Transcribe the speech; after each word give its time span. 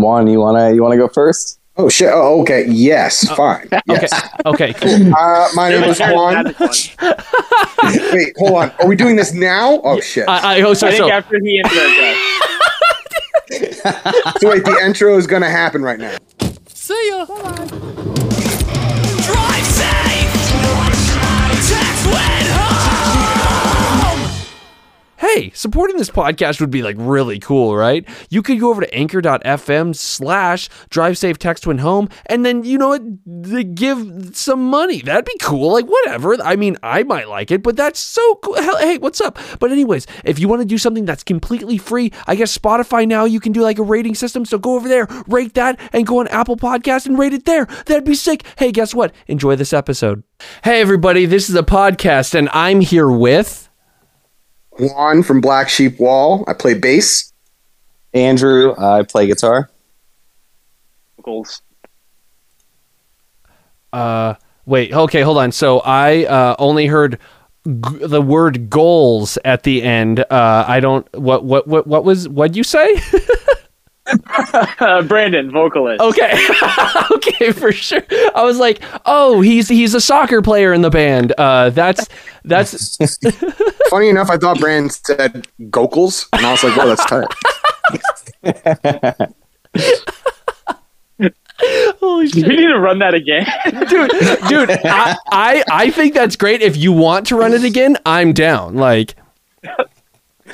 Juan, 0.00 0.26
you 0.26 0.40
wanna 0.40 0.72
you 0.72 0.82
wanna 0.82 0.96
go 0.96 1.08
first? 1.08 1.58
Oh 1.76 1.88
shit! 1.88 2.10
Oh, 2.12 2.40
okay. 2.42 2.66
Yes, 2.68 3.28
fine. 3.36 3.68
Yes. 3.86 4.12
Okay, 4.44 4.72
cool. 4.74 5.14
Uh, 5.14 5.48
my 5.54 5.68
name 5.70 5.84
is 5.84 6.00
Juan. 6.00 6.44
Wait, 8.12 8.36
hold 8.36 8.52
on. 8.62 8.72
Are 8.80 8.86
we 8.86 8.96
doing 8.96 9.14
this 9.14 9.32
now? 9.32 9.80
Oh 9.84 10.00
shit! 10.00 10.28
I, 10.28 10.58
I 10.58 10.60
oh, 10.62 10.72
I 10.72 10.74
think 10.74 10.96
so 10.96 11.10
after 11.10 11.38
he 11.40 11.58
enters 11.58 11.78
us. 11.78 12.16
So 14.40 14.50
wait, 14.50 14.64
the 14.64 14.78
intro 14.84 15.16
is 15.16 15.26
gonna 15.26 15.48
happen 15.48 15.82
right 15.82 15.98
now. 15.98 16.16
see 16.68 17.08
ya. 17.10 17.24
Drive 17.24 18.17
Hey, 25.34 25.50
supporting 25.50 25.98
this 25.98 26.08
podcast 26.08 26.58
would 26.58 26.70
be 26.70 26.82
like 26.82 26.96
really 26.98 27.38
cool, 27.38 27.76
right? 27.76 28.08
You 28.30 28.42
could 28.42 28.58
go 28.60 28.70
over 28.70 28.80
to 28.80 28.94
anchor.fm 28.94 29.94
slash 29.94 30.70
drive 30.88 31.18
safe 31.18 31.38
text 31.38 31.66
when 31.66 31.78
home 31.78 32.08
and 32.26 32.46
then, 32.46 32.64
you 32.64 32.78
know 32.78 32.88
what, 32.88 33.74
give 33.74 34.34
some 34.34 34.64
money. 34.70 35.02
That'd 35.02 35.26
be 35.26 35.36
cool. 35.38 35.74
Like, 35.74 35.84
whatever. 35.84 36.40
I 36.42 36.56
mean, 36.56 36.78
I 36.82 37.02
might 37.02 37.28
like 37.28 37.50
it, 37.50 37.62
but 37.62 37.76
that's 37.76 38.00
so 38.00 38.36
cool. 38.36 38.54
Hey, 38.78 38.96
what's 38.96 39.20
up? 39.20 39.38
But, 39.60 39.70
anyways, 39.70 40.06
if 40.24 40.38
you 40.38 40.48
want 40.48 40.62
to 40.62 40.66
do 40.66 40.78
something 40.78 41.04
that's 41.04 41.24
completely 41.24 41.76
free, 41.76 42.10
I 42.26 42.34
guess 42.34 42.56
Spotify 42.56 43.06
now 43.06 43.26
you 43.26 43.38
can 43.38 43.52
do 43.52 43.60
like 43.60 43.78
a 43.78 43.82
rating 43.82 44.14
system. 44.14 44.46
So 44.46 44.56
go 44.56 44.76
over 44.76 44.88
there, 44.88 45.06
rate 45.26 45.52
that, 45.54 45.78
and 45.92 46.06
go 46.06 46.20
on 46.20 46.28
Apple 46.28 46.56
Podcast 46.56 47.04
and 47.04 47.18
rate 47.18 47.34
it 47.34 47.44
there. 47.44 47.66
That'd 47.84 48.04
be 48.04 48.14
sick. 48.14 48.44
Hey, 48.56 48.72
guess 48.72 48.94
what? 48.94 49.12
Enjoy 49.26 49.56
this 49.56 49.74
episode. 49.74 50.22
Hey, 50.64 50.80
everybody, 50.80 51.26
this 51.26 51.50
is 51.50 51.54
a 51.54 51.62
podcast, 51.62 52.34
and 52.34 52.48
I'm 52.54 52.80
here 52.80 53.10
with. 53.10 53.67
Juan 54.78 55.22
from 55.22 55.40
Black 55.40 55.68
Sheep 55.68 55.98
Wall. 55.98 56.44
I 56.46 56.52
play 56.52 56.74
bass. 56.74 57.32
Andrew, 58.14 58.74
I 58.78 59.02
play 59.02 59.26
guitar. 59.26 59.70
Goals. 61.22 61.62
Uh, 63.92 64.34
wait. 64.66 64.92
Okay, 64.92 65.22
hold 65.22 65.38
on. 65.38 65.52
So 65.52 65.80
I 65.80 66.24
uh, 66.24 66.56
only 66.58 66.86
heard 66.86 67.18
g- 67.66 67.98
the 68.06 68.22
word 68.22 68.70
goals 68.70 69.38
at 69.44 69.62
the 69.62 69.82
end. 69.82 70.20
Uh, 70.20 70.64
I 70.66 70.80
don't. 70.80 71.06
What? 71.18 71.44
What? 71.44 71.66
What? 71.66 71.86
What 71.86 72.04
was? 72.04 72.28
What'd 72.28 72.56
you 72.56 72.64
say? 72.64 73.00
Uh, 74.80 75.02
Brandon, 75.08 75.50
vocalist. 75.50 76.00
okay. 76.00 76.32
okay, 77.12 77.52
for 77.52 77.72
sure. 77.72 78.02
I 78.34 78.42
was 78.44 78.58
like, 78.58 78.80
oh, 79.06 79.40
he's 79.40 79.68
he's 79.68 79.94
a 79.94 80.00
soccer 80.00 80.40
player 80.42 80.72
in 80.72 80.82
the 80.82 80.90
band. 80.90 81.32
Uh, 81.38 81.70
that's 81.70 82.08
that's. 82.44 82.96
Funny 83.90 84.08
enough, 84.08 84.30
I 84.30 84.36
thought 84.36 84.58
Brand 84.60 84.92
said 84.92 85.46
Gokels, 85.70 86.26
and 86.32 86.44
I 86.44 86.52
was 86.52 86.62
like, 86.64 86.76
"Whoa, 86.76 86.86
that's 86.88 87.04
tight." 87.06 87.26
Holy 92.00 92.28
Do 92.28 92.42
we 92.46 92.56
need 92.56 92.68
to 92.68 92.78
run 92.78 93.00
that 93.00 93.14
again? 93.14 93.44
dude, 93.88 94.10
dude. 94.48 94.70
I, 94.84 95.16
I 95.32 95.64
I 95.70 95.90
think 95.90 96.14
that's 96.14 96.36
great. 96.36 96.62
If 96.62 96.76
you 96.76 96.92
want 96.92 97.26
to 97.28 97.36
run 97.36 97.52
it 97.52 97.64
again, 97.64 97.96
I'm 98.06 98.32
down. 98.32 98.76
Like. 98.76 99.16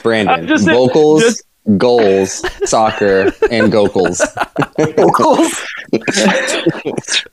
Brandon, 0.02 0.34
I'm 0.34 0.46
just- 0.48 0.66
vocals, 0.66 1.22
just- 1.22 1.42
goals, 1.78 2.42
soccer, 2.68 3.32
and 3.50 3.72
gokels. 3.72 4.20
Gokels. 4.78 5.64
if 5.92 7.30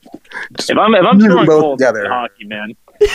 I'm 0.78 0.94
if 0.94 1.04
I'm 1.04 1.18
Put 1.18 1.18
them 1.18 1.20
throwing 1.20 1.46
both 1.46 1.60
goals 1.60 1.78
together. 1.78 2.08
hockey, 2.08 2.44
man. 2.44 2.74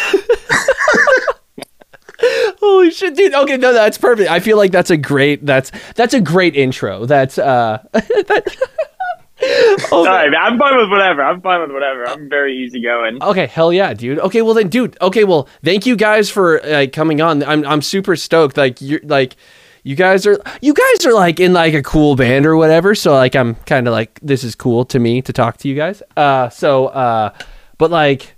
Holy 2.60 2.92
shit, 2.92 3.16
dude. 3.16 3.34
Okay, 3.34 3.58
no, 3.58 3.73
that's 3.73 3.98
perfect. 3.98 4.30
I 4.30 4.40
feel 4.40 4.58
like 4.58 4.72
that's 4.72 4.90
a 4.90 4.98
great 4.98 5.45
that's 5.45 5.72
that's 5.95 6.14
a 6.14 6.22
great 6.22 6.56
intro. 6.56 7.06
That's 7.06 7.38
uh 7.38 7.84
that, 7.94 8.58
All 9.92 10.04
right, 10.04 10.32
man, 10.32 10.42
I'm 10.42 10.58
fine 10.58 10.78
with 10.78 10.90
whatever. 10.90 11.23
I'm 11.23 11.42
fine 11.42 11.62
with 11.62 11.72
whatever. 11.72 12.08
I'm 12.08 12.28
very 12.28 12.58
easygoing. 12.58 13.22
Okay, 13.22 13.45
hell 13.45 13.72
yeah, 13.72 13.94
dude. 13.94 14.18
Okay, 14.20 14.42
well 14.42 14.56
then, 14.56 14.68
dude. 14.68 14.98
Okay, 15.00 15.26
well, 15.26 15.48
thank 15.64 15.86
you 15.86 15.95
guys 15.95 16.28
for 16.30 16.60
like 16.66 16.92
coming 16.92 17.22
on. 17.22 17.44
I'm 17.44 17.64
I'm 17.66 17.82
super 17.83 18.16
stoked. 18.16 18.58
Like 18.58 18.82
you're 18.82 19.00
like 19.04 19.36
you 19.87 19.95
guys 19.95 20.27
are 20.27 20.37
you 20.61 20.73
guys 20.73 21.05
are 21.05 21.14
like 21.14 21.39
in 21.39 21.53
like 21.53 21.73
a 21.73 21.81
cool 21.81 22.17
band 22.17 22.45
or 22.45 22.58
whatever. 22.58 22.93
So 22.93 23.14
like 23.14 23.37
I'm 23.37 23.55
kind 23.55 23.87
of 23.87 23.93
like 23.93 24.20
this 24.21 24.43
is 24.43 24.53
cool 24.53 24.83
to 24.83 24.99
me 24.99 25.21
to 25.21 25.31
talk 25.31 25.55
to 25.58 25.70
you 25.70 25.75
guys. 25.75 26.03
Uh, 26.17 26.49
so 26.49 26.87
uh, 26.87 27.33
but 27.77 27.89
like, 27.89 28.36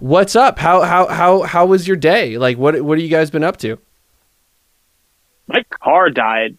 what's 0.00 0.36
up? 0.36 0.58
How 0.58 0.82
how 0.82 1.06
how 1.06 1.42
how 1.44 1.64
was 1.64 1.88
your 1.88 1.96
day? 1.96 2.36
Like 2.36 2.58
what 2.58 2.82
what 2.82 2.98
have 2.98 3.02
you 3.02 3.08
guys 3.08 3.30
been 3.30 3.44
up 3.44 3.56
to? 3.58 3.78
My 5.46 5.64
car 5.82 6.10
died. 6.10 6.58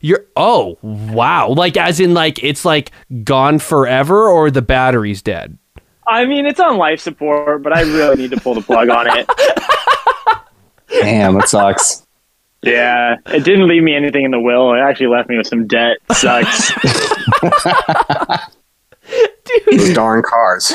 You're 0.00 0.26
oh 0.36 0.76
wow, 0.82 1.48
like 1.48 1.78
as 1.78 1.98
in 1.98 2.12
like 2.12 2.44
it's 2.44 2.66
like 2.66 2.90
gone 3.24 3.58
forever 3.58 4.28
or 4.28 4.50
the 4.50 4.60
battery's 4.60 5.22
dead. 5.22 5.56
I 6.06 6.26
mean, 6.26 6.44
it's 6.44 6.60
on 6.60 6.76
life 6.76 7.00
support, 7.00 7.62
but 7.62 7.72
I 7.72 7.80
really 7.80 8.16
need 8.16 8.32
to 8.32 8.40
pull 8.40 8.52
the 8.52 8.60
plug 8.60 8.90
on 8.90 9.06
it. 9.18 9.26
Damn, 11.00 11.38
it 11.38 11.48
sucks. 11.48 12.05
Yeah, 12.66 13.16
it 13.26 13.44
didn't 13.44 13.68
leave 13.68 13.82
me 13.82 13.94
anything 13.94 14.24
in 14.24 14.30
the 14.32 14.40
will. 14.40 14.74
It 14.74 14.80
actually 14.80 15.06
left 15.08 15.28
me 15.28 15.36
with 15.38 15.46
some 15.46 15.66
debt. 15.66 15.98
Sucks. 16.12 16.72
Dude. 19.70 19.78
Those 19.80 19.94
darn 19.94 20.22
cars. 20.22 20.68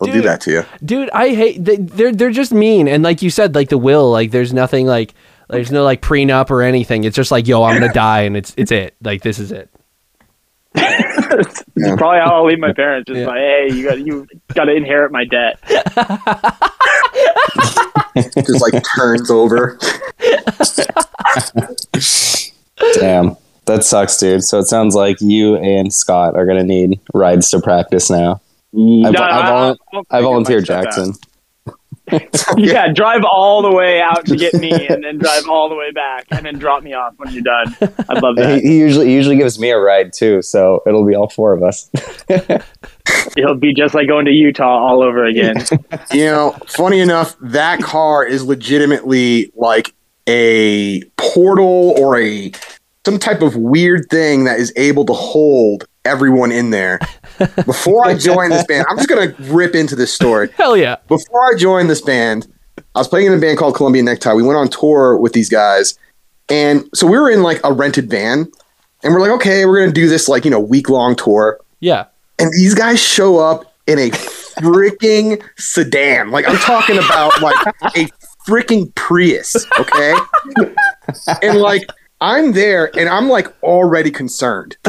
They'll 0.00 0.12
do 0.12 0.20
that 0.22 0.42
to 0.42 0.50
you. 0.50 0.64
dude 0.84 1.08
i 1.10 1.30
hate 1.34 1.64
they, 1.64 1.76
they're 1.76 2.12
they're 2.12 2.30
just 2.30 2.52
mean 2.52 2.86
and 2.86 3.02
like 3.02 3.22
you 3.22 3.30
said 3.30 3.54
like 3.54 3.70
the 3.70 3.78
will 3.78 4.10
like 4.10 4.30
there's 4.30 4.52
nothing 4.52 4.86
like 4.86 5.14
there's 5.48 5.72
no 5.72 5.82
like 5.82 6.02
prenup 6.02 6.50
or 6.50 6.60
anything 6.62 7.04
it's 7.04 7.16
just 7.16 7.30
like 7.30 7.48
yo 7.48 7.62
i'm 7.64 7.80
gonna 7.80 7.92
die 7.94 8.20
and 8.22 8.36
it's 8.36 8.52
it's 8.58 8.70
it 8.70 8.94
like 9.02 9.22
this 9.22 9.38
is 9.38 9.50
it 9.50 9.70
It's 11.18 11.62
Yeah. 11.76 11.96
probably 11.96 12.20
how 12.20 12.36
I'll 12.36 12.46
leave 12.46 12.58
my 12.58 12.72
parents. 12.72 13.08
Just 13.08 13.20
Yeah. 13.20 13.26
like, 13.26 13.36
hey, 13.38 13.68
you 13.72 13.84
got 13.88 13.98
you 13.98 14.26
got 14.54 14.64
to 14.64 14.74
inherit 14.74 15.10
my 15.12 15.24
debt. 15.24 15.58
Just 18.36 18.60
like 18.62 18.82
turns 18.96 19.30
over. 19.30 19.78
Damn, 23.00 23.36
that 23.66 23.84
sucks, 23.84 24.16
dude. 24.18 24.42
So 24.44 24.58
it 24.58 24.64
sounds 24.66 24.94
like 24.94 25.20
you 25.20 25.56
and 25.56 25.92
Scott 25.92 26.34
are 26.36 26.46
gonna 26.46 26.62
need 26.64 27.00
rides 27.14 27.50
to 27.50 27.60
practice 27.60 28.08
now. 28.10 28.40
I, 28.74 29.10
No, 29.10 29.20
I, 29.20 29.40
I- 29.40 29.42
volun- 29.50 29.76
I'll 29.92 30.00
I 30.10 30.16
figure 30.18 30.22
volunteered 30.22 30.70
out. 30.70 30.84
Jackson. 30.84 31.12
Yeah, 32.56 32.92
drive 32.92 33.22
all 33.30 33.62
the 33.62 33.70
way 33.74 34.00
out 34.00 34.24
to 34.26 34.36
get 34.36 34.54
me, 34.54 34.70
and 34.88 35.04
then 35.04 35.18
drive 35.18 35.48
all 35.48 35.68
the 35.68 35.74
way 35.74 35.90
back, 35.92 36.26
and 36.30 36.44
then 36.46 36.58
drop 36.58 36.82
me 36.82 36.92
off 36.94 37.14
when 37.16 37.32
you're 37.32 37.42
done. 37.42 37.76
I'd 38.08 38.22
love 38.22 38.36
He, 38.36 38.42
that. 38.42 38.60
he 38.62 38.78
usually 38.78 39.06
he 39.06 39.14
usually 39.14 39.36
gives 39.36 39.58
me 39.58 39.70
a 39.70 39.78
ride 39.78 40.12
too, 40.12 40.40
so 40.42 40.82
it'll 40.86 41.04
be 41.06 41.14
all 41.14 41.28
four 41.28 41.52
of 41.52 41.62
us. 41.62 41.90
It'll 43.36 43.54
be 43.54 43.72
just 43.74 43.94
like 43.94 44.06
going 44.08 44.26
to 44.26 44.32
Utah 44.32 44.64
all 44.86 45.02
over 45.02 45.24
again. 45.24 45.56
You 46.12 46.26
know, 46.26 46.56
funny 46.66 47.00
enough, 47.00 47.36
that 47.40 47.80
car 47.80 48.24
is 48.24 48.44
legitimately 48.44 49.50
like 49.54 49.94
a 50.28 51.02
portal 51.16 51.94
or 51.98 52.18
a 52.20 52.52
some 53.06 53.18
type 53.18 53.40
of 53.42 53.56
weird 53.56 54.06
thing 54.10 54.44
that 54.44 54.58
is 54.60 54.72
able 54.76 55.04
to 55.06 55.12
hold 55.14 55.84
everyone 56.04 56.52
in 56.52 56.70
there. 56.70 56.98
Before 57.64 58.06
I 58.06 58.14
joined 58.14 58.52
this 58.52 58.64
band, 58.64 58.86
I'm 58.90 58.96
just 58.96 59.08
gonna 59.08 59.34
rip 59.52 59.74
into 59.74 59.96
this 59.96 60.12
story. 60.12 60.50
hell 60.56 60.76
yeah 60.76 60.96
Before 61.08 61.44
I 61.52 61.56
joined 61.56 61.88
this 61.90 62.00
band, 62.00 62.46
I 62.94 62.98
was 62.98 63.08
playing 63.08 63.26
in 63.26 63.34
a 63.34 63.38
band 63.38 63.58
called 63.58 63.74
Columbia 63.74 64.02
Necktie. 64.02 64.34
We 64.34 64.42
went 64.42 64.58
on 64.58 64.68
tour 64.68 65.16
with 65.16 65.32
these 65.32 65.48
guys, 65.48 65.98
and 66.48 66.88
so 66.94 67.06
we 67.06 67.18
were 67.18 67.30
in 67.30 67.42
like 67.42 67.60
a 67.64 67.72
rented 67.72 68.10
van, 68.10 68.50
and 69.02 69.14
we're 69.14 69.20
like, 69.20 69.30
okay, 69.32 69.66
we're 69.66 69.80
gonna 69.80 69.92
do 69.92 70.08
this 70.08 70.28
like 70.28 70.44
you 70.44 70.50
know 70.50 70.60
week 70.60 70.88
long 70.88 71.16
tour 71.16 71.60
yeah 71.80 72.06
and 72.38 72.52
these 72.52 72.74
guys 72.74 73.00
show 73.00 73.38
up 73.38 73.72
in 73.86 73.98
a 73.98 74.10
freaking 74.10 75.42
sedan. 75.58 76.30
Like 76.30 76.48
I'm 76.48 76.56
talking 76.58 76.98
about 76.98 77.40
like 77.40 77.66
a 77.96 78.08
freaking 78.46 78.94
Prius, 78.94 79.66
okay? 79.78 80.14
and 81.42 81.58
like 81.58 81.88
I'm 82.20 82.52
there 82.52 82.96
and 82.96 83.08
I'm 83.08 83.28
like 83.28 83.48
already 83.62 84.10
concerned. 84.10 84.76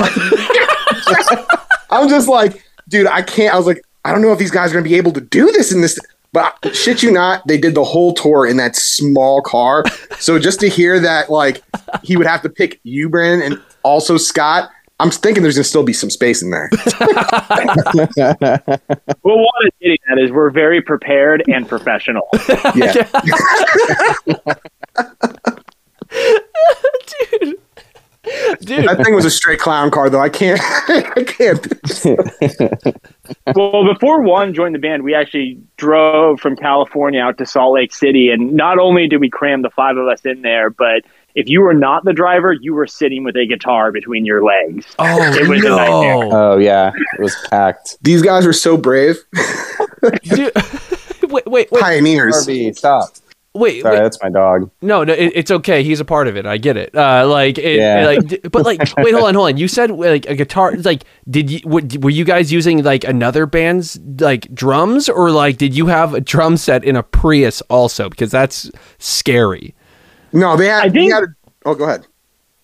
I'm 1.89 2.09
just 2.09 2.27
like, 2.27 2.63
dude, 2.87 3.07
I 3.07 3.21
can't. 3.21 3.53
I 3.53 3.57
was 3.57 3.65
like, 3.65 3.81
I 4.05 4.11
don't 4.11 4.21
know 4.21 4.31
if 4.31 4.39
these 4.39 4.51
guys 4.51 4.71
are 4.71 4.73
gonna 4.73 4.83
be 4.83 4.95
able 4.95 5.11
to 5.13 5.21
do 5.21 5.51
this 5.51 5.71
in 5.71 5.81
this. 5.81 5.99
But 6.31 6.75
shit 6.75 7.01
you 7.01 7.11
not, 7.11 7.47
they 7.47 7.57
did 7.57 7.73
the 7.73 7.83
whole 7.83 8.13
tour 8.13 8.45
in 8.45 8.57
that 8.57 8.75
small 8.75 9.41
car. 9.41 9.83
So 10.19 10.37
just 10.37 10.59
to 10.59 10.69
hear 10.69 10.99
that, 10.99 11.31
like, 11.31 11.63
he 12.03 12.17
would 12.17 12.27
have 12.27 12.43
to 12.43 12.49
pick 12.49 12.79
you, 12.83 13.09
Brandon, 13.09 13.53
and 13.53 13.61
also 13.81 14.15
Scott. 14.17 14.69
I'm 14.99 15.09
thinking 15.09 15.41
there's 15.43 15.55
gonna 15.55 15.63
still 15.63 15.83
be 15.83 15.93
some 15.93 16.09
space 16.09 16.41
in 16.43 16.51
there. 16.51 16.69
What 19.21 19.35
Juan 19.37 19.47
is 19.65 19.71
getting 19.81 19.97
at 20.11 20.17
is 20.19 20.31
we're 20.31 20.49
very 20.49 20.81
prepared 20.81 21.43
and 21.47 21.67
professional. 21.67 22.27
Yeah. 22.75 23.07
dude 27.39 27.59
That 28.61 29.01
thing 29.03 29.15
was 29.15 29.25
a 29.25 29.31
straight 29.31 29.59
clown 29.59 29.91
car, 29.91 30.09
though. 30.09 30.19
I 30.19 30.29
can't. 30.29 30.59
I 30.87 31.23
can't. 31.25 31.67
well, 33.55 33.93
before 33.93 34.21
Juan 34.21 34.53
joined 34.53 34.75
the 34.75 34.79
band, 34.79 35.03
we 35.03 35.15
actually 35.15 35.59
drove 35.77 36.39
from 36.39 36.55
California 36.55 37.21
out 37.21 37.37
to 37.37 37.45
Salt 37.45 37.73
Lake 37.73 37.93
City, 37.93 38.29
and 38.29 38.53
not 38.53 38.79
only 38.79 39.07
did 39.07 39.19
we 39.19 39.29
cram 39.29 39.61
the 39.61 39.69
five 39.69 39.97
of 39.97 40.07
us 40.07 40.25
in 40.25 40.41
there, 40.41 40.69
but 40.69 41.03
if 41.35 41.47
you 41.47 41.61
were 41.61 41.73
not 41.73 42.05
the 42.05 42.13
driver, 42.13 42.53
you 42.53 42.73
were 42.73 42.87
sitting 42.87 43.23
with 43.23 43.35
a 43.35 43.45
guitar 43.45 43.91
between 43.91 44.25
your 44.25 44.43
legs. 44.43 44.85
Oh 44.97 45.21
It 45.33 45.47
was 45.47 45.63
a 45.63 45.69
no, 45.69 46.29
Oh 46.31 46.57
yeah, 46.57 46.91
it 47.17 47.21
was 47.21 47.35
packed. 47.49 47.97
These 48.01 48.21
guys 48.21 48.45
were 48.45 48.53
so 48.53 48.77
brave. 48.77 49.17
Dude, 50.23 50.51
wait, 51.29 51.45
wait, 51.47 51.71
wait, 51.71 51.81
Pioneers. 51.81 52.35
Harvey, 52.35 52.73
stop. 52.73 53.09
Wait, 53.53 53.81
Sorry, 53.81 53.95
wait. 53.97 54.03
that's 54.03 54.21
my 54.21 54.29
dog. 54.29 54.69
No, 54.81 55.03
no, 55.03 55.13
it, 55.13 55.31
it's 55.35 55.51
okay. 55.51 55.83
He's 55.83 55.99
a 55.99 56.05
part 56.05 56.27
of 56.27 56.37
it. 56.37 56.45
I 56.45 56.57
get 56.57 56.77
it. 56.77 56.95
Uh, 56.95 57.27
like, 57.27 57.57
it, 57.57 57.77
Yeah. 57.79 58.05
like, 58.05 58.41
but 58.51 58.65
like, 58.65 58.79
wait, 58.97 59.13
hold 59.13 59.27
on, 59.27 59.35
hold 59.35 59.47
on. 59.49 59.57
You 59.57 59.67
said 59.67 59.91
like 59.91 60.25
a 60.27 60.35
guitar. 60.35 60.73
Like, 60.77 61.03
did 61.29 61.49
you 61.49 61.59
what, 61.63 61.97
were 61.97 62.09
you 62.09 62.23
guys 62.25 62.51
using 62.51 62.83
like 62.83 63.03
another 63.03 63.45
band's 63.45 63.99
like 64.19 64.53
drums, 64.53 65.09
or 65.09 65.31
like 65.31 65.57
did 65.57 65.75
you 65.75 65.87
have 65.87 66.13
a 66.13 66.21
drum 66.21 66.57
set 66.57 66.83
in 66.83 66.95
a 66.95 67.03
Prius 67.03 67.61
also? 67.69 68.09
Because 68.09 68.31
that's 68.31 68.69
scary. 68.97 69.73
No, 70.33 70.55
they 70.55 70.67
had. 70.67 70.79
I 70.85 70.89
think- 70.89 70.97
he 70.97 71.09
had 71.09 71.23
a, 71.23 71.27
oh, 71.65 71.75
go 71.75 71.85
ahead. 71.85 72.05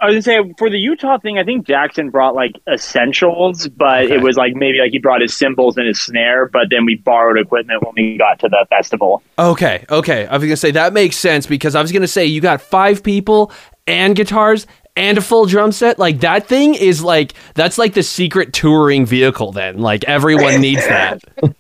I 0.02 0.08
was 0.08 0.26
gonna 0.26 0.44
say 0.46 0.54
for 0.58 0.70
the 0.70 0.78
Utah 0.78 1.18
thing, 1.20 1.38
I 1.38 1.44
think 1.44 1.66
Jackson 1.66 2.10
brought 2.10 2.36
like 2.36 2.60
essentials, 2.72 3.68
but 3.70 4.06
Okay. 4.06 4.16
it 4.16 4.22
was 4.22 4.36
like 4.36 4.54
maybe 4.56 4.80
like 4.80 4.92
he 4.92 5.00
brought 5.00 5.22
his 5.22 5.34
cymbals 5.36 5.78
and 5.78 5.88
his 5.88 6.00
snare, 6.02 6.48
but 6.48 6.70
then 6.70 6.86
we 6.86 6.96
borrowed 6.96 7.38
equipment 7.40 7.82
when 7.84 7.94
we 7.96 8.18
got 8.18 8.40
to 8.40 8.50
the 8.50 8.66
festival. 8.70 9.24
Okay, 9.40 9.86
okay. 9.90 10.26
I 10.28 10.34
was 10.38 10.44
gonna 10.44 10.58
say 10.58 10.72
that 10.72 10.94
makes 10.94 11.16
sense 11.16 11.46
because 11.48 11.76
I 11.76 11.82
was 11.82 11.92
gonna 11.92 12.08
say 12.08 12.26
you 12.26 12.42
got 12.42 12.62
five 12.62 13.04
people 13.04 13.52
and 13.88 14.16
guitars 14.16 14.68
and 14.98 15.18
a 15.18 15.22
full 15.22 15.46
drum 15.46 15.72
set. 15.72 16.00
Like 16.00 16.20
that 16.22 16.48
thing 16.48 16.74
is 16.76 17.04
like 17.04 17.34
that's 17.54 17.78
like 17.78 17.94
the 17.94 18.04
secret 18.04 18.54
touring 18.54 19.06
vehicle. 19.06 19.52
Then 19.52 19.80
like 19.80 20.04
everyone 20.06 20.62
needs 20.62 20.86
that. 20.88 21.22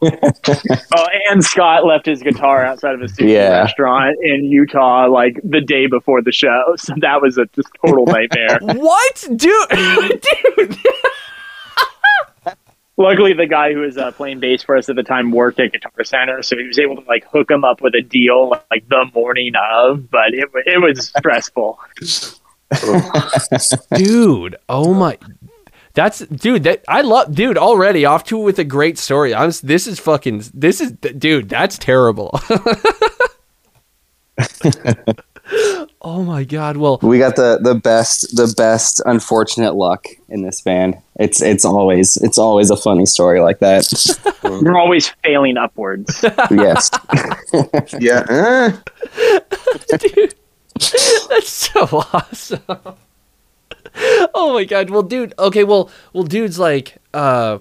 Oh, 0.98 1.06
and 1.30 1.44
Scott 1.44 1.86
left 1.86 2.06
his 2.06 2.22
guitar 2.22 2.64
outside 2.64 2.94
of 2.96 3.02
a 3.02 3.06
sushi 3.06 3.34
Yeah. 3.34 3.62
restaurant 3.62 4.16
in 4.22 4.46
Utah 4.46 5.08
like 5.08 5.40
the 5.44 5.60
day 5.62 5.88
before 5.88 6.22
the 6.22 6.32
show, 6.32 6.74
so 6.78 6.94
that 6.98 7.22
was 7.22 7.38
a 7.38 7.46
just 7.56 7.70
total 7.86 8.06
nightmare. 8.06 8.60
what, 8.62 9.28
dude? 9.36 9.70
dude. 10.58 10.78
Luckily, 12.98 13.34
the 13.34 13.46
guy 13.46 13.74
who 13.74 13.80
was 13.82 13.98
uh, 13.98 14.12
playing 14.12 14.40
bass 14.40 14.64
for 14.64 14.78
us 14.78 14.88
at 14.88 14.96
the 14.96 15.04
time 15.04 15.32
worked 15.32 15.60
at 15.60 15.74
Guitar 15.74 16.04
Center, 16.06 16.42
so 16.42 16.56
he 16.58 16.66
was 16.66 16.80
able 16.80 16.96
to 16.96 17.06
like 17.10 17.26
hook 17.26 17.52
him 17.52 17.66
up 17.66 17.82
with 17.82 17.94
a 17.94 18.02
deal 18.02 18.50
like 18.72 18.88
the 18.88 19.06
morning 19.14 19.52
of. 19.74 20.10
But 20.10 20.34
it 20.34 20.48
it 20.66 20.82
was 20.82 21.10
stressful. 21.10 21.78
dude 23.96 24.56
oh 24.70 24.94
my 24.94 25.18
that's 25.94 26.20
dude 26.20 26.64
that 26.64 26.84
i 26.88 27.02
love 27.02 27.34
dude 27.34 27.58
already 27.58 28.06
off 28.06 28.24
to 28.24 28.38
with 28.38 28.58
a 28.60 28.64
great 28.64 28.98
story 28.98 29.34
i'm 29.34 29.52
this 29.64 29.88
is 29.88 30.00
fucking 30.00 30.44
this 30.54 30.82
is 30.82 30.92
dude 30.92 31.48
that's 31.50 31.78
terrible 31.78 32.40
oh 36.02 36.24
my 36.24 36.44
god 36.44 36.78
well 36.78 36.98
We 37.02 37.20
got 37.20 37.36
the 37.36 37.60
the 37.62 37.76
best 37.76 38.36
the 38.36 38.54
best 38.58 39.02
unfortunate 39.06 39.76
luck 39.76 40.06
in 40.28 40.42
this 40.42 40.62
band. 40.62 40.96
It's 41.20 41.42
it's 41.42 41.64
always 41.64 42.18
it's 42.18 42.38
always 42.38 42.70
a 42.70 42.78
funny 42.78 43.06
story 43.06 43.40
like 43.40 43.60
that. 43.60 43.86
We're 44.44 44.78
always 44.78 45.10
failing 45.24 45.58
upwards. 45.58 46.24
yes. 46.52 46.90
Yeah. 48.00 48.76
dude 50.00 50.36
that's 51.30 51.50
so 51.50 51.82
awesome 52.14 52.62
oh 54.34 54.54
my 54.54 54.66
god 54.66 54.90
well 54.90 55.02
dude 55.02 55.34
okay 55.40 55.64
well 55.64 55.90
well 56.14 56.24
dude's 56.24 56.60
like 56.60 56.98
uh 57.14 57.58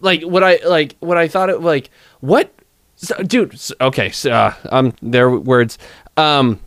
like 0.00 0.22
what 0.22 0.42
i 0.42 0.58
like 0.66 0.96
what 1.00 1.18
i 1.18 1.28
thought 1.28 1.50
it 1.50 1.60
like 1.60 1.90
what 2.20 2.50
so, 2.96 3.14
dude 3.22 3.52
s- 3.54 3.72
okay 3.80 4.08
so 4.10 4.30
uh, 4.32 4.54
um 4.70 4.94
their 5.02 5.30
words 5.30 5.76
um 6.16 6.58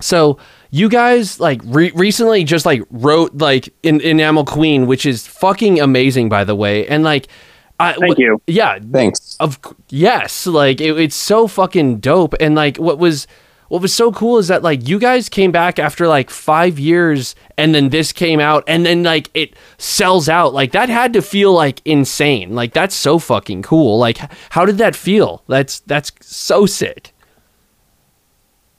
so 0.00 0.38
you 0.70 0.88
guys 0.88 1.38
like 1.38 1.60
re- 1.66 1.92
recently 1.94 2.42
just 2.42 2.66
like 2.66 2.82
wrote 2.90 3.32
like 3.36 3.72
in 3.84 4.00
enamel 4.00 4.44
queen 4.44 4.86
which 4.88 5.06
is 5.06 5.24
fucking 5.26 5.78
amazing 5.80 6.28
by 6.28 6.42
the 6.42 6.56
way 6.56 6.86
and 6.88 7.04
like 7.04 7.28
I, 7.78 7.94
Thank 7.94 8.18
you. 8.18 8.40
yeah 8.46 8.78
Thanks. 8.92 9.36
of 9.40 9.58
yes 9.88 10.46
like 10.48 10.80
it, 10.80 10.98
it's 10.98 11.16
so 11.16 11.46
fucking 11.46 11.98
dope 11.98 12.34
and 12.40 12.54
like 12.56 12.76
what 12.76 12.98
was 12.98 13.26
what 13.72 13.80
was 13.80 13.94
so 13.94 14.12
cool 14.12 14.36
is 14.36 14.48
that 14.48 14.62
like 14.62 14.86
you 14.86 14.98
guys 14.98 15.30
came 15.30 15.50
back 15.50 15.78
after 15.78 16.06
like 16.06 16.28
five 16.28 16.78
years 16.78 17.34
and 17.56 17.74
then 17.74 17.88
this 17.88 18.12
came 18.12 18.38
out 18.38 18.62
and 18.66 18.84
then 18.84 19.02
like 19.02 19.30
it 19.32 19.56
sells 19.78 20.28
out 20.28 20.52
like 20.52 20.72
that 20.72 20.90
had 20.90 21.14
to 21.14 21.22
feel 21.22 21.54
like 21.54 21.80
insane 21.86 22.54
like 22.54 22.74
that's 22.74 22.94
so 22.94 23.18
fucking 23.18 23.62
cool 23.62 23.98
like 23.98 24.18
how 24.50 24.66
did 24.66 24.76
that 24.76 24.94
feel 24.94 25.42
that's 25.48 25.80
that's 25.80 26.12
so 26.20 26.66
sick 26.66 27.14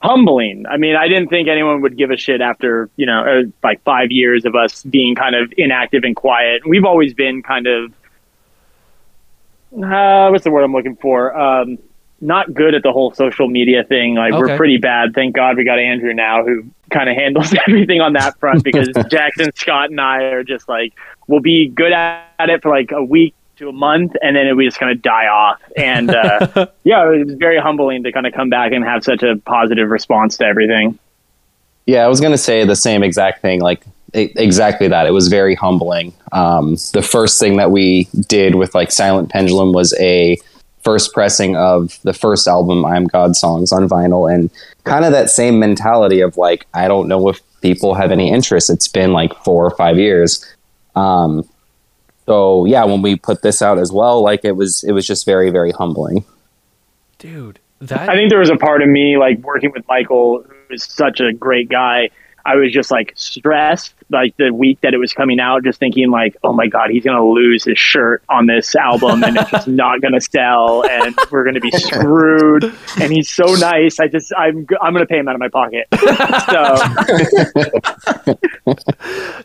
humbling. 0.03 0.65
I 0.69 0.75
mean, 0.75 0.97
I 0.97 1.07
didn't 1.07 1.29
think 1.29 1.47
anyone 1.47 1.81
would 1.81 1.97
give 1.97 2.11
a 2.11 2.17
shit 2.17 2.41
after, 2.41 2.89
you 2.97 3.05
know, 3.05 3.21
uh, 3.21 3.49
like 3.63 3.81
five 3.83 4.11
years 4.11 4.43
of 4.43 4.53
us 4.53 4.83
being 4.83 5.15
kind 5.15 5.33
of 5.33 5.53
inactive 5.57 6.03
and 6.03 6.13
quiet. 6.13 6.67
We've 6.67 6.83
always 6.83 7.13
been 7.13 7.41
kind 7.41 7.67
of, 7.67 7.93
uh, 9.81 10.27
what's 10.27 10.43
the 10.43 10.51
word 10.51 10.65
I'm 10.65 10.73
looking 10.73 10.97
for? 10.97 11.33
Um, 11.33 11.77
not 12.23 12.53
good 12.53 12.73
at 12.73 12.83
the 12.83 12.91
whole 12.91 13.13
social 13.13 13.47
media 13.47 13.83
thing. 13.83 14.15
Like, 14.15 14.33
Okay. 14.33 14.39
we're 14.51 14.57
pretty 14.57 14.77
bad. 14.77 15.13
Thank 15.13 15.35
God 15.35 15.57
we 15.57 15.63
got 15.65 15.77
Andrew 15.79 16.13
now 16.13 16.43
who 16.43 16.63
kind 16.89 17.09
of 17.09 17.15
handles 17.23 17.53
everything 17.67 18.01
on 18.01 18.13
that 18.13 18.39
front 18.39 18.63
because 18.63 18.89
Jackson, 19.11 19.51
Scott, 19.55 19.89
and 19.89 19.99
I 19.99 20.23
are 20.23 20.43
just 20.43 20.67
like, 20.69 20.93
we'll 21.27 21.41
be 21.41 21.67
good 21.67 21.91
at 21.91 22.23
it 22.39 22.61
for 22.61 22.69
like 22.69 22.91
a 22.91 23.03
week 23.03 23.35
to 23.57 23.69
a 23.69 23.73
month 23.73 24.13
and 24.21 24.35
then 24.35 24.55
we 24.57 24.65
just 24.65 24.79
kind 24.79 24.91
of 24.91 25.01
die 25.01 25.27
off. 25.27 25.61
And, 25.77 26.09
uh, 26.09 26.47
yeah, 26.83 27.11
it 27.11 27.25
was 27.27 27.35
very 27.35 27.59
humbling 27.59 28.03
to 28.03 28.11
kind 28.11 28.25
of 28.25 28.33
come 28.33 28.49
back 28.49 28.71
and 28.71 28.83
have 28.83 29.03
such 29.03 29.21
a 29.21 29.35
positive 29.45 29.89
response 29.89 30.37
to 30.37 30.45
everything. 30.45 30.97
Yeah, 31.85 32.05
I 32.05 32.07
was 32.07 32.21
gonna 32.21 32.37
say 32.37 32.63
the 32.65 32.77
same 32.77 33.03
exact 33.03 33.41
thing. 33.41 33.59
Like 33.59 33.83
e- 34.15 34.31
exactly 34.37 34.87
that. 34.87 35.05
It 35.05 35.11
was 35.11 35.27
very 35.27 35.53
humbling. 35.53 36.13
Um, 36.31 36.77
the 36.93 37.01
first 37.01 37.41
thing 37.41 37.57
that 37.57 37.71
we 37.71 38.07
did 38.29 38.55
with 38.55 38.73
like 38.73 38.89
Silent 38.89 39.29
Pendulum 39.29 39.73
was 39.73 39.93
a 39.99 40.37
first 40.83 41.13
pressing 41.13 41.55
of 41.55 41.99
the 42.03 42.13
first 42.13 42.47
album, 42.47 42.85
"I 42.85 42.95
Am 42.95 43.05
God" 43.05 43.35
songs 43.35 43.71
on 43.71 43.87
vinyl, 43.87 44.33
and 44.33 44.49
kind 44.83 45.05
of 45.05 45.11
that 45.11 45.29
same 45.29 45.59
mentality 45.59 46.21
of 46.21 46.37
like, 46.37 46.65
I 46.73 46.87
don't 46.87 47.07
know 47.07 47.29
if 47.29 47.39
people 47.61 47.93
have 47.95 48.11
any 48.11 48.29
interest. 48.31 48.69
It's 48.69 48.87
been 48.87 49.13
like 49.13 49.33
four 49.43 49.65
or 49.65 49.71
five 49.71 49.97
years. 49.97 50.45
Um, 50.95 51.47
so 52.25 52.65
yeah, 52.65 52.83
when 52.85 53.01
we 53.01 53.15
put 53.15 53.41
this 53.41 53.61
out 53.61 53.79
as 53.79 53.91
well, 53.91 54.21
like 54.21 54.45
it 54.45 54.53
was, 54.53 54.83
it 54.83 54.91
was 54.91 55.07
just 55.07 55.25
very, 55.25 55.49
very 55.49 55.71
humbling. 55.71 56.25
dude 57.17 57.59
that 57.81 58.09
I 58.09 58.15
think 58.15 58.29
there 58.29 58.39
was 58.39 58.49
a 58.49 58.55
part 58.55 58.81
of 58.81 58.89
me, 58.89 59.17
like 59.17 59.39
working 59.39 59.71
with 59.71 59.87
Michael, 59.87 60.43
who 60.43 60.73
is 60.73 60.83
such 60.83 61.19
a 61.19 61.33
great 61.33 61.69
guy. 61.69 62.09
I 62.45 62.55
was 62.55 62.71
just 62.73 62.91
like 62.91 63.13
stressed, 63.15 63.93
like 64.09 64.35
the 64.37 64.51
week 64.51 64.81
that 64.81 64.93
it 64.93 64.97
was 64.97 65.13
coming 65.13 65.39
out, 65.39 65.63
just 65.63 65.79
thinking 65.79 66.11
like, 66.11 66.35
oh 66.43 66.51
my 66.53 66.67
god, 66.67 66.89
he's 66.89 67.03
gonna 67.03 67.25
lose 67.25 67.63
his 67.63 67.79
shirt 67.79 68.21
on 68.29 68.47
this 68.47 68.75
album, 68.75 69.23
and 69.23 69.37
it's 69.37 69.49
just 69.51 69.67
not 69.67 70.01
gonna 70.01 70.19
sell, 70.21 70.83
and 70.89 71.15
we're 71.31 71.45
gonna 71.45 71.59
be 71.61 71.71
screwed. 71.77 72.65
And 72.99 73.13
he's 73.13 73.29
so 73.29 73.45
nice. 73.55 73.99
I 73.99 74.07
just, 74.07 74.33
I'm, 74.37 74.67
g- 74.67 74.75
I'm 74.81 74.93
gonna 74.93 75.05
pay 75.05 75.19
him 75.19 75.27
out 75.29 75.35
of 75.35 75.39
my 75.39 75.47
pocket. 75.49 75.87
so 76.49 78.33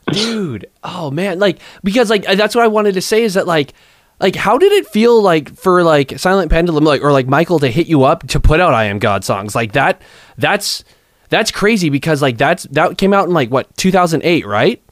dude 0.13 0.67
oh 0.85 1.11
man 1.11 1.39
like 1.39 1.59
because 1.85 2.11
like 2.11 2.25
that's 2.25 2.55
what 2.55 2.65
i 2.65 2.69
wanted 2.69 2.95
to 2.95 3.01
say 3.01 3.23
is 3.23 3.35
that 3.35 3.47
like 3.47 3.73
like 4.21 4.35
how 4.35 4.59
did 4.59 4.73
it 4.73 4.87
feel 4.87 5.21
like 5.23 5.55
for 5.55 5.83
like 5.83 6.19
silent 6.19 6.51
pendulum 6.51 6.85
like 6.85 7.03
or 7.03 7.13
like 7.13 7.27
michael 7.27 7.59
to 7.59 7.69
hit 7.69 7.87
you 7.87 8.05
up 8.05 8.27
to 8.27 8.41
put 8.41 8.61
out 8.61 8.75
i 8.75 8.85
am 8.85 8.99
god 8.99 9.25
songs 9.25 9.55
like 9.55 9.73
that 9.73 10.01
that's 10.37 10.85
that's 11.29 11.51
crazy 11.51 11.91
because 11.91 12.23
like 12.23 12.39
that's 12.39 12.65
that 12.65 12.97
came 12.99 13.13
out 13.13 13.27
in 13.29 13.35
like 13.35 13.51
what 13.51 13.75
2008 13.77 14.47
right 14.47 14.83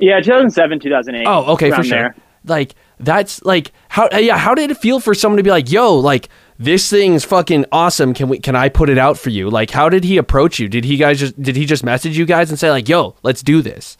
yeah, 0.00 0.20
2007, 0.20 0.80
2008. 0.80 1.24
oh 1.26 1.52
okay 1.54 1.70
for 1.70 1.82
sure 1.82 1.98
there. 1.98 2.16
like 2.44 2.74
that's 3.00 3.42
like 3.44 3.72
how 3.88 4.08
uh, 4.12 4.18
yeah 4.18 4.36
how 4.36 4.54
did 4.54 4.70
it 4.70 4.76
feel 4.76 5.00
for 5.00 5.14
someone 5.14 5.36
to 5.36 5.42
be 5.42 5.50
like 5.50 5.70
yo 5.70 5.94
like 5.94 6.28
this 6.58 6.88
thing's 6.90 7.24
fucking 7.24 7.64
awesome 7.72 8.12
can 8.14 8.28
we 8.28 8.38
can 8.38 8.56
i 8.56 8.68
put 8.68 8.88
it 8.88 8.98
out 8.98 9.16
for 9.18 9.30
you 9.30 9.48
like 9.50 9.70
how 9.70 9.88
did 9.88 10.04
he 10.04 10.16
approach 10.18 10.58
you 10.58 10.68
did 10.68 10.84
he 10.84 10.96
guys 10.96 11.18
just 11.20 11.40
did 11.40 11.56
he 11.56 11.64
just 11.66 11.84
message 11.84 12.16
you 12.18 12.24
guys 12.26 12.50
and 12.50 12.58
say 12.58 12.70
like 12.70 12.88
yo 12.88 13.14
let's 13.22 13.42
do 13.42 13.62
this 13.62 13.96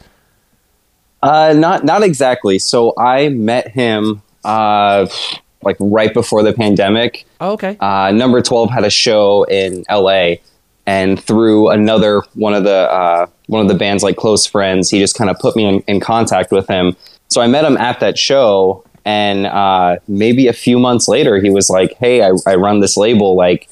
Uh, 1.23 1.55
not 1.57 1.83
not 1.85 2.03
exactly. 2.03 2.59
So 2.59 2.93
I 2.99 3.31
met 3.31 3.69
him 3.69 4.23
uh, 4.45 5.07
like 5.63 5.77
right 5.81 6.13
before 6.15 6.43
the 6.45 6.53
pandemic. 6.53 7.25
oh, 7.41 7.53
okay 7.53 7.77
Uh, 7.81 8.13
Number 8.13 8.41
Twelve 8.43 8.71
had 8.71 8.85
a 8.85 8.91
show 8.91 9.45
in 9.45 9.83
L.A. 9.89 10.41
and 10.87 11.23
through 11.23 11.69
another 11.71 12.23
one 12.35 12.55
of 12.55 12.65
the 12.65 12.91
uh, 12.91 13.27
one 13.47 13.61
of 13.61 13.69
the 13.69 13.75
band's 13.75 14.03
like 14.03 14.17
close 14.17 14.47
friends, 14.47 14.89
he 14.91 14.99
just 14.99 15.17
kind 15.17 15.29
of 15.29 15.39
put 15.39 15.57
me 15.57 15.65
in, 15.65 15.81
in 15.83 16.01
contact 16.01 16.53
with 16.53 16.69
him. 16.69 16.97
So 17.29 17.41
I 17.41 17.49
met 17.49 17.65
him 17.65 17.77
at 17.77 18.01
that 18.01 18.17
show, 18.17 18.85
and 19.05 19.47
uh, 19.47 19.99
maybe 20.07 20.47
a 20.47 20.53
few 20.53 20.79
months 20.79 21.09
later, 21.09 21.39
he 21.39 21.51
was 21.51 21.69
like, 21.69 21.95
"Hey, 21.95 22.23
I, 22.23 22.31
I 22.47 22.55
run 22.55 22.81
this 22.81 22.97
label. 22.97 23.35
Like, 23.35 23.69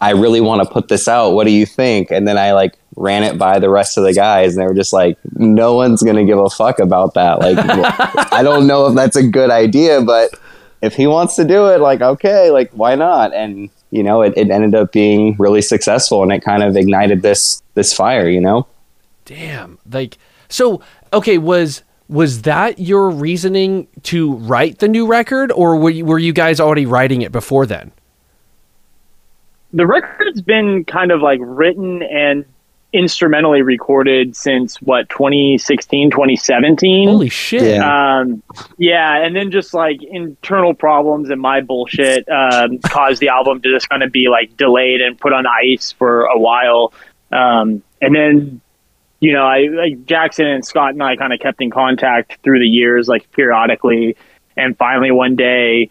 I 0.00 0.10
really 0.10 0.40
want 0.40 0.62
to 0.62 0.68
put 0.68 0.88
this 0.88 1.06
out. 1.06 1.30
What 1.30 1.44
do 1.44 1.52
you 1.52 1.66
think?" 1.66 2.10
And 2.10 2.26
then 2.26 2.36
I 2.36 2.52
like 2.52 2.74
ran 2.96 3.22
it 3.22 3.38
by 3.38 3.58
the 3.58 3.70
rest 3.70 3.96
of 3.96 4.04
the 4.04 4.12
guys, 4.12 4.54
and 4.56 4.62
they 4.62 4.66
were 4.66 4.74
just 4.74 4.92
like, 4.92 5.16
"No 5.34 5.74
one's 5.74 6.02
gonna 6.02 6.24
give 6.24 6.38
a 6.38 6.50
fuck 6.50 6.80
about 6.80 7.14
that. 7.14 7.38
Like, 7.38 7.58
I 8.32 8.42
don't 8.42 8.66
know 8.66 8.86
if 8.88 8.96
that's 8.96 9.16
a 9.16 9.26
good 9.26 9.50
idea, 9.50 10.00
but 10.02 10.30
if 10.82 10.94
he 10.94 11.06
wants 11.06 11.36
to 11.36 11.44
do 11.44 11.66
it, 11.68 11.80
like, 11.80 12.00
okay, 12.00 12.50
like, 12.50 12.72
why 12.72 12.96
not?" 12.96 13.32
And 13.32 13.70
you 13.90 14.02
know, 14.02 14.22
it, 14.22 14.34
it 14.36 14.50
ended 14.50 14.74
up 14.74 14.92
being 14.92 15.36
really 15.38 15.62
successful 15.62 16.22
and 16.22 16.32
it 16.32 16.42
kind 16.42 16.62
of 16.62 16.76
ignited 16.76 17.22
this 17.22 17.62
this 17.74 17.92
fire, 17.92 18.28
you 18.28 18.40
know? 18.40 18.66
Damn. 19.24 19.78
Like 19.90 20.18
so 20.48 20.82
okay, 21.12 21.38
was 21.38 21.82
was 22.08 22.42
that 22.42 22.78
your 22.78 23.10
reasoning 23.10 23.88
to 24.04 24.34
write 24.34 24.78
the 24.78 24.88
new 24.88 25.06
record 25.06 25.50
or 25.52 25.76
were 25.76 25.90
you, 25.90 26.04
were 26.04 26.18
you 26.18 26.32
guys 26.32 26.60
already 26.60 26.86
writing 26.86 27.22
it 27.22 27.32
before 27.32 27.66
then? 27.66 27.92
the 29.76 29.86
record's 29.86 30.40
been 30.40 30.84
kind 30.84 31.10
of 31.10 31.20
like 31.20 31.38
written 31.42 32.02
and 32.02 32.44
instrumentally 32.96 33.60
recorded 33.60 34.34
since 34.34 34.80
what 34.80 35.06
2016 35.10 36.10
2017 36.10 37.08
Holy 37.08 37.28
shit. 37.28 37.62
Yeah. 37.76 38.20
um 38.20 38.42
yeah 38.78 39.22
and 39.22 39.36
then 39.36 39.50
just 39.50 39.74
like 39.74 40.02
internal 40.02 40.72
problems 40.72 41.28
and 41.28 41.38
my 41.40 41.60
bullshit 41.60 42.26
um 42.30 42.78
caused 42.78 43.20
the 43.20 43.28
album 43.28 43.60
to 43.60 43.70
just 43.70 43.88
kind 43.90 44.02
of 44.02 44.10
be 44.10 44.28
like 44.28 44.56
delayed 44.56 45.02
and 45.02 45.18
put 45.18 45.34
on 45.34 45.44
ice 45.46 45.92
for 45.92 46.22
a 46.24 46.38
while 46.38 46.94
um 47.32 47.82
and 48.00 48.16
then 48.16 48.62
you 49.20 49.34
know 49.34 49.44
i 49.44 49.66
like 49.68 50.06
jackson 50.06 50.46
and 50.46 50.64
scott 50.64 50.94
and 50.94 51.02
i 51.02 51.16
kind 51.16 51.34
of 51.34 51.38
kept 51.38 51.60
in 51.60 51.70
contact 51.70 52.38
through 52.42 52.58
the 52.58 52.68
years 52.68 53.08
like 53.08 53.30
periodically 53.32 54.16
and 54.56 54.78
finally 54.78 55.10
one 55.10 55.36
day 55.36 55.90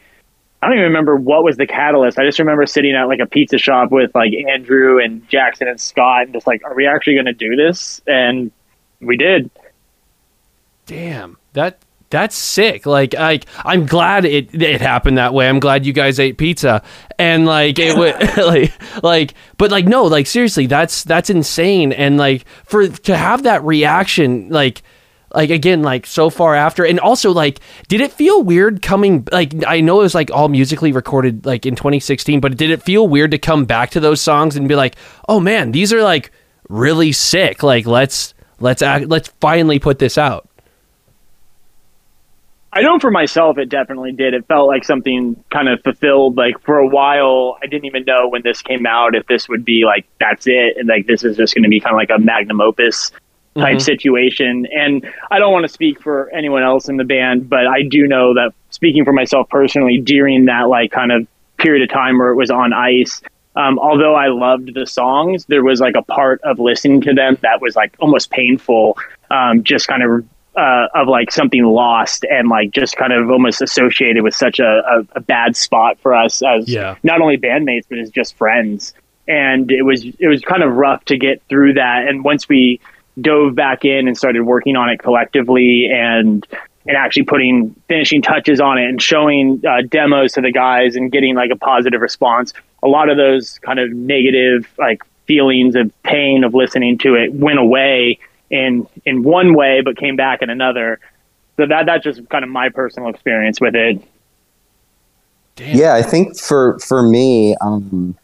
I 0.66 0.70
don't 0.70 0.80
even 0.80 0.86
remember 0.86 1.16
what 1.16 1.44
was 1.44 1.58
the 1.58 1.68
catalyst. 1.68 2.18
I 2.18 2.26
just 2.26 2.40
remember 2.40 2.66
sitting 2.66 2.96
at 2.96 3.04
like 3.04 3.20
a 3.20 3.28
pizza 3.28 3.60
shop 3.60 3.92
with 3.92 4.10
like 4.16 4.34
Andrew 4.34 5.00
and 5.00 5.28
Jackson 5.30 5.68
and 5.68 5.80
Scott 5.80 6.24
and 6.24 6.34
just 6.34 6.48
like, 6.48 6.64
are 6.64 6.74
we 6.74 6.88
actually 6.88 7.14
going 7.14 7.28
to 7.28 7.34
do 7.34 7.56
this? 7.56 8.02
And 8.08 8.52
we 9.00 9.16
did. 9.16 9.52
Damn. 10.88 11.38
That 11.54 11.84
that's 12.10 12.36
sick. 12.36 12.88
Like 12.88 13.14
like 13.14 13.46
I'm 13.64 13.86
glad 13.86 14.26
it 14.26 14.56
it 14.56 14.82
happened 14.82 15.20
that 15.20 15.36
way. 15.36 15.48
I'm 15.48 15.60
glad 15.60 15.86
you 15.86 15.94
guys 15.94 16.20
ate 16.20 16.40
pizza. 16.40 16.82
And 17.20 17.46
like 17.46 17.78
it 17.78 17.96
would 17.96 18.16
like 18.38 19.04
like 19.04 19.34
but 19.58 19.70
like 19.70 19.86
no, 19.86 20.06
like 20.06 20.26
seriously, 20.26 20.66
that's 20.66 21.04
that's 21.04 21.30
insane 21.30 21.92
and 21.92 22.18
like 22.18 22.44
for 22.64 22.88
to 22.88 23.16
have 23.16 23.44
that 23.44 23.64
reaction 23.64 24.50
like 24.50 24.82
like 25.36 25.50
again 25.50 25.82
like 25.84 26.06
so 26.06 26.30
far 26.30 26.56
after 26.56 26.86
and 26.86 27.00
also 27.00 27.32
like 27.32 27.60
did 27.88 28.02
it 28.02 28.12
feel 28.12 28.42
weird 28.42 28.82
coming 28.82 29.28
like 29.32 29.54
i 29.68 29.82
know 29.82 30.00
it 30.00 30.04
was 30.04 30.16
like 30.16 30.32
all 30.32 30.48
musically 30.48 30.92
recorded 30.92 31.46
like 31.46 31.66
in 31.66 31.76
2016 31.76 32.40
but 32.40 32.58
did 32.58 32.70
it 32.70 32.82
feel 32.82 33.08
weird 33.08 33.32
to 33.32 33.38
come 33.38 33.66
back 33.66 33.92
to 33.92 34.00
those 34.00 34.22
songs 34.22 34.56
and 34.56 34.68
be 34.68 34.76
like 34.76 34.96
oh 35.28 35.40
man 35.40 35.72
these 35.72 35.92
are 35.94 36.04
like 36.04 36.32
really 36.70 37.12
sick 37.12 37.62
like 37.62 37.86
let's 37.86 38.34
let's 38.60 38.82
act 38.82 39.08
let's 39.08 39.28
finally 39.40 39.80
put 39.80 40.00
this 40.00 40.18
out 40.18 40.50
I 42.78 42.82
know 42.82 43.00
for 43.00 43.10
myself, 43.10 43.58
it 43.58 43.70
definitely 43.70 44.12
did. 44.12 44.34
It 44.34 44.48
felt 44.48 44.68
like 44.68 44.84
something 44.84 45.42
kind 45.50 45.70
of 45.70 45.82
fulfilled. 45.82 46.36
Like 46.36 46.60
for 46.60 46.78
a 46.78 46.86
while, 46.86 47.58
I 47.64 47.68
didn't 47.68 47.86
even 47.86 48.04
know 48.04 48.28
when 48.28 48.42
this 48.42 48.62
came 48.62 48.86
out 48.86 49.16
if 49.16 49.26
this 49.28 49.48
would 49.48 49.64
be 49.64 49.86
like, 49.86 50.06
that's 50.20 50.46
it. 50.46 50.76
And 50.76 50.90
like, 50.90 51.08
this 51.08 51.24
is 51.24 51.38
just 51.38 51.56
going 51.56 51.64
to 51.64 51.70
be 51.70 51.80
kind 51.80 51.94
of 51.94 51.98
like 51.98 52.10
a 52.10 52.20
magnum 52.20 52.60
opus 52.60 53.14
type 53.58 53.78
Mhm. 53.78 53.82
situation. 53.82 54.68
And 54.78 55.06
I 55.32 55.40
don't 55.40 55.54
want 55.54 55.64
to 55.64 55.70
speak 55.72 56.02
for 56.02 56.30
anyone 56.34 56.64
else 56.64 56.90
in 56.90 56.98
the 56.98 57.04
band, 57.06 57.50
but 57.50 57.68
I 57.68 57.84
do 57.84 58.06
know 58.08 58.34
that 58.34 58.54
speaking 58.70 59.06
for 59.06 59.14
myself 59.14 59.50
personally, 59.50 59.98
during 60.00 60.46
that 60.46 60.68
like 60.68 60.92
kind 60.92 61.12
of 61.12 61.26
period 61.58 61.82
of 61.84 61.90
time 61.94 62.18
where 62.20 62.30
it 62.30 62.36
was 62.36 62.52
on 62.52 62.74
ice, 62.74 63.22
um, 63.56 63.80
although 63.80 64.14
I 64.16 64.28
loved 64.28 64.74
the 64.74 64.86
songs, 64.86 65.46
there 65.46 65.64
was 65.64 65.80
like 65.80 65.96
a 65.96 66.02
part 66.02 66.42
of 66.44 66.60
listening 66.60 67.00
to 67.02 67.14
them 67.14 67.38
that 67.42 67.62
was 67.62 67.76
like 67.78 67.96
almost 68.00 68.30
painful, 68.30 68.98
um, 69.32 69.64
just 69.64 69.88
kind 69.88 70.04
of 70.04 70.26
uh, 70.58 70.88
of 70.96 71.08
like 71.10 71.32
something 71.32 71.64
lost 71.66 72.26
and 72.32 72.48
like 72.48 72.72
just 72.72 72.96
kind 72.96 73.12
of 73.12 73.30
almost 73.30 73.62
associated 73.62 74.24
with 74.24 74.34
such 74.34 74.58
a, 74.60 74.82
a, 74.88 75.18
a 75.18 75.20
bad 75.20 75.54
spot 75.56 75.98
for 76.00 76.14
us 76.16 76.42
as 76.44 76.70
Yeah. 76.70 76.96
not 77.04 77.20
only 77.22 77.38
bandmates 77.38 77.84
but 77.90 77.98
as 78.00 78.10
just 78.10 78.38
friends. 78.38 78.94
And 79.28 79.70
it 79.72 79.82
was 79.84 80.06
it 80.06 80.28
was 80.28 80.42
kind 80.42 80.64
of 80.64 80.74
rough 80.76 81.04
to 81.06 81.18
get 81.18 81.42
through 81.50 81.74
that. 81.74 82.08
And 82.08 82.24
once 82.24 82.48
we 82.48 82.80
dove 83.20 83.56
back 83.56 83.86
in 83.86 84.08
and 84.08 84.18
started 84.18 84.44
working 84.44 84.76
on 84.76 84.90
it 84.90 84.98
collectively 84.98 85.90
and 85.92 86.46
and 86.88 86.98
actually 86.98 87.24
putting 87.24 87.74
finishing 87.88 88.22
touches 88.22 88.60
on 88.62 88.78
it 88.78 88.88
and 88.88 89.02
showing 89.02 89.62
uh, 89.68 89.82
demos 89.90 90.34
to 90.34 90.42
the 90.42 90.52
guys 90.52 90.96
and 90.96 91.12
getting 91.12 91.36
like 91.36 91.52
a 91.52 91.56
positive 91.56 92.02
response. 92.02 92.54
A 92.84 92.88
lot 92.88 93.10
of 93.10 93.18
those 93.18 93.58
kind 93.60 93.80
of 93.80 93.92
negative 93.92 94.68
like 94.78 95.02
feelings 95.26 95.76
of 95.76 95.92
pain 96.04 96.44
of 96.44 96.54
listening 96.54 96.98
to 97.00 97.16
it 97.16 97.34
went 97.34 97.58
away 97.58 98.20
in 98.52 98.88
in 99.06 99.24
one 99.24 99.56
way 99.56 99.82
but 99.82 99.98
came 99.98 100.16
back 100.16 100.42
in 100.42 100.50
another. 100.50 101.00
So 101.58 101.66
that 101.66 101.86
that's 101.86 102.04
just 102.04 102.28
kind 102.30 102.44
of 102.44 102.50
my 102.50 102.70
personal 102.70 103.10
experience 103.10 103.60
with 103.60 103.76
it. 103.76 104.02
Damn. 105.56 105.78
Yeah, 105.78 105.96
I 105.96 106.02
think 106.02 106.38
for 106.38 106.78
for 106.80 107.02
me, 107.02 107.56
um, 107.62 108.16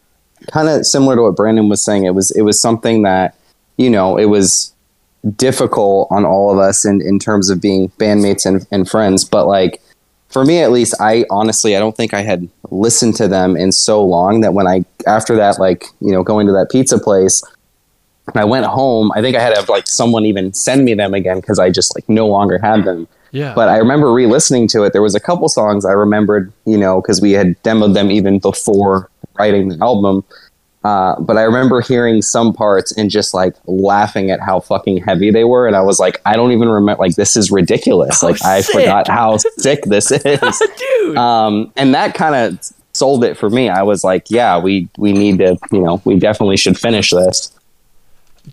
kind 0.48 0.68
of 0.68 0.86
similar 0.86 1.16
to 1.16 1.22
what 1.22 1.36
Brandon 1.36 1.68
was 1.68 1.82
saying, 1.82 2.04
it 2.04 2.14
was 2.14 2.30
it 2.32 2.42
was 2.42 2.60
something 2.60 3.02
that 3.02 3.34
you 3.78 3.88
know 3.88 4.18
it 4.18 4.26
was 4.26 4.71
difficult 5.36 6.08
on 6.10 6.24
all 6.24 6.50
of 6.50 6.58
us 6.58 6.84
in 6.84 7.00
in 7.00 7.18
terms 7.18 7.50
of 7.50 7.60
being 7.60 7.88
bandmates 7.90 8.44
and, 8.44 8.66
and 8.70 8.88
friends, 8.88 9.24
but 9.24 9.46
like 9.46 9.80
for 10.28 10.44
me 10.44 10.60
at 10.60 10.72
least, 10.72 10.94
I 11.00 11.24
honestly 11.30 11.76
I 11.76 11.78
don't 11.78 11.96
think 11.96 12.14
I 12.14 12.22
had 12.22 12.48
listened 12.70 13.16
to 13.16 13.28
them 13.28 13.56
in 13.56 13.70
so 13.70 14.02
long 14.02 14.40
that 14.40 14.54
when 14.54 14.66
I 14.66 14.84
after 15.06 15.36
that 15.36 15.58
like 15.60 15.84
you 16.00 16.10
know 16.10 16.22
going 16.22 16.46
to 16.46 16.52
that 16.52 16.70
pizza 16.70 16.98
place. 16.98 17.42
And 18.28 18.36
I 18.36 18.44
went 18.44 18.64
home. 18.66 19.10
I 19.16 19.20
think 19.20 19.36
I 19.36 19.40
had 19.40 19.50
to 19.50 19.56
have 19.60 19.68
like 19.68 19.88
someone 19.88 20.24
even 20.26 20.54
send 20.54 20.84
me 20.84 20.94
them 20.94 21.12
again 21.12 21.40
because 21.40 21.58
I 21.58 21.70
just 21.70 21.94
like 21.96 22.08
no 22.08 22.28
longer 22.28 22.56
had 22.56 22.84
them. 22.84 23.08
yeah 23.32 23.52
But 23.52 23.68
I 23.68 23.78
remember 23.78 24.12
re-listening 24.12 24.68
to 24.68 24.84
it. 24.84 24.92
There 24.92 25.02
was 25.02 25.16
a 25.16 25.20
couple 25.20 25.48
songs 25.48 25.84
I 25.84 25.90
remembered, 25.90 26.52
you 26.64 26.78
know, 26.78 27.02
because 27.02 27.20
we 27.20 27.32
had 27.32 27.60
demoed 27.64 27.94
them 27.94 28.12
even 28.12 28.38
before 28.38 29.10
writing 29.38 29.68
the 29.70 29.78
album. 29.82 30.22
Uh, 30.84 31.20
but 31.20 31.36
I 31.38 31.42
remember 31.42 31.80
hearing 31.80 32.22
some 32.22 32.52
parts 32.52 32.90
and 32.96 33.10
just 33.10 33.34
like 33.34 33.54
laughing 33.66 34.30
at 34.30 34.40
how 34.40 34.60
fucking 34.60 34.98
heavy 35.04 35.30
they 35.30 35.44
were, 35.44 35.66
and 35.66 35.76
I 35.76 35.80
was 35.82 36.00
like, 36.00 36.20
I 36.26 36.34
don't 36.34 36.52
even 36.52 36.68
remember. 36.68 37.00
Like, 37.00 37.14
this 37.14 37.36
is 37.36 37.50
ridiculous. 37.50 38.22
Oh, 38.22 38.28
like, 38.28 38.44
I 38.44 38.62
forgot 38.62 39.06
how 39.08 39.36
sick 39.58 39.84
this 39.84 40.10
is. 40.10 40.62
dude 40.78 41.16
um, 41.16 41.72
and 41.76 41.94
that 41.94 42.14
kind 42.14 42.34
of 42.34 42.58
sold 42.92 43.24
it 43.24 43.36
for 43.36 43.48
me. 43.48 43.68
I 43.68 43.82
was 43.82 44.02
like, 44.04 44.30
yeah, 44.30 44.58
we 44.58 44.88
we 44.98 45.12
need 45.12 45.38
to, 45.38 45.56
you 45.70 45.80
know, 45.80 46.02
we 46.04 46.18
definitely 46.18 46.56
should 46.56 46.78
finish 46.78 47.10
this. 47.10 47.52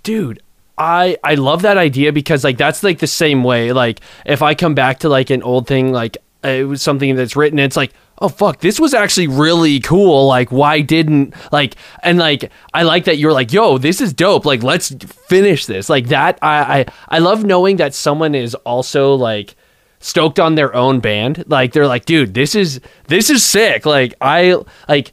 dude 0.03 0.41
i 0.77 1.17
i 1.23 1.35
love 1.35 1.63
that 1.63 1.77
idea 1.77 2.13
because 2.13 2.43
like 2.43 2.57
that's 2.57 2.83
like 2.83 2.99
the 2.99 3.07
same 3.07 3.43
way 3.43 3.73
like 3.73 3.99
if 4.25 4.41
i 4.41 4.53
come 4.55 4.73
back 4.75 4.99
to 4.99 5.09
like 5.09 5.29
an 5.29 5.43
old 5.43 5.67
thing 5.67 5.91
like 5.91 6.15
uh, 6.45 6.47
it 6.49 6.63
was 6.63 6.81
something 6.81 7.15
that's 7.15 7.35
written 7.35 7.59
it's 7.59 7.75
like 7.75 7.91
oh 8.19 8.29
fuck 8.29 8.59
this 8.59 8.79
was 8.79 8.93
actually 8.93 9.27
really 9.27 9.79
cool 9.79 10.27
like 10.27 10.51
why 10.51 10.81
didn't 10.81 11.33
like 11.51 11.75
and 12.03 12.17
like 12.17 12.51
i 12.73 12.83
like 12.83 13.05
that 13.05 13.17
you're 13.17 13.33
like 13.33 13.51
yo 13.51 13.77
this 13.77 14.01
is 14.01 14.13
dope 14.13 14.45
like 14.45 14.63
let's 14.63 14.89
finish 15.27 15.65
this 15.65 15.89
like 15.89 16.07
that 16.07 16.37
i 16.41 16.79
i, 16.79 16.85
I 17.09 17.19
love 17.19 17.43
knowing 17.43 17.77
that 17.77 17.93
someone 17.93 18.35
is 18.35 18.55
also 18.55 19.15
like 19.15 19.55
stoked 19.99 20.39
on 20.39 20.55
their 20.55 20.73
own 20.75 20.99
band 20.99 21.43
like 21.47 21.73
they're 21.73 21.87
like 21.87 22.05
dude 22.05 22.33
this 22.33 22.55
is 22.55 22.79
this 23.07 23.29
is 23.29 23.43
sick 23.43 23.85
like 23.85 24.13
i 24.21 24.55
like 24.87 25.11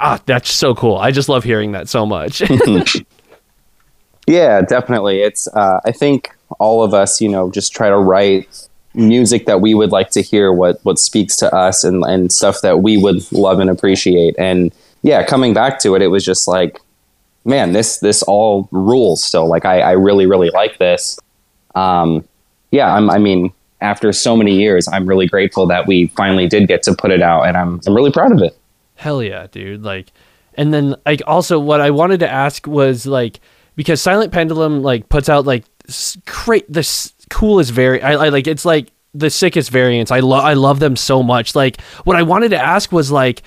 ah 0.00 0.20
that's 0.26 0.52
so 0.52 0.74
cool 0.74 0.96
i 0.96 1.10
just 1.10 1.28
love 1.28 1.44
hearing 1.44 1.72
that 1.72 1.88
so 1.88 2.04
much 2.04 2.42
Yeah, 4.26 4.62
definitely. 4.62 5.20
It's 5.20 5.48
uh, 5.48 5.80
I 5.84 5.92
think 5.92 6.34
all 6.58 6.82
of 6.82 6.94
us, 6.94 7.20
you 7.20 7.28
know, 7.28 7.50
just 7.50 7.72
try 7.72 7.88
to 7.88 7.96
write 7.98 8.68
music 8.94 9.46
that 9.46 9.60
we 9.60 9.74
would 9.74 9.90
like 9.92 10.10
to 10.10 10.22
hear, 10.22 10.52
what 10.52 10.78
what 10.84 10.98
speaks 10.98 11.36
to 11.38 11.54
us, 11.54 11.84
and 11.84 12.04
and 12.04 12.32
stuff 12.32 12.60
that 12.62 12.80
we 12.82 12.96
would 12.96 13.30
love 13.32 13.58
and 13.60 13.70
appreciate. 13.70 14.34
And 14.38 14.72
yeah, 15.02 15.24
coming 15.24 15.54
back 15.54 15.80
to 15.80 15.94
it, 15.94 16.02
it 16.02 16.08
was 16.08 16.24
just 16.24 16.48
like, 16.48 16.80
man, 17.44 17.72
this 17.72 17.98
this 17.98 18.22
all 18.22 18.68
rules. 18.70 19.22
Still, 19.24 19.46
like 19.48 19.64
I, 19.64 19.80
I 19.80 19.92
really 19.92 20.26
really 20.26 20.50
like 20.50 20.78
this. 20.78 21.18
Um, 21.74 22.26
yeah, 22.70 22.94
I'm, 22.94 23.10
I 23.10 23.18
mean, 23.18 23.52
after 23.80 24.12
so 24.12 24.36
many 24.36 24.56
years, 24.56 24.88
I'm 24.88 25.06
really 25.06 25.26
grateful 25.26 25.66
that 25.66 25.86
we 25.86 26.08
finally 26.08 26.46
did 26.48 26.68
get 26.68 26.82
to 26.84 26.94
put 26.94 27.10
it 27.10 27.22
out, 27.22 27.42
and 27.42 27.56
I'm 27.56 27.80
I'm 27.86 27.94
really 27.94 28.12
proud 28.12 28.32
of 28.32 28.42
it. 28.42 28.56
Hell 28.96 29.22
yeah, 29.22 29.46
dude. 29.50 29.82
Like, 29.82 30.12
and 30.54 30.72
then 30.72 30.96
like 31.04 31.22
also 31.26 31.58
what 31.58 31.80
I 31.80 31.90
wanted 31.90 32.20
to 32.20 32.30
ask 32.30 32.66
was 32.66 33.06
like 33.06 33.40
because 33.76 34.00
Silent 34.00 34.32
Pendulum 34.32 34.82
like 34.82 35.08
puts 35.08 35.28
out 35.28 35.44
like 35.44 35.64
s- 35.88 36.16
cra- 36.26 36.62
the 37.24 37.34
s- 37.34 37.38
coolest 37.38 37.70
vari 37.72 38.02
I, 38.02 38.26
I 38.26 38.28
like 38.28 38.46
it's 38.46 38.64
like 38.64 38.90
the 39.16 39.30
sickest 39.30 39.70
variants. 39.70 40.10
I 40.10 40.20
love 40.20 40.44
I 40.44 40.54
love 40.54 40.80
them 40.80 40.96
so 40.96 41.22
much. 41.22 41.54
Like 41.54 41.80
what 42.04 42.16
I 42.16 42.22
wanted 42.22 42.48
to 42.50 42.58
ask 42.58 42.90
was 42.92 43.10
like 43.10 43.42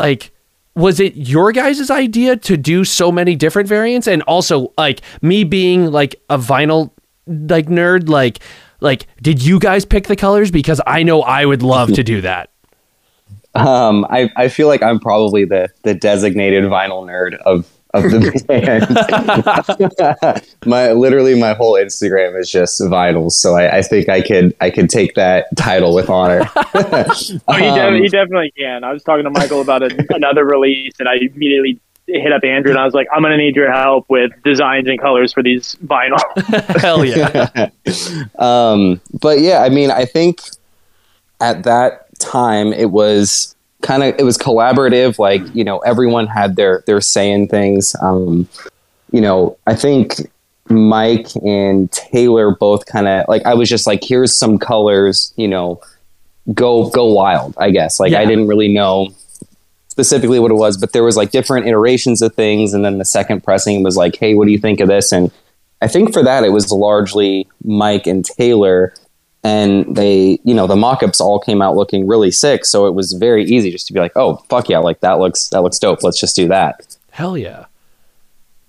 like 0.00 0.30
was 0.74 1.00
it 1.00 1.16
your 1.16 1.52
guys' 1.52 1.90
idea 1.90 2.36
to 2.36 2.56
do 2.56 2.84
so 2.84 3.10
many 3.10 3.34
different 3.34 3.68
variants 3.68 4.06
and 4.06 4.22
also 4.22 4.72
like 4.78 5.00
me 5.22 5.44
being 5.44 5.90
like 5.90 6.16
a 6.28 6.38
vinyl 6.38 6.90
like 7.26 7.66
nerd 7.66 8.08
like 8.08 8.38
like 8.80 9.06
did 9.22 9.42
you 9.42 9.58
guys 9.58 9.84
pick 9.84 10.06
the 10.06 10.16
colors 10.16 10.50
because 10.50 10.80
I 10.86 11.02
know 11.02 11.22
I 11.22 11.44
would 11.46 11.62
love 11.62 11.92
to 11.94 12.02
do 12.02 12.20
that. 12.22 12.50
Um, 13.54 14.04
I, 14.10 14.30
I 14.36 14.48
feel 14.48 14.68
like 14.68 14.82
I'm 14.82 15.00
probably 15.00 15.46
the 15.46 15.70
the 15.82 15.94
designated 15.94 16.64
vinyl 16.64 17.06
nerd 17.06 17.36
of 17.46 17.66
of 18.04 18.10
the 18.10 18.44
band. 20.32 20.42
my 20.66 20.92
literally 20.92 21.38
my 21.38 21.54
whole 21.54 21.74
Instagram 21.74 22.38
is 22.38 22.50
just 22.50 22.80
vinyls, 22.80 23.32
so 23.32 23.54
I, 23.54 23.78
I 23.78 23.82
think 23.82 24.08
I 24.08 24.20
could 24.20 24.54
I 24.60 24.70
could 24.70 24.88
take 24.90 25.14
that 25.14 25.46
title 25.56 25.94
with 25.94 26.08
honor. 26.10 26.48
Oh, 27.48 27.54
he, 27.54 27.62
de- 27.64 27.86
Um, 27.88 27.94
he 27.94 28.08
definitely 28.08 28.52
can. 28.56 28.84
I 28.84 28.92
was 28.92 29.02
talking 29.02 29.24
to 29.24 29.30
Michael 29.30 29.60
about 29.60 29.82
a, 29.82 30.06
another 30.10 30.44
release, 30.44 30.94
and 30.98 31.08
I 31.08 31.14
immediately 31.16 31.80
hit 32.06 32.32
up 32.32 32.44
Andrew, 32.44 32.70
and 32.70 32.78
I 32.78 32.84
was 32.84 32.94
like, 32.94 33.08
"I'm 33.12 33.22
gonna 33.22 33.36
need 33.36 33.56
your 33.56 33.72
help 33.72 34.06
with 34.08 34.30
designs 34.44 34.88
and 34.88 35.00
colors 35.00 35.32
for 35.32 35.42
these 35.42 35.76
vinyl." 35.84 36.20
Hell 36.80 37.04
yeah. 37.04 37.70
um, 38.38 39.00
but 39.20 39.40
yeah, 39.40 39.62
I 39.62 39.68
mean, 39.70 39.90
I 39.90 40.04
think 40.04 40.40
at 41.40 41.64
that 41.64 42.18
time 42.18 42.72
it 42.72 42.90
was 42.90 43.55
kind 43.86 44.02
of 44.02 44.14
it 44.18 44.24
was 44.24 44.36
collaborative. 44.36 45.18
Like 45.18 45.42
you 45.54 45.64
know, 45.64 45.78
everyone 45.78 46.26
had 46.26 46.56
their 46.56 46.82
their 46.86 47.00
say 47.00 47.30
in 47.30 47.48
things. 47.48 47.94
Um, 48.02 48.48
you 49.12 49.20
know, 49.20 49.56
I 49.66 49.74
think 49.74 50.30
Mike 50.68 51.28
and 51.44 51.90
Taylor 51.92 52.54
both 52.54 52.86
kind 52.86 53.06
of 53.06 53.24
like 53.28 53.46
I 53.46 53.54
was 53.54 53.68
just 53.68 53.86
like, 53.86 54.02
here's 54.02 54.36
some 54.36 54.58
colors. 54.58 55.32
You 55.36 55.48
know, 55.48 55.80
go 56.52 56.90
go 56.90 57.06
wild. 57.12 57.54
I 57.58 57.70
guess 57.70 58.00
like 58.00 58.12
I 58.12 58.24
didn't 58.24 58.48
really 58.48 58.72
know 58.72 59.14
specifically 59.88 60.38
what 60.38 60.50
it 60.50 60.54
was, 60.54 60.76
but 60.76 60.92
there 60.92 61.04
was 61.04 61.16
like 61.16 61.30
different 61.30 61.66
iterations 61.66 62.20
of 62.20 62.34
things, 62.34 62.74
and 62.74 62.84
then 62.84 62.98
the 62.98 63.04
second 63.04 63.44
pressing 63.44 63.82
was 63.82 63.96
like, 63.96 64.16
hey, 64.16 64.34
what 64.34 64.46
do 64.46 64.52
you 64.52 64.58
think 64.58 64.80
of 64.80 64.88
this? 64.88 65.12
And 65.12 65.30
I 65.80 65.88
think 65.88 66.12
for 66.12 66.22
that 66.22 66.44
it 66.44 66.50
was 66.50 66.70
largely 66.72 67.46
Mike 67.64 68.06
and 68.06 68.24
Taylor, 68.24 68.92
and 69.46 69.94
they, 69.94 70.40
you 70.42 70.54
know, 70.54 70.66
the 70.66 70.74
mock-ups 70.74 71.20
all 71.20 71.38
came 71.38 71.62
out 71.62 71.76
looking 71.76 72.08
really 72.08 72.32
sick, 72.32 72.64
so 72.64 72.86
it 72.86 72.94
was 72.94 73.12
very 73.12 73.44
easy 73.44 73.70
just 73.70 73.86
to 73.86 73.92
be 73.92 74.00
like, 74.00 74.10
oh 74.16 74.36
fuck 74.48 74.68
yeah, 74.68 74.78
like 74.78 74.98
that 75.00 75.20
looks 75.20 75.48
that 75.50 75.62
looks 75.62 75.78
dope. 75.78 76.02
Let's 76.02 76.18
just 76.18 76.34
do 76.34 76.48
that. 76.48 76.96
Hell 77.12 77.38
yeah, 77.38 77.66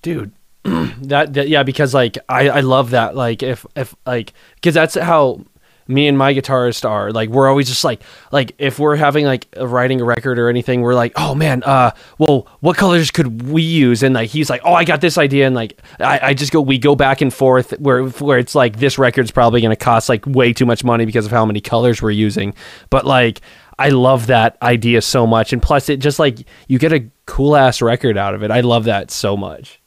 dude. 0.03 0.31
that, 0.63 1.34
that 1.34 1.50
yeah, 1.50 1.63
because 1.63 1.96
like 1.96 2.19
I 2.29 2.50
I 2.50 2.60
love 2.60 2.91
that. 2.91 3.15
Like 3.15 3.41
if 3.41 3.65
if 3.75 3.96
like 4.05 4.34
because 4.55 4.75
that's 4.75 4.93
how 4.93 5.41
me 5.88 6.08
and 6.08 6.17
my 6.17 6.34
guitarist 6.34 6.88
are. 6.88 7.12
Like 7.12 7.29
we're 7.29 7.48
always 7.48 7.67
just 7.67 7.84
like 7.84 8.01
like 8.32 8.53
if 8.58 8.79
we're 8.79 8.96
having 8.96 9.25
like 9.25 9.48
writing 9.58 10.01
a 10.01 10.06
record 10.06 10.39
or 10.39 10.50
anything, 10.50 10.82
we're 10.82 10.96
like, 10.96 11.13
oh 11.15 11.36
man, 11.36 11.63
uh, 11.63 11.91
well, 12.17 12.48
what 12.60 12.77
colors 12.77 13.12
could 13.12 13.44
we 13.44 13.62
use? 13.62 14.03
And 14.03 14.15
like 14.15 14.29
he's 14.29 14.50
like, 14.50 14.62
oh, 14.63 14.74
I 14.74 14.84
got 14.84 15.01
this 15.01 15.17
idea, 15.17 15.46
and 15.48 15.56
like 15.56 15.79
I, 16.00 16.20
I 16.22 16.34
just 16.34 16.51
go 16.51 16.62
we 16.62 16.77
go 16.77 16.96
back 16.96 17.22
and 17.22 17.34
forth 17.34 17.72
where 17.79 18.03
where 18.06 18.38
it's 18.38 18.56
like 18.56 18.79
this 18.79 18.98
record's 18.98 19.32
probably 19.32 19.62
gonna 19.62 19.75
cost 19.75 20.10
like 20.10 20.25
way 20.25 20.53
too 20.53 20.65
much 20.65 20.84
money 20.84 21.06
because 21.06 21.25
of 21.25 21.32
how 21.32 21.46
many 21.46 21.62
colors 21.62 22.01
we're 22.01 22.12
using, 22.12 22.53
but 22.89 23.06
like. 23.06 23.41
I 23.79 23.89
love 23.89 24.25
that 24.25 24.58
idea 24.60 25.03
so 25.03 25.27
much, 25.27 25.53
and 25.53 25.62
plus, 25.62 25.88
it 25.88 25.98
just 25.98 26.17
like 26.17 26.48
you 26.67 26.79
get 26.79 26.91
a 26.91 27.06
cool 27.27 27.56
ass 27.56 27.79
record 27.79 28.17
out 28.17 28.34
of 28.34 28.41
it. 28.41 28.50
I 28.50 28.62
love 28.62 28.86
that 28.86 29.12
so 29.12 29.38
much. 29.38 29.79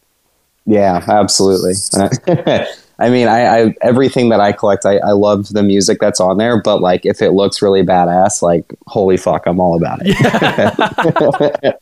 Yeah, 0.64 1.04
absolutely. 1.08 1.74
I 3.00 3.08
mean, 3.08 3.28
I, 3.28 3.46
I 3.46 3.74
everything 3.80 4.28
that 4.28 4.40
I 4.40 4.52
collect, 4.52 4.84
I, 4.84 4.98
I 4.98 5.12
love 5.12 5.48
the 5.48 5.62
music 5.62 5.98
that's 6.00 6.20
on 6.20 6.36
there. 6.36 6.60
But 6.60 6.80
like, 6.80 7.06
if 7.06 7.22
it 7.22 7.30
looks 7.30 7.62
really 7.62 7.82
badass, 7.82 8.42
like, 8.42 8.74
holy 8.86 9.16
fuck, 9.16 9.46
I'm 9.46 9.58
all 9.58 9.76
about 9.76 10.00
it. 10.02 10.10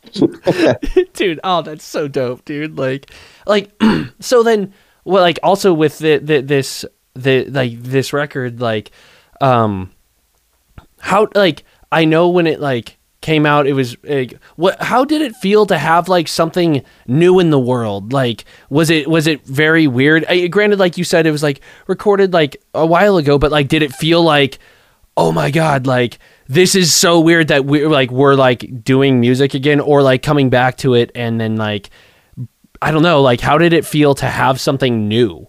dude 1.13 1.41
oh 1.45 1.63
that's 1.63 1.85
so 1.85 2.09
dope 2.09 2.45
dude 2.45 2.79
like 2.79 3.11
like 3.47 3.71
so 4.21 4.43
then 4.43 4.73
well 5.05 5.23
like 5.23 5.39
also 5.43 5.73
with 5.73 5.99
the, 5.99 6.19
the 6.19 6.41
this 6.41 6.85
the 7.15 7.45
like 7.47 7.81
this 7.83 8.13
record 8.13 8.61
like 8.61 8.91
um 9.41 9.91
how 11.01 11.29
like 11.35 11.65
i 11.93 12.05
know 12.05 12.29
when 12.29 12.47
it 12.47 12.61
like 12.61 12.98
came 13.21 13.45
out 13.45 13.67
it 13.67 13.73
was 13.73 13.97
like 14.05 14.39
what 14.55 14.81
how 14.81 15.05
did 15.05 15.21
it 15.21 15.35
feel 15.37 15.67
to 15.67 15.77
have 15.77 16.09
like 16.09 16.29
something 16.29 16.85
new 17.09 17.41
in 17.41 17.51
the 17.51 17.59
world 17.59 18.13
like 18.13 18.45
was 18.71 18.91
it 18.91 19.09
was 19.09 19.27
it 19.27 19.45
very 19.45 19.89
weird 19.89 20.25
I, 20.27 20.47
granted 20.47 20.79
like 20.79 20.97
you 20.97 21.03
said 21.03 21.27
it 21.27 21.33
was 21.33 21.43
like 21.43 21.61
recorded 21.89 22.33
like 22.33 22.63
a 22.75 22.87
while 22.87 23.17
ago 23.17 23.37
but 23.37 23.51
like 23.51 23.67
did 23.67 23.83
it 23.83 23.93
feel 23.93 24.23
like 24.23 24.61
oh 25.17 25.33
my 25.33 25.51
god 25.51 25.85
like 25.85 26.21
this 26.47 26.77
is 26.77 26.95
so 26.95 27.19
weird 27.19 27.49
that 27.49 27.65
we're 27.65 27.89
like 27.89 28.13
we're 28.13 28.37
like 28.37 28.85
doing 28.85 29.19
music 29.19 29.53
again 29.53 29.81
or 29.81 30.01
like 30.01 30.23
coming 30.23 30.49
back 30.49 30.77
to 30.77 30.95
it 30.95 31.11
and 31.17 31.41
then 31.41 31.57
like 31.57 31.91
i 32.81 32.93
don't 32.93 33.03
know 33.03 33.21
like 33.21 33.41
how 33.41 33.59
did 33.59 33.73
it 33.73 33.85
feel 33.85 34.15
to 34.15 34.27
have 34.27 34.61
something 34.61 35.09
new 35.09 35.45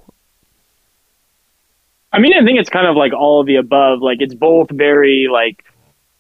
I 2.12 2.18
mean, 2.18 2.34
I 2.34 2.44
think 2.44 2.60
it's 2.60 2.72
kind 2.72 2.88
of 2.88 2.96
like 2.96 3.14
all 3.14 3.40
of 3.42 3.46
the 3.46 3.58
above. 3.58 4.02
Like 4.02 4.18
it's 4.20 4.34
both 4.34 4.72
very 4.72 5.28
like 5.32 5.64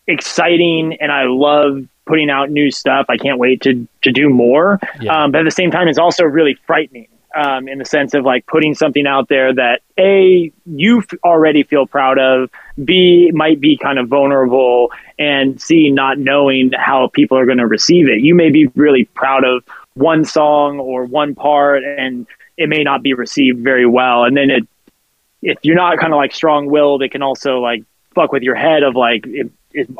exciting, 0.09 0.97
and 0.99 1.11
I 1.11 1.23
love 1.25 1.85
putting 2.05 2.29
out 2.29 2.49
new 2.49 2.71
stuff. 2.71 3.05
I 3.09 3.17
can't 3.17 3.37
wait 3.37 3.61
to 3.61 3.87
to 4.01 4.11
do 4.11 4.29
more. 4.29 4.79
Yeah. 4.99 5.23
Um, 5.23 5.31
but 5.31 5.41
at 5.41 5.45
the 5.45 5.51
same 5.51 5.71
time, 5.71 5.87
it's 5.87 5.99
also 5.99 6.23
really 6.23 6.55
frightening 6.65 7.07
um, 7.35 7.67
in 7.67 7.77
the 7.77 7.85
sense 7.85 8.13
of 8.13 8.25
like 8.25 8.45
putting 8.47 8.73
something 8.73 9.05
out 9.05 9.29
there 9.29 9.53
that 9.53 9.81
a 9.97 10.51
you 10.65 10.99
f- 10.99 11.19
already 11.23 11.63
feel 11.63 11.85
proud 11.85 12.17
of, 12.17 12.49
b 12.83 13.31
might 13.33 13.59
be 13.61 13.77
kind 13.77 13.99
of 13.99 14.07
vulnerable, 14.07 14.91
and 15.17 15.61
c 15.61 15.89
not 15.89 16.17
knowing 16.17 16.71
how 16.71 17.07
people 17.13 17.37
are 17.37 17.45
going 17.45 17.59
to 17.59 17.67
receive 17.67 18.09
it. 18.09 18.21
You 18.21 18.35
may 18.35 18.49
be 18.49 18.67
really 18.75 19.05
proud 19.05 19.45
of 19.45 19.63
one 19.93 20.25
song 20.25 20.79
or 20.79 21.05
one 21.05 21.35
part, 21.35 21.83
and 21.83 22.25
it 22.57 22.67
may 22.67 22.83
not 22.83 23.03
be 23.03 23.13
received 23.13 23.59
very 23.59 23.85
well, 23.85 24.23
and 24.23 24.35
then 24.35 24.49
it 24.49 24.67
if 25.41 25.57
you're 25.61 25.75
not 25.75 25.99
kind 25.99 26.11
of 26.11 26.17
like 26.17 26.33
strong 26.33 26.69
willed, 26.69 27.01
it 27.01 27.09
can 27.09 27.21
also 27.21 27.59
like 27.59 27.83
fuck 28.13 28.31
with 28.31 28.43
your 28.43 28.55
head 28.55 28.83
of 28.83 28.95
like, 28.95 29.25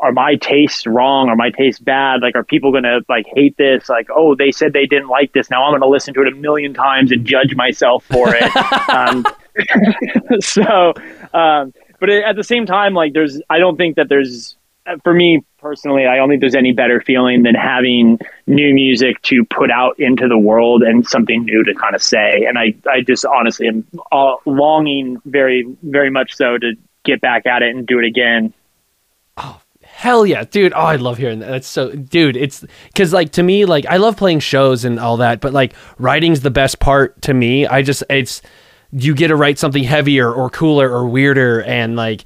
are 0.00 0.12
my 0.12 0.34
tastes 0.36 0.86
wrong? 0.86 1.28
Are 1.28 1.36
my 1.36 1.50
tastes 1.50 1.80
bad? 1.80 2.22
Like, 2.22 2.34
are 2.34 2.44
people 2.44 2.72
gonna 2.72 3.00
like 3.08 3.26
hate 3.34 3.56
this? 3.56 3.88
Like, 3.88 4.08
oh, 4.14 4.34
they 4.34 4.50
said 4.50 4.72
they 4.72 4.86
didn't 4.86 5.08
like 5.08 5.32
this. 5.32 5.50
Now 5.50 5.64
I'm 5.64 5.72
gonna 5.72 5.90
listen 5.90 6.12
to 6.14 6.22
it 6.22 6.28
a 6.32 6.36
million 6.36 6.74
times 6.74 7.12
and 7.12 7.24
judge 7.24 7.54
myself 7.54 8.04
for 8.04 8.34
it. 8.34 8.56
um, 8.90 9.24
so, 10.40 10.92
um, 11.32 11.72
but 12.00 12.08
at 12.10 12.36
the 12.36 12.44
same 12.44 12.66
time, 12.66 12.94
like, 12.94 13.12
there's, 13.12 13.40
I 13.50 13.58
don't 13.58 13.76
think 13.76 13.96
that 13.96 14.08
there's, 14.08 14.56
for 15.04 15.12
me 15.12 15.44
personally, 15.58 16.06
I 16.06 16.16
don't 16.16 16.28
think 16.28 16.40
there's 16.40 16.54
any 16.54 16.72
better 16.72 17.00
feeling 17.00 17.42
than 17.42 17.54
having 17.54 18.18
new 18.46 18.74
music 18.74 19.20
to 19.22 19.44
put 19.44 19.70
out 19.70 20.00
into 20.00 20.26
the 20.26 20.38
world 20.38 20.82
and 20.82 21.06
something 21.06 21.44
new 21.44 21.62
to 21.64 21.74
kind 21.74 21.94
of 21.94 22.02
say. 22.02 22.44
And 22.48 22.58
I, 22.58 22.74
I 22.90 23.02
just 23.02 23.24
honestly 23.26 23.68
am 23.68 23.86
uh, 24.10 24.36
longing 24.46 25.18
very, 25.26 25.66
very 25.82 26.10
much 26.10 26.34
so 26.34 26.56
to 26.58 26.72
get 27.04 27.20
back 27.20 27.46
at 27.46 27.62
it 27.62 27.74
and 27.74 27.86
do 27.86 27.98
it 27.98 28.04
again. 28.04 28.52
Oh, 29.36 29.60
hell 29.82 30.26
yeah, 30.26 30.44
dude. 30.44 30.72
Oh, 30.72 30.80
I 30.80 30.96
love 30.96 31.18
hearing 31.18 31.40
that. 31.40 31.50
That's 31.50 31.66
so, 31.66 31.92
dude. 31.92 32.36
It's 32.36 32.64
because, 32.86 33.12
like, 33.12 33.32
to 33.32 33.42
me, 33.42 33.64
like, 33.64 33.86
I 33.86 33.96
love 33.96 34.16
playing 34.16 34.40
shows 34.40 34.84
and 34.84 34.98
all 34.98 35.16
that, 35.18 35.40
but 35.40 35.52
like, 35.52 35.74
writing's 35.98 36.40
the 36.40 36.50
best 36.50 36.78
part 36.80 37.20
to 37.22 37.34
me. 37.34 37.66
I 37.66 37.82
just, 37.82 38.02
it's, 38.10 38.42
you 38.92 39.14
get 39.14 39.28
to 39.28 39.36
write 39.36 39.58
something 39.58 39.84
heavier 39.84 40.32
or 40.32 40.50
cooler 40.50 40.90
or 40.90 41.06
weirder, 41.06 41.62
and 41.62 41.96
like, 41.96 42.24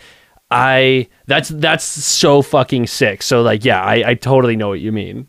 I, 0.51 1.09
that's, 1.27 1.49
that's 1.49 1.85
so 1.85 2.43
fucking 2.43 2.87
sick. 2.87 3.23
So, 3.23 3.43
like, 3.43 3.65
yeah, 3.65 3.83
I, 3.83 4.11
I 4.11 4.15
totally 4.15 4.57
know 4.57 4.69
what 4.69 4.81
you 4.81 4.93
mean. 4.93 5.29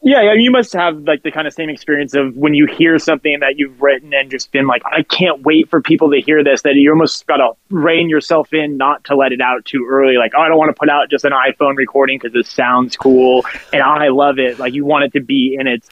Yeah, 0.00 0.22
yeah, 0.22 0.34
you 0.34 0.52
must 0.52 0.72
have 0.74 1.00
like 1.02 1.24
the 1.24 1.32
kind 1.32 1.48
of 1.48 1.52
same 1.52 1.68
experience 1.68 2.14
of 2.14 2.36
when 2.36 2.54
you 2.54 2.66
hear 2.66 3.00
something 3.00 3.40
that 3.40 3.58
you've 3.58 3.82
written 3.82 4.14
and 4.14 4.30
just 4.30 4.52
been 4.52 4.66
like, 4.66 4.82
I 4.86 5.02
can't 5.02 5.42
wait 5.42 5.68
for 5.68 5.82
people 5.82 6.12
to 6.12 6.20
hear 6.20 6.44
this. 6.44 6.62
That 6.62 6.76
you 6.76 6.90
almost 6.90 7.26
got 7.26 7.38
to 7.38 7.50
rein 7.68 8.08
yourself 8.08 8.54
in 8.54 8.76
not 8.76 9.02
to 9.04 9.16
let 9.16 9.32
it 9.32 9.40
out 9.40 9.64
too 9.64 9.86
early. 9.90 10.16
Like, 10.16 10.32
oh, 10.36 10.40
I 10.40 10.48
don't 10.48 10.56
want 10.56 10.74
to 10.74 10.78
put 10.78 10.88
out 10.88 11.10
just 11.10 11.24
an 11.24 11.32
iPhone 11.32 11.76
recording 11.76 12.18
because 12.22 12.34
it 12.36 12.46
sounds 12.46 12.96
cool 12.96 13.44
and 13.72 13.82
I 13.82 14.08
love 14.08 14.38
it. 14.38 14.60
Like, 14.60 14.72
you 14.72 14.84
want 14.84 15.04
it 15.04 15.12
to 15.14 15.20
be 15.20 15.56
in 15.58 15.66
its, 15.66 15.88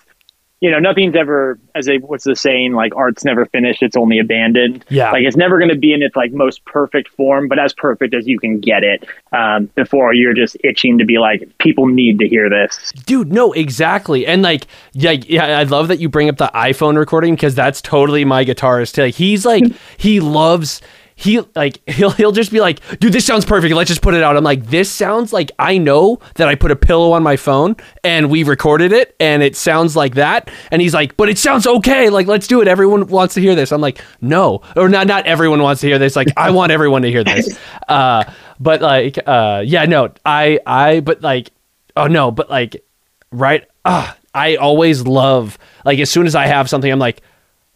you 0.61 0.71
know, 0.71 0.79
nothing's 0.79 1.14
ever 1.14 1.59
as 1.75 1.87
a 1.87 1.99
what's 1.99 2.25
the 2.25 2.35
saying? 2.35 2.73
Like, 2.73 2.97
art's 2.97 3.25
never 3.25 3.45
finished; 3.47 3.83
it's 3.83 3.97
only 3.97 4.19
abandoned. 4.19 4.85
Yeah. 4.88 5.12
like 5.12 5.25
it's 5.25 5.37
never 5.37 5.59
going 5.59 5.69
to 5.69 5.77
be 5.77 5.92
in 5.92 6.03
its 6.03 6.16
like 6.16 6.33
most 6.33 6.64
perfect 6.64 7.09
form, 7.11 7.47
but 7.49 7.59
as 7.59 7.75
perfect 7.75 8.14
as 8.14 8.27
you 8.27 8.38
can 8.38 8.61
get 8.61 8.83
it. 8.83 9.07
Um, 9.33 9.66
before 9.75 10.14
you're 10.14 10.33
just 10.33 10.57
itching 10.64 10.97
to 10.99 11.05
be 11.05 11.19
like, 11.19 11.47
people 11.59 11.87
need 11.87 12.19
to 12.21 12.29
hear 12.29 12.49
this. 12.49 12.92
Dude, 13.05 13.33
no, 13.33 13.53
exactly. 13.53 14.27
And 14.27 14.40
like, 14.40 14.66
yeah, 14.92 15.11
yeah, 15.11 15.59
I 15.59 15.64
love 15.64 15.88
that 15.88 15.99
you 15.99 16.09
bring 16.09 16.31
up 16.31 16.38
the 16.38 16.51
iPhone 16.55 16.97
recording 16.97 17.35
because 17.35 17.55
that's 17.55 17.83
totally 17.83 18.25
my 18.25 18.45
guitarist. 18.45 18.97
Like, 18.97 19.14
he's 19.14 19.45
like, 19.45 19.64
he 19.99 20.21
loves. 20.21 20.81
He 21.18 21.40
like 21.55 21.81
he'll 21.88 22.11
he'll 22.11 22.33
just 22.33 22.52
be 22.52 22.61
like, 22.61 22.81
dude, 23.00 23.12
this 23.12 23.24
sounds 23.24 23.44
perfect. 23.44 23.74
Let's 23.74 23.88
just 23.88 24.02
put 24.02 24.14
it 24.14 24.22
out. 24.22 24.37
I'm 24.37 24.44
like, 24.44 24.66
this 24.66 24.90
sounds 24.90 25.33
like 25.33 25.50
I 25.59 25.79
know 25.79 26.20
that 26.37 26.46
I 26.46 26.55
put 26.55 26.70
a 26.70 26.76
pillow 26.76 27.12
on 27.12 27.22
my 27.22 27.37
phone 27.37 27.74
and 28.05 28.31
we 28.31 28.42
recorded 28.42 28.92
it 28.92 29.16
and 29.18 29.42
it 29.42 29.57
sounds 29.57 29.96
like 29.96 30.14
that. 30.14 30.50
And 30.70 30.81
he's 30.81 30.94
like, 30.94 31.16
but 31.16 31.29
it 31.29 31.38
sounds 31.38 31.66
okay. 31.66 32.11
Like, 32.11 32.26
let's 32.26 32.46
do 32.46 32.61
it. 32.61 32.68
Everyone 32.68 33.07
wants 33.09 33.35
to 33.35 33.40
hear 33.40 33.55
this. 33.55 33.72
I'm 33.72 33.81
like, 33.81 34.00
no, 34.20 34.62
or 34.76 34.88
not. 34.88 35.07
Not 35.07 35.26
everyone 35.26 35.62
wants 35.62 35.81
to 35.81 35.88
hear 35.88 35.98
this. 35.98 36.14
Like, 36.14 36.29
I 36.37 36.50
want 36.50 36.70
everyone 36.70 37.02
to 37.02 37.11
hear 37.11 37.24
this. 37.24 37.59
Uh, 37.88 38.24
but 38.59 38.81
like, 38.81 39.16
uh, 39.26 39.62
yeah, 39.64 39.85
no, 39.85 40.12
I 40.24 40.59
I 40.66 41.00
but 41.00 41.22
like, 41.22 41.52
oh 41.94 42.09
no, 42.09 42.31
but 42.31 42.50
like 42.50 42.85
right 43.31 43.68
ah 43.85 44.16
i 44.35 44.57
always 44.57 45.02
love 45.02 45.59
like 45.85 45.98
as 45.98 46.11
soon 46.11 46.26
as 46.26 46.35
i 46.35 46.46
have 46.46 46.68
something 46.68 46.90
i'm 46.90 46.98
like 46.98 47.22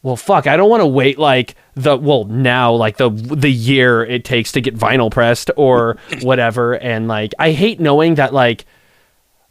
well 0.02 0.16
fuck 0.16 0.46
i 0.46 0.56
don't 0.56 0.70
want 0.70 0.80
to 0.80 0.86
wait 0.86 1.18
like 1.18 1.54
the 1.74 1.96
well 1.96 2.24
now 2.24 2.72
like 2.72 2.96
the 2.96 3.10
the 3.10 3.50
year 3.50 4.04
it 4.04 4.24
takes 4.24 4.52
to 4.52 4.60
get 4.60 4.76
vinyl 4.76 5.10
pressed 5.10 5.50
or 5.56 5.96
whatever 6.22 6.74
and 6.74 7.08
like 7.08 7.32
i 7.38 7.52
hate 7.52 7.80
knowing 7.80 8.16
that 8.16 8.32
like 8.32 8.64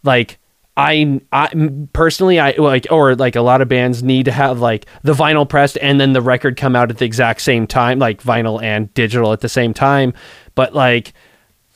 like 0.04 0.38
I, 0.78 1.20
I 1.34 1.52
personally 1.92 2.40
I 2.40 2.52
like 2.52 2.88
or 2.90 3.14
like 3.14 3.36
a 3.36 3.42
lot 3.42 3.60
of 3.60 3.68
bands 3.68 4.02
need 4.02 4.26
to 4.26 4.32
have 4.32 4.62
like 4.62 4.86
the 5.04 5.12
vinyl 5.12 5.48
pressed 5.48 5.78
and 5.82 6.00
then 6.00 6.14
the 6.14 6.22
record 6.22 6.56
come 6.56 6.74
out 6.74 6.90
at 6.90 7.00
the 7.00 7.06
exact 7.06 7.42
same 7.42 7.68
time 7.68 8.00
like 8.00 8.24
vinyl 8.24 8.64
and 8.64 8.94
digital 8.94 9.34
at 9.34 9.42
the 9.42 9.50
same 9.50 9.74
time 9.74 10.14
but 10.56 10.74
like 10.74 11.14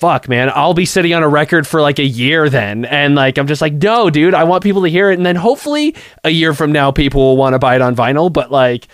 fuck 0.03 0.27
man 0.27 0.51
I'll 0.53 0.73
be 0.73 0.85
sitting 0.85 1.13
on 1.13 1.23
a 1.23 1.29
record 1.29 1.65
for 1.65 1.81
like 1.81 1.97
a 1.97 2.03
year 2.03 2.49
then 2.49 2.83
and 2.83 3.15
like 3.15 3.37
I'm 3.37 3.47
just 3.47 3.61
like 3.61 3.71
no 3.71 4.09
dude 4.09 4.33
I 4.33 4.43
want 4.43 4.61
people 4.61 4.81
to 4.81 4.89
hear 4.89 5.09
it 5.09 5.13
and 5.13 5.25
then 5.25 5.37
hopefully 5.37 5.95
a 6.25 6.29
year 6.29 6.53
from 6.53 6.73
now 6.73 6.91
people 6.91 7.21
will 7.21 7.37
want 7.37 7.53
to 7.53 7.59
buy 7.59 7.75
it 7.75 7.81
on 7.81 7.95
vinyl 7.95 8.31
but 8.31 8.51
like 8.51 8.89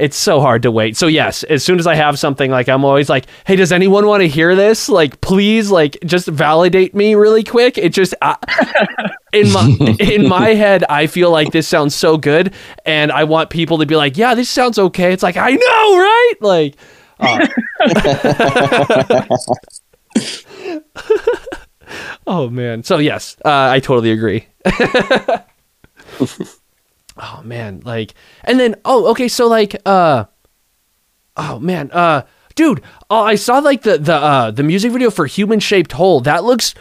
it's 0.00 0.16
so 0.16 0.40
hard 0.40 0.62
to 0.62 0.72
wait. 0.72 0.96
So 0.96 1.06
yes, 1.06 1.44
as 1.44 1.62
soon 1.62 1.78
as 1.78 1.86
I 1.86 1.94
have 1.94 2.18
something 2.18 2.50
like 2.50 2.68
I'm 2.68 2.84
always 2.84 3.08
like, 3.08 3.26
"Hey, 3.46 3.54
does 3.54 3.70
anyone 3.70 4.06
want 4.06 4.22
to 4.22 4.28
hear 4.28 4.56
this? 4.56 4.88
Like 4.88 5.20
please 5.20 5.70
like 5.70 5.96
just 6.04 6.26
validate 6.26 6.96
me 6.96 7.14
really 7.14 7.44
quick." 7.44 7.78
It 7.78 7.92
just 7.92 8.12
I, 8.20 8.34
in 9.32 9.52
my 9.52 9.96
in 10.00 10.28
my 10.28 10.48
head, 10.48 10.82
I 10.88 11.06
feel 11.06 11.30
like 11.30 11.52
this 11.52 11.68
sounds 11.68 11.94
so 11.94 12.16
good 12.16 12.54
and 12.84 13.12
I 13.12 13.22
want 13.22 13.50
people 13.50 13.78
to 13.78 13.86
be 13.86 13.94
like, 13.94 14.16
"Yeah, 14.16 14.34
this 14.34 14.48
sounds 14.48 14.80
okay." 14.80 15.12
It's 15.12 15.22
like, 15.22 15.36
"I 15.36 15.50
know, 15.52 15.96
right?" 15.96 16.34
Like 16.40 16.74
uh. 17.20 17.46
Oh 22.26 22.48
man. 22.48 22.82
So 22.82 22.96
yes, 22.98 23.36
uh, 23.44 23.68
I 23.70 23.78
totally 23.78 24.10
agree. 24.10 24.46
oh 27.16 27.40
man 27.44 27.80
like 27.84 28.14
and 28.42 28.58
then 28.58 28.74
oh 28.84 29.06
okay 29.10 29.28
so 29.28 29.46
like 29.46 29.76
uh 29.86 30.24
oh 31.36 31.58
man 31.60 31.90
uh 31.92 32.22
dude 32.54 32.80
oh 33.10 33.22
i 33.22 33.34
saw 33.34 33.58
like 33.58 33.82
the 33.82 33.98
the 33.98 34.14
uh 34.14 34.50
the 34.50 34.62
music 34.62 34.90
video 34.92 35.10
for 35.10 35.26
human 35.26 35.60
shaped 35.60 35.92
hole 35.92 36.20
that 36.20 36.44
looks 36.44 36.74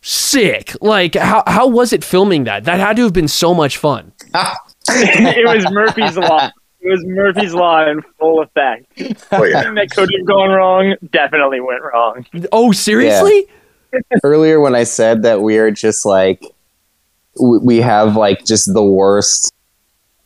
sick 0.00 0.72
like 0.80 1.14
how 1.14 1.42
how 1.46 1.66
was 1.66 1.92
it 1.92 2.04
filming 2.04 2.44
that 2.44 2.64
that 2.64 2.78
had 2.80 2.96
to 2.96 3.02
have 3.02 3.12
been 3.12 3.28
so 3.28 3.52
much 3.52 3.76
fun 3.76 4.12
it 4.88 5.46
was 5.46 5.70
Murphy's 5.72 6.16
Law. 6.16 6.50
It 6.86 6.90
was 6.90 7.04
Murphy's 7.04 7.54
Law 7.54 7.86
in 7.88 8.02
full 8.18 8.40
effect. 8.42 8.86
Oh 9.32 9.44
yeah. 9.44 9.58
Everything 9.58 9.74
that 9.74 9.90
could 9.90 10.08
have 10.16 10.26
gone 10.26 10.50
wrong 10.50 10.94
definitely 11.10 11.60
went 11.60 11.82
wrong. 11.82 12.24
oh 12.52 12.72
seriously 12.72 13.46
Earlier, 14.22 14.60
when 14.60 14.74
I 14.74 14.84
said 14.84 15.22
that 15.22 15.42
we 15.42 15.58
are 15.58 15.70
just 15.70 16.04
like 16.04 16.42
we 17.40 17.78
have 17.78 18.16
like 18.16 18.44
just 18.44 18.72
the 18.72 18.84
worst 18.84 19.52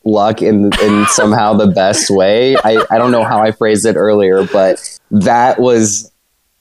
luck 0.03 0.41
in 0.41 0.71
in 0.81 1.05
somehow 1.09 1.53
the 1.53 1.67
best 1.67 2.09
way. 2.09 2.55
I 2.57 2.83
I 2.89 2.97
don't 2.97 3.11
know 3.11 3.23
how 3.23 3.41
I 3.41 3.51
phrased 3.51 3.85
it 3.85 3.95
earlier, 3.95 4.45
but 4.45 4.99
that 5.11 5.59
was 5.59 6.11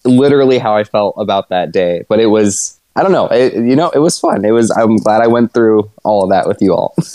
literally 0.04 0.58
how 0.58 0.76
I 0.76 0.84
felt 0.84 1.14
about 1.18 1.48
that 1.50 1.72
day. 1.72 2.04
But 2.08 2.20
it 2.20 2.26
was. 2.26 2.79
I 2.96 3.03
don't 3.03 3.12
know. 3.12 3.26
It, 3.29 3.55
you 3.55 3.76
know, 3.76 3.90
it 3.90 4.00
was 4.00 4.18
fun. 4.18 4.44
It 4.44 4.50
was. 4.50 4.70
I'm 4.70 4.96
glad 4.96 5.22
I 5.22 5.26
went 5.29 5.55
through 5.55 5.90
all 6.05 6.24
of 6.24 6.31
that 6.31 6.46
with 6.48 6.59
you 6.61 6.74
all. 6.74 6.94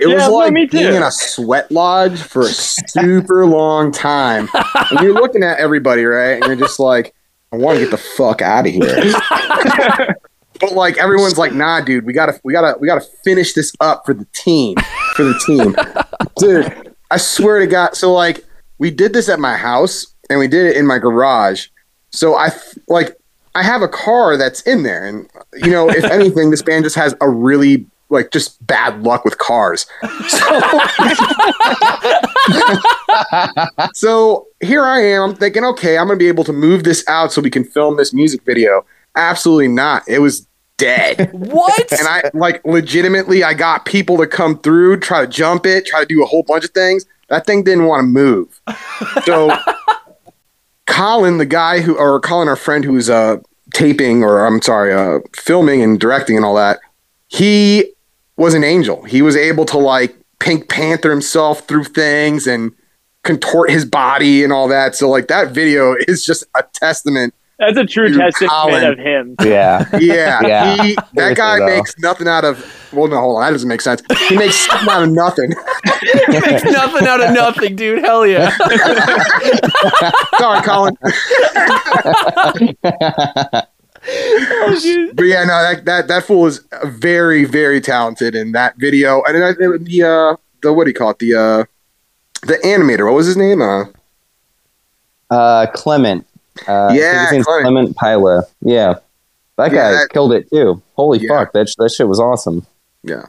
It 0.00 0.08
Yeah, 0.08 0.14
was 0.14 0.28
like 0.28 0.52
me 0.52 0.66
too. 0.68 0.78
being 0.78 0.94
in 0.94 1.02
a 1.02 1.10
sweat 1.10 1.70
lodge 1.72 2.20
for 2.22 2.42
a 2.42 2.44
super 2.52 3.44
long 3.44 3.90
time. 3.90 4.48
And 4.90 5.00
you're 5.00 5.12
looking 5.14 5.42
at 5.42 5.58
everybody, 5.58 6.04
right? 6.04 6.34
And 6.36 6.44
you're 6.44 6.54
just 6.56 6.78
like, 6.78 7.14
I 7.52 7.56
want 7.56 7.78
to 7.78 7.84
get 7.84 7.90
the 7.90 7.98
fuck 7.98 8.42
out 8.42 8.66
of 8.68 8.72
here. 8.72 9.12
but 10.60 10.72
like 10.72 10.98
everyone's 10.98 11.36
like, 11.38 11.52
nah, 11.52 11.80
dude, 11.80 12.04
we 12.06 12.12
gotta 12.12 12.38
we 12.44 12.52
gotta 12.52 12.78
we 12.78 12.86
gotta 12.86 13.04
finish 13.24 13.52
this 13.54 13.72
up 13.80 14.04
for 14.06 14.14
the 14.14 14.26
team. 14.32 14.76
For 15.14 15.24
the 15.24 15.38
team. 15.44 15.74
dude, 16.38 16.94
I 17.10 17.16
swear 17.16 17.58
to 17.58 17.66
God. 17.66 17.96
So 17.96 18.12
like 18.12 18.44
we 18.78 18.90
did 18.90 19.12
this 19.12 19.28
at 19.28 19.40
my 19.40 19.56
house 19.56 20.06
and 20.30 20.38
we 20.38 20.46
did 20.48 20.66
it 20.66 20.76
in 20.76 20.86
my 20.86 20.98
garage. 20.98 21.66
So 22.12 22.36
I 22.36 22.50
like 22.88 23.16
I 23.54 23.62
have 23.62 23.82
a 23.82 23.88
car 23.88 24.36
that's 24.36 24.60
in 24.62 24.82
there, 24.82 25.04
and 25.04 25.28
you 25.54 25.70
know, 25.70 25.88
if 25.88 26.04
anything, 26.10 26.50
this 26.50 26.62
band 26.62 26.84
just 26.84 26.96
has 26.96 27.14
a 27.20 27.28
really 27.28 27.86
like 28.10 28.30
just 28.30 28.64
bad 28.66 29.02
luck 29.02 29.24
with 29.24 29.38
cars. 29.38 29.86
So, 30.28 30.60
so 33.92 34.46
here 34.60 34.84
I 34.84 35.02
am. 35.02 35.30
I'm 35.30 35.34
thinking, 35.34 35.64
okay, 35.64 35.98
I'm 35.98 36.06
gonna 36.06 36.18
be 36.18 36.28
able 36.28 36.44
to 36.44 36.52
move 36.52 36.84
this 36.84 37.04
out 37.08 37.32
so 37.32 37.42
we 37.42 37.50
can 37.50 37.64
film 37.64 37.96
this 37.96 38.14
music 38.14 38.42
video. 38.42 38.86
Absolutely 39.14 39.68
not. 39.68 40.08
It 40.08 40.20
was 40.20 40.46
dead. 40.78 41.30
what 41.32 41.92
and 41.92 42.08
I 42.08 42.30
like 42.32 42.64
legitimately, 42.64 43.44
I 43.44 43.52
got 43.52 43.84
people 43.84 44.16
to 44.18 44.26
come 44.26 44.58
through, 44.58 45.00
try 45.00 45.22
to 45.22 45.26
jump 45.26 45.66
it, 45.66 45.86
try 45.86 46.00
to 46.00 46.06
do 46.06 46.22
a 46.22 46.26
whole 46.26 46.44
bunch 46.44 46.64
of 46.64 46.70
things. 46.70 47.04
That 47.28 47.44
thing 47.44 47.62
didn't 47.62 47.84
want 47.84 48.00
to 48.00 48.06
move. 48.06 48.60
So 49.24 49.54
Colin, 50.88 51.38
the 51.38 51.46
guy 51.46 51.80
who, 51.80 51.96
or 51.96 52.18
Colin, 52.18 52.48
our 52.48 52.56
friend 52.56 52.84
who's 52.84 53.08
uh, 53.08 53.36
taping, 53.74 54.24
or 54.24 54.44
I'm 54.44 54.60
sorry, 54.60 54.92
uh, 54.92 55.20
filming 55.36 55.82
and 55.82 56.00
directing 56.00 56.34
and 56.34 56.44
all 56.44 56.56
that, 56.56 56.80
he 57.28 57.92
was 58.36 58.54
an 58.54 58.64
angel. 58.64 59.02
He 59.04 59.22
was 59.22 59.36
able 59.36 59.66
to 59.66 59.78
like 59.78 60.16
Pink 60.40 60.68
Panther 60.68 61.10
himself 61.10 61.68
through 61.68 61.84
things 61.84 62.46
and 62.46 62.72
contort 63.22 63.70
his 63.70 63.84
body 63.84 64.42
and 64.42 64.52
all 64.52 64.66
that. 64.68 64.94
So 64.94 65.10
like 65.10 65.28
that 65.28 65.50
video 65.50 65.94
is 66.08 66.24
just 66.24 66.44
a 66.56 66.64
testament. 66.72 67.34
That's 67.58 67.76
a 67.76 67.84
true 67.84 68.08
Dude, 68.08 68.18
testament 68.20 68.52
Colin. 68.52 68.84
of 68.84 68.98
him. 68.98 69.34
yeah. 69.42 69.84
Yeah, 69.98 70.40
Yeah. 70.46 70.82
He, 70.84 70.96
that 71.14 71.36
guy 71.36 71.58
though. 71.58 71.66
makes 71.66 71.98
nothing 71.98 72.28
out 72.28 72.44
of. 72.44 72.64
Well, 72.92 73.08
no, 73.08 73.16
hold 73.18 73.36
on, 73.38 73.42
that 73.42 73.50
doesn't 73.50 73.68
make 73.68 73.80
sense. 73.80 74.00
He 74.28 74.36
makes 74.36 74.54
something 74.68 74.88
out 74.88 75.02
of 75.02 75.10
nothing. 75.10 75.50
He 76.30 76.38
makes 76.40 76.62
nothing 76.64 77.06
out 77.08 77.20
of 77.20 77.32
nothing 77.34 77.74
dude 77.76 78.02
hell 78.04 78.24
yeah 78.26 78.50
Sorry, 80.38 80.62
Colin. 80.62 80.96
oh. 81.04 82.52
But 85.14 85.24
yeah, 85.24 85.44
no, 85.44 85.62
that 85.62 85.82
that 85.84 86.08
that 86.08 86.24
fool 86.24 86.46
is 86.46 86.64
very 86.84 87.44
very 87.44 87.80
talented 87.80 88.34
in 88.34 88.52
that 88.52 88.76
video. 88.78 89.22
And 89.24 89.34
then 89.34 89.42
I- 89.42 89.78
the 89.78 90.02
uh 90.02 90.36
the 90.62 90.72
what 90.72 90.84
do 90.84 90.90
you 90.90 90.94
call 90.94 91.10
it 91.10 91.18
the 91.18 91.34
uh 91.34 91.64
the 92.46 92.54
animator. 92.64 93.04
What 93.06 93.14
was 93.14 93.26
his 93.26 93.36
name? 93.36 93.60
Uh, 93.60 93.84
Uh, 95.30 95.66
Clement. 95.74 96.26
Uh, 96.66 96.90
Yeah, 96.92 97.22
his 97.24 97.32
name's 97.32 97.44
Clement. 97.46 97.64
Clement 97.64 97.96
Pila. 97.98 98.42
Yeah, 98.62 98.94
that 99.56 99.72
Yeah, 99.72 99.78
guy 99.78 99.92
that- 99.92 100.10
killed 100.10 100.32
it 100.32 100.48
too. 100.50 100.80
Holy 100.96 101.18
Yeah. 101.20 101.28
fuck, 101.28 101.52
that 101.52 101.72
that 101.78 101.90
shit 101.92 102.08
was 102.08 102.18
awesome. 102.20 102.66
yeah, 103.02 103.26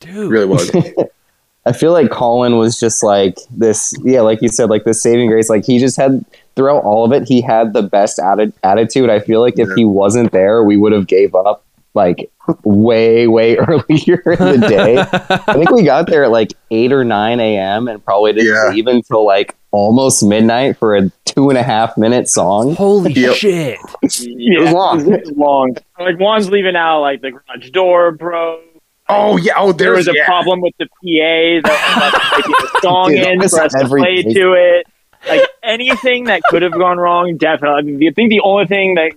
dude 0.00 0.30
really 0.30 0.46
was. 0.46 0.70
I 1.66 1.72
feel 1.72 1.92
like 1.92 2.10
Colin 2.10 2.58
was 2.58 2.78
just 2.78 3.02
like 3.02 3.38
this. 3.50 3.94
Yeah, 4.04 4.20
like 4.20 4.42
you 4.42 4.48
said, 4.50 4.68
like 4.68 4.84
this 4.84 5.00
saving 5.02 5.30
grace. 5.30 5.48
Like 5.48 5.64
he 5.64 5.78
just 5.78 5.96
had 5.96 6.22
throughout 6.56 6.84
all 6.84 7.06
of 7.06 7.12
it, 7.12 7.26
he 7.26 7.40
had 7.40 7.72
the 7.72 7.82
best 7.82 8.18
atti- 8.18 8.52
attitude. 8.62 9.08
I 9.08 9.18
feel 9.20 9.40
like 9.40 9.58
if 9.58 9.70
he 9.74 9.84
wasn't 9.86 10.30
there, 10.32 10.62
we 10.62 10.76
would 10.76 10.92
have 10.92 11.06
gave 11.06 11.34
up 11.34 11.64
like 11.94 12.30
way 12.64 13.26
way 13.28 13.56
earlier 13.68 14.20
in 14.26 14.60
the 14.60 14.66
day. 14.68 14.98
I 15.48 15.54
think 15.54 15.70
we 15.70 15.84
got 15.84 16.06
there 16.06 16.24
at 16.24 16.30
like 16.30 16.52
eight 16.70 16.92
or 16.92 17.02
nine 17.02 17.40
a.m. 17.40 17.88
and 17.88 18.04
probably 18.04 18.34
didn't 18.34 18.52
Yeah. 18.52 18.68
leave 18.70 18.86
until 18.86 19.24
like 19.24 19.54
almost 19.74 20.22
midnight 20.22 20.76
for 20.78 20.94
a 20.96 21.10
two 21.24 21.48
and 21.50 21.58
a 21.58 21.62
half 21.62 21.98
minute 21.98 22.28
song. 22.28 22.74
holy 22.76 23.12
Yep. 23.12 23.34
shit 23.34 23.78
Yeah, 24.20 24.60
was 24.60 24.72
long. 24.72 25.12
It 25.12 25.20
was 25.26 25.32
long. 25.36 25.76
Like 25.98 26.16
Juan's 26.18 26.48
leaving 26.48 26.76
out, 26.76 27.00
like 27.00 27.20
the 27.22 27.32
garage 27.32 27.70
door 27.70 28.12
bro. 28.12 28.60
Oh 29.08 29.36
yeah. 29.36 29.54
Oh, 29.56 29.72
There 29.72 29.92
was 29.92 30.06
a 30.08 30.12
yeah. 30.14 30.24
problem 30.26 30.60
with 30.60 30.74
the 30.78 30.86
PA 30.86 31.68
that 31.68 32.42
was 32.44 32.46
like, 32.46 32.68
a 32.78 32.80
song 32.82 33.08
Dude, 33.10 33.26
in 33.26 33.48
for 33.48 33.60
us 33.62 33.72
to 33.72 33.88
play 33.88 34.22
day. 34.22 34.32
to 34.34 34.52
it. 34.52 34.86
Like 35.28 35.42
anything 35.62 36.24
that 36.24 36.42
could 36.50 36.62
have 36.62 36.72
gone 36.72 36.98
wrong, 36.98 37.36
definitely. 37.36 38.06
I 38.06 38.12
think 38.12 38.30
the 38.30 38.40
only 38.40 38.66
thing 38.66 38.94
that 38.96 39.12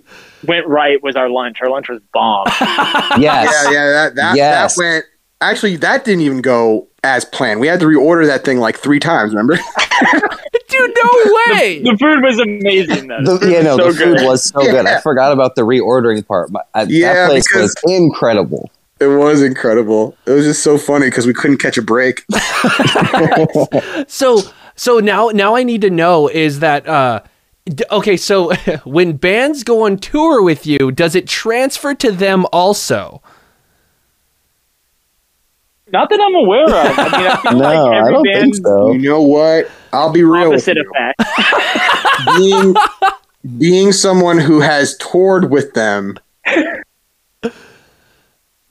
went 0.45 0.65
right 0.67 1.01
was 1.03 1.15
our 1.17 1.29
lunch. 1.29 1.57
Our 1.61 1.69
lunch 1.69 1.87
was 1.89 2.01
bomb. 2.13 2.47
Yes. 3.19 3.19
Yeah, 3.65 3.71
yeah. 3.71 3.91
That 3.91 4.15
that 4.15 4.35
Yes. 4.35 4.75
that 4.75 4.81
went. 4.83 5.05
Actually, 5.39 5.75
that 5.77 6.03
didn't 6.03 6.21
even 6.21 6.41
go 6.41 6.87
as 7.03 7.23
planned. 7.25 7.59
We 7.59 7.67
had 7.67 7.79
to 7.81 7.85
reorder 7.85 8.25
that 8.25 8.43
thing 8.43 8.59
like 8.59 8.77
three 8.77 8.99
times. 8.99 9.33
Remember? 9.33 9.57
dude 10.69 10.91
no 11.01 11.33
way 11.33 11.81
The 11.81 11.97
food 11.97 12.21
was 12.21 12.39
amazing 12.39 13.07
though. 13.07 13.23
The, 13.23 13.39
food 13.39 13.51
yeah, 13.51 13.61
no, 13.61 13.77
so 13.77 13.91
the 13.91 13.97
food 13.97 14.17
was 14.25 14.45
so 14.45 14.61
good. 14.61 14.85
I 14.85 14.99
forgot 15.01 15.31
about 15.31 15.55
the 15.55 15.61
reordering 15.61 16.25
part. 16.25 16.51
But 16.51 16.67
uh, 16.73 16.85
Yeah, 16.89 17.13
that 17.13 17.29
place 17.29 17.45
was 17.53 17.75
incredible. 17.85 18.69
it 18.99 19.07
was 19.07 19.41
incredible. 19.41 20.17
It 20.25 20.31
was 20.31 20.45
just 20.45 20.63
so 20.63 20.77
funny 20.77 21.07
because 21.07 21.25
we 21.25 21.33
couldn't 21.33 21.57
catch 21.57 21.77
a 21.77 21.81
break. 21.81 22.25
So 24.07 24.41
so 24.75 24.99
now 24.99 25.29
now 25.29 25.55
I 25.55 25.63
need 25.63 25.81
to 25.81 25.89
know 25.89 26.27
is 26.27 26.59
that 26.59 26.87
uh 26.87 27.21
okay 27.91 28.15
so 28.15 28.53
when 28.85 29.13
bands 29.13 29.63
go 29.63 29.85
on 29.85 29.97
tour 29.97 30.41
with 30.41 30.65
you 30.65 30.91
does 30.91 31.15
it 31.15 31.27
transfer 31.27 31.93
to 31.95 32.11
them 32.11 32.45
also? 32.51 33.21
Not 35.91 36.09
that 36.09 36.19
I'm 36.19 36.35
aware 36.35 36.65
of. 36.65 36.71
I 36.99 37.17
mean, 37.17 37.27
I 37.27 37.35
feel 37.41 37.51
No, 37.53 37.57
like 37.59 38.03
I 38.03 38.11
don't 38.11 38.23
band 38.23 38.41
think 38.53 38.55
so. 38.65 38.91
You 38.93 39.09
know 39.09 39.21
what? 39.21 39.71
I'll 39.93 40.11
be 40.11 40.23
real. 40.23 40.49
With 40.51 40.67
opposite 40.67 40.77
you. 40.77 40.91
effect. 40.91 41.21
being 42.37 42.75
being 43.57 43.91
someone 43.93 44.37
who 44.37 44.59
has 44.59 44.97
toured 44.97 45.49
with 45.49 45.73
them. 45.73 46.17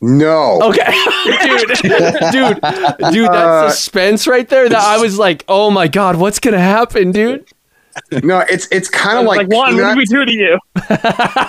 No. 0.02 0.60
Okay. 0.62 0.92
dude. 1.24 1.68
Dude. 2.32 2.60
Dude, 2.60 2.60
that 2.60 3.32
Uh, 3.32 3.70
suspense 3.70 4.26
right 4.26 4.46
there 4.48 4.68
that 4.68 4.78
I 4.78 4.98
was 4.98 5.18
like, 5.18 5.42
"Oh 5.48 5.70
my 5.70 5.88
god, 5.88 6.16
what's 6.16 6.38
going 6.38 6.52
to 6.54 6.60
happen, 6.60 7.12
dude?" 7.12 7.46
No, 8.22 8.40
it's 8.40 8.68
it's 8.70 8.90
kind 8.90 9.18
of 9.18 9.24
like, 9.24 9.38
like, 9.38 9.48
Juan, 9.48 9.74
what 9.76 9.88
did 9.88 9.96
we 9.96 10.04
do 10.04 10.24
to 10.26 10.32
you? 10.32 10.58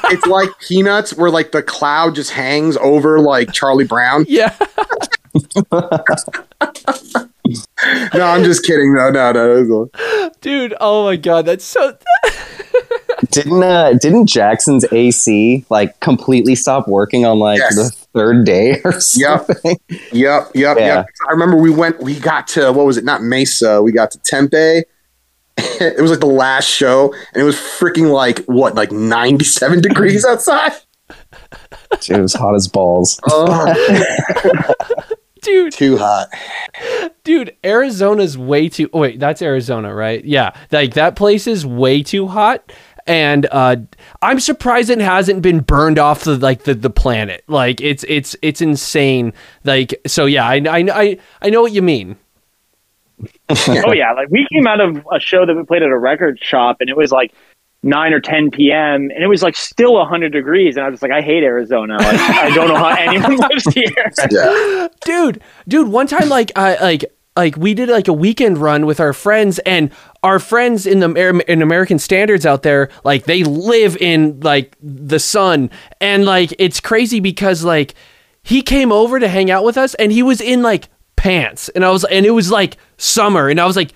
it's 0.10 0.26
like 0.28 0.50
peanuts 0.62 1.14
where 1.14 1.30
like 1.30 1.52
the 1.52 1.62
cloud 1.62 2.16
just 2.16 2.32
hangs 2.32 2.78
over 2.78 3.20
like 3.20 3.52
Charlie 3.52 3.84
Brown. 3.84 4.24
Yeah. 4.30 4.56
No, 8.14 8.24
I'm 8.26 8.44
just 8.44 8.64
kidding. 8.66 8.94
No, 8.94 9.10
no, 9.10 9.32
no. 9.32 9.90
Dude, 10.42 10.76
oh 10.82 11.06
my 11.06 11.16
god, 11.16 11.46
that's 11.46 11.64
so 11.64 11.98
Didn't 13.32 13.64
uh, 13.64 13.94
didn't 13.94 14.28
Jackson's 14.28 14.86
AC 14.92 15.66
like 15.70 16.00
completely 16.02 16.56
stop 16.56 16.88
working 16.88 17.26
on 17.26 17.40
like 17.40 17.58
Yes. 17.60 17.76
the 17.76 17.90
third 18.14 18.46
day 18.46 18.80
or 18.84 19.00
something? 19.00 19.78
Yep, 20.12 20.52
yep, 20.54 20.78
Yeah. 20.78 20.78
yep. 20.78 21.06
I 21.28 21.32
remember 21.32 21.58
we 21.58 21.70
went, 21.72 22.02
we 22.02 22.20
got 22.20 22.48
to, 22.50 22.72
what 22.72 22.86
was 22.86 22.98
it? 22.98 23.04
Not 23.04 23.24
Mesa. 23.24 23.82
We 23.82 23.92
got 23.92 24.12
to 24.12 24.20
Tempe. 24.20 24.56
it 25.58 26.00
was 26.02 26.12
like 26.12 26.20
the 26.20 26.28
last 26.28 26.66
show, 26.70 27.12
and 27.34 27.42
it 27.42 27.46
was 27.46 27.56
freaking 27.56 28.12
like, 28.12 28.40
what, 28.46 28.76
like 28.76 28.92
97 28.92 29.82
degrees 29.82 30.24
outside? 30.26 30.74
It 32.08 32.22
was 32.22 32.34
hot 32.36 32.54
as 32.54 32.68
balls. 32.68 33.20
Oh, 33.26 33.66
dude, 35.48 35.74
too 35.74 35.98
hot. 35.98 36.30
dude, 37.24 37.56
Arizona's 37.64 38.38
way 38.38 38.70
too 38.70 38.90
oh, 38.94 39.00
wait, 39.00 39.20
that's 39.20 39.42
Arizona, 39.42 39.94
right? 39.94 40.24
Yeah. 40.24 40.52
Like 40.72 40.94
that 40.94 41.16
place 41.16 41.48
is 41.48 41.66
way 41.66 42.04
too 42.04 42.28
hot. 42.28 42.72
And 43.06 43.48
uh 43.52 43.78
I'm 44.22 44.40
surprised 44.40 44.90
it 44.90 45.00
hasn't 45.00 45.42
been 45.42 45.62
burned 45.62 45.98
off 45.98 46.26
the 46.26 46.38
like 46.38 46.64
the, 46.64 46.74
the 46.74 46.90
planet. 46.90 47.44
Like 47.48 47.82
it's 47.82 48.04
it's 48.08 48.36
it's 48.42 48.62
insane. 48.62 49.34
Like 49.64 50.00
so 50.06 50.26
yeah, 50.26 50.46
I 50.46 50.56
I 50.56 50.86
I, 50.94 51.18
I 51.42 51.50
know 51.50 51.62
what 51.62 51.72
you 51.72 51.82
mean. 51.82 52.18
oh 53.50 53.94
yeah, 53.94 54.12
like 54.14 54.30
we 54.30 54.46
came 54.52 54.68
out 54.68 54.80
of 54.80 55.06
a 55.12 55.20
show 55.20 55.46
that 55.46 55.56
we 55.56 55.64
played 55.64 55.82
at 55.82 55.90
a 55.90 55.98
record 55.98 56.38
shop, 56.40 56.78
and 56.82 56.90
it 56.90 56.96
was 56.96 57.12
like 57.12 57.34
nine 57.84 58.14
or 58.14 58.20
ten 58.20 58.50
p.m. 58.52 59.10
and 59.14 59.24
it 59.24 59.28
was 59.28 59.44
like 59.44 59.56
still 59.56 60.04
hundred 60.06 60.32
degrees, 60.32 60.78
and 60.78 60.86
I 60.86 60.90
was 60.90 61.02
like, 61.02 61.12
I 61.12 61.22
hate 61.22 61.44
Arizona. 61.44 61.98
Like 61.98 62.20
I 62.20 62.50
don't 62.54 62.68
know 62.68 62.76
how 62.76 62.90
anyone 63.00 63.38
lives 63.38 63.66
here. 63.74 64.12
Yeah. 64.32 64.88
dude 65.06 65.42
dude 65.68 65.88
one 65.90 66.08
time 66.08 66.30
like 66.30 66.52
i 66.56 66.76
like 66.82 67.06
like 67.36 67.56
we 67.56 67.74
did 67.74 67.88
like 67.90 68.08
a 68.08 68.14
weekend 68.14 68.58
run 68.58 68.86
with 68.86 69.00
our 69.00 69.14
friends 69.14 69.60
and 69.60 69.92
our 70.24 70.40
friends 70.40 70.86
in 70.86 71.00
the 71.00 71.44
in 71.48 71.62
american 71.62 72.00
standards 72.00 72.46
out 72.46 72.64
there 72.64 72.90
like 73.04 73.26
they 73.26 73.44
live 73.44 73.96
in 73.98 74.40
like 74.42 74.76
the 74.82 75.20
sun 75.20 75.70
and 76.02 76.26
like 76.26 76.54
it's 76.60 76.80
crazy 76.80 77.20
because 77.20 77.64
like 77.64 77.94
he 78.44 78.62
came 78.62 78.92
over 78.92 79.20
to 79.20 79.28
hang 79.28 79.52
out 79.52 79.64
with 79.64 79.78
us 79.78 79.94
and 79.96 80.12
he 80.12 80.24
was 80.24 80.42
in 80.42 80.62
like 80.62 80.90
pants 81.16 81.70
and 81.70 81.86
i 81.86 81.92
was 81.92 82.04
and 82.06 82.26
it 82.26 82.32
was 82.32 82.50
like 82.52 82.78
summer 82.98 83.50
and 83.50 83.60
i 83.60 83.66
was 83.66 83.76
like 83.76 83.94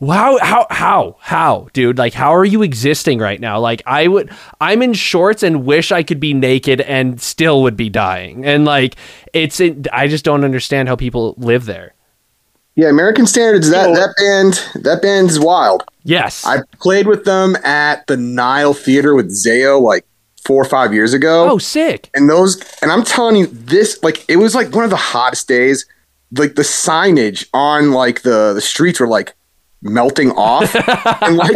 Wow, 0.00 0.38
how 0.40 0.66
how 0.70 1.16
how, 1.20 1.68
dude? 1.72 1.98
Like, 1.98 2.14
how 2.14 2.34
are 2.34 2.44
you 2.44 2.62
existing 2.62 3.20
right 3.20 3.40
now? 3.40 3.58
Like, 3.60 3.82
I 3.86 4.08
would, 4.08 4.30
I'm 4.60 4.82
in 4.82 4.92
shorts 4.92 5.42
and 5.42 5.64
wish 5.64 5.92
I 5.92 6.02
could 6.02 6.20
be 6.20 6.34
naked 6.34 6.80
and 6.80 7.20
still 7.20 7.62
would 7.62 7.76
be 7.76 7.88
dying. 7.88 8.44
And 8.44 8.64
like, 8.64 8.96
it's, 9.32 9.60
it, 9.60 9.86
I 9.92 10.08
just 10.08 10.24
don't 10.24 10.44
understand 10.44 10.88
how 10.88 10.96
people 10.96 11.34
live 11.38 11.64
there. 11.64 11.94
Yeah, 12.74 12.88
American 12.88 13.26
Standards, 13.26 13.70
that, 13.70 13.86
that 13.94 14.14
band, 14.18 14.82
that 14.84 15.00
band 15.00 15.30
is 15.30 15.38
wild. 15.38 15.84
Yes. 16.02 16.44
I 16.44 16.58
played 16.80 17.06
with 17.06 17.24
them 17.24 17.54
at 17.64 18.04
the 18.08 18.16
Nile 18.16 18.74
Theater 18.74 19.14
with 19.14 19.30
Zayo 19.30 19.80
like 19.80 20.04
four 20.44 20.60
or 20.60 20.68
five 20.68 20.92
years 20.92 21.14
ago. 21.14 21.48
oh, 21.48 21.58
sick. 21.58 22.10
and 22.14 22.28
those 22.28 22.60
and 22.82 22.92
i'm 22.92 23.02
telling 23.02 23.34
you 23.34 23.46
this 23.46 23.98
like 24.02 24.22
it 24.28 24.36
was 24.36 24.54
like 24.54 24.74
one 24.74 24.84
of 24.84 24.90
the 24.90 24.96
hottest 24.96 25.48
days 25.48 25.86
like 26.36 26.54
the 26.54 26.62
signage 26.62 27.46
on 27.54 27.92
like 27.92 28.20
the 28.22 28.52
the 28.52 28.60
streets 28.60 29.00
were 29.00 29.08
like 29.08 29.34
melting 29.84 30.30
off. 30.32 30.74
And 31.22 31.36
like 31.36 31.52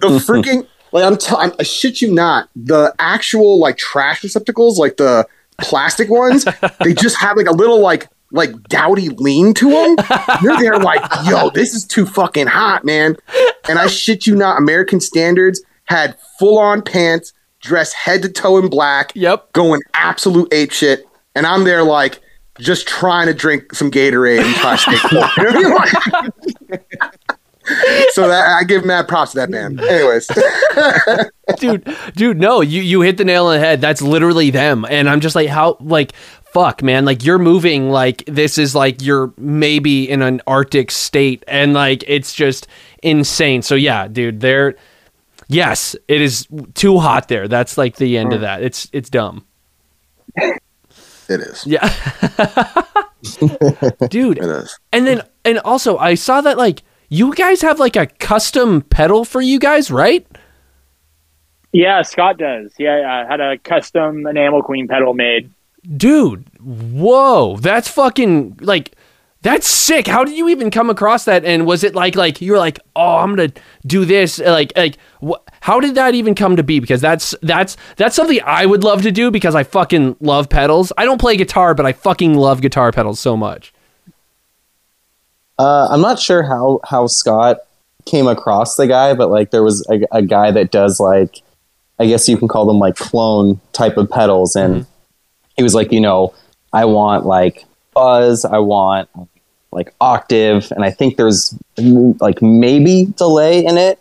the 0.00 0.18
freaking 0.26 0.66
like 0.92 1.04
i'm 1.04 1.16
telling 1.16 1.52
i 1.58 1.62
shit 1.62 2.00
you 2.02 2.12
not 2.12 2.48
the 2.56 2.94
actual 2.98 3.58
like 3.58 3.76
trash 3.76 4.22
receptacles 4.22 4.78
like 4.78 4.96
the 4.96 5.26
plastic 5.58 6.08
ones 6.10 6.44
they 6.80 6.94
just 7.04 7.16
have 7.18 7.36
like 7.36 7.46
a 7.46 7.52
little 7.52 7.80
like 7.80 8.08
like 8.32 8.50
dowdy 8.68 9.08
lean 9.10 9.52
to 9.54 9.70
them 9.70 9.96
you're 10.42 10.56
there 10.58 10.78
like 10.78 11.00
yo 11.26 11.50
this 11.50 11.74
is 11.74 11.84
too 11.84 12.04
fucking 12.06 12.46
hot 12.46 12.84
man. 12.84 13.16
And 13.68 13.78
i 13.78 13.86
shit 13.86 14.26
you 14.26 14.36
not 14.36 14.58
american 14.58 15.00
standards 15.00 15.62
had 15.84 16.16
full 16.38 16.58
on 16.58 16.82
pants 16.82 17.32
dressed 17.60 17.94
head 17.94 18.22
to 18.22 18.28
toe 18.28 18.58
in 18.58 18.68
black 18.68 19.12
Yep. 19.14 19.52
going 19.52 19.80
absolute 19.94 20.52
ape 20.52 20.70
shit, 20.72 21.04
and 21.34 21.46
I'm 21.46 21.64
there 21.64 21.82
like 21.82 22.20
just 22.60 22.86
trying 22.88 23.26
to 23.26 23.34
drink 23.34 23.74
some 23.74 23.90
Gatorade 23.90 24.42
and 24.42 24.54
try 24.56 24.76
to 24.76 24.78
stay 24.78 24.98
cool. 25.10 26.80
so 28.12 28.28
that 28.28 28.58
I 28.58 28.64
give 28.64 28.84
mad 28.84 29.08
props 29.08 29.32
to 29.32 29.38
that 29.38 29.50
band. 29.50 29.80
Anyways, 29.80 30.28
dude, 31.58 31.88
dude, 32.14 32.38
no, 32.38 32.60
you 32.60 32.82
you 32.82 33.00
hit 33.00 33.16
the 33.16 33.24
nail 33.24 33.46
on 33.46 33.54
the 33.54 33.60
head. 33.60 33.80
That's 33.80 34.02
literally 34.02 34.50
them. 34.50 34.86
And 34.88 35.08
I'm 35.08 35.20
just 35.20 35.34
like, 35.34 35.48
how, 35.48 35.76
like, 35.80 36.12
fuck, 36.56 36.82
man, 36.82 37.04
like 37.04 37.24
you're 37.24 37.38
moving 37.38 37.90
like 37.90 38.24
this 38.26 38.56
is 38.56 38.74
like 38.74 39.02
you're 39.02 39.32
maybe 39.36 40.08
in 40.08 40.22
an 40.22 40.40
Arctic 40.46 40.90
state, 40.90 41.44
and 41.46 41.74
like 41.74 42.04
it's 42.06 42.32
just 42.32 42.66
insane. 43.02 43.62
So 43.62 43.74
yeah, 43.74 44.08
dude, 44.08 44.40
they're 44.40 44.76
yes, 45.48 45.96
it 46.08 46.20
is 46.20 46.46
too 46.74 46.98
hot 46.98 47.28
there. 47.28 47.48
That's 47.48 47.76
like 47.76 47.96
the 47.96 48.16
end 48.16 48.32
of 48.32 48.38
mm. 48.38 48.42
that. 48.42 48.62
It's 48.62 48.88
it's 48.92 49.10
dumb. 49.10 49.44
it 50.36 50.60
is. 51.28 51.66
Yeah, 51.66 51.82
dude. 54.08 54.38
It 54.38 54.44
is. 54.44 54.78
And 54.92 55.06
then 55.06 55.22
and 55.44 55.58
also 55.58 55.98
I 55.98 56.14
saw 56.14 56.40
that 56.40 56.58
like 56.58 56.82
you 57.08 57.34
guys 57.34 57.62
have 57.62 57.78
like 57.78 57.96
a 57.96 58.06
custom 58.06 58.82
pedal 58.82 59.24
for 59.24 59.40
you 59.40 59.58
guys, 59.58 59.90
right? 59.90 60.26
Yeah, 61.72 62.02
Scott 62.02 62.38
does. 62.38 62.72
Yeah, 62.78 63.24
I 63.26 63.30
had 63.30 63.40
a 63.40 63.58
custom 63.58 64.26
enamel 64.26 64.62
queen 64.62 64.88
pedal 64.88 65.14
made. 65.14 65.50
dude 65.96 66.44
whoa 66.60 67.56
that's 67.58 67.86
fucking 67.88 68.58
like 68.60 68.96
that's 69.42 69.68
sick 69.68 70.08
how 70.08 70.24
did 70.24 70.36
you 70.36 70.48
even 70.48 70.68
come 70.68 70.90
across 70.90 71.26
that 71.26 71.44
and 71.44 71.64
was 71.64 71.84
it 71.84 71.94
like 71.94 72.16
like 72.16 72.40
you 72.40 72.50
were 72.50 72.58
like 72.58 72.80
oh 72.96 73.18
i'm 73.18 73.36
gonna 73.36 73.52
do 73.86 74.04
this 74.04 74.40
uh, 74.40 74.50
like 74.50 74.72
like 74.76 74.96
wh- 75.22 75.38
how 75.60 75.78
did 75.78 75.94
that 75.94 76.12
even 76.16 76.34
come 76.34 76.56
to 76.56 76.64
be 76.64 76.80
because 76.80 77.00
that's 77.00 77.36
that's 77.42 77.76
that's 77.96 78.16
something 78.16 78.40
i 78.44 78.66
would 78.66 78.82
love 78.82 79.02
to 79.02 79.12
do 79.12 79.30
because 79.30 79.54
i 79.54 79.62
fucking 79.62 80.16
love 80.18 80.48
pedals 80.48 80.92
i 80.98 81.04
don't 81.04 81.20
play 81.20 81.36
guitar 81.36 81.72
but 81.72 81.86
i 81.86 81.92
fucking 81.92 82.34
love 82.34 82.60
guitar 82.60 82.90
pedals 82.90 83.20
so 83.20 83.36
much 83.36 83.72
Uh, 85.58 85.88
I'm 85.90 86.00
not 86.00 86.18
sure 86.18 86.42
how 86.42 86.80
how 86.84 87.06
Scott 87.06 87.58
came 88.04 88.26
across 88.26 88.76
the 88.76 88.86
guy, 88.86 89.14
but 89.14 89.30
like 89.30 89.50
there 89.50 89.62
was 89.62 89.86
a, 89.90 90.00
a 90.12 90.22
guy 90.22 90.50
that 90.50 90.70
does 90.70 91.00
like, 91.00 91.40
I 91.98 92.06
guess 92.06 92.28
you 92.28 92.36
can 92.36 92.48
call 92.48 92.66
them 92.66 92.78
like 92.78 92.96
clone 92.96 93.60
type 93.72 93.96
of 93.96 94.10
pedals, 94.10 94.54
and 94.56 94.86
he 95.56 95.62
was 95.62 95.74
like, 95.74 95.92
you 95.92 96.00
know, 96.00 96.34
I 96.72 96.84
want 96.84 97.26
like 97.26 97.64
fuzz, 97.94 98.44
I 98.44 98.58
want 98.58 99.08
like 99.72 99.94
octave, 100.00 100.70
and 100.72 100.84
I 100.84 100.90
think 100.90 101.16
there's 101.16 101.54
like 102.20 102.40
maybe 102.42 103.06
delay 103.16 103.64
in 103.64 103.76
it. 103.78 103.98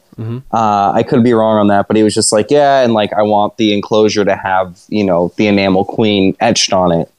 Uh, 0.53 0.91
I 0.93 1.03
could 1.03 1.23
be 1.23 1.33
wrong 1.33 1.57
on 1.57 1.67
that, 1.67 1.87
but 1.87 1.97
he 1.97 2.03
was 2.03 2.13
just 2.13 2.31
like, 2.31 2.49
yeah, 2.49 2.81
and 2.83 2.93
like 2.93 3.11
I 3.13 3.21
want 3.21 3.57
the 3.57 3.73
enclosure 3.73 4.23
to 4.25 4.35
have 4.35 4.79
you 4.89 5.03
know 5.03 5.33
the 5.37 5.47
enamel 5.47 5.85
queen 5.85 6.35
etched 6.39 6.73
on 6.73 6.91
it. 6.91 7.11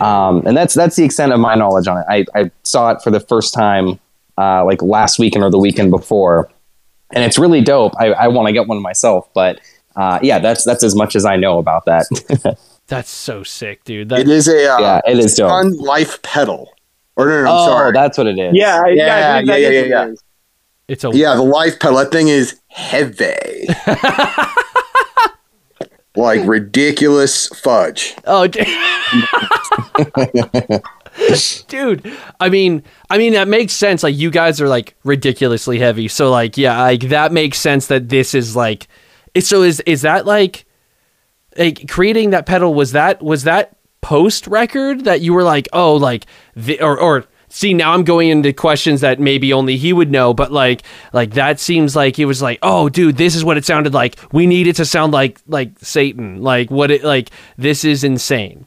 Um, 0.00 0.46
and 0.46 0.56
that's 0.56 0.74
that's 0.74 0.96
the 0.96 1.04
extent 1.04 1.32
of 1.32 1.40
my 1.40 1.54
knowledge 1.54 1.86
on 1.88 1.98
it. 1.98 2.06
I, 2.08 2.24
I 2.38 2.50
saw 2.62 2.90
it 2.92 3.02
for 3.02 3.10
the 3.10 3.20
first 3.20 3.52
time 3.52 3.98
uh, 4.38 4.64
like 4.64 4.82
last 4.82 5.18
weekend 5.18 5.44
or 5.44 5.50
the 5.50 5.58
weekend 5.58 5.90
before, 5.90 6.50
and 7.12 7.24
it's 7.24 7.38
really 7.38 7.60
dope. 7.60 7.94
I, 7.98 8.12
I 8.12 8.28
want 8.28 8.46
to 8.46 8.52
get 8.52 8.66
one 8.66 8.80
myself, 8.80 9.28
but 9.34 9.60
uh, 9.96 10.18
yeah, 10.22 10.38
that's 10.38 10.64
that's 10.64 10.84
as 10.84 10.94
much 10.94 11.16
as 11.16 11.24
I 11.24 11.36
know 11.36 11.58
about 11.58 11.84
that. 11.86 12.06
that's 12.86 13.10
so 13.10 13.42
sick 13.42 13.84
dude 13.84 14.10
It 14.12 14.26
that, 14.26 14.28
is 14.28 14.48
a 14.48 14.72
uh, 14.72 14.78
yeah, 14.78 15.00
it 15.06 15.18
is 15.18 15.34
dope. 15.34 15.50
Sun 15.50 15.76
Life 15.78 16.22
pedal. 16.22 16.70
Or 17.16 17.26
no, 17.26 17.30
no, 17.32 17.44
no, 17.44 17.50
I'm 17.50 17.56
oh, 17.56 17.66
sorry. 17.66 17.92
that's 17.92 18.16
what 18.16 18.26
it 18.28 18.38
is. 18.38 18.54
Yeah, 18.54 18.80
Yeah, 18.86 18.94
yeah, 18.94 19.34
I 19.34 19.40
yeah, 19.40 19.68
yeah, 19.68 19.80
yeah. 19.82 20.14
it's 20.88 21.04
a 21.04 21.10
yeah, 21.12 21.34
the 21.34 21.42
Life 21.42 21.78
pedal. 21.78 21.98
That 21.98 22.12
thing 22.12 22.28
is 22.28 22.58
heavy. 22.68 23.66
like 26.20 26.46
ridiculous 26.46 27.48
fudge. 27.48 28.14
Oh, 28.26 28.46
dude. 31.68 32.16
I 32.38 32.48
mean, 32.48 32.82
I 33.08 33.18
mean 33.18 33.32
that 33.32 33.48
makes 33.48 33.72
sense. 33.72 34.02
Like 34.02 34.16
you 34.16 34.30
guys 34.30 34.60
are 34.60 34.68
like 34.68 34.94
ridiculously 35.04 35.78
heavy, 35.78 36.08
so 36.08 36.30
like 36.30 36.56
yeah, 36.56 36.80
like 36.80 37.08
that 37.08 37.32
makes 37.32 37.58
sense 37.58 37.88
that 37.88 38.08
this 38.08 38.34
is 38.34 38.54
like. 38.54 38.86
So 39.38 39.62
is 39.62 39.80
is 39.80 40.02
that 40.02 40.26
like, 40.26 40.66
like 41.56 41.88
creating 41.88 42.30
that 42.30 42.46
pedal? 42.46 42.74
Was 42.74 42.92
that 42.92 43.22
was 43.22 43.44
that 43.44 43.76
post 44.00 44.46
record 44.46 45.04
that 45.04 45.20
you 45.20 45.34
were 45.34 45.44
like, 45.44 45.68
oh, 45.72 45.96
like 45.96 46.26
the 46.54 46.80
or 46.80 46.98
or. 46.98 47.24
See 47.52 47.74
now 47.74 47.92
I'm 47.92 48.04
going 48.04 48.28
into 48.28 48.52
questions 48.52 49.00
that 49.00 49.18
maybe 49.18 49.52
only 49.52 49.76
he 49.76 49.92
would 49.92 50.10
know, 50.10 50.32
but 50.32 50.52
like 50.52 50.82
like 51.12 51.34
that 51.34 51.58
seems 51.60 51.96
like 51.96 52.16
he 52.16 52.24
was 52.24 52.40
like, 52.40 52.60
oh 52.62 52.88
dude, 52.88 53.16
this 53.16 53.34
is 53.34 53.44
what 53.44 53.56
it 53.56 53.64
sounded 53.64 53.92
like. 53.92 54.16
We 54.32 54.46
need 54.46 54.68
it 54.68 54.76
to 54.76 54.84
sound 54.84 55.12
like 55.12 55.40
like 55.48 55.72
Satan. 55.80 56.42
Like 56.42 56.70
what 56.70 56.90
it 56.90 57.02
like 57.04 57.30
this 57.58 57.84
is 57.84 58.04
insane. 58.04 58.66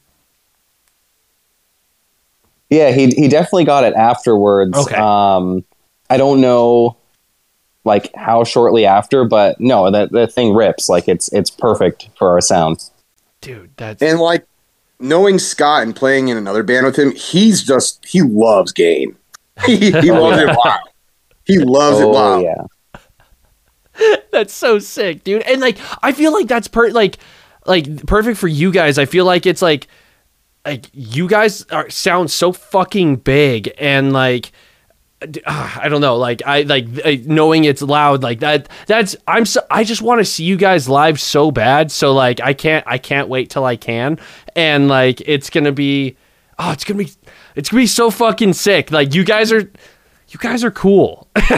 Yeah, 2.69 2.91
he 2.91 3.07
he 3.07 3.27
definitely 3.29 3.65
got 3.65 3.83
it 3.85 3.93
afterwards. 3.93 4.77
Okay. 4.77 4.95
Um, 4.95 5.63
I 6.09 6.17
don't 6.17 6.41
know. 6.41 6.97
like 7.85 8.13
how 8.15 8.43
shortly 8.43 8.85
after, 8.85 9.25
but 9.25 9.59
no, 9.59 9.91
that 9.91 10.11
the 10.11 10.27
thing 10.27 10.53
rips. 10.53 10.89
Like 10.89 11.07
it's 11.07 11.31
it's 11.33 11.49
perfect 11.49 12.09
for 12.17 12.29
our 12.31 12.41
sound. 12.41 12.89
dude, 13.41 13.71
that's 13.77 14.01
And 14.01 14.19
like 14.19 14.45
knowing 15.03 15.37
Scott 15.37 15.83
and 15.83 15.95
playing 15.95 16.29
in 16.29 16.37
another 16.37 16.63
band 16.63 16.85
with 16.85 16.97
him, 16.97 17.11
he's 17.11 17.61
just 17.63 18.03
he 18.05 18.21
loves 18.21 18.71
Gain. 18.71 19.15
he, 19.65 19.91
he 19.91 20.11
loves 20.11 20.37
it 20.41 20.47
wild. 20.47 20.89
He 21.45 21.59
loves 21.59 21.99
it 21.99 22.05
Oh 22.05 22.09
wild. 22.09 22.43
yeah. 22.43 24.15
That's 24.31 24.53
so 24.53 24.79
sick, 24.79 25.23
dude. 25.23 25.43
And 25.43 25.61
like 25.61 25.77
I 26.01 26.11
feel 26.13 26.31
like 26.31 26.47
that's 26.47 26.67
per 26.67 26.89
like 26.89 27.19
like 27.67 28.07
perfect 28.07 28.39
for 28.39 28.47
you 28.47 28.71
guys. 28.71 28.97
I 28.97 29.05
feel 29.05 29.25
like 29.25 29.45
it's 29.45 29.61
like 29.61 29.87
like 30.65 30.87
you 30.93 31.27
guys 31.27 31.63
are 31.65 31.89
sound 31.91 32.31
so 32.31 32.51
fucking 32.51 33.17
big 33.17 33.71
and 33.77 34.11
like 34.11 34.51
ah, 35.45 35.79
I 35.81 35.89
don't 35.89 36.01
know, 36.01 36.17
like 36.17 36.41
I 36.45 36.61
like 36.63 36.87
uh, 37.05 37.15
knowing 37.25 37.65
it's 37.65 37.81
loud 37.81 38.23
like 38.23 38.39
that. 38.39 38.69
That's 38.87 39.15
I'm 39.27 39.45
so 39.45 39.61
I 39.69 39.83
just 39.83 40.01
want 40.01 40.19
to 40.19 40.25
see 40.25 40.43
you 40.43 40.57
guys 40.57 40.89
live 40.89 41.19
so 41.19 41.51
bad. 41.51 41.91
So 41.91 42.13
like 42.13 42.41
I 42.41 42.53
can't 42.53 42.85
I 42.87 42.97
can't 42.97 43.29
wait 43.29 43.49
till 43.49 43.65
I 43.65 43.75
can. 43.75 44.19
And 44.55 44.87
like 44.87 45.21
it's 45.21 45.49
gonna 45.49 45.71
be 45.71 46.15
oh 46.59 46.71
it's 46.71 46.83
gonna 46.83 46.99
be 46.99 47.11
it's 47.55 47.69
gonna 47.69 47.83
be 47.83 47.87
so 47.87 48.11
fucking 48.11 48.53
sick. 48.53 48.91
Like 48.91 49.13
you 49.13 49.23
guys 49.23 49.51
are 49.51 49.69
you 50.33 50.39
guys 50.39 50.63
are 50.63 50.71
cool. 50.71 51.27
Thanks. 51.35 51.51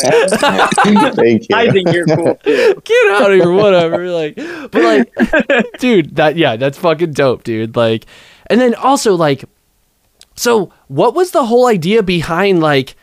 Thank 1.16 1.48
you. 1.48 1.56
I 1.56 1.70
think 1.70 1.92
you're 1.92 2.06
cool 2.06 2.34
too. 2.36 2.82
get 2.84 3.12
out 3.12 3.32
of 3.32 3.38
here, 3.38 3.52
whatever. 3.52 4.10
Like, 4.10 4.36
but 4.36 4.74
like, 4.74 5.14
dude, 5.78 6.16
that 6.16 6.36
yeah, 6.36 6.56
that's 6.56 6.78
fucking 6.78 7.12
dope, 7.12 7.44
dude. 7.44 7.76
Like, 7.76 8.06
and 8.48 8.60
then 8.60 8.74
also 8.74 9.14
like, 9.14 9.44
so 10.34 10.72
what 10.88 11.14
was 11.14 11.30
the 11.30 11.46
whole 11.46 11.66
idea 11.66 12.02
behind 12.02 12.60
like, 12.60 12.96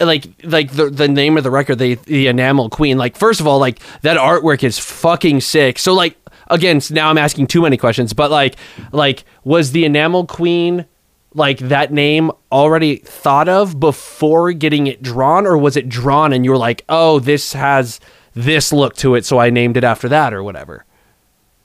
like, 0.00 0.26
like 0.42 0.72
the 0.72 0.88
the 0.88 1.08
name 1.08 1.36
of 1.36 1.44
the 1.44 1.50
record, 1.50 1.78
the 1.78 1.96
the 1.96 2.28
Enamel 2.28 2.70
Queen? 2.70 2.96
Like, 2.98 3.16
first 3.16 3.40
of 3.40 3.46
all, 3.46 3.58
like 3.58 3.80
that 4.02 4.16
artwork 4.16 4.62
is 4.62 4.78
fucking 4.78 5.42
sick. 5.42 5.78
So 5.78 5.92
like, 5.92 6.16
again, 6.50 6.80
so 6.80 6.94
now 6.94 7.10
I'm 7.10 7.18
asking 7.18 7.46
too 7.46 7.62
many 7.62 7.76
questions, 7.76 8.12
but 8.12 8.30
like, 8.30 8.56
like 8.92 9.24
was 9.44 9.72
the 9.72 9.84
Enamel 9.84 10.26
Queen? 10.26 10.86
like 11.34 11.58
that 11.58 11.92
name 11.92 12.30
already 12.50 12.96
thought 12.96 13.50
of 13.50 13.78
before 13.78 14.50
getting 14.52 14.86
it 14.86 15.02
drawn 15.02 15.46
or 15.46 15.58
was 15.58 15.76
it 15.76 15.86
drawn 15.86 16.32
and 16.32 16.42
you 16.42 16.50
were 16.50 16.56
like 16.56 16.82
oh 16.88 17.18
this 17.20 17.52
has 17.52 18.00
this 18.32 18.72
look 18.72 18.96
to 18.96 19.14
it 19.14 19.26
so 19.26 19.38
i 19.38 19.50
named 19.50 19.76
it 19.76 19.84
after 19.84 20.08
that 20.08 20.32
or 20.32 20.42
whatever 20.42 20.86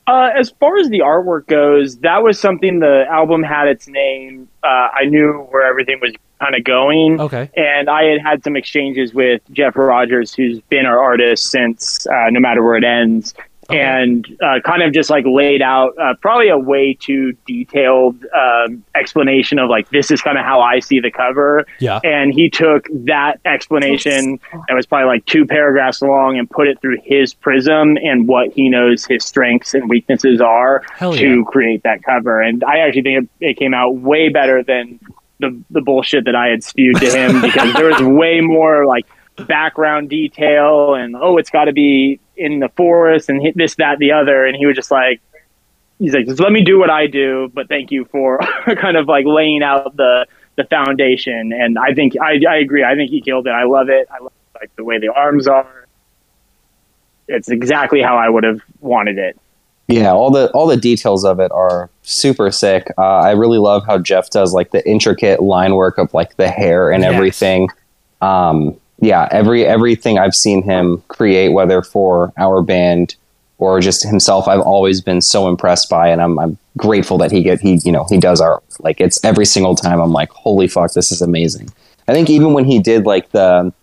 Uh, 0.05 0.29
as 0.37 0.51
far 0.59 0.77
as 0.77 0.89
the 0.89 0.99
artwork 0.99 1.47
goes, 1.47 1.97
that 1.99 2.21
was 2.21 2.37
something 2.37 2.79
the 2.81 3.05
album 3.09 3.41
had 3.41 3.69
its 3.69 3.87
name. 3.87 4.49
Uh, 4.61 4.89
I 4.93 5.05
knew 5.05 5.47
where 5.49 5.65
everything 5.65 5.99
was 6.01 6.11
kind 6.41 6.55
of 6.55 6.65
going. 6.65 7.21
Okay. 7.21 7.49
And 7.55 7.89
I 7.89 8.03
had 8.03 8.19
had 8.21 8.43
some 8.43 8.57
exchanges 8.57 9.13
with 9.13 9.41
Jeff 9.53 9.77
Rogers, 9.77 10.33
who's 10.33 10.59
been 10.69 10.85
our 10.85 11.01
artist 11.01 11.49
since 11.49 12.05
uh, 12.07 12.29
No 12.31 12.41
Matter 12.41 12.61
Where 12.61 12.75
It 12.75 12.83
Ends. 12.83 13.33
And 13.69 14.25
uh, 14.43 14.59
kind 14.63 14.83
of 14.83 14.93
just 14.93 15.09
like 15.09 15.25
laid 15.27 15.61
out 15.61 15.97
uh, 15.97 16.15
probably 16.21 16.49
a 16.49 16.57
way 16.57 16.93
too 16.93 17.33
detailed 17.45 18.25
um, 18.35 18.83
explanation 18.95 19.59
of 19.59 19.69
like 19.69 19.89
this 19.89 20.11
is 20.11 20.21
kind 20.21 20.37
of 20.37 20.45
how 20.45 20.61
I 20.61 20.79
see 20.79 20.99
the 20.99 21.11
cover. 21.11 21.65
Yeah. 21.79 21.99
And 22.03 22.33
he 22.33 22.49
took 22.49 22.87
that 22.91 23.39
explanation 23.45 24.39
that 24.67 24.73
was 24.73 24.85
probably 24.85 25.07
like 25.07 25.25
two 25.25 25.45
paragraphs 25.45 26.01
long 26.01 26.37
and 26.37 26.49
put 26.49 26.67
it 26.67 26.81
through 26.81 26.97
his 27.03 27.33
prism 27.33 27.97
and 27.97 28.27
what 28.27 28.51
he 28.51 28.69
knows 28.69 29.05
his 29.05 29.25
strengths 29.25 29.73
and 29.73 29.89
weaknesses 29.89 30.41
are 30.41 30.83
Hell 30.93 31.13
to 31.13 31.37
yeah. 31.37 31.43
create 31.43 31.83
that 31.83 32.03
cover. 32.03 32.41
And 32.41 32.63
I 32.63 32.79
actually 32.79 33.03
think 33.03 33.29
it, 33.39 33.47
it 33.49 33.57
came 33.57 33.73
out 33.73 33.95
way 33.95 34.29
better 34.29 34.63
than 34.63 34.99
the 35.39 35.63
the 35.69 35.81
bullshit 35.81 36.25
that 36.25 36.35
I 36.35 36.47
had 36.47 36.63
spewed 36.63 36.97
to 36.97 37.09
him 37.09 37.41
because 37.41 37.73
there 37.73 37.85
was 37.85 38.01
way 38.01 38.41
more 38.41 38.85
like 38.85 39.05
background 39.47 40.09
detail 40.09 40.93
and 40.95 41.15
oh 41.15 41.37
it's 41.37 41.49
got 41.49 41.65
to 41.65 41.73
be 41.73 42.19
in 42.37 42.59
the 42.59 42.69
forest 42.69 43.29
and 43.29 43.41
hit 43.41 43.55
this 43.57 43.75
that 43.75 43.97
the 43.99 44.11
other. 44.11 44.45
And 44.45 44.55
he 44.55 44.65
was 44.65 44.75
just 44.75 44.91
like 44.91 45.21
he's 45.99 46.13
like 46.13 46.25
just 46.25 46.39
let 46.39 46.51
me 46.51 46.63
do 46.63 46.79
what 46.79 46.89
I 46.89 47.07
do 47.07 47.51
but 47.53 47.67
thank 47.69 47.91
you 47.91 48.05
for 48.05 48.39
kind 48.77 48.97
of 48.97 49.07
like 49.07 49.25
laying 49.25 49.63
out 49.63 49.95
the 49.95 50.25
the 50.55 50.63
foundation. 50.65 51.51
And 51.53 51.77
I 51.79 51.93
think 51.93 52.13
I 52.21 52.39
I 52.47 52.57
agree. 52.57 52.83
I 52.83 52.95
think 52.95 53.09
he 53.09 53.21
killed 53.21 53.47
it. 53.47 53.51
I 53.51 53.63
love 53.63 53.89
it. 53.89 54.07
I 54.11 54.19
love 54.21 54.33
like 54.59 54.75
the 54.75 54.83
way 54.83 54.99
the 54.99 55.11
arms 55.11 55.47
are. 55.47 55.87
It's 57.27 57.49
exactly 57.49 58.01
how 58.01 58.17
I 58.17 58.29
would 58.29 58.43
have 58.43 58.61
wanted 58.81 59.17
it. 59.17 59.39
Yeah, 59.87 60.11
all 60.11 60.29
the 60.31 60.49
all 60.51 60.67
the 60.67 60.77
details 60.77 61.25
of 61.25 61.39
it 61.39 61.51
are 61.51 61.89
super 62.03 62.51
sick. 62.51 62.87
Uh, 62.97 63.01
I 63.19 63.31
really 63.31 63.57
love 63.57 63.85
how 63.85 63.97
Jeff 63.97 64.29
does 64.29 64.53
like 64.53 64.71
the 64.71 64.87
intricate 64.87 65.41
line 65.41 65.75
work 65.75 65.97
of 65.97 66.13
like 66.13 66.35
the 66.37 66.49
hair 66.49 66.91
and 66.91 67.03
Yes. 67.03 67.13
everything. 67.13 67.69
Um, 68.21 68.77
yeah, 68.99 69.27
every 69.31 69.65
everything 69.65 70.17
I've 70.17 70.35
seen 70.35 70.63
him 70.63 71.03
create, 71.07 71.49
whether 71.49 71.81
for 71.81 72.31
our 72.37 72.61
band 72.61 73.15
or 73.57 73.79
just 73.79 74.03
himself, 74.03 74.47
I've 74.47 74.61
always 74.61 75.01
been 75.01 75.21
so 75.21 75.47
impressed 75.47 75.89
by, 75.89 76.09
and 76.09 76.21
I'm 76.21 76.39
I'm 76.39 76.57
grateful 76.77 77.17
that 77.19 77.31
he 77.31 77.43
get 77.43 77.59
he 77.59 77.79
you 77.83 77.91
know 77.91 78.05
he 78.09 78.17
does 78.17 78.41
our 78.41 78.61
Like 78.79 78.99
it's 78.99 79.23
every 79.23 79.45
single 79.45 79.75
time 79.75 79.99
I'm 79.99 80.11
like, 80.11 80.31
holy 80.31 80.67
fuck, 80.67 80.93
this 80.93 81.11
is 81.11 81.21
amazing. 81.21 81.69
I 82.07 82.13
think 82.13 82.29
even 82.29 82.53
when 82.53 82.65
he 82.65 82.79
did 82.79 83.05
like 83.05 83.31
the 83.31 83.73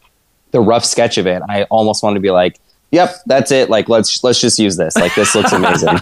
the 0.50 0.60
rough 0.60 0.84
sketch 0.84 1.18
of 1.18 1.26
it, 1.26 1.42
I 1.48 1.64
almost 1.64 2.02
wanted 2.02 2.14
to 2.14 2.20
be 2.20 2.30
like, 2.30 2.58
yep, 2.90 3.14
that's 3.26 3.50
it. 3.52 3.70
Like 3.70 3.88
let's 3.88 4.22
let's 4.24 4.40
just 4.40 4.58
use 4.58 4.76
this. 4.76 4.96
Like 4.96 5.14
this 5.14 5.34
looks 5.34 5.52
amazing. 5.52 5.98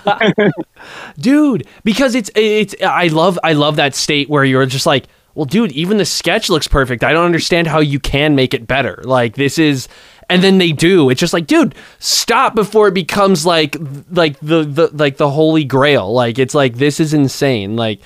dude 1.18 1.66
because 1.84 2.14
it's 2.14 2.30
it's 2.34 2.74
i 2.82 3.08
love 3.08 3.38
i 3.42 3.52
love 3.52 3.76
that 3.76 3.94
state 3.94 4.28
where 4.28 4.44
you're 4.44 4.64
just 4.66 4.86
like 4.86 5.06
well 5.38 5.44
dude 5.44 5.70
even 5.70 5.98
the 5.98 6.04
sketch 6.04 6.50
looks 6.50 6.66
perfect. 6.66 7.04
I 7.04 7.12
don't 7.12 7.24
understand 7.24 7.68
how 7.68 7.78
you 7.78 8.00
can 8.00 8.34
make 8.34 8.54
it 8.54 8.66
better. 8.66 9.00
Like 9.04 9.36
this 9.36 9.56
is 9.56 9.86
and 10.28 10.42
then 10.42 10.58
they 10.58 10.72
do. 10.72 11.10
It's 11.10 11.20
just 11.20 11.32
like 11.32 11.46
dude 11.46 11.76
stop 12.00 12.56
before 12.56 12.88
it 12.88 12.94
becomes 12.94 13.46
like 13.46 13.76
like 14.10 14.36
the, 14.40 14.64
the 14.64 14.90
like 14.92 15.16
the 15.16 15.30
holy 15.30 15.62
grail. 15.62 16.12
Like 16.12 16.40
it's 16.40 16.56
like 16.56 16.78
this 16.78 16.98
is 16.98 17.14
insane. 17.14 17.76
Like 17.76 18.00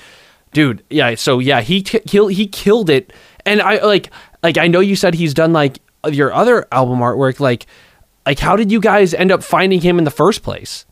dude 0.51 0.83
yeah 0.91 1.15
so 1.15 1.39
yeah 1.39 1.61
he 1.61 1.81
kill, 1.81 2.27
he 2.27 2.45
killed 2.45 2.91
it. 2.91 3.11
And 3.47 3.63
i 3.63 3.83
like 3.83 4.11
like 4.43 4.59
i 4.59 4.67
know 4.67 4.79
you 4.79 4.95
said 4.95 5.15
he's 5.15 5.33
done 5.33 5.53
like 5.53 5.79
your 6.07 6.31
other 6.31 6.67
album 6.71 6.99
artwork. 6.99 7.39
Like 7.39 7.65
like 8.27 8.37
how 8.37 8.55
did 8.55 8.71
you 8.71 8.79
guys 8.79 9.15
end 9.15 9.31
up 9.31 9.41
finding 9.41 9.81
him 9.81 9.97
in 9.97 10.03
the 10.03 10.11
first 10.11 10.43
place? 10.43 10.85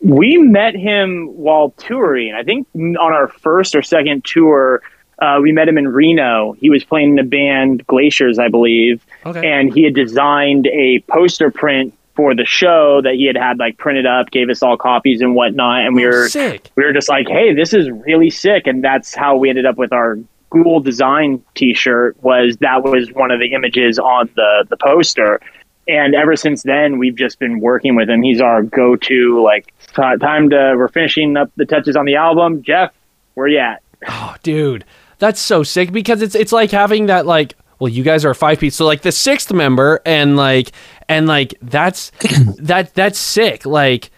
We 0.00 0.38
met 0.38 0.76
him 0.76 1.26
while 1.34 1.70
touring. 1.70 2.32
I 2.32 2.44
think 2.44 2.68
on 2.76 2.96
our 2.96 3.26
first 3.26 3.74
or 3.74 3.82
second 3.82 4.24
tour, 4.24 4.82
uh, 5.18 5.38
we 5.42 5.52
met 5.52 5.68
him 5.68 5.78
in 5.78 5.88
Reno. 5.88 6.52
He 6.52 6.70
was 6.70 6.84
playing 6.84 7.10
in 7.10 7.14
the 7.16 7.22
band 7.22 7.86
Glaciers, 7.86 8.38
I 8.38 8.48
believe, 8.48 9.04
Okay. 9.24 9.50
and 9.50 9.72
he 9.72 9.84
had 9.84 9.94
designed 9.94 10.66
a 10.66 11.00
poster 11.08 11.50
print 11.50 11.94
for 12.14 12.34
the 12.34 12.46
show 12.46 13.00
that 13.02 13.14
he 13.14 13.26
had 13.26 13.36
had 13.36 13.58
like 13.58 13.76
printed 13.76 14.06
up, 14.06 14.30
gave 14.30 14.48
us 14.48 14.62
all 14.62 14.76
copies 14.78 15.20
and 15.20 15.34
whatnot, 15.34 15.84
and 15.86 15.94
we 15.94 16.04
Oh, 16.06 16.08
were 16.08 16.28
sick 16.28 16.70
we 16.74 16.82
were 16.84 16.92
just 16.94 17.08
like, 17.10 17.28
hey, 17.28 17.52
this 17.54 17.74
is 17.74 17.90
really 17.90 18.30
sick. 18.30 18.66
And 18.66 18.82
that's 18.82 19.14
how 19.14 19.36
we 19.36 19.48
ended 19.50 19.66
up 19.66 19.76
with 19.76 19.92
our 19.92 20.18
Ghoul 20.48 20.80
Design 20.80 21.42
t-shirt 21.54 22.16
was 22.22 22.56
that 22.58 22.82
was 22.84 23.12
one 23.12 23.30
of 23.30 23.38
the 23.40 23.52
images 23.52 23.98
on 23.98 24.30
the, 24.36 24.64
the 24.70 24.76
poster. 24.78 25.40
And 25.88 26.14
ever 26.14 26.36
since 26.36 26.62
then, 26.62 26.98
we've 26.98 27.16
just 27.16 27.38
been 27.38 27.60
working 27.60 27.96
with 27.96 28.08
him. 28.08 28.22
He's 28.22 28.40
our 28.40 28.62
go-to, 28.62 29.42
like, 29.42 29.72
time 29.94 30.50
to, 30.50 30.74
we're 30.76 30.88
finishing 30.88 31.36
up 31.36 31.50
the 31.56 31.64
touches 31.66 31.96
on 31.96 32.06
the 32.06 32.14
album. 32.16 32.62
Jeff, 32.62 32.92
where 33.34 33.46
you 33.46 33.58
at? 33.58 33.82
Oh, 34.08 34.34
dude, 34.42 34.84
that's 35.18 35.40
so 35.40 35.62
sick 35.62 35.92
because 35.92 36.22
it's 36.22 36.34
it's 36.34 36.52
like 36.52 36.70
having 36.70 37.06
that 37.06 37.26
like 37.26 37.54
well, 37.78 37.88
you 37.88 38.02
guys 38.02 38.24
are 38.24 38.30
a 38.30 38.34
five 38.34 38.58
piece, 38.58 38.76
so 38.76 38.86
like 38.86 39.02
the 39.02 39.12
sixth 39.12 39.52
member, 39.52 40.00
and 40.06 40.36
like 40.36 40.72
and 41.08 41.26
like 41.26 41.54
that's 41.60 42.10
that 42.58 42.94
that's 42.94 43.18
sick. 43.18 43.66
Like, 43.66 44.10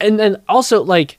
and 0.00 0.18
then 0.18 0.42
also 0.48 0.82
like, 0.82 1.18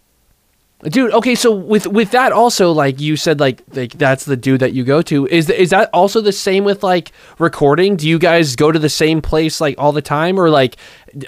dude, 0.84 1.14
okay, 1.14 1.36
so 1.36 1.56
with 1.56 1.88
with 1.88 2.12
that 2.12 2.34
also 2.34 2.74
like 2.74 3.00
you 3.00 3.16
said 3.16 3.40
like 3.40 3.62
like 3.72 3.94
that's 3.94 4.26
the 4.26 4.36
dude 4.36 4.60
that 4.60 4.74
you 4.74 4.84
go 4.84 5.02
to. 5.04 5.26
Is 5.28 5.50
is 5.50 5.70
that 5.70 5.90
also 5.94 6.20
the 6.20 6.34
same 6.34 6.66
with 6.66 6.84
like 6.84 7.14
recording? 7.40 7.96
Do 7.96 8.10
you 8.10 8.20
guys 8.20 8.58
go 8.58 8.74
to 8.74 8.80
the 8.80 8.90
same 8.90 9.22
place 9.22 9.62
like 9.62 9.76
all 9.78 9.94
the 9.94 10.02
time, 10.02 10.38
or 10.38 10.50
like 10.50 10.76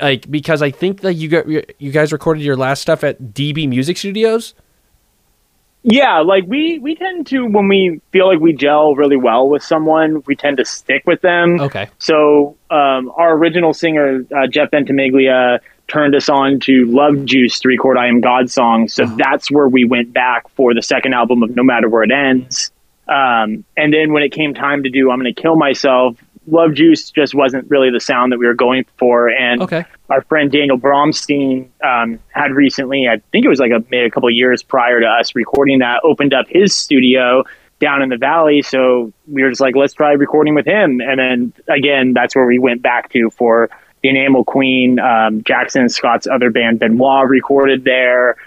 like 0.01 0.29
because 0.29 0.61
I 0.61 0.71
think 0.71 0.99
that 1.01 1.13
you 1.13 1.29
got 1.29 1.47
you 1.47 1.91
guys 1.91 2.11
recorded 2.11 2.43
your 2.43 2.57
last 2.57 2.81
stuff 2.81 3.05
at 3.05 3.21
DB 3.21 3.69
Music 3.69 3.95
Studios. 3.95 4.53
Yeah, 5.89 6.19
like 6.19 6.43
we, 6.47 6.79
we 6.79 6.95
tend 6.95 7.27
to, 7.27 7.45
when 7.45 7.69
we 7.69 8.01
feel 8.11 8.27
like 8.27 8.41
we 8.41 8.51
gel 8.51 8.93
really 8.93 9.15
well 9.15 9.47
with 9.47 9.63
someone, 9.63 10.21
we 10.25 10.35
tend 10.35 10.57
to 10.57 10.65
stick 10.65 11.03
with 11.05 11.21
them. 11.21 11.61
Okay. 11.61 11.87
So 11.97 12.57
um, 12.69 13.09
our 13.15 13.33
original 13.37 13.73
singer 13.73 14.25
uh, 14.35 14.47
Jeff 14.47 14.71
Ventimiglia 14.71 15.59
turned 15.87 16.13
us 16.13 16.27
on 16.27 16.59
to 16.59 16.85
Love 16.87 17.23
Juice 17.23 17.59
to 17.61 17.69
record 17.69 17.97
"I 17.97 18.07
Am 18.07 18.19
God" 18.19 18.51
song. 18.51 18.89
So 18.89 19.05
that's 19.05 19.49
where 19.49 19.69
we 19.69 19.85
went 19.85 20.11
back 20.11 20.49
for 20.49 20.73
the 20.73 20.81
second 20.81 21.13
album 21.13 21.41
of 21.41 21.55
No 21.55 21.63
Matter 21.63 21.87
Where 21.87 22.03
It 22.03 22.11
Ends. 22.11 22.71
Um, 23.07 23.63
and 23.77 23.93
then 23.93 24.11
when 24.11 24.23
it 24.23 24.33
came 24.33 24.53
time 24.53 24.83
to 24.83 24.89
do 24.89 25.09
"I'm 25.09 25.19
Gonna 25.19 25.33
Kill 25.33 25.55
Myself," 25.55 26.17
Love 26.47 26.73
Juice 26.73 27.11
just 27.11 27.35
wasn't 27.35 27.69
really 27.69 27.91
the 27.91 27.99
sound 27.99 28.31
that 28.31 28.39
we 28.39 28.47
were 28.47 28.53
going 28.53 28.85
for. 28.97 29.29
And 29.29 29.61
Okay. 29.61 29.83
our 30.09 30.21
friend 30.23 30.51
Daniel 30.51 30.77
Bromstein 30.77 31.67
um, 31.83 32.19
had 32.29 32.51
recently, 32.51 33.07
I 33.07 33.21
think 33.31 33.45
it 33.45 33.49
was 33.49 33.59
like 33.59 33.71
a, 33.71 33.83
maybe 33.91 34.05
a 34.05 34.09
couple 34.09 34.29
of 34.29 34.35
years 34.35 34.63
prior 34.63 34.99
to 34.99 35.05
us 35.05 35.35
recording 35.35 35.79
that, 35.79 36.01
opened 36.03 36.33
up 36.33 36.45
his 36.49 36.75
studio 36.75 37.43
down 37.79 38.01
in 38.01 38.09
the 38.09 38.17
valley. 38.17 38.61
So 38.61 39.13
we 39.27 39.43
were 39.43 39.49
just 39.49 39.61
like, 39.61 39.75
let's 39.75 39.93
try 39.93 40.13
recording 40.13 40.55
with 40.55 40.65
him. 40.65 41.01
And 41.01 41.19
then 41.19 41.53
again, 41.67 42.13
that's 42.13 42.35
where 42.35 42.45
we 42.45 42.59
went 42.59 42.81
back 42.81 43.11
to 43.11 43.29
for 43.29 43.69
the 44.01 44.09
Enamel 44.09 44.45
Queen. 44.45 44.99
Um, 44.99 45.43
Jackson 45.43 45.81
and 45.81 45.91
Scott's 45.91 46.27
other 46.27 46.49
band, 46.49 46.79
Benoit, 46.79 47.27
recorded 47.27 47.83
there. 47.83 48.37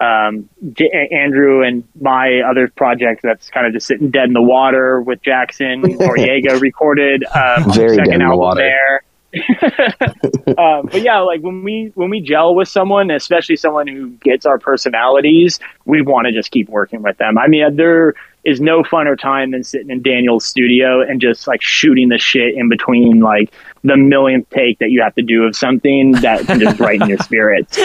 Um, 0.00 0.48
J- 0.72 1.08
Andrew 1.12 1.62
and 1.62 1.84
my 2.00 2.40
other 2.40 2.68
project 2.68 3.20
that's 3.22 3.50
kind 3.50 3.66
of 3.66 3.74
just 3.74 3.86
sitting 3.86 4.10
dead 4.10 4.28
in 4.28 4.32
the 4.32 4.40
water 4.42 5.00
with 5.02 5.20
Jackson 5.22 5.82
Noriega 5.82 6.58
recorded 6.60 7.24
um, 7.24 7.70
Very 7.72 7.96
second 7.96 8.04
dead 8.04 8.14
in 8.14 8.18
the 8.20 8.24
album 8.24 8.38
water. 8.38 8.60
there. 8.62 9.02
um, 10.58 10.88
but 10.90 11.02
yeah, 11.02 11.20
like 11.20 11.40
when 11.40 11.62
we 11.62 11.92
when 11.94 12.10
we 12.10 12.20
gel 12.20 12.54
with 12.54 12.66
someone, 12.68 13.10
especially 13.10 13.56
someone 13.56 13.86
who 13.86 14.08
gets 14.08 14.44
our 14.44 14.58
personalities, 14.58 15.60
we 15.84 16.02
want 16.02 16.26
to 16.26 16.32
just 16.32 16.50
keep 16.50 16.68
working 16.68 17.02
with 17.02 17.16
them. 17.18 17.38
I 17.38 17.46
mean, 17.46 17.76
there 17.76 18.14
is 18.42 18.60
no 18.60 18.82
funner 18.82 19.18
time 19.18 19.50
than 19.50 19.62
sitting 19.62 19.90
in 19.90 20.02
Daniel's 20.02 20.44
studio 20.44 21.00
and 21.02 21.20
just 21.20 21.46
like 21.46 21.62
shooting 21.62 22.08
the 22.08 22.18
shit 22.18 22.54
in 22.54 22.68
between 22.68 23.20
like 23.20 23.52
the 23.82 23.96
millionth 23.96 24.48
take 24.50 24.78
that 24.78 24.90
you 24.90 25.02
have 25.02 25.14
to 25.14 25.22
do 25.22 25.44
of 25.44 25.56
something 25.56 26.12
that 26.12 26.46
can 26.46 26.60
just 26.60 26.76
brighten 26.78 27.08
your 27.08 27.18
spirits. 27.18 27.78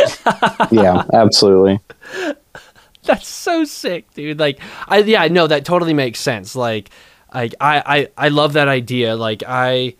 yeah, 0.71 1.03
absolutely. 1.13 1.79
That's 3.03 3.27
so 3.27 3.63
sick, 3.63 4.11
dude. 4.13 4.39
Like, 4.39 4.59
I 4.87 4.99
yeah, 4.99 5.27
no, 5.27 5.47
that 5.47 5.63
totally 5.63 5.93
makes 5.93 6.19
sense. 6.19 6.55
Like, 6.55 6.89
like 7.33 7.53
I 7.61 7.83
I 7.85 8.25
I 8.25 8.27
love 8.29 8.53
that 8.53 8.67
idea. 8.67 9.15
Like, 9.15 9.43
I, 9.47 9.95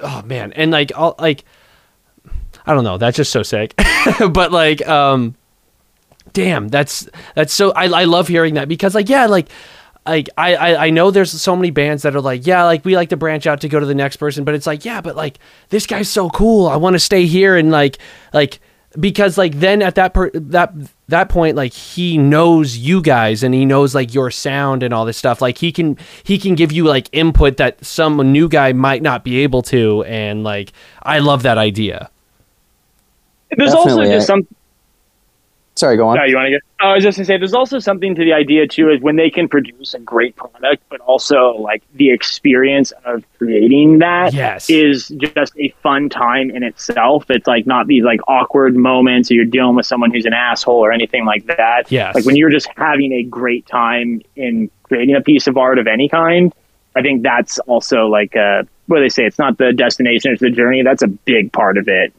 oh 0.00 0.22
man, 0.22 0.52
and 0.52 0.70
like, 0.70 0.92
all 0.96 1.16
like, 1.18 1.44
I 2.66 2.72
don't 2.72 2.84
know. 2.84 2.98
That's 2.98 3.16
just 3.16 3.32
so 3.32 3.42
sick. 3.42 3.74
but 4.30 4.52
like, 4.52 4.86
um, 4.86 5.34
damn, 6.32 6.68
that's 6.68 7.08
that's 7.34 7.52
so. 7.52 7.72
I 7.72 7.86
I 7.86 8.04
love 8.04 8.28
hearing 8.28 8.54
that 8.54 8.68
because 8.68 8.94
like, 8.94 9.08
yeah, 9.08 9.26
like. 9.26 9.48
Like 10.06 10.28
I, 10.36 10.54
I 10.54 10.86
I 10.86 10.90
know 10.90 11.10
there's 11.10 11.30
so 11.30 11.56
many 11.56 11.70
bands 11.70 12.02
that 12.02 12.14
are 12.14 12.20
like 12.20 12.46
yeah 12.46 12.64
like 12.64 12.84
we 12.84 12.94
like 12.94 13.08
to 13.08 13.16
branch 13.16 13.46
out 13.46 13.62
to 13.62 13.68
go 13.68 13.80
to 13.80 13.86
the 13.86 13.94
next 13.94 14.18
person 14.18 14.44
but 14.44 14.54
it's 14.54 14.66
like 14.66 14.84
yeah 14.84 15.00
but 15.00 15.16
like 15.16 15.38
this 15.70 15.86
guy's 15.86 16.10
so 16.10 16.28
cool 16.28 16.66
I 16.66 16.76
want 16.76 16.94
to 16.94 17.00
stay 17.00 17.24
here 17.24 17.56
and 17.56 17.70
like 17.70 17.98
like 18.34 18.60
because 19.00 19.38
like 19.38 19.54
then 19.60 19.82
at 19.82 19.94
that 19.94 20.14
per- 20.14 20.30
that 20.30 20.72
that 21.08 21.28
point 21.28 21.56
like 21.56 21.72
he 21.72 22.18
knows 22.18 22.76
you 22.76 23.00
guys 23.00 23.42
and 23.42 23.54
he 23.54 23.64
knows 23.64 23.94
like 23.94 24.14
your 24.14 24.30
sound 24.30 24.82
and 24.82 24.92
all 24.94 25.04
this 25.04 25.16
stuff 25.16 25.40
like 25.40 25.58
he 25.58 25.72
can 25.72 25.96
he 26.22 26.38
can 26.38 26.54
give 26.54 26.70
you 26.70 26.84
like 26.84 27.08
input 27.12 27.56
that 27.56 27.82
some 27.84 28.16
new 28.30 28.48
guy 28.48 28.72
might 28.72 29.02
not 29.02 29.24
be 29.24 29.40
able 29.40 29.62
to 29.62 30.04
and 30.04 30.44
like 30.44 30.72
I 31.02 31.18
love 31.18 31.42
that 31.42 31.58
idea. 31.58 32.10
There's 33.56 33.74
also 33.74 34.04
just 34.04 34.26
some 34.26 34.46
Sorry, 35.76 35.96
go 35.96 36.06
on. 36.06 36.16
No, 36.16 36.22
you 36.24 36.36
want 36.36 36.46
to 36.46 36.50
get? 36.52 36.60
Oh, 36.80 36.90
I 36.90 36.94
was 36.94 37.02
just 37.02 37.18
gonna 37.18 37.24
say, 37.26 37.36
there's 37.36 37.52
also 37.52 37.80
something 37.80 38.14
to 38.14 38.24
the 38.24 38.32
idea 38.32 38.68
too, 38.68 38.90
is 38.90 39.00
when 39.00 39.16
they 39.16 39.28
can 39.28 39.48
produce 39.48 39.92
a 39.94 39.98
great 39.98 40.36
product, 40.36 40.84
but 40.88 41.00
also 41.00 41.56
like 41.56 41.82
the 41.94 42.10
experience 42.10 42.92
of 43.04 43.24
creating 43.38 43.98
that 43.98 44.32
Yes. 44.34 44.70
is 44.70 45.08
just 45.08 45.52
a 45.58 45.70
fun 45.82 46.08
time 46.08 46.50
in 46.50 46.62
itself. 46.62 47.24
It's 47.28 47.48
like 47.48 47.66
not 47.66 47.88
these 47.88 48.04
like 48.04 48.20
awkward 48.28 48.76
moments 48.76 49.30
or 49.30 49.34
you're 49.34 49.44
dealing 49.46 49.74
with 49.74 49.86
someone 49.86 50.12
who's 50.12 50.26
an 50.26 50.32
asshole 50.32 50.76
or 50.84 50.92
anything 50.92 51.24
like 51.24 51.46
that. 51.46 51.90
Yes. 51.90 52.14
Like 52.14 52.24
when 52.24 52.36
you're 52.36 52.50
just 52.50 52.68
having 52.76 53.12
a 53.12 53.24
great 53.24 53.66
time 53.66 54.22
in 54.36 54.70
creating 54.84 55.16
a 55.16 55.22
piece 55.22 55.48
of 55.48 55.56
art 55.56 55.80
of 55.80 55.88
any 55.88 56.08
kind, 56.08 56.52
I 56.94 57.02
think 57.02 57.22
that's 57.24 57.58
also 57.60 58.06
like 58.06 58.36
uh 58.36 58.62
what 58.86 58.98
do 58.98 59.02
they 59.02 59.08
say? 59.08 59.24
It's 59.24 59.38
not 59.40 59.58
the 59.58 59.72
destination, 59.72 60.30
it's 60.32 60.40
the 60.42 60.50
journey. 60.50 60.82
That's 60.82 61.02
a 61.02 61.08
big 61.08 61.52
part 61.52 61.78
of 61.78 61.88
it. 61.88 62.12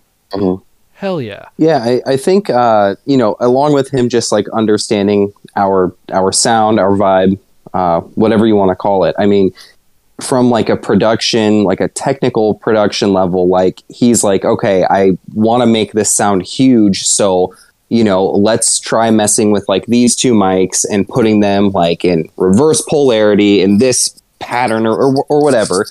Hell 0.95 1.21
yeah. 1.21 1.49
Yeah, 1.57 1.83
I, 1.83 2.01
I 2.07 2.17
think 2.17 2.49
uh, 2.49 2.95
you 3.05 3.17
know, 3.17 3.35
along 3.41 3.73
with 3.73 3.93
him 3.93 4.07
just 4.07 4.31
like 4.31 4.47
understanding 4.49 5.33
our 5.57 5.93
our 6.13 6.31
sound, 6.31 6.79
our 6.79 6.91
vibe, 6.91 7.37
uh, 7.73 7.99
whatever 7.99 8.47
you 8.47 8.55
want 8.55 8.69
to 8.69 8.75
call 8.75 9.03
it. 9.03 9.13
I 9.19 9.25
mean, 9.25 9.51
from 10.21 10.49
like 10.49 10.69
a 10.69 10.77
production, 10.77 11.65
like 11.65 11.81
a 11.81 11.89
technical 11.89 12.55
production 12.55 13.11
level, 13.11 13.49
like 13.49 13.83
he's 13.89 14.23
like, 14.23 14.45
okay, 14.45 14.85
I 14.89 15.17
want 15.33 15.63
to 15.63 15.67
make 15.67 15.91
this 15.91 16.09
sound 16.09 16.43
huge, 16.43 17.03
so 17.03 17.53
you 17.89 18.03
know, 18.03 18.25
let's 18.27 18.79
try 18.79 19.11
messing 19.11 19.51
with 19.51 19.67
like 19.67 19.85
these 19.87 20.15
two 20.15 20.33
mics 20.33 20.85
and 20.89 21.07
putting 21.07 21.41
them 21.41 21.71
like 21.71 22.05
in 22.05 22.29
reverse 22.37 22.81
polarity 22.87 23.61
in 23.61 23.79
this 23.79 24.17
pattern 24.39 24.87
or 24.87 24.95
or, 24.95 25.25
or 25.27 25.43
whatever 25.43 25.85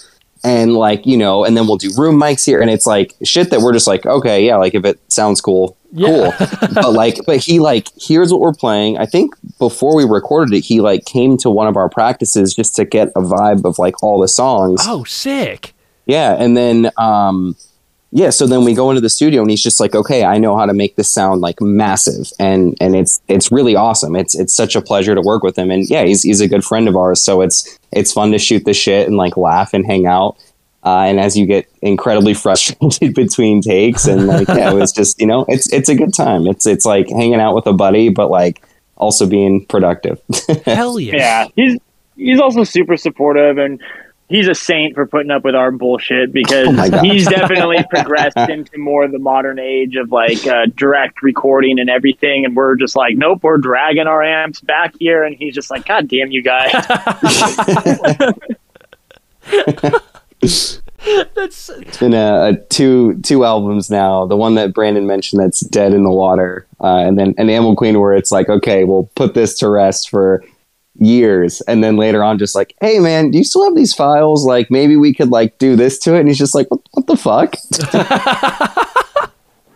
and 0.45 0.75
like 0.75 1.05
you 1.07 1.17
know 1.17 1.45
and 1.45 1.57
then 1.57 1.67
we'll 1.67 1.77
do 1.79 1.91
room 1.97 2.17
mics 2.21 2.45
here 2.45 2.61
and 2.61 2.71
it's 2.71 2.87
like 2.87 3.15
shit 3.25 3.51
that 3.51 3.61
we're 3.61 3.73
just 3.73 3.87
like 3.87 4.05
okay 4.07 4.45
yeah 4.47 4.57
like 4.57 4.75
if 4.75 4.85
it 4.85 5.01
sounds 5.11 5.41
cool 5.41 5.77
Yeah. 5.93 6.31
cool 6.37 6.69
but 6.75 6.93
like 6.93 7.19
but 7.27 7.39
he 7.39 7.59
like 7.61 7.89
here's 8.01 8.31
what 8.31 8.41
we're 8.41 8.53
playing 8.53 8.99
i 8.99 9.07
think 9.07 9.35
before 9.59 9.97
we 9.97 10.05
recorded 10.05 10.53
it 10.55 10.61
he 10.61 10.81
like 10.81 11.05
came 11.07 11.37
to 11.39 11.51
one 11.51 11.67
of 11.67 11.77
our 11.77 11.89
practices 11.89 12.55
just 12.55 12.77
to 12.77 12.85
get 12.85 13.09
a 13.17 13.21
vibe 13.21 13.65
of 13.65 13.79
like 13.79 14.03
all 14.03 14.21
the 14.21 14.29
songs 14.29 14.81
Oh, 14.85 15.05
sick. 15.05 15.73
yeah 16.07 16.37
and 16.39 16.57
then 16.57 16.91
um 16.99 17.57
yeah 18.15 18.31
so 18.31 18.47
then 18.47 18.65
we 18.65 18.73
go 18.73 18.91
into 18.91 19.03
the 19.03 19.11
studio 19.11 19.43
and 19.43 19.51
he's 19.51 19.63
just 19.63 19.81
like 19.81 19.95
okay 19.95 20.25
i 20.25 20.39
know 20.39 20.57
how 20.57 20.65
to 20.65 20.73
make 20.73 20.97
this 20.97 21.13
sound 21.13 21.43
like 21.43 21.61
massive. 21.61 22.33
And 22.39 22.77
and 22.81 22.97
it's 22.97 23.21
it's 23.29 23.53
really 23.53 23.77
awesome. 23.77 24.17
It's 24.17 24.35
it's 24.35 24.55
such 24.55 24.77
a 24.77 24.83
pleasure 24.83 25.15
to 25.15 25.21
work 25.21 25.43
with 25.43 25.57
him. 25.57 25.71
And 25.71 25.89
yeah 25.89 26.05
he's 26.05 26.23
he's 26.23 26.41
a 26.41 26.49
good 26.49 26.65
friend 26.65 26.89
of 26.89 26.97
ours. 26.97 27.23
So 27.23 27.41
it's 27.41 27.79
it's 27.93 28.13
fun 28.13 28.33
to 28.33 28.39
shoot 28.39 28.65
the 28.65 28.75
shit 28.75 29.07
and 29.07 29.17
like 29.17 29.37
laugh 29.37 29.75
and 29.75 29.87
hang 29.87 30.07
out. 30.07 30.37
Uh, 30.85 31.05
and 31.09 31.19
as 31.19 31.35
you 31.35 31.47
get 31.47 31.67
incredibly 31.81 32.35
frustrated 32.45 33.15
between 33.15 33.63
takes 33.63 34.07
and 34.07 34.27
like 34.27 34.49
yeah 34.49 34.71
it 34.71 34.75
was 34.75 34.93
just 34.93 35.19
you 35.21 35.27
know 35.27 35.45
it's 35.49 35.73
it's 35.73 35.89
a 35.89 35.95
good 35.95 36.13
time. 36.13 36.47
It's 36.47 36.67
it's 36.67 36.85
like 36.85 37.09
hanging 37.09 37.41
out 37.41 37.55
with 37.55 37.67
a 37.67 37.73
buddy 37.73 38.09
but 38.09 38.31
like 38.31 38.63
also 38.97 39.27
being 39.27 39.65
productive. 39.67 40.21
Hell 40.65 40.99
yeah. 40.99 41.17
Yeah, 41.17 41.49
he's 41.57 41.79
he's 42.17 42.41
also 42.41 42.65
super 42.65 42.97
supportive 42.97 43.59
and 43.59 43.81
he's 44.29 44.49
a 44.49 44.55
saint 44.55 44.95
for 44.95 45.07
putting 45.07 45.31
up 45.31 45.45
with 45.45 45.55
our 45.55 45.71
bullshit 45.71 46.33
because 46.33 46.69
Oh 46.71 47.01
he's 47.01 47.27
definitely 47.27 47.85
progressed 47.91 48.37
into 48.37 48.79
more 48.79 49.05
of 49.05 49.13
the 49.13 49.19
modern 49.19 49.59
age 49.59 49.97
of 49.97 50.11
like 50.11 50.47
uh, 50.47 50.67
direct 50.75 51.23
recording 51.23 51.79
and 51.79 51.91
everything. 51.91 52.45
And 52.45 52.57
we're 52.57 52.77
just 52.77 52.97
like 52.97 53.17
nope 53.17 53.43
we're 53.43 53.59
dragging 53.59 54.07
our 54.07 54.23
amps 54.23 54.61
back 54.61 54.95
here. 54.99 55.25
And 55.25 55.37
he's 55.37 55.55
just 55.55 55.71
like 55.71 55.87
god 55.87 56.09
damn 56.09 56.31
you 56.31 56.43
guys. 56.43 56.73
That's 61.35 61.69
It's 61.69 61.99
been 61.99 62.15
a, 62.15 62.49
a 62.49 62.57
two 62.71 63.21
two 63.23 63.45
albums 63.45 63.91
now. 63.91 64.27
The 64.27 64.37
one 64.37 64.55
that 64.55 64.73
Brandon 64.73 65.07
mentioned 65.07 65.43
that's 65.43 65.61
dead 65.61 65.93
in 65.93 66.03
the 66.03 66.11
water, 66.11 66.67
uh, 66.81 66.99
and 66.99 67.19
then 67.19 67.35
an 67.37 67.49
Enamel 67.49 67.77
Queen 67.77 68.01
where 68.01 68.15
it's 68.15 68.33
like, 68.33 68.49
okay, 68.49 68.85
we'll 68.85 69.11
put 69.15 69.35
this 69.35 69.59
to 69.59 69.69
rest 69.69 70.09
for 70.09 70.43
years, 71.05 71.61
and 71.63 71.83
then 71.85 71.97
later 71.97 72.23
on, 72.23 72.39
just 72.39 72.55
like, 72.55 72.75
hey 72.81 72.99
man, 72.99 73.31
do 73.31 73.39
you 73.39 73.45
still 73.45 73.65
have 73.65 73.77
these 73.77 73.95
files? 73.95 74.45
Like 74.45 74.71
maybe 74.71 74.97
we 74.97 75.15
could 75.15 75.31
like 75.31 75.59
do 75.59 75.77
this 75.77 75.99
to 76.01 76.15
it, 76.15 76.21
and 76.21 76.29
he's 76.29 76.39
just 76.39 76.55
like, 76.55 76.71
what, 76.71 76.81
what 76.93 77.07
the 77.07 77.17
fuck? 77.17 77.55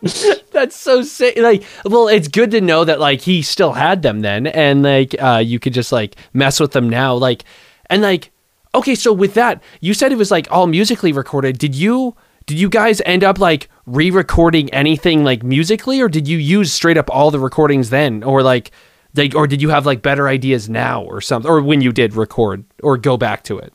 That's 0.53 0.77
so 0.77 1.03
sick. 1.03 1.37
Like, 1.37 1.65
well, 1.85 2.09
it's 2.09 2.29
good 2.29 2.51
to 2.53 2.61
know 2.61 2.85
that 2.85 3.01
like 3.01 3.23
he 3.23 3.43
still 3.43 3.73
had 3.73 4.03
them 4.03 4.21
then, 4.21 4.47
and 4.47 4.83
like 4.83 5.15
uh, 5.21 5.43
you 5.45 5.59
could 5.59 5.73
just 5.73 5.93
like 5.93 6.17
mess 6.33 6.61
with 6.61 6.73
them 6.73 6.89
now. 6.89 7.15
Like, 7.15 7.45
and 7.91 8.03
like, 8.03 8.31
okay, 8.75 8.95
so 8.95 9.13
with 9.13 9.35
that, 9.35 9.63
you 9.81 9.95
said 9.95 10.13
it 10.13 10.19
was 10.19 10.31
like 10.31 10.47
all 10.51 10.67
musically 10.67 11.13
recorded. 11.13 11.59
Did 11.59 11.75
you 11.75 12.17
did 12.47 12.59
you 12.59 12.69
guys 12.69 13.03
end 13.05 13.25
up 13.25 13.39
like 13.39 13.69
re-recording 13.87 14.71
anything 14.71 15.25
like 15.25 15.43
musically, 15.43 16.01
or 16.01 16.09
did 16.09 16.29
you 16.29 16.39
use 16.39 16.73
straight 16.73 16.97
up 16.97 17.11
all 17.11 17.31
the 17.31 17.41
recordings 17.41 17.91
then, 17.91 18.23
or 18.23 18.43
like, 18.43 18.71
like, 19.15 19.35
or 19.35 19.47
did 19.47 19.61
you 19.63 19.71
have 19.71 19.87
like 19.87 20.03
better 20.03 20.29
ideas 20.29 20.69
now, 20.69 21.03
or 21.03 21.21
something, 21.21 21.51
or 21.51 21.61
when 21.63 21.81
you 21.81 21.93
did 21.93 22.15
record, 22.15 22.65
or 22.83 22.97
go 22.97 23.17
back 23.17 23.43
to 23.45 23.59
it? 23.59 23.73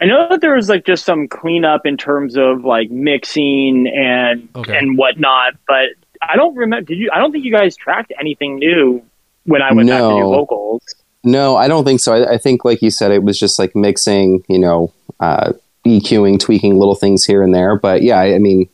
i 0.00 0.04
know 0.04 0.28
that 0.30 0.40
there 0.40 0.54
was 0.54 0.68
like 0.68 0.86
just 0.86 1.04
some 1.04 1.26
cleanup 1.26 1.84
in 1.84 1.96
terms 1.96 2.36
of 2.36 2.64
like 2.64 2.88
mixing 2.90 3.88
and 3.88 4.48
Okay. 4.54 4.76
and 4.78 4.96
whatnot 4.96 5.54
but 5.66 5.86
i 6.22 6.36
don't 6.36 6.54
remember 6.54 6.86
did 6.86 6.98
you 6.98 7.10
i 7.12 7.18
don't 7.18 7.32
think 7.32 7.44
you 7.44 7.50
guys 7.50 7.74
tracked 7.76 8.12
anything 8.20 8.60
new 8.60 9.02
when 9.44 9.60
i 9.60 9.72
went 9.72 9.88
back 9.88 10.02
to 10.02 10.08
do 10.08 10.20
No. 10.20 10.30
vocals 10.30 10.82
No, 11.24 11.56
I 11.56 11.66
don't 11.66 11.84
think 11.84 11.98
so. 11.98 12.14
I, 12.14 12.34
I 12.34 12.38
think, 12.38 12.64
like 12.64 12.80
you 12.80 12.90
said, 12.92 13.10
it 13.10 13.24
was 13.24 13.40
just 13.40 13.58
like 13.58 13.74
mixing, 13.74 14.44
you 14.48 14.58
know, 14.58 14.92
uh, 15.18 15.52
EQing, 15.84 16.38
tweaking 16.38 16.78
little 16.78 16.94
things 16.94 17.24
here 17.24 17.42
and 17.42 17.52
there. 17.52 17.76
But 17.76 18.02
yeah, 18.02 18.18
I, 18.20 18.36
I 18.36 18.38
mean, 18.38 18.68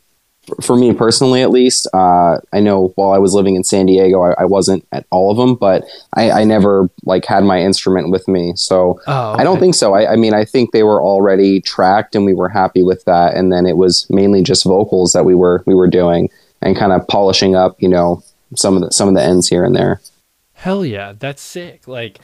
for, 0.63 0.77
me 0.77 0.93
personally, 0.93 1.43
at 1.43 1.51
least, 1.51 1.87
uh, 1.95 2.39
I 2.53 2.61
know 2.61 2.93
while 2.97 3.13
I 3.13 3.19
was 3.19 3.35
living 3.35 3.55
in 3.55 3.65
San 3.65 3.87
Diego, 3.87 4.23
I, 4.23 4.43
I 4.43 4.45
wasn't 4.45 4.87
at 4.93 5.07
all 5.11 5.31
of 5.31 5.37
them, 5.37 5.55
but 5.55 5.85
I, 6.15 6.31
I 6.31 6.45
never 6.45 6.89
like 7.05 7.25
had 7.25 7.45
my 7.45 7.61
instrument 7.61 8.11
with 8.11 8.27
me. 8.29 8.53
So 8.57 9.01
Oh, 9.07 9.33
I 9.33 9.45
don't 9.45 9.61
think 9.61 9.75
so. 9.75 9.95
I, 9.95 10.13
I 10.13 10.17
mean, 10.17 10.35
I 10.35 10.45
think 10.45 10.73
they 10.73 10.83
were 10.83 11.03
already 11.03 11.61
tracked, 11.61 12.15
and 12.15 12.25
we 12.25 12.35
were 12.35 12.49
happy 12.49 12.83
with 12.83 13.05
that. 13.05 13.35
And 13.35 13.53
then 13.53 13.67
it 13.67 13.77
was 13.77 14.07
mainly 14.11 14.43
just 14.43 14.65
vocals 14.65 15.13
that 15.13 15.25
we 15.25 15.35
were 15.35 15.63
we 15.67 15.75
were 15.75 15.89
doing 15.89 16.31
and 16.61 16.77
kind 16.77 16.93
of 16.93 17.07
polishing 17.09 17.55
up, 17.55 17.77
you 17.81 17.89
know, 17.89 18.23
some 18.57 18.77
of 18.77 18.83
the 18.83 18.91
some 18.91 19.09
of 19.09 19.15
the 19.15 19.23
ends 19.23 19.49
here 19.49 19.65
and 19.65 19.75
there. 19.75 20.01
Hell 20.55 20.85
yeah, 20.85 21.13
that's 21.19 21.43
sick. 21.43 21.87
Like, 21.87 22.19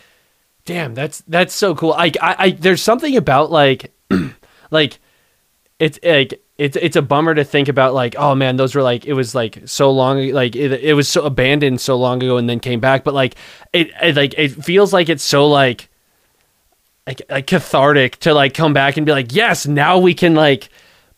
damn, 0.64 0.94
that's 0.94 1.22
that's 1.28 1.54
so 1.54 1.74
cool. 1.74 1.92
I, 1.92 2.06
I, 2.20 2.36
I 2.38 2.50
there's 2.52 2.82
something 2.82 3.16
about 3.16 3.50
like, 3.50 3.92
like, 4.70 4.98
it's 5.78 5.98
like 6.02 6.42
it's 6.60 6.76
it's 6.76 6.94
a 6.94 7.00
bummer 7.00 7.34
to 7.34 7.42
think 7.42 7.68
about 7.68 7.94
like 7.94 8.14
oh 8.18 8.34
man 8.34 8.56
those 8.56 8.74
were 8.74 8.82
like 8.82 9.06
it 9.06 9.14
was 9.14 9.34
like 9.34 9.62
so 9.64 9.90
long 9.90 10.28
like 10.32 10.54
it, 10.54 10.72
it 10.84 10.92
was 10.92 11.08
so 11.08 11.24
abandoned 11.24 11.80
so 11.80 11.96
long 11.96 12.22
ago 12.22 12.36
and 12.36 12.50
then 12.50 12.60
came 12.60 12.80
back. 12.80 13.02
But 13.02 13.14
like 13.14 13.34
it, 13.72 13.90
it 14.02 14.14
like 14.14 14.34
it 14.36 14.50
feels 14.50 14.92
like 14.92 15.08
it's 15.08 15.24
so 15.24 15.48
like 15.48 15.88
like 17.06 17.22
like 17.30 17.46
cathartic 17.46 18.18
to 18.18 18.34
like 18.34 18.52
come 18.52 18.74
back 18.74 18.98
and 18.98 19.06
be 19.06 19.12
like 19.12 19.34
yes 19.34 19.66
now 19.66 19.98
we 19.98 20.12
can 20.12 20.34
like 20.34 20.68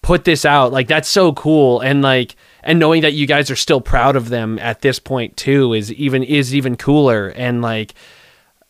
put 0.01 0.24
this 0.24 0.45
out. 0.45 0.70
Like 0.70 0.86
that's 0.86 1.09
so 1.09 1.32
cool. 1.32 1.80
And 1.80 2.03
like 2.03 2.36
and 2.62 2.78
knowing 2.78 3.03
that 3.03 3.14
you 3.14 3.26
guys 3.26 3.51
are 3.51 3.57
still 3.57 3.80
proud 3.80 4.14
of 4.14 4.28
them 4.28 4.61
at 4.61 4.82
this 4.82 5.01
point 5.01 5.36
too 5.36 5.72
is 5.72 5.93
even 5.95 6.22
is 6.22 6.55
even 6.55 6.76
cooler. 6.76 7.30
And 7.30 7.62
like 7.62 7.95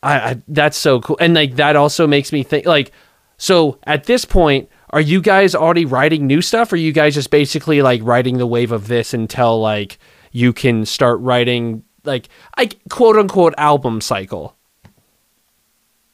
I, 0.03 0.15
I 0.15 0.43
that's 0.49 0.79
so 0.79 1.03
cool. 1.03 1.19
And 1.21 1.35
like 1.35 1.57
that 1.57 1.77
also 1.77 2.07
makes 2.07 2.33
me 2.33 2.43
think 2.43 2.65
like 2.65 2.93
so 3.37 3.79
at 3.85 4.05
this 4.05 4.25
point 4.25 4.71
are 4.93 5.01
you 5.01 5.21
guys 5.21 5.55
already 5.55 5.85
writing 5.85 6.27
new 6.27 6.43
stuff 6.43 6.73
or 6.73 6.77
are 6.77 6.79
you 6.79 6.93
guys 6.93 7.15
just 7.15 7.31
basically 7.31 7.81
like 7.83 8.01
riding 8.05 8.39
the 8.39 8.47
wave 8.47 8.73
of 8.73 8.89
this 8.89 9.15
until 9.15 9.61
like 9.61 9.99
you 10.33 10.53
can 10.53 10.85
start 10.85 11.19
writing 11.21 11.83
like 12.05 12.29
like 12.59 12.79
quote 12.91 13.17
unquote 13.17 13.55
album 13.59 14.01
cycle 14.01 14.57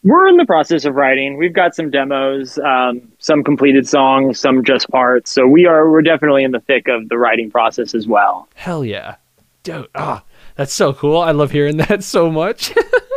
We're 0.05 0.29
in 0.29 0.37
the 0.37 0.47
process 0.47 0.85
of 0.85 0.95
writing. 0.95 1.37
We've 1.39 1.53
got 1.53 1.75
some 1.75 1.91
demos, 1.91 2.59
um, 2.59 3.13
some 3.19 3.43
completed 3.43 3.87
songs, 3.89 4.39
some 4.39 4.65
just 4.65 4.89
parts. 4.91 5.31
So 5.31 5.47
we 5.47 5.67
are 5.67 5.91
we're 5.91 6.03
definitely 6.03 6.45
in 6.45 6.53
the 6.53 6.61
thick 6.61 6.87
of 6.89 7.09
the 7.09 7.19
writing 7.19 7.51
process 7.51 7.95
as 7.95 8.07
well. 8.07 8.49
hell 8.55 8.85
yeah 8.85 9.17
dude 9.65 9.89
ah 9.97 10.23
that's 10.55 10.73
so 10.73 10.93
cool 10.93 11.19
i 11.21 11.33
love 11.33 11.51
hearing 11.51 11.77
that 11.89 12.05
so 12.05 12.31
much 12.31 12.73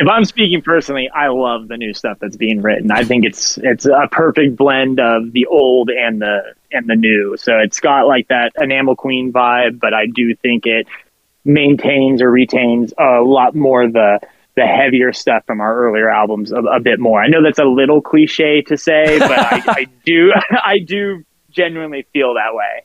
If 0.00 0.08
I'm 0.08 0.24
speaking 0.24 0.62
personally, 0.62 1.10
I 1.14 1.28
love 1.28 1.68
the 1.68 1.76
new 1.76 1.92
stuff 1.92 2.18
that's 2.20 2.36
being 2.36 2.62
written. 2.62 2.90
I 2.90 3.04
think 3.04 3.26
it's 3.26 3.58
it's 3.58 3.84
a 3.84 4.08
perfect 4.10 4.56
blend 4.56 4.98
of 4.98 5.32
the 5.32 5.44
old 5.44 5.90
and 5.90 6.22
the 6.22 6.54
and 6.72 6.88
the 6.88 6.96
new. 6.96 7.36
So 7.36 7.58
it's 7.58 7.80
got 7.80 8.06
like 8.06 8.28
that 8.28 8.52
enamel 8.58 8.96
queen 8.96 9.30
vibe, 9.30 9.78
but 9.78 9.92
I 9.92 10.06
do 10.06 10.34
think 10.34 10.64
it 10.64 10.86
maintains 11.44 12.22
or 12.22 12.30
retains 12.30 12.94
a 12.98 13.20
lot 13.20 13.54
more 13.54 13.88
the 13.88 14.20
the 14.56 14.62
heavier 14.62 15.12
stuff 15.12 15.44
from 15.44 15.60
our 15.60 15.76
earlier 15.86 16.08
albums 16.08 16.50
a, 16.50 16.60
a 16.60 16.80
bit 16.80 16.98
more. 16.98 17.22
I 17.22 17.28
know 17.28 17.42
that's 17.42 17.58
a 17.58 17.64
little 17.64 18.00
cliche 18.00 18.62
to 18.62 18.78
say, 18.78 19.18
but 19.18 19.38
I, 19.38 19.62
I 19.68 19.86
do 20.06 20.32
I 20.64 20.78
do 20.78 21.24
genuinely 21.50 22.06
feel 22.14 22.34
that 22.34 22.54
way. 22.54 22.84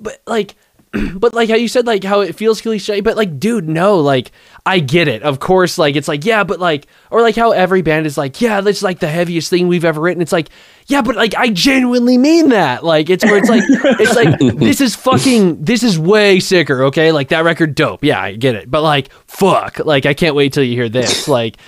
but 0.00 0.20
like 0.26 0.56
but 1.14 1.34
like 1.34 1.50
how 1.50 1.54
you 1.54 1.68
said 1.68 1.86
like 1.86 2.02
how 2.02 2.20
it 2.20 2.34
feels 2.34 2.60
cliche 2.62 3.00
but 3.00 3.16
like 3.16 3.38
dude 3.38 3.68
no 3.68 3.98
like 3.98 4.32
i 4.64 4.78
get 4.78 5.08
it. 5.08 5.22
Of 5.22 5.38
course 5.38 5.76
like 5.76 5.96
it's 5.96 6.08
like 6.08 6.24
yeah 6.24 6.44
but 6.44 6.60
like 6.60 6.86
or 7.10 7.20
like 7.20 7.36
how 7.36 7.52
every 7.52 7.82
band 7.82 8.06
is 8.06 8.16
like 8.16 8.40
yeah 8.40 8.60
that's 8.60 8.82
like 8.82 8.98
the 8.98 9.08
heaviest 9.08 9.50
thing 9.50 9.68
we've 9.68 9.84
ever 9.84 10.00
written. 10.00 10.22
It's 10.22 10.32
like 10.32 10.48
yeah 10.86 11.02
but 11.02 11.16
like 11.16 11.34
i 11.36 11.50
genuinely 11.50 12.16
mean 12.16 12.50
that. 12.50 12.84
Like 12.84 13.10
it's 13.10 13.24
where 13.24 13.36
it's 13.36 13.50
like 13.50 13.62
it's 13.66 14.14
like 14.14 14.38
this 14.58 14.80
is 14.80 14.96
fucking 14.96 15.62
this 15.62 15.82
is 15.82 15.98
way 15.98 16.40
sicker 16.40 16.84
okay? 16.84 17.12
Like 17.12 17.28
that 17.28 17.44
record 17.44 17.74
dope. 17.74 18.02
Yeah 18.02 18.20
i 18.20 18.34
get 18.34 18.54
it. 18.54 18.70
But 18.70 18.82
like 18.82 19.10
fuck. 19.26 19.80
Like 19.80 20.06
i 20.06 20.14
can't 20.14 20.34
wait 20.34 20.52
till 20.52 20.64
you 20.64 20.74
hear 20.74 20.88
this. 20.88 21.28
Like 21.28 21.58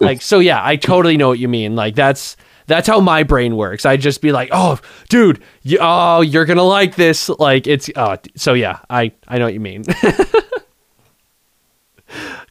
like 0.00 0.20
so 0.20 0.40
yeah 0.40 0.60
i 0.62 0.76
totally 0.76 1.16
know 1.16 1.28
what 1.28 1.38
you 1.38 1.48
mean. 1.48 1.74
Like 1.74 1.94
that's 1.94 2.36
that's 2.68 2.86
how 2.86 3.00
my 3.00 3.24
brain 3.24 3.56
works. 3.56 3.84
I'd 3.84 4.00
just 4.00 4.20
be 4.20 4.30
like, 4.30 4.50
"Oh, 4.52 4.78
dude, 5.08 5.42
you, 5.62 5.78
oh, 5.80 6.20
you're 6.20 6.44
gonna 6.44 6.62
like 6.62 6.94
this." 6.94 7.28
Like 7.28 7.66
it's, 7.66 7.90
oh, 7.96 8.16
so 8.36 8.52
yeah, 8.52 8.78
I 8.88 9.12
I 9.26 9.38
know 9.38 9.46
what 9.46 9.54
you 9.54 9.60
mean, 9.60 9.84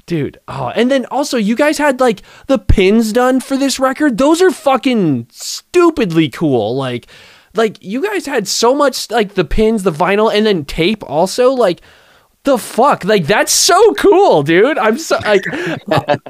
dude. 0.06 0.40
Oh, 0.48 0.72
and 0.76 0.92
then 0.92 1.06
also, 1.06 1.38
you 1.38 1.56
guys 1.56 1.78
had 1.78 2.00
like 2.00 2.22
the 2.48 2.58
pins 2.58 3.14
done 3.14 3.40
for 3.40 3.56
this 3.56 3.80
record. 3.80 4.18
Those 4.18 4.42
are 4.42 4.52
fucking 4.52 5.28
stupidly 5.32 6.30
cool. 6.30 6.76
Like, 6.76 7.08
like 7.54 7.82
you 7.82 8.04
guys 8.04 8.26
had 8.26 8.48
so 8.48 8.76
much 8.76 9.10
like 9.12 9.36
the 9.36 9.46
pins, 9.46 9.84
the 9.84 9.92
vinyl, 9.92 10.34
and 10.34 10.46
then 10.46 10.66
tape 10.66 11.04
also. 11.04 11.52
Like, 11.52 11.82
the 12.48 12.58
fuck? 12.58 13.04
Like 13.04 13.28
that's 13.28 13.52
so 13.52 13.94
cool 13.96 14.42
dude. 14.42 14.78
I'm 14.78 14.98
so 14.98 15.18
like 15.24 15.44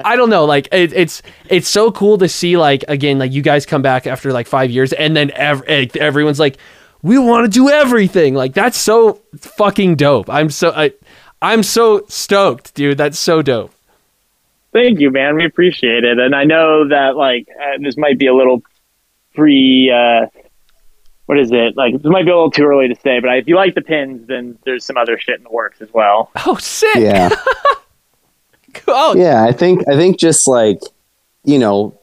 i 0.04 0.16
don't 0.16 0.28
know. 0.28 0.44
Like 0.44 0.68
it, 0.72 0.92
it's 0.92 1.22
it's 1.48 1.68
so 1.68 1.90
cool 1.92 2.18
to 2.18 2.28
see 2.28 2.56
like 2.56 2.84
again 2.88 3.18
like 3.18 3.32
you 3.32 3.40
guys 3.40 3.64
come 3.64 3.82
back 3.82 4.06
after 4.06 4.32
like 4.32 4.46
five 4.46 4.70
years 4.70 4.92
and 4.92 5.16
then 5.16 5.30
ev- 5.30 5.62
everyone's 5.66 6.40
like 6.40 6.58
we 7.02 7.18
want 7.18 7.44
to 7.44 7.50
do 7.50 7.68
everything. 7.70 8.34
Like 8.34 8.52
that's 8.52 8.76
so 8.76 9.22
fucking 9.38 9.94
dope. 9.94 10.28
I'm 10.28 10.50
so 10.50 10.72
I, 10.72 10.92
i'm 11.40 11.62
so 11.62 12.04
stoked 12.08 12.74
dude. 12.74 12.98
That's 12.98 13.18
so 13.18 13.40
dope. 13.40 13.72
Thank 14.72 15.00
you, 15.00 15.10
man. 15.10 15.36
We 15.36 15.46
appreciate 15.46 16.04
it, 16.04 16.18
and 16.18 16.34
I 16.34 16.44
know 16.44 16.88
that 16.88 17.16
like 17.16 17.48
uh, 17.48 17.78
this 17.80 17.96
might 17.96 18.18
be 18.18 18.26
a 18.26 18.34
little 18.34 18.62
pre. 19.34 19.90
Uh, 19.90 20.26
what 21.28 21.38
is 21.38 21.50
it? 21.52 21.76
Like 21.76 21.92
this 21.92 22.04
might 22.04 22.24
be 22.24 22.30
a 22.30 22.34
little 22.34 22.50
too 22.50 22.64
early 22.64 22.88
to 22.88 22.94
say, 23.00 23.20
but 23.20 23.28
if 23.36 23.46
you 23.46 23.54
like 23.54 23.74
the 23.74 23.82
pins, 23.82 24.26
then 24.28 24.58
there's 24.64 24.84
some 24.84 24.96
other 24.96 25.18
shit 25.18 25.36
in 25.38 25.44
the 25.44 25.50
works 25.50 25.80
as 25.82 25.92
well. 25.92 26.30
oh 26.46 26.56
sick 26.56 26.94
Yeah. 26.96 27.28
oh 28.86 29.14
yeah 29.16 29.44
i 29.44 29.50
think 29.52 29.82
i 29.88 29.96
think 29.96 30.18
just 30.18 30.46
like 30.46 30.78
you 31.44 31.58
know 31.58 31.98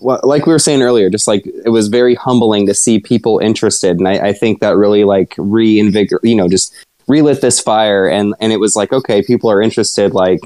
wha- 0.00 0.20
like 0.22 0.46
we 0.46 0.52
were 0.52 0.58
saying 0.58 0.82
earlier 0.82 1.10
just 1.10 1.26
like 1.28 1.44
it 1.46 1.68
was 1.70 1.88
very 1.88 2.14
humbling 2.14 2.66
to 2.66 2.74
see 2.74 2.98
people 3.00 3.38
interested 3.40 3.98
and 3.98 4.08
i, 4.08 4.28
I 4.28 4.32
think 4.32 4.60
that 4.60 4.76
really 4.76 5.04
like 5.04 5.34
reinvigor 5.36 6.18
you 6.22 6.34
know 6.36 6.48
just 6.48 6.72
relit 7.08 7.40
this 7.42 7.60
fire 7.60 8.08
and 8.08 8.34
and 8.40 8.52
it 8.52 8.58
was 8.60 8.76
like 8.76 8.92
okay 8.92 9.22
people 9.22 9.50
are 9.50 9.60
interested 9.60 10.14
like 10.14 10.40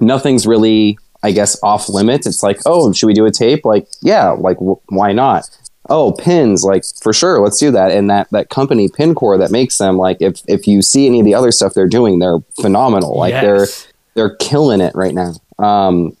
nothing's 0.00 0.46
really 0.46 0.98
i 1.22 1.30
guess 1.32 1.56
off 1.62 1.88
limits 1.88 2.26
it's 2.26 2.42
like 2.42 2.58
oh 2.66 2.92
should 2.92 3.06
we 3.06 3.14
do 3.14 3.26
a 3.26 3.30
tape 3.30 3.64
like 3.64 3.86
yeah 4.02 4.30
like 4.30 4.56
w- 4.56 4.80
why 4.88 5.12
not 5.12 5.48
oh 5.90 6.12
pins 6.12 6.64
like 6.64 6.84
for 7.02 7.12
sure 7.12 7.40
let's 7.40 7.58
do 7.58 7.70
that 7.70 7.90
and 7.90 8.08
that 8.08 8.28
that 8.30 8.48
company 8.48 8.88
pincore 8.88 9.38
that 9.38 9.50
makes 9.50 9.76
them 9.78 9.98
like 9.98 10.16
if 10.20 10.40
if 10.46 10.66
you 10.66 10.80
see 10.80 11.06
any 11.06 11.20
of 11.20 11.26
the 11.26 11.34
other 11.34 11.52
stuff 11.52 11.74
they're 11.74 11.88
doing 11.88 12.20
they're 12.20 12.38
phenomenal 12.60 13.18
like 13.18 13.34
they're 13.34 13.66
they're 14.14 14.36
killing 14.36 14.80
it 14.80 14.94
right 14.94 15.14
now. 15.14 15.34
Um, 15.58 16.16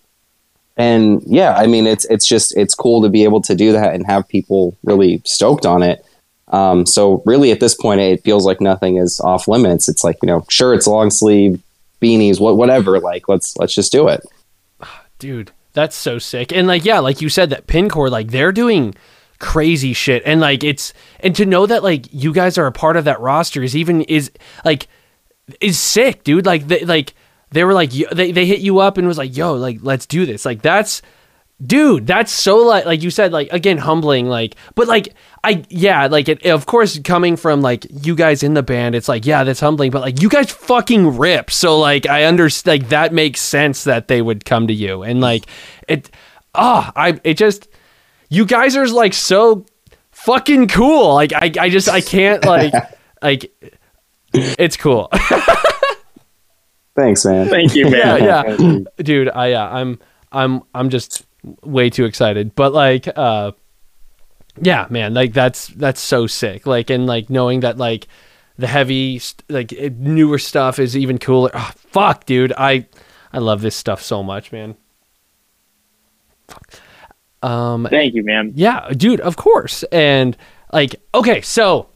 and 0.76 1.22
yeah, 1.26 1.54
I 1.54 1.66
mean, 1.66 1.86
it's 1.86 2.04
it's 2.06 2.26
just 2.26 2.56
it's 2.56 2.74
cool 2.74 3.02
to 3.02 3.08
be 3.08 3.24
able 3.24 3.42
to 3.42 3.54
do 3.54 3.72
that 3.72 3.94
and 3.94 4.06
have 4.06 4.28
people 4.28 4.76
really 4.84 5.20
stoked 5.24 5.66
on 5.66 5.82
it. 5.82 6.04
Um, 6.48 6.86
so 6.86 7.22
really, 7.26 7.52
at 7.52 7.60
this 7.60 7.74
point, 7.74 8.00
it 8.00 8.24
feels 8.24 8.46
like 8.46 8.60
nothing 8.60 8.96
is 8.96 9.20
off 9.20 9.46
limits. 9.46 9.88
It's 9.88 10.02
like 10.02 10.16
you 10.22 10.26
know, 10.26 10.44
sure, 10.48 10.72
it's 10.72 10.86
long 10.86 11.10
sleeve 11.10 11.62
beanies, 12.00 12.40
what 12.40 12.56
whatever. 12.56 12.98
Like 12.98 13.28
let's 13.28 13.56
let's 13.56 13.74
just 13.74 13.92
do 13.92 14.08
it. 14.08 14.24
dude 15.18 15.52
that's 15.72 15.94
so 15.94 16.18
sick 16.18 16.50
and 16.50 16.66
like 16.66 16.84
yeah 16.84 16.98
like 16.98 17.20
you 17.20 17.28
said 17.28 17.50
that 17.50 17.66
pincore 17.68 18.10
like 18.10 18.28
they're 18.32 18.50
doing 18.50 18.92
crazy 19.40 19.92
shit. 19.92 20.22
And 20.24 20.40
like 20.40 20.62
it's 20.62 20.92
and 21.18 21.34
to 21.34 21.44
know 21.44 21.66
that 21.66 21.82
like 21.82 22.06
you 22.12 22.32
guys 22.32 22.56
are 22.56 22.66
a 22.66 22.72
part 22.72 22.96
of 22.96 23.04
that 23.06 23.20
roster 23.20 23.62
is 23.62 23.74
even 23.74 24.02
is 24.02 24.30
like 24.64 24.86
is 25.60 25.80
sick 25.80 26.22
dude. 26.22 26.46
Like 26.46 26.68
they 26.68 26.84
like 26.84 27.14
they 27.50 27.64
were 27.64 27.74
like 27.74 27.90
they, 27.90 28.30
they 28.30 28.46
hit 28.46 28.60
you 28.60 28.78
up 28.78 28.96
and 28.96 29.08
was 29.08 29.18
like 29.18 29.36
yo 29.36 29.54
like 29.54 29.78
let's 29.82 30.06
do 30.06 30.24
this. 30.24 30.44
Like 30.44 30.62
that's 30.62 31.02
dude 31.64 32.06
that's 32.06 32.32
so 32.32 32.56
like 32.58 32.86
like 32.86 33.02
you 33.02 33.10
said 33.10 33.32
like 33.32 33.52
again 33.52 33.76
humbling 33.76 34.26
like 34.26 34.56
but 34.74 34.88
like 34.88 35.14
i 35.44 35.62
yeah 35.68 36.06
like 36.06 36.26
it 36.26 36.46
of 36.46 36.64
course 36.64 36.98
coming 37.00 37.36
from 37.36 37.60
like 37.60 37.86
you 37.90 38.14
guys 38.14 38.42
in 38.42 38.54
the 38.54 38.62
band 38.62 38.94
it's 38.94 39.10
like 39.10 39.26
yeah 39.26 39.44
that's 39.44 39.60
humbling 39.60 39.90
but 39.90 40.00
like 40.00 40.22
you 40.22 40.30
guys 40.30 40.50
fucking 40.50 41.18
rip. 41.18 41.50
So 41.50 41.78
like 41.78 42.06
i 42.06 42.24
understand 42.24 42.80
like 42.80 42.88
that 42.90 43.12
makes 43.12 43.42
sense 43.42 43.84
that 43.84 44.08
they 44.08 44.22
would 44.22 44.46
come 44.46 44.68
to 44.68 44.72
you. 44.72 45.02
And 45.02 45.20
like 45.20 45.46
it 45.86 46.10
ah 46.54 46.92
i 46.96 47.20
it 47.24 47.34
just 47.34 47.68
you 48.30 48.46
guys 48.46 48.76
are 48.76 48.88
like 48.88 49.12
so 49.12 49.66
fucking 50.12 50.68
cool 50.68 51.14
like 51.14 51.32
i 51.34 51.52
i 51.60 51.68
just 51.68 51.88
i 51.88 52.00
can't 52.00 52.44
like 52.46 52.72
like 53.22 53.52
it's 54.32 54.76
cool 54.76 55.10
Thanks, 56.96 57.24
man. 57.24 57.48
Thank 57.48 57.74
you, 57.74 57.84
man. 57.84 58.22
yeah 58.22 58.44
yeah. 58.58 58.78
dude 59.02 59.28
i 59.30 59.48
yeah 59.48 59.68
i'm 59.72 59.98
i'm 60.32 60.62
i'm 60.74 60.90
just 60.90 61.24
way 61.62 61.88
too 61.90 62.04
excited 62.04 62.54
but 62.54 62.72
like 62.72 63.08
uh 63.16 63.52
yeah 64.60 64.86
man 64.90 65.14
like 65.14 65.32
that's 65.32 65.68
that's 65.68 66.00
so 66.00 66.26
sick 66.26 66.66
like 66.66 66.90
and 66.90 67.06
like 67.06 67.30
knowing 67.30 67.60
that 67.60 67.78
like 67.78 68.06
the 68.58 68.66
heavy 68.66 69.18
st- 69.18 69.48
like 69.50 69.72
newer 69.92 70.38
stuff 70.38 70.78
is 70.78 70.96
even 70.96 71.16
cooler 71.18 71.50
oh, 71.54 71.70
fuck 71.76 72.26
dude 72.26 72.52
i 72.58 72.86
i 73.32 73.38
love 73.38 73.62
this 73.62 73.74
stuff 73.74 74.02
so 74.02 74.22
much 74.22 74.52
man 74.52 74.76
Fuck. 76.48 76.74
Um 77.42 77.86
Thank 77.90 78.14
you, 78.14 78.24
man. 78.24 78.52
yeah, 78.54 78.90
dude, 78.90 79.20
of 79.20 79.36
course. 79.36 79.82
And 79.84 80.36
like, 80.72 80.96
okay, 81.14 81.40
so 81.40 81.88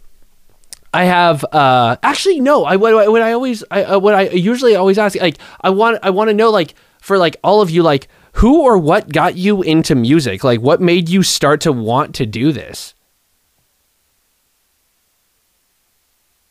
I 0.92 1.04
have 1.04 1.44
uh 1.52 1.96
actually 2.02 2.40
no, 2.40 2.64
I 2.64 2.76
what, 2.76 3.10
what 3.10 3.22
I 3.22 3.32
always 3.32 3.64
I 3.70 3.84
uh, 3.84 3.98
what 3.98 4.14
I 4.14 4.28
usually 4.30 4.74
always 4.76 4.98
ask 4.98 5.16
like 5.20 5.38
I 5.60 5.70
want 5.70 5.98
I 6.02 6.10
want 6.10 6.28
to 6.30 6.34
know 6.34 6.50
like 6.50 6.74
for 7.00 7.18
like 7.18 7.36
all 7.42 7.60
of 7.60 7.70
you 7.70 7.82
like 7.82 8.08
who 8.34 8.62
or 8.62 8.78
what 8.78 9.12
got 9.12 9.36
you 9.36 9.62
into 9.62 9.94
music? 9.94 10.42
Like 10.44 10.60
what 10.60 10.80
made 10.80 11.08
you 11.08 11.22
start 11.22 11.60
to 11.62 11.72
want 11.72 12.14
to 12.16 12.26
do 12.26 12.52
this? 12.52 12.94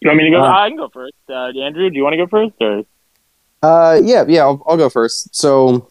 You 0.01 0.09
want 0.09 0.17
me 0.17 0.25
to 0.25 0.31
go? 0.31 0.43
Uh, 0.43 0.51
I 0.51 0.67
can 0.67 0.77
go 0.77 0.89
first. 0.89 1.13
Uh, 1.29 1.47
Andrew, 1.61 1.89
do 1.89 1.95
you 1.95 2.03
want 2.03 2.13
to 2.13 2.17
go 2.17 2.27
first? 2.27 2.53
Or 2.59 2.83
Uh, 3.63 4.01
yeah, 4.03 4.25
yeah, 4.27 4.41
I'll, 4.41 4.61
I'll 4.67 4.75
go 4.75 4.89
first. 4.89 5.33
So 5.33 5.89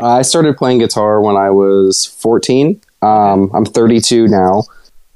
I 0.00 0.22
started 0.22 0.56
playing 0.56 0.78
guitar 0.78 1.20
when 1.20 1.36
I 1.36 1.50
was 1.50 2.04
14. 2.04 2.80
Um, 3.02 3.50
I'm 3.54 3.64
32 3.64 4.28
now. 4.28 4.64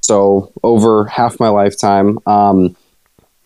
So 0.01 0.51
over 0.63 1.05
half 1.05 1.39
my 1.39 1.49
lifetime. 1.49 2.17
Um, 2.25 2.75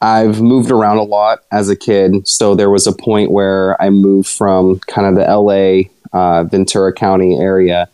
I've 0.01 0.41
moved 0.41 0.71
around 0.71 0.97
a 0.97 1.03
lot 1.03 1.39
as 1.51 1.69
a 1.69 1.75
kid, 1.75 2.27
so 2.27 2.53
there 2.53 2.69
was 2.69 2.85
a 2.85 2.93
point 2.93 3.31
where 3.31 3.81
I 3.81 3.89
moved 3.89 4.29
from 4.29 4.79
kind 4.81 5.07
of 5.07 5.15
the 5.15 5.25
LA, 5.25 5.89
uh, 6.17 6.43
Ventura 6.43 6.93
County 6.93 7.37
area 7.39 7.89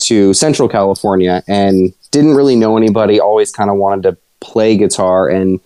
to 0.00 0.34
Central 0.34 0.68
California 0.68 1.42
and 1.48 1.92
didn't 2.10 2.34
really 2.34 2.56
know 2.56 2.76
anybody, 2.76 3.18
always 3.18 3.50
kind 3.50 3.70
of 3.70 3.76
wanted 3.76 4.02
to 4.02 4.16
play 4.40 4.76
guitar 4.76 5.28
and 5.28 5.58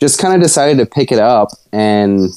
just 0.00 0.18
kind 0.18 0.34
of 0.34 0.40
decided 0.40 0.78
to 0.78 0.86
pick 0.86 1.12
it 1.12 1.18
up. 1.18 1.48
And 1.72 2.30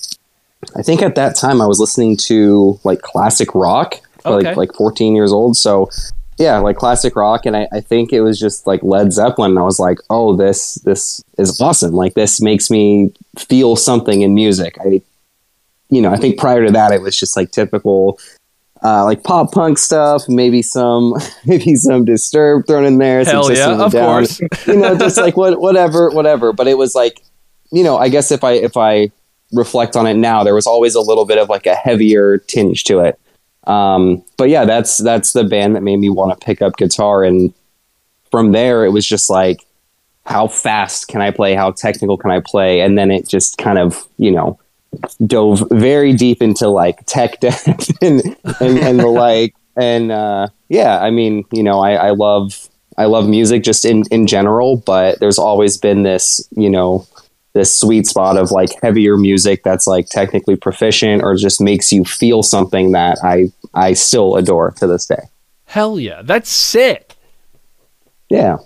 I 0.76 0.82
think 0.82 1.02
at 1.02 1.16
that 1.16 1.36
time 1.36 1.62
I 1.62 1.68
was 1.68 1.80
listening 1.80 2.18
to 2.18 2.80
like 2.84 3.02
classic 3.02 3.56
rock, 3.56 3.96
Okay. 4.26 4.48
like 4.48 4.58
like 4.58 4.74
14 4.74 5.16
years 5.16 5.32
old. 5.32 5.58
So 5.58 5.90
yeah, 6.38 6.58
like 6.60 6.78
classic 6.78 7.16
rock. 7.16 7.46
And 7.46 7.56
I, 7.56 7.68
I 7.72 7.82
think 7.82 8.14
it 8.14 8.22
was 8.22 8.40
just 8.40 8.66
like 8.66 8.82
Led 8.82 9.12
Zeppelin. 9.12 9.52
And 9.52 9.60
I 9.60 9.64
was 9.64 9.80
like, 9.80 10.00
oh, 10.10 10.36
this 10.36 10.76
this 10.86 11.22
is 11.38 11.60
awesome. 11.60 11.92
Like 11.92 12.14
this 12.14 12.42
makes 12.42 12.70
me 12.72 13.14
feel 13.38 13.76
something 13.76 14.22
in 14.22 14.34
music. 14.34 14.78
I 14.80 15.02
you 15.90 16.02
know, 16.02 16.12
I 16.12 16.18
think 16.18 16.38
prior 16.38 16.66
to 16.66 16.72
that 16.72 16.92
it 16.92 17.02
was 17.02 17.20
just 17.20 17.36
like 17.36 17.52
typical 17.52 18.20
uh, 18.84 19.04
like 19.04 19.24
pop 19.24 19.52
punk 19.52 19.78
stuff, 19.78 20.24
maybe 20.30 20.62
some 20.62 21.14
maybe 21.46 21.76
some 21.76 22.06
disturbed 22.06 22.68
thrown 22.68 22.86
in 22.86 22.98
there. 22.98 23.26
some 23.26 23.34
Hell 23.34 23.54
yeah, 23.54 23.84
of 23.84 23.92
Down, 23.92 24.06
course. 24.06 24.42
you 24.68 24.78
know, 24.78 24.98
just 24.98 25.18
like 25.18 25.36
what 25.36 25.60
whatever, 25.60 26.10
whatever. 26.10 26.54
But 26.54 26.68
it 26.68 26.78
was 26.78 26.96
like, 26.96 27.22
you 27.72 27.84
know, 27.84 27.98
I 27.98 28.10
guess 28.10 28.32
if 28.32 28.44
I 28.44 28.54
if 28.54 28.78
I 28.78 29.12
reflect 29.52 29.96
on 29.96 30.08
it 30.08 30.14
now, 30.14 30.44
there 30.44 30.56
was 30.56 30.68
always 30.68 30.96
a 30.96 31.02
little 31.02 31.26
bit 31.26 31.38
of 31.38 31.50
like 31.50 31.66
a 31.66 31.76
heavier 31.76 32.38
tinge 32.38 32.84
to 32.86 33.00
it. 33.00 33.20
Um, 33.66 34.24
but 34.38 34.50
yeah, 34.50 34.66
that's 34.66 34.98
that's 34.98 35.34
the 35.34 35.44
band 35.44 35.76
that 35.76 35.84
made 35.84 35.98
me 35.98 36.10
want 36.10 36.38
to 36.38 36.46
pick 36.46 36.62
up 36.62 36.78
guitar, 36.78 37.24
and 37.24 37.54
from 38.32 38.52
there 38.52 38.86
it 38.86 38.90
was 38.90 39.06
just 39.06 39.30
like, 39.30 39.66
how 40.26 40.48
fast 40.48 41.08
can 41.08 41.22
I 41.22 41.32
play? 41.32 41.56
How 41.56 41.72
technical 41.72 42.18
can 42.18 42.32
I 42.32 42.40
play? 42.40 42.82
And 42.82 42.98
then 42.98 43.12
it 43.12 43.28
just 43.28 43.58
kind 43.58 43.80
of, 43.80 44.08
you 44.18 44.32
know, 44.32 44.60
dove 45.26 45.64
very 45.72 46.14
deep 46.14 46.42
into 46.42 46.68
like 46.68 47.06
tech 47.06 47.40
death 47.42 47.68
and, 48.02 48.22
and 48.60 48.80
and 48.80 49.00
the 49.00 49.08
like 49.08 49.54
and 49.78 50.12
uh 50.12 50.48
yeah 50.68 51.00
i 51.00 51.12
mean 51.12 51.44
you 51.52 51.62
know 51.62 51.80
i 51.80 51.94
i 51.94 52.10
love 52.10 52.68
i 52.98 53.06
love 53.06 53.28
music 53.28 53.64
just 53.64 53.86
in 53.86 54.04
in 54.10 54.26
general 54.26 54.78
but 54.78 55.20
there's 55.20 55.38
always 55.38 55.78
been 55.78 56.04
this 56.04 56.48
you 56.56 56.70
know 56.70 57.06
this 57.54 57.76
sweet 57.76 58.06
spot 58.06 58.38
of 58.38 58.52
like 58.52 58.70
heavier 58.82 59.18
music 59.18 59.64
that's 59.64 59.88
like 59.88 60.08
technically 60.08 60.56
proficient 60.56 61.24
or 61.24 61.36
just 61.36 61.60
makes 61.60 61.92
you 61.92 62.06
feel 62.06 62.44
something 62.44 62.92
that 62.92 63.18
i 63.24 63.52
i 63.74 63.94
still 63.94 64.36
adore 64.36 64.72
to 64.72 64.88
this 64.88 65.06
day. 65.06 65.22
Hell 65.66 66.00
yeah, 66.00 66.22
that's 66.24 66.50
sick. 66.50 67.16
yeah. 68.30 68.58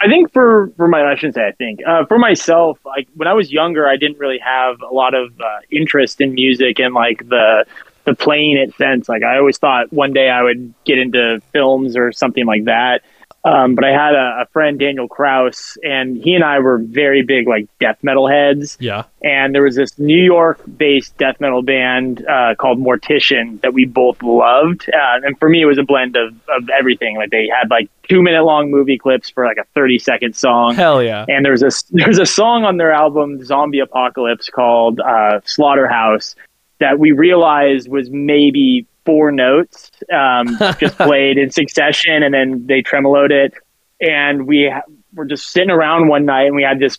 I 0.00 0.08
think 0.08 0.32
for 0.32 0.72
for 0.76 0.88
my 0.88 1.04
I 1.04 1.14
shouldn't 1.14 1.36
say 1.36 1.46
I 1.46 1.52
think 1.52 1.80
uh, 1.86 2.04
for 2.06 2.18
myself 2.18 2.78
like 2.84 3.06
when 3.14 3.28
I 3.28 3.34
was 3.34 3.52
younger 3.52 3.86
I 3.88 3.96
didn't 3.96 4.18
really 4.18 4.38
have 4.38 4.80
a 4.82 4.92
lot 4.92 5.14
of 5.14 5.40
uh, 5.40 5.60
interest 5.70 6.20
in 6.20 6.34
music 6.34 6.80
and 6.80 6.92
like 6.92 7.28
the 7.28 7.64
the 8.04 8.14
playing 8.14 8.56
it 8.56 8.74
sense. 8.74 9.08
Like 9.08 9.22
I 9.22 9.38
always 9.38 9.58
thought 9.58 9.92
one 9.92 10.12
day 10.12 10.28
I 10.28 10.42
would 10.42 10.74
get 10.84 10.98
into 10.98 11.40
films 11.52 11.96
or 11.96 12.10
something 12.10 12.46
like 12.46 12.64
that 12.64 13.02
um, 13.44 13.74
but 13.74 13.84
I 13.84 13.90
had 13.90 14.14
a, 14.14 14.42
a 14.42 14.46
friend 14.52 14.78
Daniel 14.78 15.08
Kraus 15.08 15.76
and 15.82 16.16
he 16.16 16.34
and 16.34 16.44
I 16.44 16.60
were 16.60 16.78
very 16.78 17.22
big 17.22 17.48
like 17.48 17.66
death 17.80 17.98
metal 18.02 18.28
heads 18.28 18.76
Yeah. 18.80 19.04
and 19.22 19.52
there 19.54 19.62
was 19.62 19.74
this 19.74 19.98
New 19.98 20.22
York 20.22 20.60
based 20.76 21.16
death 21.18 21.40
metal 21.40 21.62
band 21.62 22.24
uh, 22.26 22.54
called 22.56 22.78
Mortician 22.78 23.60
that 23.62 23.74
we 23.74 23.84
both 23.84 24.22
loved. 24.22 24.88
Uh, 24.88 25.20
and 25.26 25.38
for 25.38 25.48
me, 25.48 25.62
it 25.62 25.66
was 25.66 25.78
a 25.78 25.82
blend 25.82 26.16
of, 26.16 26.34
of 26.48 26.68
everything. 26.70 27.16
Like 27.16 27.30
they 27.30 27.48
had 27.48 27.68
like 27.70 27.90
two 28.08 28.22
minute 28.22 28.44
long 28.44 28.70
movie 28.70 28.98
clips 28.98 29.28
for 29.30 29.44
like 29.44 29.56
a 29.56 29.64
30 29.74 29.98
second 29.98 30.36
song. 30.36 30.74
Hell 30.74 31.02
yeah. 31.02 31.24
And 31.28 31.44
there's 31.44 31.62
a, 31.64 31.70
there's 31.90 32.18
a 32.18 32.26
song 32.26 32.64
on 32.64 32.76
their 32.76 32.92
album, 32.92 33.44
Zombie 33.44 33.80
Apocalypse, 33.80 34.50
called 34.50 35.00
uh, 35.00 35.40
Slaughterhouse 35.44 36.36
that 36.78 36.98
we 36.98 37.12
realized 37.12 37.88
was 37.88 38.10
maybe 38.10 38.86
four 39.04 39.32
notes 39.32 39.90
um, 40.12 40.56
just 40.78 40.96
played 40.96 41.38
in 41.38 41.50
succession 41.50 42.22
and 42.22 42.32
then 42.32 42.66
they 42.66 42.82
tremoloed 42.82 43.30
it. 43.30 43.54
And 44.00 44.46
we 44.46 44.70
ha- 44.72 44.82
were 45.14 45.24
just 45.24 45.50
sitting 45.50 45.70
around 45.70 46.08
one 46.08 46.24
night 46.24 46.46
and 46.46 46.56
we 46.56 46.62
had 46.62 46.78
this 46.78 46.98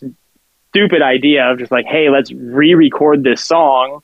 stupid 0.70 1.02
idea 1.02 1.50
of 1.50 1.58
just 1.58 1.70
like, 1.70 1.86
hey, 1.86 2.08
let's 2.10 2.32
re-record 2.32 3.22
this 3.22 3.44
song 3.44 4.02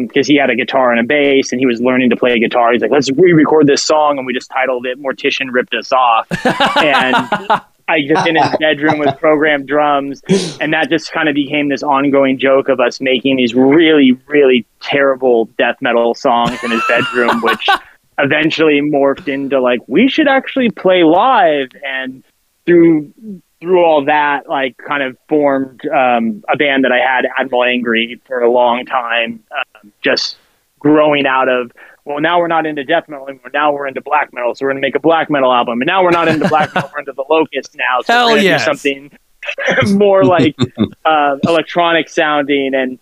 because 0.00 0.26
he 0.26 0.36
had 0.36 0.48
a 0.48 0.56
guitar 0.56 0.90
and 0.90 1.00
a 1.00 1.04
bass 1.04 1.52
and 1.52 1.60
he 1.60 1.66
was 1.66 1.80
learning 1.80 2.10
to 2.10 2.16
play 2.16 2.38
guitar. 2.38 2.72
He's 2.72 2.80
like, 2.80 2.90
let's 2.90 3.10
re-record 3.10 3.66
this 3.66 3.82
song, 3.82 4.16
and 4.16 4.26
we 4.26 4.32
just 4.32 4.50
titled 4.50 4.86
it 4.86 4.98
"Mortician 4.98 5.52
Ripped 5.52 5.74
Us 5.74 5.92
Off." 5.92 6.26
and 6.76 7.60
I 7.88 8.02
just 8.06 8.26
in 8.26 8.36
his 8.36 8.56
bedroom 8.58 8.98
with 8.98 9.16
programmed 9.18 9.68
drums, 9.68 10.20
and 10.60 10.72
that 10.72 10.88
just 10.90 11.12
kind 11.12 11.28
of 11.28 11.34
became 11.34 11.68
this 11.68 11.82
ongoing 11.82 12.38
joke 12.38 12.68
of 12.68 12.80
us 12.80 13.00
making 13.00 13.36
these 13.36 13.54
really, 13.54 14.12
really 14.26 14.66
terrible 14.80 15.46
death 15.56 15.76
metal 15.80 16.14
songs 16.14 16.62
in 16.64 16.72
his 16.72 16.82
bedroom, 16.88 17.40
which 17.42 17.68
eventually 18.18 18.80
morphed 18.80 19.28
into 19.28 19.60
like 19.60 19.80
we 19.86 20.08
should 20.08 20.28
actually 20.28 20.70
play 20.70 21.04
live 21.04 21.68
and 21.84 22.24
through 22.64 23.12
through 23.60 23.84
all 23.84 24.04
that 24.04 24.48
like 24.48 24.76
kind 24.78 25.02
of 25.02 25.16
formed 25.28 25.80
um, 25.88 26.42
a 26.48 26.56
band 26.56 26.84
that 26.84 26.92
i 26.92 26.98
had 26.98 27.26
admiral 27.38 27.64
angry 27.64 28.20
for 28.26 28.40
a 28.40 28.50
long 28.50 28.84
time 28.86 29.42
um, 29.50 29.92
just 30.02 30.36
growing 30.78 31.26
out 31.26 31.48
of 31.48 31.72
well 32.06 32.20
now 32.20 32.38
we're 32.38 32.46
not 32.46 32.64
into 32.64 32.84
death 32.84 33.08
metal 33.08 33.28
anymore. 33.28 33.50
Now 33.52 33.72
we're 33.72 33.86
into 33.86 34.00
black 34.00 34.32
metal. 34.32 34.54
So 34.54 34.64
we're 34.64 34.70
going 34.70 34.80
to 34.80 34.86
make 34.86 34.94
a 34.94 35.00
black 35.00 35.28
metal 35.28 35.52
album. 35.52 35.82
And 35.82 35.86
now 35.86 36.02
we're 36.02 36.10
not 36.10 36.28
into 36.28 36.48
black 36.48 36.74
metal. 36.74 36.88
We're 36.92 37.00
into 37.00 37.12
the 37.12 37.24
locust 37.28 37.74
now. 37.76 38.00
So 38.04 38.12
Hell 38.12 38.26
we're 38.30 38.36
to 38.38 38.44
yes. 38.44 38.62
do 38.62 38.64
something 38.64 39.18
more 39.98 40.24
like 40.24 40.56
uh, 41.04 41.36
electronic 41.42 42.08
sounding. 42.08 42.74
And 42.74 42.98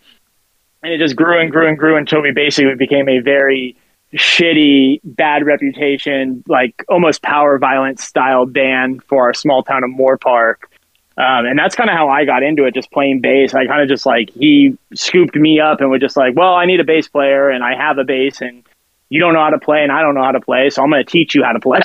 and 0.83 0.93
it 0.93 0.97
just 0.97 1.15
grew 1.15 1.39
and 1.39 1.51
grew 1.51 1.67
and 1.67 1.77
grew 1.77 1.97
until 1.97 2.21
we 2.21 2.31
basically 2.31 2.75
became 2.75 3.07
a 3.07 3.19
very 3.19 3.77
shitty, 4.15 5.01
bad 5.03 5.45
reputation, 5.45 6.43
like 6.47 6.83
almost 6.89 7.21
power 7.21 7.57
violence 7.59 8.03
style 8.03 8.45
band 8.45 9.03
for 9.03 9.23
our 9.23 9.33
small 9.33 9.63
town 9.63 9.83
of 9.83 9.91
Moorpark. 9.91 10.55
Um, 11.17 11.45
and 11.45 11.57
that's 11.57 11.75
kind 11.75 11.89
of 11.89 11.95
how 11.95 12.09
I 12.09 12.25
got 12.25 12.43
into 12.43 12.65
it, 12.65 12.73
just 12.73 12.91
playing 12.91 13.21
bass. 13.21 13.53
I 13.53 13.67
kind 13.67 13.81
of 13.81 13.87
just 13.87 14.05
like 14.05 14.31
he 14.31 14.77
scooped 14.93 15.35
me 15.35 15.59
up 15.59 15.79
and 15.79 15.89
was 15.89 16.01
just 16.01 16.17
like, 16.17 16.35
"Well, 16.35 16.53
I 16.53 16.65
need 16.65 16.81
a 16.81 16.83
bass 16.83 17.07
player, 17.07 17.49
and 17.49 17.63
I 17.63 17.75
have 17.75 17.97
a 17.97 18.03
bass, 18.03 18.41
and 18.41 18.63
you 19.15 19.21
don't 19.21 19.33
know 19.33 19.39
how 19.39 19.49
to 19.49 19.59
play, 19.59 19.81
and 19.81 19.91
I 19.91 20.01
don't 20.01 20.13
know 20.13 20.23
how 20.23 20.33
to 20.33 20.41
play, 20.41 20.69
so 20.69 20.83
I'm 20.83 20.89
going 20.89 21.03
to 21.03 21.09
teach 21.09 21.33
you 21.33 21.43
how 21.43 21.53
to 21.53 21.59
play." 21.59 21.79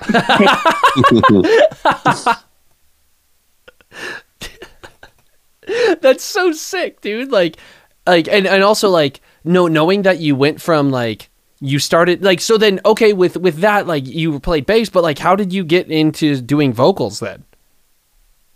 That's 6.01 6.24
so 6.24 6.51
sick, 6.51 7.01
dude. 7.01 7.31
Like, 7.31 7.57
like, 8.05 8.26
and, 8.26 8.47
and 8.49 8.64
also 8.64 8.89
like, 8.89 9.20
no, 9.45 9.68
knowing 9.68 10.03
that 10.03 10.18
you 10.18 10.35
went 10.35 10.61
from 10.61 10.91
like 10.91 11.31
you 11.61 11.78
started 11.78 12.24
like 12.24 12.41
so 12.41 12.57
then 12.57 12.81
okay 12.87 13.12
with 13.12 13.37
with 13.37 13.59
that 13.59 13.87
like 13.87 14.07
you 14.07 14.41
played 14.41 14.66
bass, 14.66 14.89
but 14.89 15.03
like 15.03 15.18
how 15.18 15.37
did 15.37 15.53
you 15.53 15.62
get 15.62 15.89
into 15.91 16.41
doing 16.41 16.72
vocals 16.72 17.20
then? 17.20 17.45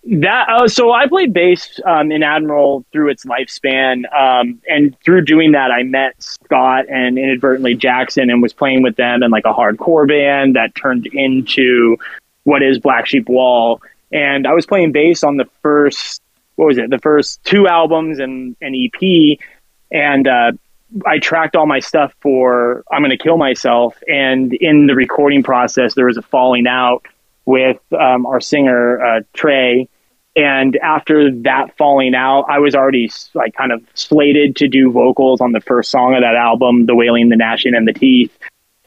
That 0.07 0.49
uh, 0.51 0.69
so 0.69 0.93
I 0.93 1.09
played 1.09 1.33
bass 1.33 1.81
um, 1.87 2.13
in 2.13 2.23
Admiral 2.23 2.85
through 2.93 3.09
its 3.09 3.25
lifespan, 3.25 4.05
um, 4.15 4.61
and 4.69 4.95
through 5.01 5.25
doing 5.25 5.53
that, 5.53 5.71
I 5.71 5.83
met 5.83 6.23
Scott 6.23 6.87
and 6.91 7.19
inadvertently 7.19 7.75
Jackson, 7.75 8.29
and 8.29 8.43
was 8.43 8.53
playing 8.53 8.83
with 8.83 8.97
them 8.97 9.23
in 9.23 9.31
like 9.31 9.47
a 9.47 9.55
hardcore 9.55 10.07
band 10.07 10.57
that 10.57 10.75
turned 10.75 11.07
into 11.07 11.97
what 12.43 12.63
is 12.63 12.79
Black 12.79 13.07
Sheep 13.07 13.31
Wall. 13.31 13.81
And 14.13 14.47
I 14.47 14.53
was 14.53 14.67
playing 14.67 14.93
bass 14.93 15.25
on 15.25 15.39
the 15.39 15.47
first, 15.63 16.21
what 16.57 16.67
was 16.67 16.77
it, 16.77 16.91
the 16.91 16.99
first 16.99 17.43
two 17.45 17.67
albums 17.67 18.19
and 18.19 18.57
an 18.61 18.75
EP, 18.75 19.39
and 19.91 20.29
uh, 20.29 20.53
I 21.07 21.19
tracked 21.19 21.57
all 21.57 21.67
my 21.67 21.81
stuff 21.81 22.15
for 22.21 22.85
I'm 22.93 23.03
Gonna 23.03 23.17
Kill 23.17 23.39
Myself. 23.39 23.97
And 24.07 24.53
in 24.53 24.87
the 24.87 24.95
recording 24.95 25.43
process, 25.43 25.95
there 25.95 26.07
was 26.07 26.19
a 26.19 26.23
falling 26.23 26.67
out 26.67 27.07
with 27.47 27.81
um, 27.99 28.27
our 28.27 28.41
singer 28.41 29.03
uh, 29.03 29.21
Trey. 29.33 29.89
And 30.37 30.77
after 30.77 31.31
that 31.43 31.77
falling 31.77 32.15
out, 32.15 32.47
I 32.49 32.59
was 32.59 32.75
already 32.75 33.11
like 33.35 33.55
kind 33.55 33.71
of 33.73 33.83
slated 33.95 34.57
to 34.57 34.69
do 34.69 34.91
vocals 34.91 35.41
on 35.41 35.53
the 35.53 35.61
first 35.61 35.91
song 35.91 36.15
of 36.15 36.23
that 36.23 36.35
album, 36.35 36.87
The 36.87 36.95
Wailing, 36.95 37.29
The 37.29 37.37
Gnashing, 37.37 37.75
and 37.75 37.87
the 37.87 37.93
Teeth. 37.93 38.37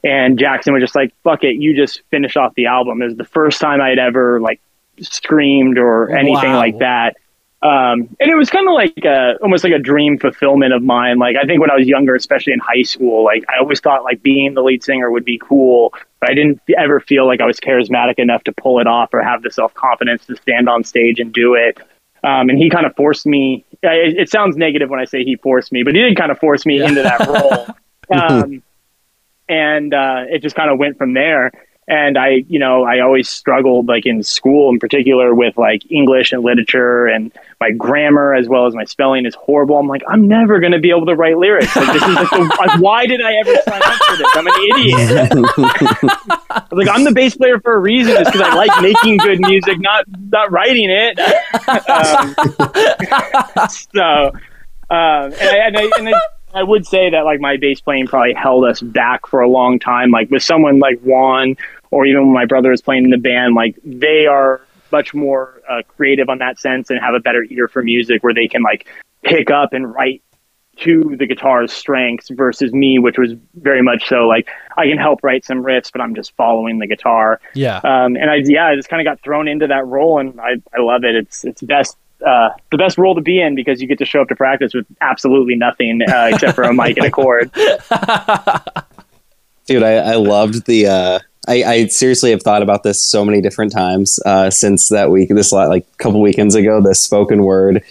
And 0.03 0.37
Jackson 0.37 0.73
was 0.73 0.81
just 0.83 0.95
like, 0.95 1.13
"Fuck 1.23 1.43
it, 1.43 1.55
you 1.55 1.75
just 1.75 2.01
finish 2.11 2.35
off 2.35 2.53
the 2.55 2.65
album." 2.67 3.01
It 3.01 3.05
was 3.05 3.15
the 3.15 3.23
first 3.25 3.61
time 3.61 3.81
I'd 3.81 3.97
ever 3.97 4.39
like 4.41 4.59
screamed 4.99 5.77
or 5.77 6.09
anything 6.15 6.51
Wow. 6.51 6.57
like 6.57 6.79
that. 6.79 7.15
Um, 7.63 8.15
and 8.19 8.29
it 8.29 8.35
was 8.35 8.51
kind 8.51 8.67
of 8.67 8.75
like 8.75 9.03
a, 9.03 9.35
almost 9.41 9.63
like 9.63 9.73
a 9.73 9.79
dream 9.79 10.19
fulfillment 10.19 10.73
of 10.73 10.83
mine. 10.83 11.17
Like 11.17 11.35
I 11.41 11.45
think 11.45 11.59
when 11.59 11.71
I 11.71 11.75
was 11.75 11.87
younger, 11.87 12.13
especially 12.13 12.53
in 12.53 12.59
high 12.59 12.83
school, 12.83 13.23
like 13.25 13.45
I 13.49 13.59
always 13.59 13.79
thought 13.79 14.03
like 14.03 14.21
being 14.21 14.53
the 14.53 14.61
lead 14.61 14.83
singer 14.83 15.09
would 15.09 15.25
be 15.25 15.39
cool, 15.39 15.93
but 16.19 16.29
I 16.29 16.35
didn't 16.35 16.61
ever 16.77 16.99
feel 16.99 17.25
like 17.25 17.41
I 17.41 17.45
was 17.45 17.59
charismatic 17.59 18.19
enough 18.19 18.43
to 18.43 18.51
pull 18.51 18.79
it 18.79 18.85
off 18.85 19.09
or 19.11 19.23
have 19.23 19.41
the 19.41 19.49
self 19.49 19.73
confidence 19.73 20.25
to 20.27 20.35
stand 20.35 20.69
on 20.69 20.83
stage 20.83 21.19
and 21.19 21.33
do 21.33 21.55
it. 21.55 21.79
Um, 22.23 22.49
and 22.49 22.57
he 22.59 22.69
kind 22.69 22.85
of 22.85 22.95
forced 22.95 23.25
me. 23.25 23.65
It, 23.81 24.17
it 24.17 24.29
sounds 24.29 24.55
negative 24.55 24.89
when 24.89 24.99
I 24.99 25.05
say 25.05 25.23
he 25.23 25.35
forced 25.35 25.71
me, 25.71 25.81
but 25.81 25.95
he 25.95 26.01
did 26.01 26.15
kind 26.15 26.31
of 26.31 26.37
force 26.39 26.65
me 26.65 26.81
into 26.81 27.01
that 27.03 27.27
role. 27.27 27.67
Um, 28.09 28.63
and 29.49 29.93
uh, 29.93 30.23
it 30.29 30.41
just 30.41 30.55
kind 30.55 30.71
of 30.71 30.77
went 30.77 30.97
from 30.97 31.13
there. 31.13 31.51
And 31.87 32.17
I, 32.17 32.43
you 32.49 32.59
know, 32.59 32.83
I 32.83 32.99
always 32.99 33.29
struggled 33.29 33.87
like 33.87 34.05
in 34.05 34.21
school 34.21 34.69
in 34.69 34.77
particular 34.77 35.33
with 35.33 35.57
like 35.57 35.89
English 35.89 36.33
and 36.33 36.43
literature 36.43 37.05
and 37.07 37.31
my 37.61 37.71
grammar 37.71 38.35
as 38.35 38.49
well 38.49 38.65
as 38.67 38.75
my 38.75 38.83
spelling 38.83 39.25
is 39.25 39.33
horrible. 39.35 39.77
I'm 39.77 39.87
like, 39.87 40.01
I'm 40.05 40.27
never 40.27 40.59
going 40.59 40.73
to 40.73 40.79
be 40.79 40.89
able 40.89 41.05
to 41.05 41.15
write 41.15 41.37
lyrics. 41.37 41.73
Like 41.75 41.93
this 41.93 42.03
is 42.03 42.15
like, 42.15 42.29
the, 42.31 42.55
like, 42.59 42.81
why 42.81 43.05
did 43.05 43.21
I 43.21 43.35
ever 43.35 43.55
sign 43.63 43.81
up 43.81 43.93
for 44.03 44.17
this? 44.17 44.27
I'm 44.33 44.47
an 44.47 44.53
idiot. 44.63 45.31
I 46.49 46.63
was 46.69 46.71
like, 46.85 46.89
I'm 46.89 47.05
the 47.05 47.13
bass 47.13 47.37
player 47.37 47.59
for 47.61 47.73
a 47.73 47.79
reason. 47.79 48.17
It's 48.17 48.29
because 48.29 48.41
I 48.41 48.53
like 48.53 48.81
making 48.81 49.17
good 49.17 49.39
music, 49.39 49.79
not 49.79 50.03
not 50.29 50.51
writing 50.51 50.89
it. 50.89 51.17
um, 51.87 52.35
so, 53.69 54.31
um, 54.89 55.33
and, 55.33 55.41
I, 55.41 55.67
and, 55.67 55.77
I, 55.77 55.91
and 55.97 56.09
I, 56.09 56.21
I 56.53 56.63
would 56.63 56.85
say 56.85 57.09
that 57.09 57.25
like 57.25 57.39
my 57.39 57.57
bass 57.57 57.81
playing 57.81 58.07
probably 58.07 58.33
held 58.33 58.65
us 58.65 58.81
back 58.81 59.27
for 59.27 59.41
a 59.41 59.49
long 59.49 59.79
time. 59.79 60.11
Like 60.11 60.31
with 60.31 60.43
someone 60.43 60.79
like 60.79 60.99
Juan, 61.01 61.55
or 61.91 62.05
even 62.05 62.25
when 62.25 62.33
my 62.33 62.45
brother 62.45 62.71
is 62.71 62.81
playing 62.81 63.05
in 63.05 63.09
the 63.09 63.17
band, 63.17 63.55
like 63.55 63.75
they 63.83 64.25
are 64.25 64.61
much 64.91 65.13
more 65.13 65.61
uh, 65.69 65.81
creative 65.87 66.29
on 66.29 66.37
that 66.39 66.59
sense 66.59 66.89
and 66.89 66.99
have 66.99 67.13
a 67.13 67.19
better 67.19 67.45
ear 67.49 67.67
for 67.67 67.83
music, 67.83 68.23
where 68.23 68.33
they 68.33 68.47
can 68.47 68.61
like 68.61 68.87
pick 69.23 69.51
up 69.51 69.73
and 69.73 69.93
write 69.93 70.21
to 70.77 71.15
the 71.17 71.25
guitar's 71.25 71.73
strengths 71.73 72.29
versus 72.29 72.71
me, 72.71 72.99
which 72.99 73.17
was 73.17 73.33
very 73.55 73.81
much 73.81 74.07
so 74.07 74.27
like 74.27 74.47
I 74.77 74.85
can 74.85 74.97
help 74.97 75.23
write 75.23 75.43
some 75.43 75.63
riffs, 75.63 75.91
but 75.91 76.01
I'm 76.01 76.15
just 76.15 76.35
following 76.35 76.79
the 76.79 76.87
guitar. 76.87 77.41
Yeah. 77.53 77.77
Um, 77.77 78.15
and 78.15 78.29
I 78.29 78.35
yeah, 78.43 78.67
I 78.67 78.75
just 78.75 78.89
kind 78.89 79.05
of 79.05 79.11
got 79.11 79.21
thrown 79.23 79.47
into 79.47 79.67
that 79.67 79.85
role, 79.87 80.19
and 80.19 80.39
I, 80.39 80.61
I 80.75 80.81
love 80.81 81.03
it. 81.03 81.15
It's 81.15 81.43
it's 81.43 81.61
best 81.61 81.97
uh, 82.25 82.49
the 82.71 82.77
best 82.77 82.97
role 82.97 83.15
to 83.15 83.21
be 83.21 83.41
in 83.41 83.55
because 83.55 83.81
you 83.81 83.87
get 83.87 83.97
to 83.99 84.05
show 84.05 84.21
up 84.21 84.29
to 84.29 84.35
practice 84.35 84.73
with 84.73 84.85
absolutely 85.01 85.55
nothing 85.55 86.01
uh, 86.07 86.29
except 86.33 86.55
for 86.55 86.63
a 86.63 86.73
mic 86.73 86.97
and 86.97 87.07
a 87.07 87.11
cord. 87.11 87.51
Dude, 89.65 89.83
I, 89.83 89.95
I 89.95 90.15
loved 90.15 90.65
the. 90.65 90.87
Uh, 90.87 91.19
I, 91.47 91.63
I 91.63 91.87
seriously 91.87 92.31
have 92.31 92.43
thought 92.43 92.61
about 92.61 92.83
this 92.83 93.01
so 93.01 93.23
many 93.23 93.41
different 93.41 93.71
times 93.71 94.19
uh, 94.25 94.49
since 94.49 94.89
that 94.89 95.09
week. 95.11 95.29
This 95.29 95.51
like 95.51 95.83
a 95.83 95.97
couple 95.97 96.21
weekends 96.21 96.55
ago, 96.55 96.81
the 96.81 96.93
spoken 96.93 97.43
word 97.43 97.83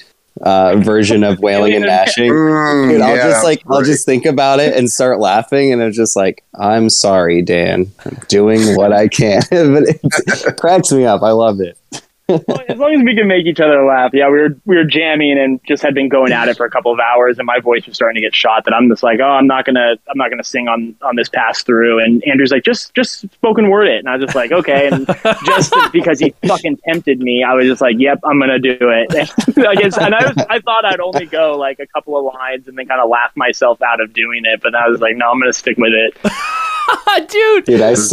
uh, 0.43 0.77
version 0.77 1.25
of 1.25 1.39
wailing 1.41 1.75
and 1.75 1.87
gnashing. 1.87 2.33
Mm, 2.47 2.91
Dude, 2.91 3.01
I'll 3.01 3.17
yeah, 3.17 3.29
just 3.29 3.45
like 3.45 3.63
I'll 3.69 3.83
just 3.83 4.05
think 4.05 4.27
about 4.27 4.61
it 4.61 4.77
and 4.77 4.91
start 4.91 5.19
laughing, 5.19 5.73
and 5.73 5.81
it's 5.83 5.97
just 5.97 6.17
like 6.17 6.45
I'm 6.55 6.91
sorry, 6.91 7.43
Dan. 7.43 7.91
I'm 8.05 8.19
doing 8.29 8.77
what 8.77 8.93
I 8.93 9.09
can, 9.09 9.43
but 9.51 9.85
it 9.87 10.57
cracks 10.61 10.93
me 10.93 11.05
up. 11.05 11.23
I 11.23 11.31
love 11.31 11.61
it. 11.61 11.79
Well, 12.29 12.61
as 12.69 12.77
long 12.79 12.93
as 12.93 13.03
we 13.05 13.15
can 13.15 13.29
make 13.29 13.47
each 13.47 13.61
other 13.61 13.85
laugh. 13.85 14.11
Yeah, 14.13 14.27
we 14.29 14.39
were 14.41 14.49
we 14.65 14.77
were 14.77 14.85
jamming 14.85 15.39
and 15.39 15.61
just 15.65 15.81
had 15.83 15.95
been 15.95 16.09
going 16.09 16.33
at 16.33 16.49
it 16.49 16.57
for 16.57 16.67
a 16.67 16.71
couple 16.71 16.93
of 16.93 16.99
hours, 16.99 17.39
and 17.39 17.47
my 17.47 17.61
voice 17.61 17.87
was 17.87 17.95
starting 17.95 18.21
to 18.21 18.27
get 18.27 18.35
shot. 18.35 18.65
That 18.65 18.75
I'm 18.75 18.89
just 18.89 19.05
like, 19.05 19.21
oh, 19.21 19.25
I'm 19.29 19.47
not 19.47 19.65
gonna 19.65 19.95
I'm 20.09 20.17
not 20.19 20.31
gonna 20.31 20.43
sing 20.43 20.67
on 20.67 20.97
on 21.03 21.15
this 21.15 21.29
pass 21.29 21.63
through. 21.63 22.03
And 22.03 22.25
Andrew's 22.27 22.51
like, 22.51 22.65
just 22.65 22.95
just 22.95 23.21
spoken 23.33 23.71
word 23.71 23.87
it, 23.87 23.99
and 24.01 24.09
I 24.09 24.17
was 24.17 24.25
just 24.25 24.35
like, 24.35 24.51
okay. 24.51 24.89
And 24.89 25.07
just 25.47 25.73
because 25.93 26.19
he 26.19 26.35
fucking 26.47 26.79
tempted 26.79 27.21
me, 27.21 27.45
I 27.45 27.55
was 27.55 27.67
just 27.69 27.81
like, 27.81 27.95
yep, 27.99 28.19
I'm 28.25 28.41
gonna 28.41 28.59
do 28.59 28.77
it. 28.81 29.13
I 29.69 29.75
guess, 29.77 29.97
and 29.97 30.13
I 30.13 30.27
was 30.27 30.47
I 30.51 30.59
thought 30.61 30.85
I'd 30.85 30.99
only 31.01 31.27
go 31.27 31.57
like 31.57 31.79
a 31.79 31.87
couple 31.87 32.19
of 32.19 32.35
lines 32.35 32.67
and 32.67 32.77
then 32.77 32.87
kind 32.89 33.01
of 33.01 33.09
laugh 33.09 33.31
myself 33.37 33.81
out 33.83 34.01
of 34.01 34.13
doing 34.13 34.43
it, 34.47 34.61
but 34.63 34.75
I 34.75 34.89
was 34.89 35.01
like, 35.01 35.15
no, 35.17 35.31
I'm 35.31 35.39
gonna 35.39 35.53
stick 35.53 35.77
with 35.79 35.93
it. 35.93 36.17
Dude. 37.29 37.65
Dude, 37.65 37.81
I, 37.81 37.93
s- 37.93 38.13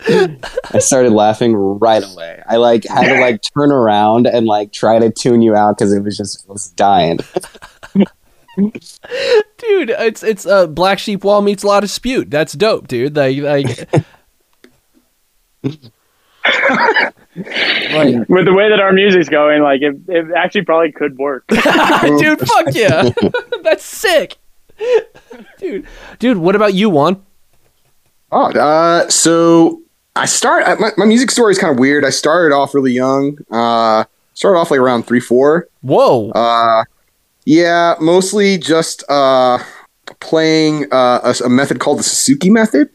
I 0.00 0.78
started 0.78 1.12
laughing 1.12 1.54
right 1.54 2.04
away. 2.04 2.42
I 2.46 2.56
like 2.56 2.84
had 2.84 3.14
to 3.14 3.20
like 3.20 3.40
turn 3.42 3.72
around 3.72 4.26
and 4.26 4.46
like 4.46 4.72
try 4.72 4.98
to 4.98 5.10
tune 5.10 5.42
you 5.42 5.54
out 5.54 5.78
because 5.78 5.92
it 5.92 6.00
was 6.00 6.16
just 6.16 6.46
I 6.48 6.52
was 6.52 6.68
dying. 6.70 7.18
Dude, 8.56 9.90
it's 9.90 10.22
it's 10.22 10.46
uh, 10.46 10.66
Black 10.66 10.98
Sheep 10.98 11.24
Wall 11.24 11.42
meets 11.42 11.62
a 11.62 11.66
lot 11.66 11.84
of 11.84 11.90
Spute. 11.90 12.30
That's 12.30 12.54
dope, 12.54 12.88
dude. 12.88 13.16
Like, 13.16 13.36
like 13.38 13.66
like, 17.86 18.28
With 18.28 18.44
the 18.44 18.54
way 18.54 18.70
that 18.70 18.80
our 18.80 18.92
music's 18.92 19.28
going, 19.28 19.62
like 19.62 19.82
it, 19.82 19.96
it 20.08 20.26
actually 20.36 20.62
probably 20.62 20.92
could 20.92 21.18
work. 21.18 21.44
dude, 21.48 22.40
fuck 22.40 22.66
yeah. 22.72 23.10
That's 23.62 23.84
sick. 23.84 24.36
Dude, 25.58 25.86
dude, 26.18 26.38
what 26.38 26.54
about 26.54 26.74
you, 26.74 26.90
Juan? 26.90 27.24
Oh, 28.32 28.50
uh, 28.52 29.08
so 29.08 29.82
I 30.16 30.24
start 30.26 30.80
my, 30.80 30.90
my 30.96 31.04
music 31.04 31.30
story 31.30 31.52
is 31.52 31.58
kind 31.58 31.72
of 31.72 31.78
weird. 31.78 32.04
I 32.04 32.10
started 32.10 32.54
off 32.54 32.74
really 32.74 32.92
young. 32.92 33.38
Uh, 33.50 34.04
started 34.34 34.58
off 34.58 34.70
like 34.70 34.80
around 34.80 35.04
three, 35.04 35.20
four. 35.20 35.68
Whoa. 35.82 36.30
Uh, 36.30 36.84
yeah, 37.44 37.94
mostly 38.00 38.58
just 38.58 39.04
uh, 39.10 39.58
playing 40.20 40.86
uh, 40.92 41.20
a, 41.40 41.44
a 41.44 41.48
method 41.48 41.80
called 41.80 41.98
the 41.98 42.02
Suzuki 42.02 42.50
method. 42.50 42.90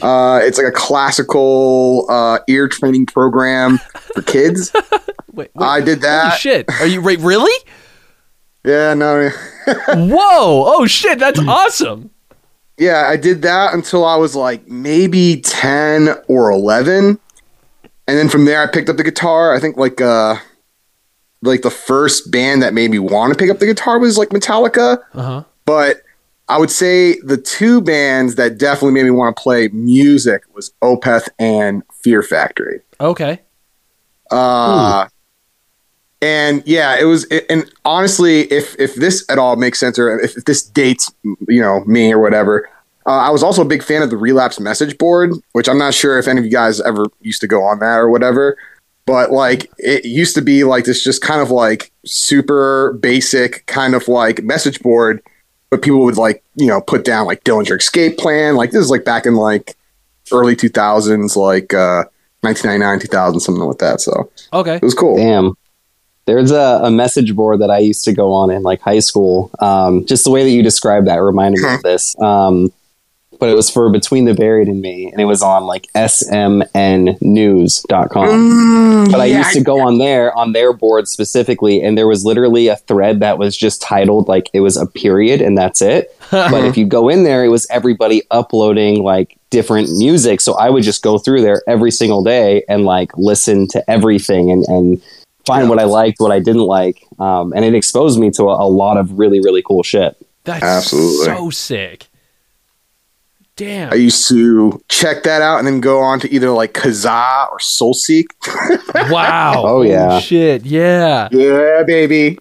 Uh, 0.00 0.40
it's 0.42 0.56
like 0.56 0.66
a 0.66 0.72
classical 0.72 2.06
uh, 2.08 2.38
ear 2.48 2.66
training 2.66 3.04
program 3.06 3.78
for 4.14 4.22
kids. 4.22 4.72
Wait, 5.32 5.50
wait, 5.54 5.66
I 5.66 5.82
did 5.82 6.00
that. 6.00 6.38
shit. 6.38 6.64
Are 6.80 6.86
you 6.86 7.02
right? 7.02 7.18
Really? 7.18 7.52
Yeah, 8.64 8.94
no, 8.94 9.28
Whoa. 9.66 10.16
Oh 10.66 10.86
shit. 10.86 11.18
That's 11.18 11.38
awesome. 11.38 12.10
Yeah, 12.78 13.06
I 13.08 13.16
did 13.16 13.42
that 13.42 13.74
until 13.74 14.04
I 14.04 14.16
was 14.16 14.34
like 14.36 14.68
maybe 14.68 15.40
ten 15.40 16.10
or 16.28 16.50
eleven, 16.50 17.18
and 18.08 18.18
then 18.18 18.28
from 18.28 18.44
there 18.44 18.62
I 18.62 18.66
picked 18.66 18.88
up 18.88 18.96
the 18.96 19.04
guitar. 19.04 19.54
I 19.54 19.60
think 19.60 19.76
like 19.76 20.00
uh, 20.00 20.36
like 21.42 21.62
the 21.62 21.70
first 21.70 22.30
band 22.30 22.62
that 22.62 22.74
made 22.74 22.90
me 22.90 22.98
want 22.98 23.32
to 23.32 23.38
pick 23.38 23.50
up 23.50 23.58
the 23.58 23.66
guitar 23.66 23.98
was 23.98 24.18
like 24.18 24.30
Metallica. 24.30 24.98
Uh 25.14 25.22
huh. 25.22 25.44
but 25.64 26.02
I 26.48 26.58
would 26.58 26.70
say 26.70 27.18
the 27.24 27.36
two 27.36 27.80
bands 27.80 28.36
that 28.36 28.56
definitely 28.56 28.92
made 28.92 29.02
me 29.02 29.10
want 29.10 29.36
to 29.36 29.42
play 29.42 29.66
music 29.68 30.42
was 30.54 30.72
Opeth 30.80 31.28
and 31.40 31.82
Fear 31.92 32.22
Factory. 32.22 32.82
Okay. 33.00 33.40
Uh, 34.30 35.08
and 36.22 36.62
yeah, 36.66 36.98
it 36.98 37.04
was. 37.04 37.24
And 37.50 37.70
honestly, 37.84 38.42
if 38.52 38.74
if 38.78 38.94
this 38.94 39.24
at 39.28 39.38
all 39.38 39.56
makes 39.56 39.78
sense, 39.78 39.98
or 39.98 40.18
if, 40.20 40.36
if 40.36 40.44
this 40.44 40.62
dates, 40.62 41.12
you 41.48 41.60
know, 41.60 41.84
me 41.84 42.12
or 42.12 42.18
whatever, 42.20 42.68
uh, 43.06 43.10
I 43.10 43.30
was 43.30 43.42
also 43.42 43.62
a 43.62 43.66
big 43.66 43.82
fan 43.82 44.02
of 44.02 44.10
the 44.10 44.16
Relapse 44.16 44.58
message 44.60 44.96
board, 44.98 45.32
which 45.52 45.68
I'm 45.68 45.78
not 45.78 45.94
sure 45.94 46.18
if 46.18 46.26
any 46.28 46.38
of 46.40 46.44
you 46.44 46.50
guys 46.50 46.80
ever 46.80 47.06
used 47.20 47.40
to 47.42 47.46
go 47.46 47.62
on 47.62 47.78
that 47.80 47.96
or 47.96 48.10
whatever. 48.10 48.56
But 49.06 49.30
like, 49.30 49.70
it 49.78 50.04
used 50.04 50.34
to 50.34 50.42
be 50.42 50.64
like 50.64 50.84
this, 50.84 51.04
just 51.04 51.22
kind 51.22 51.40
of 51.40 51.50
like 51.50 51.92
super 52.04 52.94
basic 52.94 53.64
kind 53.66 53.94
of 53.94 54.08
like 54.08 54.42
message 54.42 54.80
board 54.80 55.22
but 55.68 55.82
people 55.82 56.04
would 56.04 56.16
like 56.16 56.44
you 56.54 56.66
know 56.68 56.80
put 56.80 57.04
down 57.04 57.26
like 57.26 57.42
Dillinger 57.42 57.78
Escape 57.78 58.16
Plan. 58.18 58.54
Like 58.54 58.70
this 58.70 58.80
is 58.84 58.90
like 58.90 59.04
back 59.04 59.26
in 59.26 59.34
like 59.34 59.76
early 60.32 60.54
two 60.54 60.68
thousands, 60.68 61.36
like 61.36 61.74
uh, 61.74 62.04
nineteen 62.44 62.70
ninety 62.70 62.84
nine, 62.84 63.00
two 63.00 63.08
thousand, 63.08 63.40
something 63.40 63.64
like 63.64 63.78
that. 63.78 64.00
So 64.00 64.30
Okay. 64.52 64.76
it 64.76 64.82
was 64.82 64.94
cool. 64.94 65.16
Damn. 65.16 65.56
There's 66.26 66.50
a, 66.50 66.80
a 66.84 66.90
message 66.90 67.34
board 67.34 67.60
that 67.60 67.70
I 67.70 67.78
used 67.78 68.04
to 68.04 68.12
go 68.12 68.32
on 68.32 68.50
in 68.50 68.62
like 68.62 68.80
high 68.80 68.98
school. 68.98 69.50
Um, 69.60 70.04
just 70.06 70.24
the 70.24 70.30
way 70.30 70.42
that 70.44 70.50
you 70.50 70.62
described 70.62 71.06
that 71.06 71.16
reminded 71.16 71.62
me 71.62 71.74
of 71.74 71.82
this. 71.82 72.18
Um, 72.20 72.72
but 73.38 73.48
it 73.50 73.54
was 73.54 73.68
for 73.70 73.90
Between 73.90 74.24
the 74.24 74.34
Buried 74.34 74.66
and 74.66 74.80
Me, 74.80 75.10
and 75.12 75.20
it 75.20 75.26
was 75.26 75.42
on 75.42 75.64
like 75.64 75.86
smnnews.com. 75.94 77.16
Mm, 78.28 79.12
But 79.12 79.20
I 79.20 79.26
yeah, 79.26 79.38
used 79.38 79.52
to 79.52 79.60
go 79.62 79.86
on 79.86 79.98
there 79.98 80.36
on 80.36 80.52
their 80.52 80.72
board 80.72 81.08
specifically, 81.08 81.82
and 81.82 81.96
there 81.98 82.06
was 82.06 82.24
literally 82.24 82.68
a 82.68 82.76
thread 82.76 83.20
that 83.20 83.38
was 83.38 83.56
just 83.56 83.82
titled 83.82 84.28
like 84.28 84.48
it 84.52 84.60
was 84.60 84.76
a 84.76 84.86
period 84.86 85.42
and 85.42 85.56
that's 85.56 85.82
it. 85.82 86.16
but 86.30 86.64
if 86.64 86.76
you 86.76 86.86
go 86.86 87.08
in 87.08 87.24
there, 87.24 87.44
it 87.44 87.48
was 87.48 87.66
everybody 87.70 88.22
uploading 88.30 89.02
like 89.02 89.38
different 89.50 89.88
music. 89.96 90.40
So 90.40 90.54
I 90.54 90.70
would 90.70 90.82
just 90.82 91.02
go 91.02 91.18
through 91.18 91.42
there 91.42 91.62
every 91.68 91.90
single 91.90 92.22
day 92.24 92.64
and 92.68 92.84
like 92.84 93.16
listen 93.16 93.68
to 93.68 93.90
everything 93.90 94.50
and 94.50 94.64
and 94.68 95.02
find 95.46 95.68
what 95.68 95.78
I 95.78 95.84
liked, 95.84 96.20
what 96.20 96.32
I 96.32 96.40
didn't 96.40 96.66
like, 96.66 97.04
um, 97.18 97.52
and 97.54 97.64
it 97.64 97.74
exposed 97.74 98.18
me 98.18 98.30
to 98.32 98.44
a, 98.44 98.64
a 98.64 98.68
lot 98.68 98.96
of 98.96 99.18
really 99.18 99.40
really 99.40 99.62
cool 99.62 99.82
shit. 99.82 100.16
That's 100.44 100.62
Absolutely. 100.62 101.26
so 101.26 101.50
sick. 101.50 102.06
Damn. 103.56 103.90
I 103.90 103.96
used 103.96 104.28
to 104.28 104.82
check 104.88 105.22
that 105.22 105.40
out 105.40 105.58
and 105.58 105.66
then 105.66 105.80
go 105.80 106.00
on 106.00 106.20
to 106.20 106.30
either 106.30 106.50
like 106.50 106.74
Kazaa 106.74 107.50
or 107.50 107.58
Soulseek. 107.58 108.26
wow. 109.10 109.62
Oh, 109.64 109.80
yeah. 109.80 110.20
Shit. 110.20 110.66
Yeah. 110.66 111.30
yeah, 111.32 111.82
baby. 111.84 112.38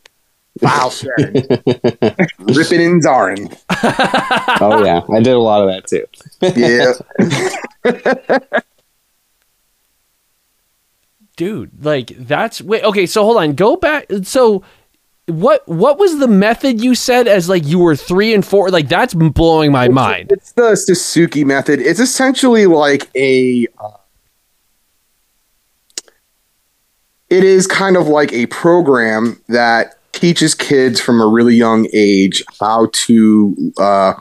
File 0.60 0.90
sharing. 0.90 1.34
Ripping 1.34 2.82
and 2.82 3.02
Zarin. 3.04 3.54
Oh 4.62 4.84
yeah, 4.86 5.02
I 5.14 5.20
did 5.22 5.34
a 5.34 5.40
lot 5.40 5.62
of 5.62 5.68
that 5.70 5.86
too. 5.88 6.06
Yeah. 6.56 6.94
Dude, 11.36 11.84
like 11.84 12.08
that's 12.18 12.62
wait. 12.62 12.84
Okay, 12.84 13.06
so 13.06 13.24
hold 13.24 13.38
on. 13.38 13.54
Go 13.54 13.76
back. 13.76 14.06
So. 14.24 14.64
What 15.28 15.68
what 15.68 15.98
was 15.98 16.20
the 16.20 16.28
method 16.28 16.84
you 16.84 16.94
said 16.94 17.28
as 17.28 17.50
like 17.50 17.66
you 17.66 17.80
were 17.80 17.96
three 17.96 18.32
and 18.36 18.46
four? 18.46 18.70
Like 18.70 18.88
that's 18.88 19.16
blowing 19.16 19.72
my 19.72 19.88
mind. 19.88 20.32
It's 20.32 20.52
the 20.52 20.76
Suzuki 20.76 21.44
method. 21.44 21.80
It's 21.80 22.00
essentially 22.00 22.68
like 22.68 23.10
a. 23.16 23.66
Uh, 23.80 23.90
it 27.32 27.44
is 27.44 27.68
kind 27.68 27.98
of 27.98 28.08
like 28.08 28.32
a 28.34 28.46
program 28.48 29.42
that 29.48 29.96
teaches 30.12 30.56
kids 30.56 31.00
from 31.00 31.20
a 31.20 31.28
really 31.28 31.56
young 31.56 31.88
age 31.94 32.44
how 32.60 32.90
to 32.94 33.74
uh, 33.78 34.14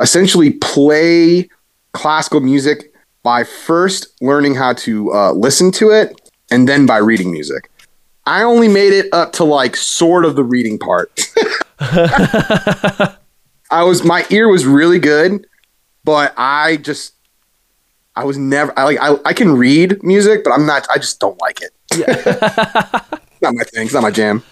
essentially 0.00 0.50
play 0.50 1.48
classical 1.92 2.40
music 2.40 2.92
by 3.22 3.44
first 3.44 4.08
learning 4.20 4.54
how 4.54 4.72
to 4.72 5.12
uh, 5.12 5.32
listen 5.32 5.70
to 5.72 5.90
it 5.90 6.21
and 6.52 6.68
then 6.68 6.86
by 6.86 6.98
reading 6.98 7.32
music. 7.32 7.70
I 8.26 8.42
only 8.42 8.68
made 8.68 8.92
it 8.92 9.06
up 9.12 9.32
to 9.34 9.44
like 9.44 9.74
sort 9.74 10.24
of 10.24 10.36
the 10.36 10.44
reading 10.44 10.78
part. 10.78 11.10
I 11.80 13.16
was 13.82 14.04
my 14.04 14.24
ear 14.30 14.48
was 14.48 14.64
really 14.66 14.98
good, 14.98 15.46
but 16.04 16.32
I 16.36 16.76
just 16.76 17.14
I 18.14 18.24
was 18.24 18.36
never 18.36 18.78
I 18.78 18.84
like 18.84 18.98
I, 19.00 19.16
I 19.24 19.32
can 19.32 19.56
read 19.56 20.02
music, 20.02 20.44
but 20.44 20.52
I'm 20.52 20.66
not 20.66 20.86
I 20.90 20.98
just 20.98 21.18
don't 21.18 21.40
like 21.40 21.60
it. 21.62 21.72
Yeah. 21.96 23.18
not 23.42 23.54
my 23.54 23.64
thing. 23.64 23.86
It's 23.86 23.94
not 23.94 24.02
my 24.02 24.10
jam. 24.10 24.44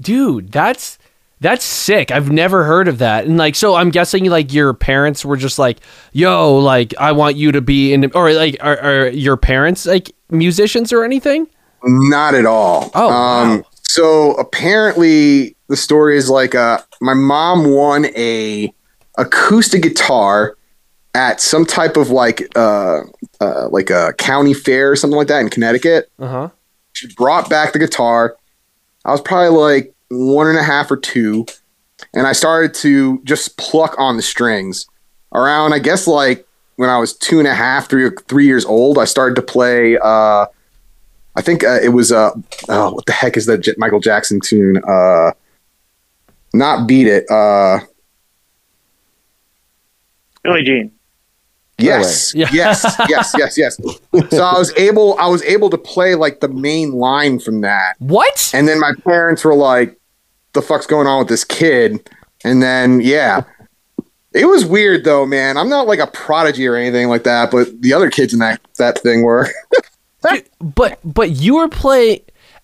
Dude, 0.00 0.52
that's 0.52 0.98
that's 1.40 1.64
sick. 1.64 2.10
I've 2.10 2.30
never 2.30 2.64
heard 2.64 2.88
of 2.88 2.98
that. 2.98 3.24
And 3.24 3.36
like 3.38 3.54
so 3.54 3.74
I'm 3.74 3.90
guessing 3.90 4.26
like 4.26 4.52
your 4.52 4.74
parents 4.74 5.24
were 5.24 5.36
just 5.36 5.58
like, 5.58 5.78
"Yo, 6.12 6.58
like 6.58 6.94
I 7.00 7.12
want 7.12 7.36
you 7.36 7.52
to 7.52 7.60
be 7.60 7.92
in 7.94 8.12
or 8.12 8.32
like 8.32 8.58
are, 8.60 8.78
are 8.78 9.08
your 9.08 9.36
parents 9.36 9.86
like 9.86 10.12
musicians 10.30 10.92
or 10.92 11.04
anything?" 11.04 11.46
Not 11.84 12.34
at 12.34 12.46
all. 12.46 12.90
Oh, 12.94 13.08
wow. 13.08 13.62
so 13.82 14.32
apparently 14.34 15.54
the 15.68 15.76
story 15.76 16.16
is 16.16 16.28
like 16.28 16.54
uh 16.54 16.78
my 17.00 17.14
mom 17.14 17.70
won 17.72 18.06
a 18.16 18.72
acoustic 19.16 19.82
guitar 19.82 20.56
at 21.14 21.40
some 21.40 21.64
type 21.64 21.96
of 21.96 22.10
like 22.10 22.42
uh, 22.56 23.00
uh 23.40 23.68
like 23.70 23.90
a 23.90 24.12
county 24.18 24.54
fair 24.54 24.90
or 24.90 24.96
something 24.96 25.16
like 25.16 25.28
that 25.28 25.40
in 25.40 25.50
Connecticut. 25.50 26.10
Uh-huh. 26.18 26.48
She 26.92 27.12
brought 27.14 27.48
back 27.48 27.72
the 27.72 27.78
guitar. 27.78 28.36
I 29.04 29.12
was 29.12 29.20
probably 29.20 29.56
like 29.56 29.94
one 30.10 30.48
and 30.48 30.58
a 30.58 30.62
half 30.62 30.90
or 30.90 30.96
two, 30.96 31.46
and 32.14 32.26
I 32.26 32.32
started 32.32 32.74
to 32.74 33.20
just 33.24 33.56
pluck 33.56 33.94
on 33.98 34.16
the 34.16 34.22
strings. 34.22 34.86
Around, 35.32 35.74
I 35.74 35.78
guess, 35.78 36.06
like 36.06 36.47
when 36.78 36.88
I 36.88 36.96
was 36.98 37.12
two 37.12 37.40
and 37.40 37.48
a 37.48 37.54
half, 37.54 37.88
three 37.90 38.08
three 38.28 38.46
years 38.46 38.64
old, 38.64 38.98
I 38.98 39.04
started 39.04 39.34
to 39.34 39.42
play. 39.42 39.98
Uh, 39.98 40.46
I 41.36 41.42
think 41.42 41.64
uh, 41.64 41.78
it 41.82 41.88
was 41.88 42.12
uh, 42.12 42.30
oh, 42.68 42.92
what 42.94 43.04
the 43.06 43.12
heck 43.12 43.36
is 43.36 43.46
that 43.46 43.58
J- 43.58 43.74
Michael 43.76 43.98
Jackson 44.00 44.38
tune? 44.40 44.80
Uh, 44.88 45.32
not 46.54 46.86
beat 46.86 47.08
it. 47.08 47.28
Uh, 47.30 47.80
Billie 50.42 50.62
Jean. 50.62 50.92
Yes, 51.80 52.34
Yeah. 52.34 52.48
yes, 52.52 52.82
yes, 53.08 53.34
yes, 53.38 53.56
yes. 53.58 53.76
So 54.30 54.42
I 54.44 54.58
was 54.58 54.72
able, 54.76 55.16
I 55.18 55.26
was 55.28 55.42
able 55.44 55.70
to 55.70 55.78
play 55.78 56.14
like 56.16 56.40
the 56.40 56.48
main 56.48 56.92
line 56.92 57.38
from 57.38 57.60
that, 57.60 57.94
What? 57.98 58.50
and 58.54 58.66
then 58.68 58.80
my 58.80 58.92
parents 59.04 59.44
were 59.44 59.54
like, 59.54 59.96
"The 60.54 60.62
fuck's 60.62 60.86
going 60.86 61.06
on 61.06 61.20
with 61.20 61.28
this 61.28 61.44
kid?" 61.44 62.08
And 62.44 62.60
then 62.62 63.00
yeah, 63.00 63.42
it 64.32 64.46
was 64.46 64.64
weird 64.64 65.04
though, 65.04 65.26
man. 65.26 65.56
I'm 65.56 65.68
not 65.68 65.86
like 65.86 65.98
a 65.98 66.06
prodigy 66.06 66.66
or 66.66 66.76
anything 66.76 67.08
like 67.08 67.24
that, 67.24 67.50
but 67.50 67.80
the 67.80 67.92
other 67.92 68.10
kids 68.10 68.32
in 68.32 68.38
that 68.40 68.60
that 68.78 68.98
thing 68.98 69.22
were. 69.22 69.48
But 70.60 70.98
but 71.04 71.30
you 71.30 71.56
were 71.56 71.68
playing 71.68 72.20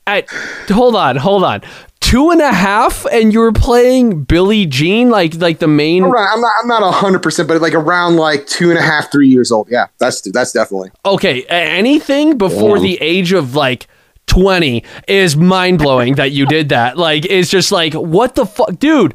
at 0.06 0.28
hold 0.68 0.96
on, 0.96 1.16
hold 1.16 1.44
on. 1.44 1.62
Two 2.00 2.30
and 2.30 2.40
a 2.40 2.52
half 2.52 3.06
and 3.06 3.32
you 3.32 3.40
were 3.40 3.52
playing 3.52 4.24
Billie 4.24 4.66
Jean, 4.66 5.08
like 5.08 5.36
like 5.36 5.60
the 5.60 5.68
main 5.68 6.02
Right, 6.04 6.28
I'm 6.30 6.40
not, 6.40 6.52
I'm 6.60 6.68
not 6.68 6.94
hundred 6.94 7.22
percent, 7.22 7.48
but 7.48 7.60
like 7.62 7.74
around 7.74 8.16
like 8.16 8.46
two 8.46 8.70
and 8.70 8.78
a 8.78 8.82
half, 8.82 9.10
three 9.10 9.28
years 9.28 9.50
old. 9.50 9.68
Yeah, 9.70 9.86
that's 9.98 10.20
that's 10.32 10.52
definitely. 10.52 10.90
Okay, 11.06 11.44
anything 11.44 12.36
before 12.36 12.78
the 12.78 13.00
age 13.00 13.32
of 13.32 13.54
like 13.54 13.86
20 14.26 14.82
is 15.06 15.36
mind 15.36 15.78
blowing 15.78 16.14
that 16.14 16.32
you 16.32 16.46
did 16.46 16.70
that. 16.70 16.96
Like, 16.96 17.24
it's 17.26 17.50
just 17.50 17.70
like, 17.70 17.94
what 17.94 18.34
the 18.34 18.46
fuck, 18.46 18.78
dude? 18.78 19.14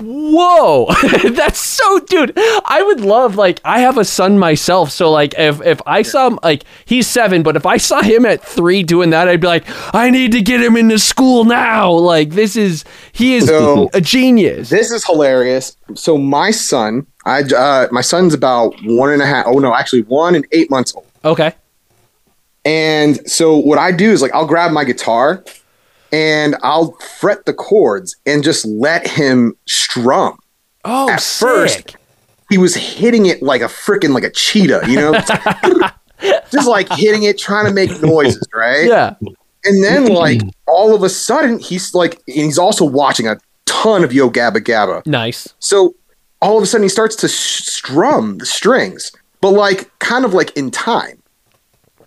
Whoa, 0.00 0.86
that's 1.30 1.60
so, 1.60 2.00
dude. 2.00 2.32
I 2.36 2.82
would 2.84 3.00
love, 3.00 3.36
like, 3.36 3.60
I 3.64 3.78
have 3.80 3.98
a 3.98 4.04
son 4.04 4.36
myself, 4.38 4.90
so 4.90 5.10
like, 5.12 5.34
if 5.38 5.60
if 5.64 5.80
I 5.86 6.02
saw 6.02 6.26
him, 6.28 6.38
like, 6.42 6.64
he's 6.86 7.06
seven, 7.06 7.44
but 7.44 7.54
if 7.54 7.64
I 7.66 7.76
saw 7.76 8.02
him 8.02 8.26
at 8.26 8.42
three 8.42 8.82
doing 8.82 9.10
that, 9.10 9.28
I'd 9.28 9.40
be 9.40 9.46
like, 9.46 9.64
I 9.94 10.10
need 10.10 10.32
to 10.32 10.42
get 10.42 10.60
him 10.60 10.76
into 10.76 10.98
school 10.98 11.44
now. 11.44 11.92
Like, 11.92 12.30
this 12.30 12.56
is 12.56 12.84
he 13.12 13.34
is 13.36 13.46
So- 13.46 13.88
a 13.94 14.00
genius. 14.00 14.70
This 14.70 14.90
is 14.90 15.04
hilarious. 15.06 15.76
So 15.94 16.18
my 16.18 16.50
son, 16.50 17.06
I 17.24 17.42
uh, 17.42 17.86
my 17.92 18.00
son's 18.00 18.34
about 18.34 18.74
one 18.82 19.10
and 19.12 19.22
a 19.22 19.26
half. 19.26 19.46
Oh 19.46 19.60
no, 19.60 19.72
actually 19.72 20.02
one 20.02 20.34
and 20.34 20.44
eight 20.50 20.68
months 20.68 20.94
old. 20.96 21.06
Okay, 21.24 21.54
And 22.64 23.28
so 23.30 23.56
what 23.56 23.78
I 23.78 23.92
do 23.92 24.10
is 24.10 24.20
like 24.20 24.32
I'll 24.34 24.46
grab 24.46 24.72
my 24.72 24.82
guitar 24.84 25.44
and 26.12 26.56
I'll 26.62 26.92
fret 27.20 27.44
the 27.46 27.52
chords 27.54 28.16
and 28.26 28.42
just 28.44 28.64
let 28.66 29.06
him 29.06 29.54
strum. 29.66 30.38
oh, 30.84 31.10
At 31.10 31.20
sick. 31.20 31.48
first, 31.48 31.96
He 32.50 32.58
was 32.58 32.74
hitting 32.74 33.26
it 33.26 33.42
like 33.42 33.60
a 33.60 33.66
freaking 33.66 34.10
like 34.14 34.24
a 34.24 34.30
cheetah, 34.30 34.82
you 34.88 34.96
know? 34.96 35.12
just 36.50 36.68
like 36.68 36.88
hitting 36.92 37.24
it, 37.24 37.38
trying 37.38 37.66
to 37.66 37.72
make 37.72 37.90
noises, 38.02 38.46
right? 38.54 38.86
yeah, 38.86 39.14
And 39.64 39.82
then 39.84 40.06
like 40.06 40.40
all 40.66 40.94
of 40.94 41.02
a 41.02 41.08
sudden 41.08 41.58
he's 41.58 41.94
like 41.94 42.14
and 42.28 42.36
he's 42.36 42.58
also 42.58 42.84
watching 42.84 43.26
a 43.26 43.36
ton 43.66 44.04
of 44.04 44.12
Yo 44.12 44.30
Gabba 44.30 44.58
Gabba. 44.58 45.04
nice. 45.06 45.52
So 45.58 45.94
all 46.40 46.56
of 46.56 46.62
a 46.62 46.66
sudden 46.66 46.84
he 46.84 46.88
starts 46.88 47.16
to 47.16 47.28
sh- 47.28 47.64
strum 47.64 48.38
the 48.38 48.46
strings, 48.46 49.10
but 49.40 49.50
like 49.50 49.90
kind 49.98 50.24
of 50.24 50.32
like 50.34 50.56
in 50.56 50.70
time. 50.70 51.22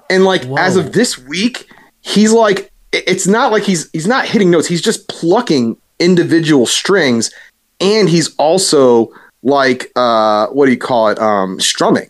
And 0.09 0.23
like 0.23 0.43
as 0.57 0.75
of 0.75 0.93
this 0.93 1.17
week, 1.19 1.69
he's 2.01 2.31
like 2.31 2.68
it's 2.91 3.27
not 3.27 3.51
like 3.51 3.63
he's 3.63 3.89
he's 3.91 4.07
not 4.07 4.25
hitting 4.25 4.49
notes. 4.49 4.67
He's 4.67 4.81
just 4.81 5.07
plucking 5.07 5.77
individual 5.99 6.65
strings 6.65 7.31
and 7.79 8.09
he's 8.09 8.35
also 8.35 9.11
like 9.43 9.91
uh 9.95 10.47
what 10.47 10.65
do 10.65 10.71
you 10.71 10.77
call 10.77 11.09
it? 11.09 11.19
Um 11.19 11.59
strumming. 11.59 12.09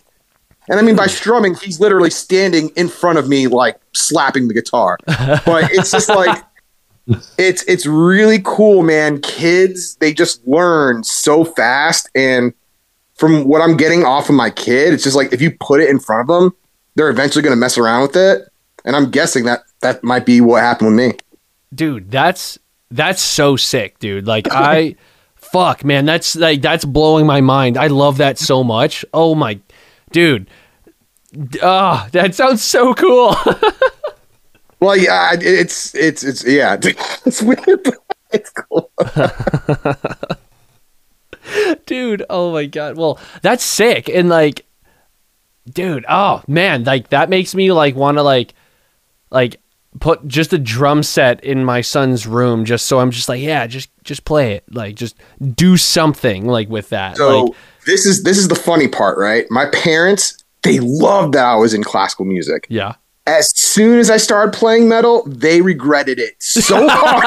And 0.70 0.80
I 0.80 0.84
mean 0.84 0.96
by 0.96 1.08
strumming, 1.08 1.56
he's 1.56 1.80
literally 1.80 2.12
standing 2.12 2.70
in 2.76 2.88
front 2.88 3.18
of 3.18 3.28
me 3.28 3.48
like 3.48 3.80
slapping 3.94 4.48
the 4.48 4.54
guitar. 4.54 4.98
But 5.06 5.72
it's 5.72 5.92
just 5.92 6.10
like 6.10 6.44
it's 7.38 7.64
it's 7.64 7.86
really 7.86 8.40
cool, 8.44 8.84
man. 8.84 9.20
Kids, 9.22 9.96
they 9.96 10.14
just 10.14 10.46
learn 10.48 11.04
so 11.04 11.44
fast 11.44 12.10
and 12.16 12.54
from 13.20 13.44
what 13.50 13.62
I'm 13.62 13.76
getting 13.76 14.06
off 14.06 14.30
of 14.30 14.36
my 14.36 14.50
kid, 14.50 14.94
it's 14.94 15.04
just 15.04 15.16
like 15.16 15.34
if 15.34 15.42
you 15.42 15.52
put 15.52 15.82
it 15.82 15.90
in 15.90 16.00
front 16.00 16.22
of 16.22 16.28
them, 16.28 16.56
they're 16.96 17.10
eventually 17.10 17.44
going 17.44 17.52
to 17.52 17.60
mess 17.60 17.78
around 17.78 18.04
with 18.04 18.16
it. 18.16 18.48
And 18.86 18.96
I'm 18.96 19.12
guessing 19.12 19.44
that 19.44 19.64
that 19.82 20.04
might 20.04 20.26
be 20.26 20.42
what 20.42 20.62
happened 20.62 20.96
with 20.96 21.14
me. 21.14 21.14
dude 21.74 22.10
that's 22.12 22.58
that's 22.92 23.22
so 23.22 23.56
sick 23.56 23.98
dude 24.00 24.26
like 24.28 24.48
i 24.52 24.96
fuck 25.36 25.84
man 25.84 26.06
that's 26.06 26.36
like 26.36 26.62
that's 26.62 26.86
blowing 26.86 27.26
my 27.26 27.42
mind 27.42 27.78
i 27.78 27.88
love 27.88 28.18
that 28.18 28.38
so 28.38 28.64
much 28.64 29.04
oh 29.14 29.34
my 29.36 29.60
dude 30.12 30.50
ah 31.64 32.08
that 32.12 32.34
sounds 32.36 32.62
so 32.64 32.94
cool 32.94 33.36
Well, 34.82 34.96
yeah, 34.96 35.32
it's 35.34 35.94
it's 35.94 36.24
it's 36.24 36.46
yeah, 36.46 36.78
it's 37.26 37.42
weird. 37.42 37.84
But 37.84 37.98
it's 38.32 38.50
cool. 38.50 38.90
dude 41.86 42.24
oh 42.30 42.54
my 42.54 42.66
god 42.66 42.96
well 42.96 43.20
that's 43.42 43.64
sick 43.64 44.08
and 44.08 44.30
like 44.30 44.66
dude 45.70 46.06
oh 46.08 46.44
man 46.48 46.84
like 46.84 47.10
that 47.10 47.30
makes 47.30 47.56
me 47.56 47.72
like 47.72 47.96
want 47.96 48.18
to 48.18 48.24
like 48.24 48.54
like 49.32 49.59
put 50.00 50.28
just 50.28 50.54
a 50.54 50.58
drum 50.60 51.02
set 51.02 51.44
in 51.44 51.66
my 51.66 51.82
son's 51.82 52.28
room 52.28 52.64
just 52.64 52.86
so 52.86 53.00
i'm 53.00 53.10
just 53.10 53.28
like 53.28 53.42
yeah 53.42 53.66
just 53.66 53.90
just 54.04 54.24
play 54.24 54.54
it 54.54 54.64
like 54.72 54.96
just 54.96 55.16
do 55.56 55.76
something 55.78 56.46
like 56.46 56.70
with 56.70 56.90
that 56.90 57.18
So 57.18 57.46
like 57.46 57.54
this 57.88 58.06
is 58.06 58.24
this 58.24 58.38
is 58.38 58.48
the 58.50 58.56
funny 58.56 58.88
part, 58.88 59.18
right? 59.18 59.46
My 59.50 59.66
parents 59.68 60.44
they 60.62 60.80
loved 60.80 61.34
that 61.34 61.46
I 61.46 61.56
was 61.56 61.74
in 61.74 61.84
classical 61.84 62.26
music. 62.26 62.68
yeah 62.70 62.96
As 63.26 63.52
soon 63.58 63.98
as 63.98 64.10
I 64.12 64.18
started 64.18 64.54
playing 64.54 64.88
metal, 64.90 65.24
they 65.26 65.62
regretted 65.62 66.20
it 66.20 66.36
so 66.40 66.86
hard. 66.92 67.24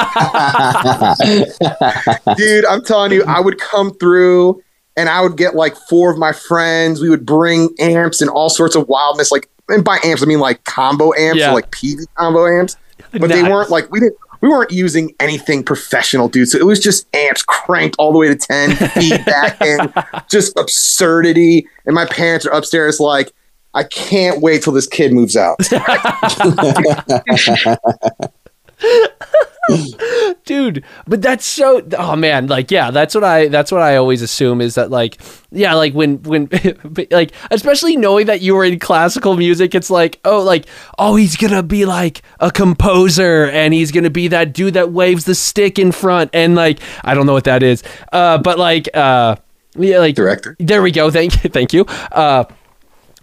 Dude, 2.37 2.65
I'm 2.65 2.83
telling 2.83 3.11
you, 3.11 3.23
I 3.25 3.39
would 3.41 3.59
come 3.59 3.93
through 3.95 4.61
and 4.95 5.09
I 5.09 5.21
would 5.21 5.37
get 5.37 5.55
like 5.55 5.75
four 5.89 6.11
of 6.11 6.17
my 6.17 6.31
friends. 6.31 7.01
We 7.01 7.09
would 7.09 7.25
bring 7.25 7.69
amps 7.79 8.21
and 8.21 8.29
all 8.29 8.49
sorts 8.49 8.75
of 8.75 8.87
wildness. 8.87 9.31
Like, 9.31 9.49
and 9.69 9.83
by 9.83 9.99
amps, 10.03 10.23
I 10.23 10.25
mean 10.25 10.39
like 10.39 10.63
combo 10.65 11.13
amps, 11.13 11.39
Yeah. 11.39 11.51
or 11.51 11.55
like 11.55 11.71
PV 11.71 12.05
combo 12.17 12.47
amps. 12.47 12.75
But 13.11 13.29
they 13.29 13.43
weren't 13.43 13.69
like 13.69 13.91
we 13.91 13.99
didn't. 13.99 14.17
We 14.41 14.49
weren't 14.49 14.71
using 14.71 15.13
anything 15.21 15.63
professional, 15.63 16.27
dude. 16.27 16.49
So 16.49 16.57
it 16.57 16.65
was 16.65 16.81
just 16.81 17.07
amps 17.15 17.43
cranked 17.43 17.95
all 17.97 18.11
the 18.11 18.17
way 18.17 18.27
to 18.27 18.35
ten, 18.35 18.75
feedback, 18.89 19.55
and 19.61 19.93
just 20.29 20.57
absurdity. 20.59 21.65
And 21.85 21.95
my 21.95 22.05
parents 22.05 22.45
are 22.45 22.51
upstairs, 22.51 22.99
like, 22.99 23.31
I 23.73 23.85
can't 23.85 24.41
wait 24.41 24.61
till 24.63 24.73
this 24.73 24.85
kid 24.85 25.13
moves 25.13 25.37
out. 25.37 25.59
dude 30.45 30.83
but 31.07 31.21
that's 31.21 31.45
so 31.45 31.81
oh 31.97 32.15
man 32.17 32.47
like 32.47 32.69
yeah 32.69 32.91
that's 32.91 33.15
what 33.15 33.23
i 33.23 33.47
that's 33.47 33.71
what 33.71 33.81
i 33.81 33.95
always 33.95 34.21
assume 34.21 34.59
is 34.59 34.75
that 34.75 34.91
like 34.91 35.21
yeah 35.51 35.73
like 35.73 35.93
when 35.93 36.21
when 36.23 36.49
like 37.11 37.31
especially 37.49 37.95
knowing 37.95 38.25
that 38.25 38.41
you 38.41 38.53
were 38.53 38.65
in 38.65 38.77
classical 38.77 39.37
music 39.37 39.73
it's 39.73 39.89
like 39.89 40.19
oh 40.25 40.41
like 40.41 40.65
oh 40.99 41.15
he's 41.15 41.37
gonna 41.37 41.63
be 41.63 41.85
like 41.85 42.21
a 42.41 42.51
composer 42.51 43.45
and 43.47 43.73
he's 43.73 43.91
gonna 43.91 44.09
be 44.09 44.27
that 44.27 44.53
dude 44.53 44.73
that 44.73 44.91
waves 44.91 45.23
the 45.23 45.35
stick 45.35 45.79
in 45.79 45.93
front 45.93 46.29
and 46.33 46.55
like 46.55 46.79
i 47.03 47.13
don't 47.13 47.25
know 47.25 47.33
what 47.33 47.45
that 47.45 47.63
is. 47.63 47.83
Uh 48.11 48.37
but 48.37 48.59
like 48.59 48.89
uh 48.93 49.35
yeah 49.75 49.99
like 49.99 50.15
Director. 50.15 50.55
there 50.59 50.81
we 50.81 50.91
go. 50.91 51.09
Thank 51.09 51.43
you. 51.43 51.49
Thank 51.53 51.73
you. 51.73 51.85
Uh 52.11 52.45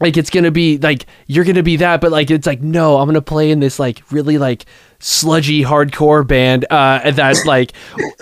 like 0.00 0.16
it's 0.16 0.30
gonna 0.30 0.50
be 0.50 0.78
like 0.78 1.06
you're 1.26 1.44
gonna 1.44 1.62
be 1.62 1.76
that 1.76 2.00
but 2.00 2.10
like 2.10 2.30
it's 2.30 2.46
like 2.46 2.62
no 2.62 2.96
i'm 2.96 3.06
gonna 3.06 3.20
play 3.20 3.50
in 3.50 3.60
this 3.60 3.78
like 3.78 4.02
really 4.10 4.38
like 4.38 4.64
sludgy 5.00 5.62
hardcore 5.62 6.26
band 6.26 6.66
uh 6.70 7.00
and 7.02 7.16
that's 7.16 7.46
like 7.46 7.72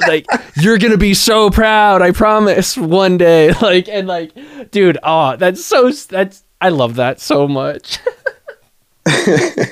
like 0.06 0.24
you're 0.56 0.78
gonna 0.78 0.96
be 0.96 1.12
so 1.12 1.50
proud 1.50 2.00
i 2.02 2.10
promise 2.12 2.76
one 2.76 3.18
day. 3.18 3.52
Like 3.60 3.88
and 3.88 4.06
like 4.06 4.32
dude 4.70 4.98
oh 5.02 5.36
that's 5.36 5.64
so 5.64 5.90
that's 5.90 6.44
i 6.60 6.68
love 6.68 6.94
that 6.96 7.20
so 7.20 7.46
much. 7.48 7.98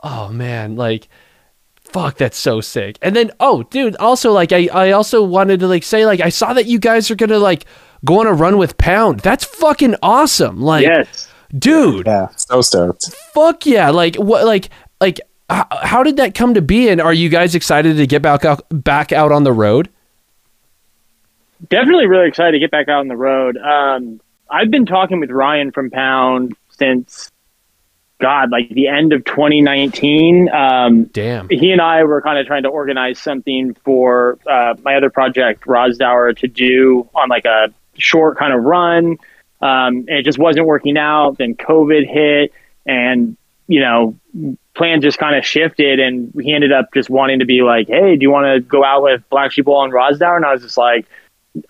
Oh 0.00 0.28
man 0.28 0.76
like 0.76 1.08
fuck 1.80 2.18
that's 2.18 2.36
so 2.38 2.60
sick. 2.60 2.98
And 3.02 3.16
then 3.16 3.30
oh 3.40 3.64
dude 3.64 3.96
also 3.96 4.32
like 4.32 4.52
i 4.52 4.68
i 4.72 4.92
also 4.92 5.22
wanted 5.22 5.60
to 5.60 5.66
like 5.66 5.82
say 5.82 6.06
like 6.06 6.20
i 6.20 6.28
saw 6.28 6.52
that 6.52 6.66
you 6.66 6.78
guys 6.78 7.10
are 7.10 7.16
gonna 7.16 7.38
like 7.38 7.64
go 8.04 8.20
on 8.20 8.26
a 8.26 8.32
run 8.32 8.58
with 8.58 8.78
pound. 8.78 9.20
That's 9.20 9.44
fucking 9.44 9.96
awesome 10.02 10.60
like 10.60 10.86
yes. 10.86 11.28
dude. 11.56 12.06
Yeah, 12.06 12.28
so 12.36 12.60
stoked. 12.60 13.12
fuck 13.34 13.66
yeah 13.66 13.90
like 13.90 14.16
what 14.16 14.44
like 14.44 14.70
like 15.00 15.20
h- 15.50 15.64
how 15.82 16.02
did 16.02 16.16
that 16.16 16.34
come 16.34 16.54
to 16.54 16.62
be 16.62 16.88
and 16.88 17.00
are 17.00 17.12
you 17.12 17.28
guys 17.28 17.54
excited 17.54 17.96
to 17.96 18.06
get 18.06 18.22
back 18.22 18.44
out 18.44 18.62
back 18.70 19.12
out 19.12 19.32
on 19.32 19.44
the 19.44 19.52
road 19.52 19.88
definitely 21.68 22.06
really 22.06 22.28
excited 22.28 22.52
to 22.52 22.58
get 22.58 22.70
back 22.70 22.88
out 22.88 23.00
on 23.00 23.08
the 23.08 23.16
road. 23.16 23.56
Um, 23.56 24.20
I've 24.50 24.70
been 24.70 24.86
talking 24.86 25.20
with 25.20 25.30
Ryan 25.30 25.72
from 25.72 25.90
Pound 25.90 26.56
since 26.70 27.30
God, 28.20 28.50
like 28.50 28.68
the 28.70 28.88
end 28.88 29.12
of 29.12 29.24
2019. 29.24 30.48
Um, 30.48 31.04
damn 31.04 31.48
he 31.48 31.72
and 31.72 31.80
I 31.80 32.04
were 32.04 32.22
kind 32.22 32.38
of 32.38 32.46
trying 32.46 32.62
to 32.64 32.68
organize 32.68 33.18
something 33.18 33.74
for 33.84 34.38
uh, 34.46 34.74
my 34.82 34.96
other 34.96 35.10
project, 35.10 35.66
Rosdower, 35.66 36.36
to 36.38 36.48
do 36.48 37.08
on 37.14 37.28
like 37.28 37.44
a 37.44 37.72
short 37.96 38.38
kind 38.38 38.52
of 38.52 38.62
run. 38.62 39.18
Um, 39.60 40.06
and 40.06 40.10
it 40.10 40.24
just 40.24 40.38
wasn't 40.38 40.66
working 40.66 40.96
out. 40.96 41.38
Then 41.38 41.54
COVID 41.54 42.08
hit, 42.08 42.52
and 42.86 43.36
you 43.66 43.80
know, 43.80 44.16
plans 44.78 45.02
just 45.02 45.18
kind 45.18 45.36
of 45.36 45.44
shifted. 45.44 46.00
And 46.00 46.32
he 46.40 46.54
ended 46.54 46.72
up 46.72 46.86
just 46.94 47.10
wanting 47.10 47.40
to 47.40 47.44
be 47.44 47.60
like, 47.62 47.88
"Hey, 47.88 48.16
do 48.16 48.22
you 48.22 48.30
want 48.30 48.46
to 48.46 48.60
go 48.60 48.82
out 48.82 49.02
with 49.02 49.22
Black 49.28 49.52
Sheep 49.52 49.66
Wall 49.66 49.84
and 49.84 49.92
Rosdower?" 49.92 50.36
And 50.36 50.44
I 50.46 50.52
was 50.52 50.62
just 50.62 50.78
like. 50.78 51.06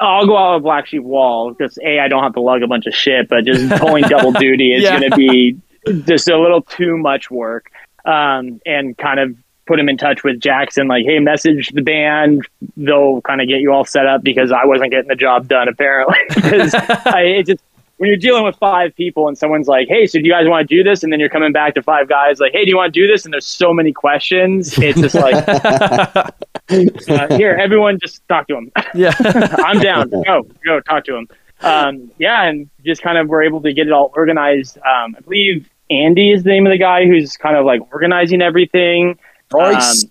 I'll 0.00 0.26
go 0.26 0.36
out 0.36 0.56
with 0.56 0.64
Black 0.64 0.86
Sheep 0.86 1.02
Wall 1.02 1.54
because 1.54 1.78
a 1.82 1.98
I 2.00 2.08
don't 2.08 2.22
have 2.22 2.34
to 2.34 2.42
lug 2.42 2.62
a 2.62 2.66
bunch 2.66 2.86
of 2.86 2.92
shit, 2.92 3.26
but 3.28 3.44
just 3.46 3.70
pulling 3.80 4.04
double 4.04 4.32
duty 4.32 4.74
is 4.74 4.82
Yeah. 4.82 4.98
going 4.98 5.10
to 5.10 5.16
be 5.16 5.56
just 6.04 6.28
a 6.28 6.38
little 6.38 6.60
too 6.60 6.98
much 6.98 7.30
work. 7.30 7.70
Um, 8.04 8.60
and 8.66 8.98
kind 8.98 9.18
of 9.18 9.34
put 9.66 9.78
him 9.78 9.88
in 9.88 9.96
touch 9.96 10.24
with 10.24 10.40
Jackson, 10.40 10.88
like, 10.88 11.04
hey, 11.06 11.20
message 11.20 11.70
the 11.70 11.80
band. 11.80 12.46
They'll 12.76 13.22
kind 13.22 13.40
of 13.40 13.48
get 13.48 13.60
you 13.60 13.72
all 13.72 13.84
set 13.86 14.06
up 14.06 14.22
because 14.22 14.52
I 14.52 14.66
wasn't 14.66 14.90
getting 14.90 15.08
the 15.08 15.14
job 15.14 15.48
done 15.48 15.68
apparently. 15.68 16.16
because 16.34 16.74
I, 17.06 17.22
it 17.38 17.46
just 17.46 17.62
when 17.98 18.08
you're 18.08 18.16
dealing 18.16 18.44
with 18.44 18.56
five 18.56 18.94
people 18.94 19.28
and 19.28 19.36
someone's 19.36 19.68
like, 19.68 19.88
hey, 19.88 20.06
so 20.06 20.18
do 20.18 20.24
you 20.24 20.30
guys 20.30 20.46
want 20.46 20.68
to 20.68 20.74
do 20.74 20.82
this? 20.82 21.02
And 21.02 21.12
then 21.12 21.20
you're 21.20 21.28
coming 21.28 21.52
back 21.52 21.74
to 21.74 21.82
five 21.82 22.08
guys 22.08 22.38
like, 22.40 22.52
hey, 22.52 22.64
do 22.64 22.70
you 22.70 22.76
want 22.76 22.94
to 22.94 23.00
do 23.00 23.06
this? 23.06 23.24
And 23.24 23.34
there's 23.34 23.46
so 23.46 23.74
many 23.74 23.92
questions. 23.92 24.78
It's 24.78 25.00
just 25.00 25.16
like, 25.16 25.34
uh, 25.48 27.36
here, 27.36 27.58
everyone, 27.60 27.98
just 27.98 28.26
talk 28.28 28.46
to 28.48 28.56
him. 28.56 28.72
yeah 28.94 29.14
I'm 29.58 29.80
down. 29.80 30.10
Go, 30.10 30.46
go, 30.64 30.80
talk 30.80 31.04
to 31.04 31.16
him. 31.16 31.28
Um, 31.60 32.12
yeah, 32.18 32.44
and 32.44 32.70
just 32.84 33.02
kind 33.02 33.18
of 33.18 33.28
we're 33.28 33.42
able 33.42 33.60
to 33.62 33.72
get 33.72 33.88
it 33.88 33.92
all 33.92 34.12
organized. 34.14 34.78
Um, 34.78 35.16
I 35.16 35.20
believe 35.20 35.68
Andy 35.90 36.30
is 36.30 36.44
the 36.44 36.50
name 36.50 36.66
of 36.66 36.70
the 36.70 36.78
guy 36.78 37.04
who's 37.04 37.36
kind 37.36 37.56
of 37.56 37.64
like 37.64 37.80
organizing 37.92 38.42
everything. 38.42 39.18
Royce. 39.52 40.04
Um, 40.04 40.10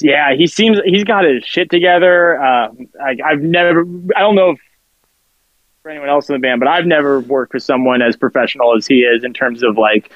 yeah, 0.00 0.34
he 0.34 0.46
seems 0.46 0.78
he's 0.84 1.04
got 1.04 1.24
his 1.24 1.44
shit 1.44 1.70
together. 1.70 2.40
Uh, 2.40 2.68
I, 3.00 3.16
I've 3.24 3.40
never, 3.40 3.84
I 4.16 4.20
don't 4.20 4.34
know 4.34 4.50
if 4.50 4.58
for 5.84 5.90
anyone 5.90 6.08
else 6.08 6.30
in 6.30 6.32
the 6.32 6.38
band, 6.38 6.60
but 6.60 6.66
I've 6.66 6.86
never 6.86 7.20
worked 7.20 7.52
with 7.52 7.62
someone 7.62 8.00
as 8.00 8.16
professional 8.16 8.74
as 8.74 8.86
he 8.86 9.00
is 9.00 9.22
in 9.22 9.34
terms 9.34 9.62
of 9.62 9.76
like 9.76 10.10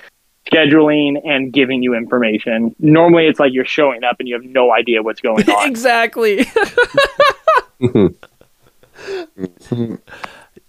scheduling 0.51 1.21
and 1.29 1.53
giving 1.53 1.83
you 1.83 1.95
information. 1.95 2.75
Normally, 2.79 3.27
it's 3.27 3.39
like 3.39 3.53
you're 3.53 3.67
showing 3.67 4.03
up 4.03 4.17
and 4.19 4.27
you 4.27 4.35
have 4.35 4.45
no 4.45 4.73
idea 4.73 5.03
what's 5.03 5.21
going 5.21 5.47
on. 5.51 5.69
exactly. 5.69 6.47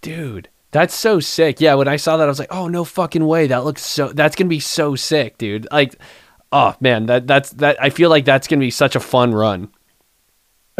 Dude 0.02 0.48
that's 0.72 0.94
so 0.94 1.18
sick. 1.18 1.60
Yeah 1.60 1.74
when 1.74 1.88
i 1.88 1.96
saw 1.96 2.16
that 2.16 2.22
i 2.22 2.26
was 2.28 2.38
like 2.38 2.54
oh 2.54 2.68
no 2.68 2.84
fucking 2.84 3.26
way. 3.26 3.48
That 3.48 3.64
looks 3.64 3.82
so 3.84 4.12
that's 4.12 4.36
gonna 4.36 4.48
be 4.48 4.60
so 4.60 4.94
sick 4.94 5.36
dude. 5.38 5.66
Like 5.72 5.96
oh 6.52 6.76
man 6.78 7.06
that 7.06 7.26
that's 7.26 7.50
that 7.54 7.82
i 7.82 7.90
feel 7.90 8.10
like 8.10 8.24
that's 8.24 8.46
gonna 8.46 8.60
be 8.60 8.70
such 8.70 8.94
a 8.94 9.00
fun 9.00 9.34
run 9.34 9.68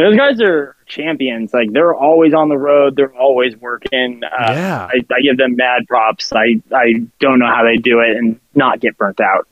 Those 0.00 0.16
guys 0.16 0.40
are 0.40 0.76
champions. 0.86 1.52
Like 1.54 1.72
they're 1.72 1.94
always 1.94 2.34
on 2.34 2.48
the 2.48 2.58
road. 2.58 2.96
They're 2.96 3.14
always 3.14 3.56
working. 3.56 4.22
Uh, 4.24 4.52
Yeah. 4.52 4.88
I, 4.90 4.98
I 5.14 5.20
give 5.22 5.36
them 5.36 5.54
mad 5.56 5.86
props. 5.88 6.32
I 6.32 6.60
I 6.74 6.94
don't 7.20 7.38
know 7.38 7.46
how 7.46 7.62
they 7.64 7.76
do 7.76 8.00
it 8.00 8.16
and 8.16 8.40
not 8.54 8.80
get 8.80 8.96
burnt 8.98 9.20
out. 9.20 9.46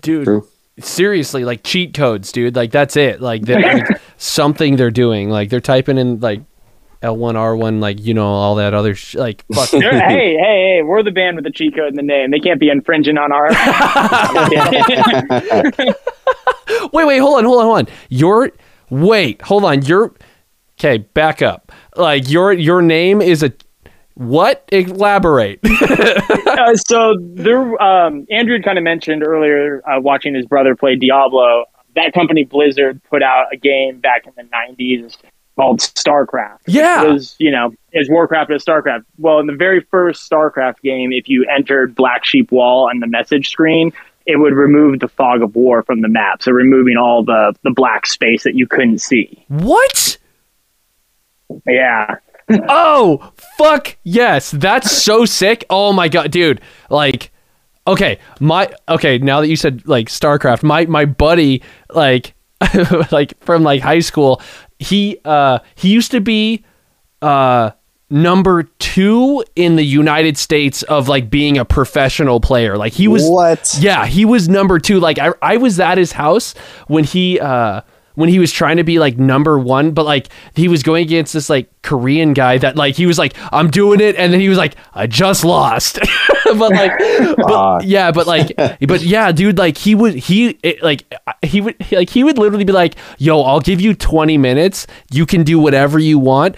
dude 0.00 0.24
True. 0.24 0.48
seriously 0.78 1.44
like 1.44 1.62
cheat 1.62 1.94
codes 1.94 2.32
dude 2.32 2.56
like 2.56 2.70
that's 2.70 2.96
it 2.96 3.20
like, 3.20 3.42
they're, 3.42 3.60
like 3.60 4.00
something 4.18 4.76
they're 4.76 4.90
doing 4.90 5.28
like 5.30 5.48
they're 5.50 5.60
typing 5.60 5.98
in 5.98 6.20
like 6.20 6.40
l1 7.02 7.34
r1 7.34 7.80
like 7.80 7.98
you 8.00 8.12
know 8.14 8.26
all 8.26 8.54
that 8.56 8.74
other 8.74 8.94
sh- 8.94 9.14
like 9.14 9.44
fuck 9.54 9.70
hey, 9.70 9.80
hey, 9.80 10.36
hey! 10.38 10.80
We're 10.84 11.02
the 11.02 11.10
band 11.10 11.36
with 11.36 11.44
the 11.44 11.50
cheat 11.50 11.74
code 11.74 11.88
in 11.88 11.94
the 11.96 12.02
name. 12.02 12.30
They 12.30 12.40
can't 12.40 12.60
be 12.60 12.68
infringing 12.68 13.16
on 13.16 13.32
our. 13.32 13.48
wait 16.92 17.04
wait 17.06 17.18
hold 17.18 17.38
on 17.38 17.44
hold 17.44 17.58
on 17.60 17.64
hold 17.64 17.78
on 17.78 17.86
you're 18.08 18.50
wait 18.90 19.40
hold 19.42 19.64
on 19.64 19.82
you're 19.82 20.12
okay 20.78 20.98
back 20.98 21.42
up 21.42 21.72
like 21.96 22.28
your 22.28 22.52
your 22.52 22.82
name 22.82 23.22
is 23.22 23.42
a 23.42 23.52
what 24.14 24.68
elaborate 24.70 25.60
uh, 26.60 26.76
so 26.76 27.16
there, 27.20 27.80
um, 27.82 28.26
Andrew 28.30 28.60
kind 28.60 28.76
of 28.76 28.84
mentioned 28.84 29.22
earlier 29.22 29.82
uh, 29.88 30.00
watching 30.00 30.34
his 30.34 30.46
brother 30.46 30.76
play 30.76 30.96
Diablo. 30.96 31.64
That 31.96 32.12
company 32.12 32.44
Blizzard 32.44 33.00
put 33.04 33.22
out 33.22 33.46
a 33.52 33.56
game 33.56 33.98
back 33.98 34.26
in 34.26 34.32
the 34.36 34.42
'90s 34.42 35.16
called 35.56 35.80
StarCraft. 35.80 36.58
Yeah. 36.66 37.04
it 37.04 37.12
was 37.12 37.36
you 37.38 37.50
know 37.50 37.72
is 37.92 38.08
Warcraft 38.08 38.50
as 38.52 38.64
StarCraft. 38.64 39.04
Well, 39.18 39.40
in 39.40 39.46
the 39.46 39.56
very 39.56 39.80
first 39.80 40.30
StarCraft 40.30 40.80
game, 40.82 41.12
if 41.12 41.28
you 41.28 41.46
entered 41.46 41.94
Black 41.94 42.24
Sheep 42.24 42.52
Wall 42.52 42.88
on 42.88 43.00
the 43.00 43.06
message 43.06 43.48
screen, 43.48 43.92
it 44.30 44.38
would 44.38 44.54
remove 44.54 45.00
the 45.00 45.08
fog 45.08 45.42
of 45.42 45.54
war 45.54 45.82
from 45.82 46.00
the 46.00 46.08
map, 46.08 46.42
so 46.42 46.52
removing 46.52 46.96
all 46.96 47.24
the 47.24 47.54
the 47.62 47.70
black 47.70 48.06
space 48.06 48.44
that 48.44 48.54
you 48.54 48.66
couldn't 48.66 48.98
see. 48.98 49.44
what? 49.48 50.16
Yeah, 51.66 52.16
oh 52.68 53.32
fuck 53.58 53.96
yes. 54.04 54.50
That's 54.50 54.90
so 54.90 55.24
sick. 55.24 55.64
Oh 55.70 55.92
my 55.92 56.08
god 56.08 56.30
dude. 56.30 56.60
Like 56.88 57.32
okay 57.86 58.18
my 58.40 58.70
okay 58.88 59.18
now 59.18 59.40
that 59.40 59.48
you 59.48 59.56
said 59.56 59.86
like 59.88 60.08
starcraft 60.08 60.62
my 60.62 60.84
my 60.86 61.06
buddy 61.06 61.62
like 61.88 62.34
like 63.10 63.42
from 63.42 63.62
like 63.62 63.80
high 63.80 64.00
school 64.00 64.40
he 64.78 65.18
uh 65.24 65.58
he 65.74 65.88
used 65.88 66.10
to 66.10 66.20
be 66.20 66.62
uh 67.22 67.70
number 68.10 68.64
two 68.78 69.44
in 69.54 69.76
the 69.76 69.84
united 69.84 70.36
states 70.36 70.82
of 70.84 71.08
like 71.08 71.30
being 71.30 71.56
a 71.58 71.64
professional 71.64 72.40
player. 72.40 72.76
Like 72.76 72.92
he 72.92 73.06
was 73.08 73.22
What? 73.28 73.76
yeah 73.78 74.04
he 74.06 74.24
was 74.24 74.48
number 74.48 74.78
two. 74.78 74.98
Like 75.00 75.18
i, 75.18 75.32
I 75.40 75.56
was 75.56 75.78
at 75.80 75.96
his 75.96 76.12
house 76.12 76.54
when 76.88 77.04
he 77.04 77.38
uh 77.38 77.82
when 78.16 78.28
he 78.28 78.38
was 78.40 78.50
trying 78.52 78.76
to 78.76 78.84
be 78.84 78.98
like 78.98 79.16
number 79.18 79.58
one 79.58 79.92
but 79.92 80.04
like 80.04 80.28
he 80.54 80.66
was 80.68 80.82
going 80.82 81.02
against 81.04 81.32
this 81.32 81.48
like 81.48 81.70
korean 81.82 82.34
guy 82.34 82.58
that 82.58 82.76
like 82.76 82.96
he 82.96 83.06
was 83.06 83.16
like 83.16 83.34
i'm 83.52 83.70
doing 83.70 84.00
it 84.00 84.14
and 84.16 84.32
then 84.32 84.40
he 84.40 84.48
was 84.48 84.58
like 84.58 84.74
i 84.92 85.06
just 85.06 85.44
lost. 85.44 85.98
But 86.52 86.72
like 86.72 86.98
but, 87.36 87.84
yeah 87.84 88.10
but 88.10 88.26
like 88.26 88.52
but 88.56 89.02
yeah 89.02 89.30
dude 89.30 89.56
like 89.56 89.78
he 89.78 89.94
would 89.94 90.14
he 90.14 90.58
it, 90.64 90.82
like 90.82 91.04
he 91.44 91.60
would 91.60 91.76
like 91.92 92.10
he 92.10 92.24
would 92.24 92.38
literally 92.38 92.64
be 92.64 92.72
like 92.72 92.96
yo 93.18 93.42
i'll 93.42 93.60
give 93.60 93.80
you 93.80 93.94
20 93.94 94.36
minutes. 94.36 94.88
You 95.12 95.26
can 95.26 95.44
do 95.44 95.60
whatever 95.60 96.00
you 96.00 96.18
want 96.18 96.56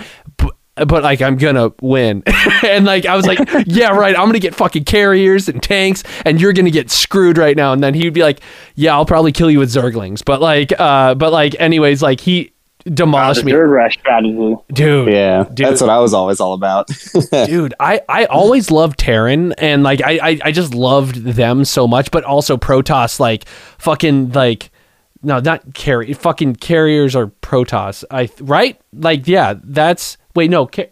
but 0.76 0.88
but 0.88 1.02
like 1.02 1.20
I'm 1.20 1.36
gonna 1.36 1.72
win, 1.80 2.22
and 2.62 2.84
like 2.84 3.06
I 3.06 3.16
was 3.16 3.26
like, 3.26 3.38
yeah, 3.66 3.90
right. 3.90 4.16
I'm 4.16 4.26
gonna 4.26 4.38
get 4.38 4.54
fucking 4.54 4.84
carriers 4.84 5.48
and 5.48 5.62
tanks, 5.62 6.02
and 6.24 6.40
you're 6.40 6.52
gonna 6.52 6.70
get 6.70 6.90
screwed 6.90 7.38
right 7.38 7.56
now. 7.56 7.72
And 7.72 7.82
then 7.82 7.94
he'd 7.94 8.10
be 8.14 8.22
like, 8.22 8.40
yeah, 8.74 8.92
I'll 8.94 9.06
probably 9.06 9.32
kill 9.32 9.50
you 9.50 9.58
with 9.58 9.70
zerglings, 9.70 10.24
but 10.24 10.40
like, 10.40 10.72
uh, 10.80 11.14
but 11.14 11.32
like, 11.32 11.54
anyways, 11.58 12.02
like 12.02 12.20
he 12.20 12.52
demolished 12.84 13.44
me, 13.44 13.52
Zerg 13.52 13.70
rush 13.70 13.94
strategy. 13.98 14.56
dude. 14.72 15.12
Yeah, 15.12 15.44
Dude. 15.44 15.66
that's 15.66 15.80
what 15.80 15.90
I 15.90 15.98
was 16.00 16.12
always 16.14 16.40
all 16.40 16.52
about. 16.52 16.88
dude 17.46 17.74
i 17.78 18.00
i 18.08 18.24
always 18.24 18.70
loved 18.72 18.98
terran 18.98 19.52
and 19.52 19.84
like 19.84 20.02
I, 20.02 20.18
I 20.30 20.38
i 20.46 20.52
just 20.52 20.74
loved 20.74 21.14
them 21.16 21.64
so 21.64 21.86
much 21.86 22.10
but 22.10 22.24
also 22.24 22.56
protoss 22.56 23.20
like 23.20 23.46
fucking 23.78 24.32
like 24.32 24.70
no 25.22 25.38
not 25.38 25.74
carry 25.74 26.12
fucking 26.12 26.56
carriers 26.56 27.14
or 27.14 27.28
protoss 27.28 28.02
i 28.10 28.28
right 28.40 28.80
like 28.92 29.28
yeah 29.28 29.54
that's 29.62 30.16
wait 30.34 30.50
no 30.50 30.66
ca- 30.66 30.88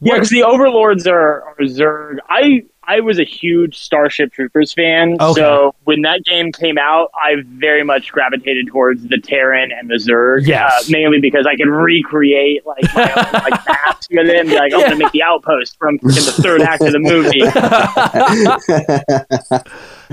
Yeah, 0.00 0.14
because 0.14 0.30
the 0.30 0.42
overlords 0.44 1.06
are, 1.06 1.42
are 1.42 1.56
Zerg. 1.62 2.18
I 2.28 2.62
I 2.90 3.00
was 3.00 3.18
a 3.18 3.24
huge 3.24 3.76
Starship 3.76 4.32
Troopers 4.32 4.72
fan. 4.72 5.18
Okay. 5.20 5.38
So 5.42 5.74
when 5.84 6.00
that 6.02 6.24
game 6.24 6.52
came 6.52 6.78
out, 6.78 7.10
I 7.14 7.34
very 7.46 7.84
much 7.84 8.10
gravitated 8.10 8.68
towards 8.68 9.06
the 9.08 9.18
Terran 9.20 9.70
and 9.72 9.90
the 9.90 9.96
Zerg. 9.96 10.46
Yes. 10.46 10.72
Uh, 10.72 10.84
mainly 10.90 11.20
because 11.20 11.46
I 11.46 11.54
could 11.54 11.68
recreate 11.68 12.64
like 12.66 12.84
my 12.94 13.12
own 13.12 13.32
like 13.50 13.66
maps 13.66 14.08
with 14.10 14.26
it 14.28 14.36
and 14.40 14.48
be 14.48 14.54
like, 14.56 14.72
I'm 14.72 14.80
Yeah. 14.80 14.88
gonna 14.88 14.96
make 15.04 15.12
the 15.12 15.22
outpost 15.22 15.76
from 15.76 15.96
in 15.96 16.08
the 16.08 16.34
third 16.40 16.62
act 16.62 16.80
of 16.80 16.92
the 16.92 16.98
movie. 16.98 17.42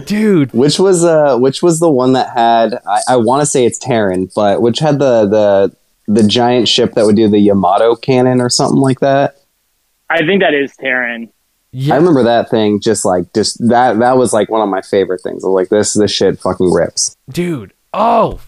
dude. 0.05 0.51
which 0.53 0.77
was 0.79 1.05
uh 1.05 1.37
which 1.37 1.63
was 1.63 1.79
the 1.79 1.89
one 1.89 2.11
that 2.13 2.29
had 2.35 2.73
I, 2.85 3.01
I 3.09 3.15
want 3.17 3.41
to 3.41 3.45
say 3.45 3.65
it's 3.65 3.77
Terran, 3.77 4.29
but 4.35 4.61
which 4.61 4.79
had 4.79 4.99
the 4.99 5.25
the 5.25 5.75
the 6.07 6.23
giant 6.27 6.67
ship 6.67 6.93
that 6.93 7.05
would 7.05 7.15
do 7.15 7.27
the 7.27 7.39
Yamato 7.39 7.95
cannon 7.95 8.41
or 8.41 8.49
something 8.49 8.79
like 8.79 8.99
that. 8.99 9.35
I 10.09 10.19
think 10.25 10.41
that 10.41 10.53
is 10.53 10.75
Terran. 10.75 11.31
Yeah. 11.71 11.95
I 11.95 11.97
remember 11.97 12.23
that 12.23 12.49
thing 12.49 12.79
just 12.79 13.03
like 13.03 13.33
just 13.33 13.57
that 13.67 13.99
that 13.99 14.17
was 14.17 14.31
like 14.31 14.49
one 14.49 14.61
of 14.61 14.69
my 14.69 14.81
favorite 14.81 15.21
things. 15.21 15.43
I 15.43 15.47
was 15.47 15.55
like 15.55 15.69
this 15.69 15.93
this 15.93 16.11
shit 16.11 16.39
fucking 16.39 16.71
rips. 16.71 17.17
dude. 17.29 17.73
Oh, 17.93 18.39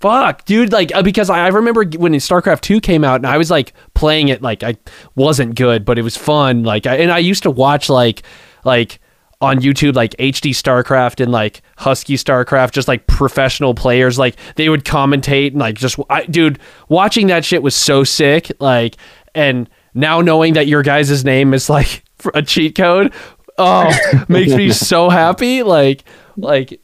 fuck, 0.00 0.44
dude. 0.44 0.72
Like 0.72 0.94
uh, 0.94 1.02
because 1.02 1.30
I, 1.30 1.44
I 1.44 1.48
remember 1.48 1.84
when 1.84 2.12
StarCraft 2.12 2.60
two 2.60 2.80
came 2.80 3.02
out, 3.02 3.16
and 3.16 3.26
I 3.26 3.38
was 3.38 3.50
like 3.50 3.72
playing 3.94 4.28
it. 4.28 4.42
Like 4.42 4.62
I 4.62 4.76
wasn't 5.14 5.54
good, 5.56 5.84
but 5.84 5.98
it 5.98 6.02
was 6.02 6.16
fun. 6.16 6.62
Like 6.62 6.86
I, 6.86 6.96
and 6.96 7.10
I 7.10 7.18
used 7.18 7.42
to 7.44 7.50
watch 7.50 7.88
like 7.88 8.22
like 8.64 9.00
on 9.46 9.60
YouTube 9.60 9.94
like 9.94 10.10
HD 10.18 10.50
StarCraft 10.50 11.20
and 11.22 11.30
like 11.30 11.62
Husky 11.78 12.16
StarCraft, 12.16 12.72
just 12.72 12.88
like 12.88 13.06
professional 13.06 13.74
players. 13.74 14.18
Like 14.18 14.36
they 14.56 14.68
would 14.68 14.84
commentate 14.84 15.52
and 15.52 15.60
like 15.60 15.76
just 15.76 15.98
I, 16.10 16.24
dude, 16.26 16.58
watching 16.88 17.28
that 17.28 17.44
shit 17.44 17.62
was 17.62 17.74
so 17.74 18.04
sick. 18.04 18.50
Like 18.58 18.96
and 19.34 19.70
now 19.94 20.20
knowing 20.20 20.54
that 20.54 20.66
your 20.66 20.82
guys' 20.82 21.24
name 21.24 21.54
is 21.54 21.70
like 21.70 22.02
a 22.34 22.42
cheat 22.42 22.74
code, 22.74 23.12
oh, 23.56 23.90
makes 24.28 24.52
me 24.52 24.70
so 24.72 25.08
happy. 25.08 25.62
Like 25.62 26.04
like 26.36 26.80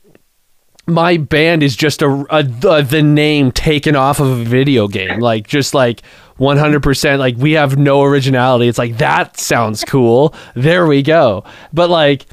my 0.86 1.16
band 1.16 1.62
is 1.62 1.76
just 1.76 2.02
a, 2.02 2.24
a 2.30 2.42
the, 2.42 2.82
the 2.82 3.02
name 3.02 3.52
taken 3.52 3.96
off 3.96 4.18
of 4.18 4.26
a 4.26 4.44
video 4.44 4.88
game 4.88 5.20
like 5.20 5.46
just 5.46 5.74
like 5.74 6.02
100% 6.42 7.18
like 7.20 7.36
we 7.36 7.52
have 7.52 7.78
no 7.78 8.02
originality. 8.02 8.66
It's 8.66 8.78
like 8.78 8.98
that 8.98 9.38
sounds 9.38 9.84
cool. 9.88 10.34
There 10.54 10.86
we 10.86 11.02
go. 11.02 11.44
But 11.72 11.88
like 11.88 12.26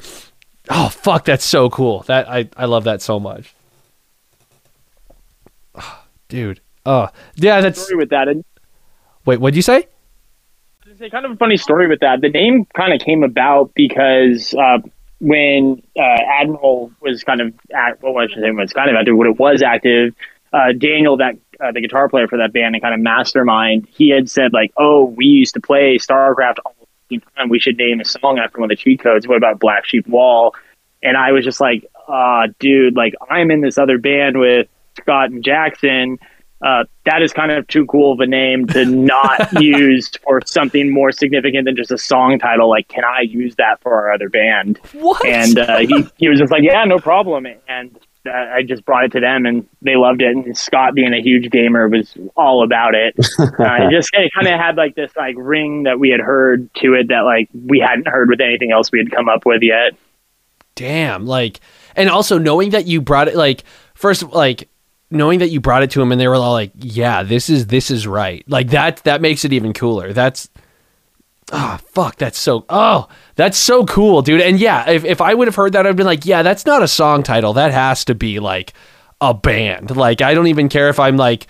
oh 0.68 0.88
fuck 0.88 1.24
that's 1.24 1.44
so 1.44 1.70
cool. 1.70 2.00
That 2.02 2.28
i 2.28 2.48
i 2.56 2.64
love 2.64 2.84
that 2.84 3.00
so 3.02 3.20
much. 3.20 3.54
Ah, 5.76 6.04
dude. 6.28 6.60
Oh 6.84 7.08
yeah 7.36 7.60
that's 7.60 7.80
Story 7.80 7.98
with 7.98 8.10
that, 8.10 8.26
and 8.26 8.44
wait 9.24 9.38
what'd 9.40 9.54
you 9.54 9.62
say? 9.62 9.86
It's 10.86 11.12
kind 11.12 11.24
of 11.24 11.30
a 11.30 11.36
funny 11.36 11.56
story 11.56 11.86
with 11.86 12.00
that. 12.00 12.20
The 12.20 12.28
name 12.28 12.66
kind 12.76 12.92
of 12.92 13.00
came 13.00 13.22
about 13.22 13.72
because 13.74 14.52
uh, 14.54 14.78
when 15.20 15.82
uh, 15.96 16.02
Admiral 16.40 16.90
was 17.00 17.22
kind 17.22 17.40
of 17.40 17.54
act, 17.72 18.02
well, 18.02 18.18
I 18.18 18.26
should 18.26 18.42
say 18.42 18.50
was 18.50 18.72
kind 18.72 18.90
of 18.90 18.96
active. 18.96 19.16
When 19.16 19.28
it 19.28 19.38
was 19.38 19.62
active, 19.62 20.14
uh, 20.52 20.72
Daniel, 20.76 21.16
that 21.18 21.36
uh, 21.62 21.72
the 21.72 21.80
guitar 21.80 22.08
player 22.08 22.28
for 22.28 22.38
that 22.38 22.52
band 22.52 22.74
and 22.74 22.82
kind 22.82 22.94
of 22.94 23.00
mastermind, 23.00 23.88
he 23.90 24.10
had 24.10 24.30
said 24.30 24.52
like, 24.52 24.72
"Oh, 24.76 25.04
we 25.04 25.26
used 25.26 25.54
to 25.54 25.60
play 25.60 25.96
StarCraft 25.96 26.58
all 26.64 26.74
the 27.08 27.20
time. 27.36 27.48
We 27.48 27.58
should 27.58 27.76
name 27.76 28.00
a 28.00 28.04
song 28.04 28.38
after 28.38 28.58
one 28.58 28.70
of 28.70 28.76
the 28.76 28.82
cheat 28.82 29.00
codes. 29.00 29.26
What 29.26 29.36
about 29.36 29.60
Black 29.60 29.84
Sheep 29.86 30.06
Wall?" 30.06 30.54
And 31.02 31.16
I 31.16 31.32
was 31.32 31.44
just 31.44 31.60
like, 31.60 31.84
"Ah, 32.08 32.46
dude, 32.58 32.96
like 32.96 33.14
I'm 33.28 33.50
in 33.50 33.60
this 33.60 33.78
other 33.78 33.98
band 33.98 34.38
with 34.38 34.68
Scott 34.96 35.30
and 35.30 35.44
Jackson." 35.44 36.18
uh, 36.62 36.84
that 37.06 37.22
is 37.22 37.32
kind 37.32 37.50
of 37.50 37.66
too 37.68 37.86
cool 37.86 38.12
of 38.12 38.20
a 38.20 38.26
name 38.26 38.66
to 38.66 38.84
not 38.84 39.52
use 39.62 40.10
for 40.22 40.40
something 40.44 40.92
more 40.92 41.10
significant 41.10 41.64
than 41.64 41.74
just 41.74 41.90
a 41.90 41.98
song 41.98 42.38
title. 42.38 42.68
Like, 42.68 42.88
can 42.88 43.04
I 43.04 43.22
use 43.22 43.54
that 43.56 43.80
for 43.80 43.94
our 43.94 44.12
other 44.12 44.28
band? 44.28 44.78
what 44.92 45.24
And 45.24 45.58
uh, 45.58 45.78
he 45.78 46.06
he 46.18 46.28
was 46.28 46.38
just 46.38 46.52
like, 46.52 46.62
yeah, 46.62 46.84
no 46.84 46.98
problem. 46.98 47.46
And 47.66 47.96
uh, 47.96 48.00
I 48.26 48.62
just 48.62 48.84
brought 48.84 49.04
it 49.04 49.12
to 49.12 49.20
them, 49.20 49.46
and 49.46 49.66
they 49.80 49.96
loved 49.96 50.20
it. 50.20 50.36
And 50.36 50.56
Scott, 50.56 50.94
being 50.94 51.14
a 51.14 51.22
huge 51.22 51.50
gamer, 51.50 51.88
was 51.88 52.14
all 52.36 52.62
about 52.62 52.94
it. 52.94 53.14
Uh, 53.40 53.86
it 53.86 53.90
just 53.90 54.10
it 54.12 54.30
kind 54.34 54.46
of 54.46 54.58
had 54.58 54.76
like 54.76 54.94
this 54.94 55.14
like 55.16 55.34
ring 55.38 55.82
that 55.84 55.98
we 55.98 56.08
had 56.10 56.20
heard 56.20 56.72
to 56.74 56.94
it 56.94 57.08
that 57.08 57.20
like 57.20 57.48
we 57.66 57.78
hadn't 57.78 58.08
heard 58.08 58.28
with 58.28 58.40
anything 58.40 58.72
else 58.72 58.90
we 58.90 58.98
had 58.98 59.10
come 59.10 59.28
up 59.28 59.44
with 59.44 59.62
yet. 59.62 59.92
damn 60.74 61.26
like 61.26 61.60
and 61.96 62.08
also 62.08 62.38
knowing 62.38 62.70
that 62.70 62.86
you 62.86 63.00
brought 63.00 63.28
it 63.28 63.36
like 63.36 63.64
first 63.94 64.22
like 64.32 64.68
knowing 65.10 65.40
that 65.40 65.48
you 65.50 65.60
brought 65.60 65.82
it 65.82 65.90
to 65.90 66.00
him 66.00 66.10
and 66.12 66.20
they 66.20 66.28
were 66.28 66.34
all 66.36 66.52
like 66.52 66.70
yeah 66.76 67.22
this 67.22 67.50
is 67.50 67.66
this 67.66 67.90
is 67.90 68.06
right 68.06 68.44
like 68.48 68.68
that 68.70 68.96
that 69.04 69.20
makes 69.20 69.44
it 69.44 69.52
even 69.52 69.72
cooler 69.72 70.12
that's 70.12 70.48
oh 71.52 71.78
fuck 71.88 72.16
that's 72.16 72.38
so 72.38 72.64
oh 72.68 73.08
that's 73.34 73.58
so 73.58 73.84
cool 73.84 74.22
dude. 74.22 74.40
And 74.40 74.58
yeah 74.60 74.88
if, 74.90 75.04
if 75.04 75.20
i 75.20 75.34
would 75.34 75.48
have 75.48 75.54
heard 75.56 75.72
that 75.72 75.86
i'd 75.86 75.96
been 75.96 76.06
like 76.06 76.24
yeah 76.24 76.42
that's 76.42 76.64
not 76.66 76.82
a 76.82 76.88
song 76.88 77.22
title. 77.22 77.52
That 77.54 77.72
has 77.72 78.04
to 78.06 78.14
be 78.14 78.38
like 78.40 78.72
a 79.20 79.34
band. 79.34 79.96
Like 79.96 80.22
i 80.22 80.34
don't 80.34 80.46
even 80.46 80.68
care 80.68 80.88
if 80.88 80.98
i'm 81.00 81.16
like 81.16 81.46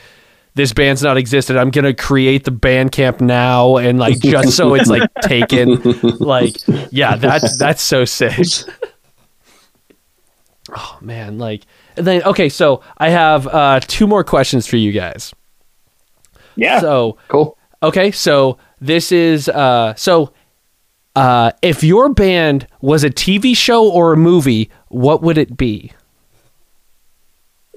this 0.55 0.72
band's 0.72 1.01
not 1.01 1.16
existed. 1.16 1.57
I'm 1.57 1.70
gonna 1.70 1.94
create 1.94 2.44
the 2.44 2.51
band 2.51 2.90
camp 2.90 3.20
now 3.20 3.76
and 3.76 3.98
like 4.01 4.18
just 4.18 4.57
so 4.57 4.74
it's 4.74 4.88
like 4.90 5.09
taken. 5.22 5.80
Like 6.18 6.57
yeah 6.90 7.14
that's 7.16 7.57
that's 7.57 7.80
so 7.82 8.05
sick. 8.05 8.44
Oh 10.74 10.98
man 11.01 11.38
like 11.38 11.62
and 11.96 12.07
then 12.07 12.22
okay 12.24 12.48
so 12.48 12.82
i 12.98 13.09
have 13.09 13.46
uh 13.48 13.80
two 13.80 14.07
more 14.07 14.22
questions 14.24 14.66
for 14.66 14.76
you 14.76 14.92
guys. 14.92 15.32
Yeah. 16.57 16.80
so 16.80 17.16
Cool. 17.28 17.57
okay 17.82 18.11
so 18.11 18.59
this 18.80 19.12
is 19.12 19.48
uh 19.48 19.94
so 19.94 20.32
uh 21.16 21.50
if 21.62 21.82
your 21.84 22.08
band 22.08 22.66
was 22.80 23.04
a 23.04 23.10
tv 23.10 23.56
show 23.56 23.90
or 23.90 24.12
a 24.12 24.16
movie 24.16 24.70
what 24.88 25.22
would 25.22 25.38
it 25.38 25.56
be 25.56 25.92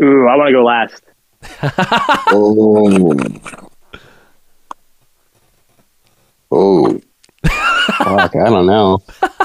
Ooh, 0.02 0.28
I 0.28 0.36
want 0.36 0.48
to 0.48 0.54
go 0.54 0.64
last. 0.64 1.04
Oh. 6.56 6.92
Oh. 6.96 7.02
Fuck, 7.44 8.36
I 8.36 8.50
don't 8.50 8.66
know. 8.66 9.00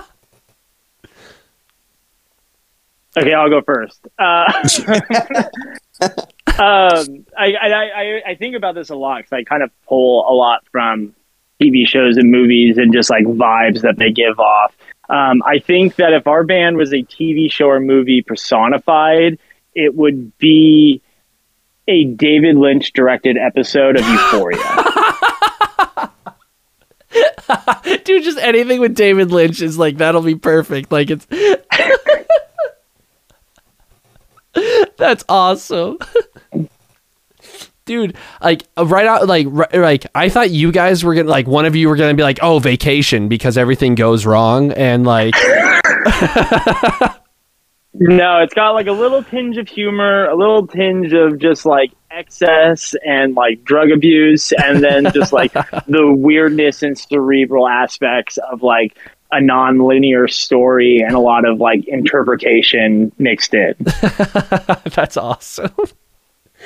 Okay, 3.17 3.35
I'll 3.35 3.51
go 3.51 3.63
first. 3.63 4.07
Uh, 4.17 4.45
um, 6.03 7.27
I, 7.37 7.53
I, 7.53 7.73
I, 7.73 8.23
I 8.29 8.35
think 8.37 8.55
about 8.55 8.77
this 8.77 8.91
a 8.91 8.95
lot 8.95 9.19
because 9.19 9.33
I 9.33 9.43
kind 9.43 9.65
of 9.65 9.73
pull 9.89 10.25
a 10.31 10.35
lot 10.35 10.63
from 10.71 11.17
TV 11.61 11.87
shows 11.87 12.17
and 12.17 12.31
movies 12.31 12.79
and 12.79 12.93
just 12.93 13.11
like 13.11 13.25
vibes 13.25 13.83
that 13.83 13.97
they 13.97 14.11
give 14.11 14.39
off. 14.39 14.77
Um, 15.09 15.43
I 15.45 15.59
think 15.59 15.97
that 15.97 16.13
if 16.13 16.27
our 16.27 16.45
band 16.45 16.77
was 16.77 16.93
a 16.93 17.03
TV 17.03 17.51
show 17.51 17.67
or 17.67 17.81
movie 17.81 18.23
personified, 18.23 19.39
it 19.75 19.95
would 19.95 20.37
be 20.39 21.03
a 21.87 22.05
David 22.05 22.57
Lynch 22.57 22.93
directed 22.93 23.39
episode 23.39 23.97
of 23.97 24.07
Euphoria. 24.07 24.59
dude 28.05 28.23
just 28.23 28.39
anything 28.39 28.81
with 28.81 28.95
david 28.95 29.31
lynch 29.31 29.63
is 29.63 29.79
like 29.79 29.97
that'll 29.97 30.23
be 30.23 30.35
perfect 30.35 30.93
like 30.93 31.09
it's 31.11 31.27
that's 34.99 35.25
awesome 35.29 35.99
dude 37.89 38.17
like 38.41 38.63
uh, 38.79 38.87
right 38.87 39.07
out 39.07 39.27
like 39.27 39.47
right, 39.51 39.75
like 39.75 40.07
i 40.15 40.29
thought 40.29 40.51
you 40.51 40.71
guys 40.71 41.03
were 41.03 41.15
gonna 41.15 41.29
like 41.29 41.49
one 41.49 41.65
of 41.65 41.75
you 41.75 41.89
were 41.89 41.97
gonna 41.97 42.15
be 42.15 42.23
like 42.23 42.39
oh 42.43 42.61
vacation 42.61 43.29
because 43.29 43.59
everything 43.59 43.97
goes 43.97 44.25
wrong 44.25 44.71
and 44.73 45.05
like 45.05 45.35
No, 48.01 48.39
it's 48.43 48.55
got 48.55 48.71
like 48.71 48.87
a 48.87 48.93
little 48.93 49.25
tinge 49.25 49.57
of 49.57 49.69
humor, 49.69 50.27
a 50.27 50.37
little 50.37 50.67
tinge 50.67 51.13
of 51.13 51.39
just 51.39 51.67
like 51.67 51.91
excess 52.13 52.95
and 53.05 53.35
like 53.35 53.65
drug 53.65 53.91
abuse, 53.91 54.53
and 54.53 54.83
then 54.83 55.13
just 55.13 55.33
like 55.33 55.53
the 55.89 56.15
weirdness 56.17 56.83
and 56.85 56.97
cerebral 56.97 57.67
aspects 57.67 58.39
of 58.39 58.63
like 58.63 58.97
a 59.33 59.41
non-linear 59.41 60.29
story 60.29 61.01
and 61.01 61.17
a 61.17 61.19
lot 61.19 61.45
of 61.45 61.59
like 61.59 61.87
interpretation 61.89 63.11
mixed 63.19 63.53
in. 63.53 63.75
that's 64.95 65.17
awesome 65.17 65.73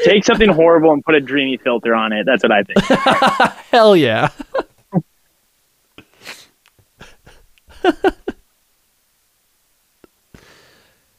Take 0.05 0.25
something 0.25 0.51
horrible 0.51 0.93
and 0.93 1.05
put 1.05 1.15
a 1.15 1.21
dreamy 1.21 1.57
filter 1.59 1.95
on 1.95 2.13
it. 2.13 2.27
That's 2.27 2.43
what 2.43 2.53
I 2.53 2.63
think. 2.63 2.79
hell 3.71 3.97
yeah 3.97 4.29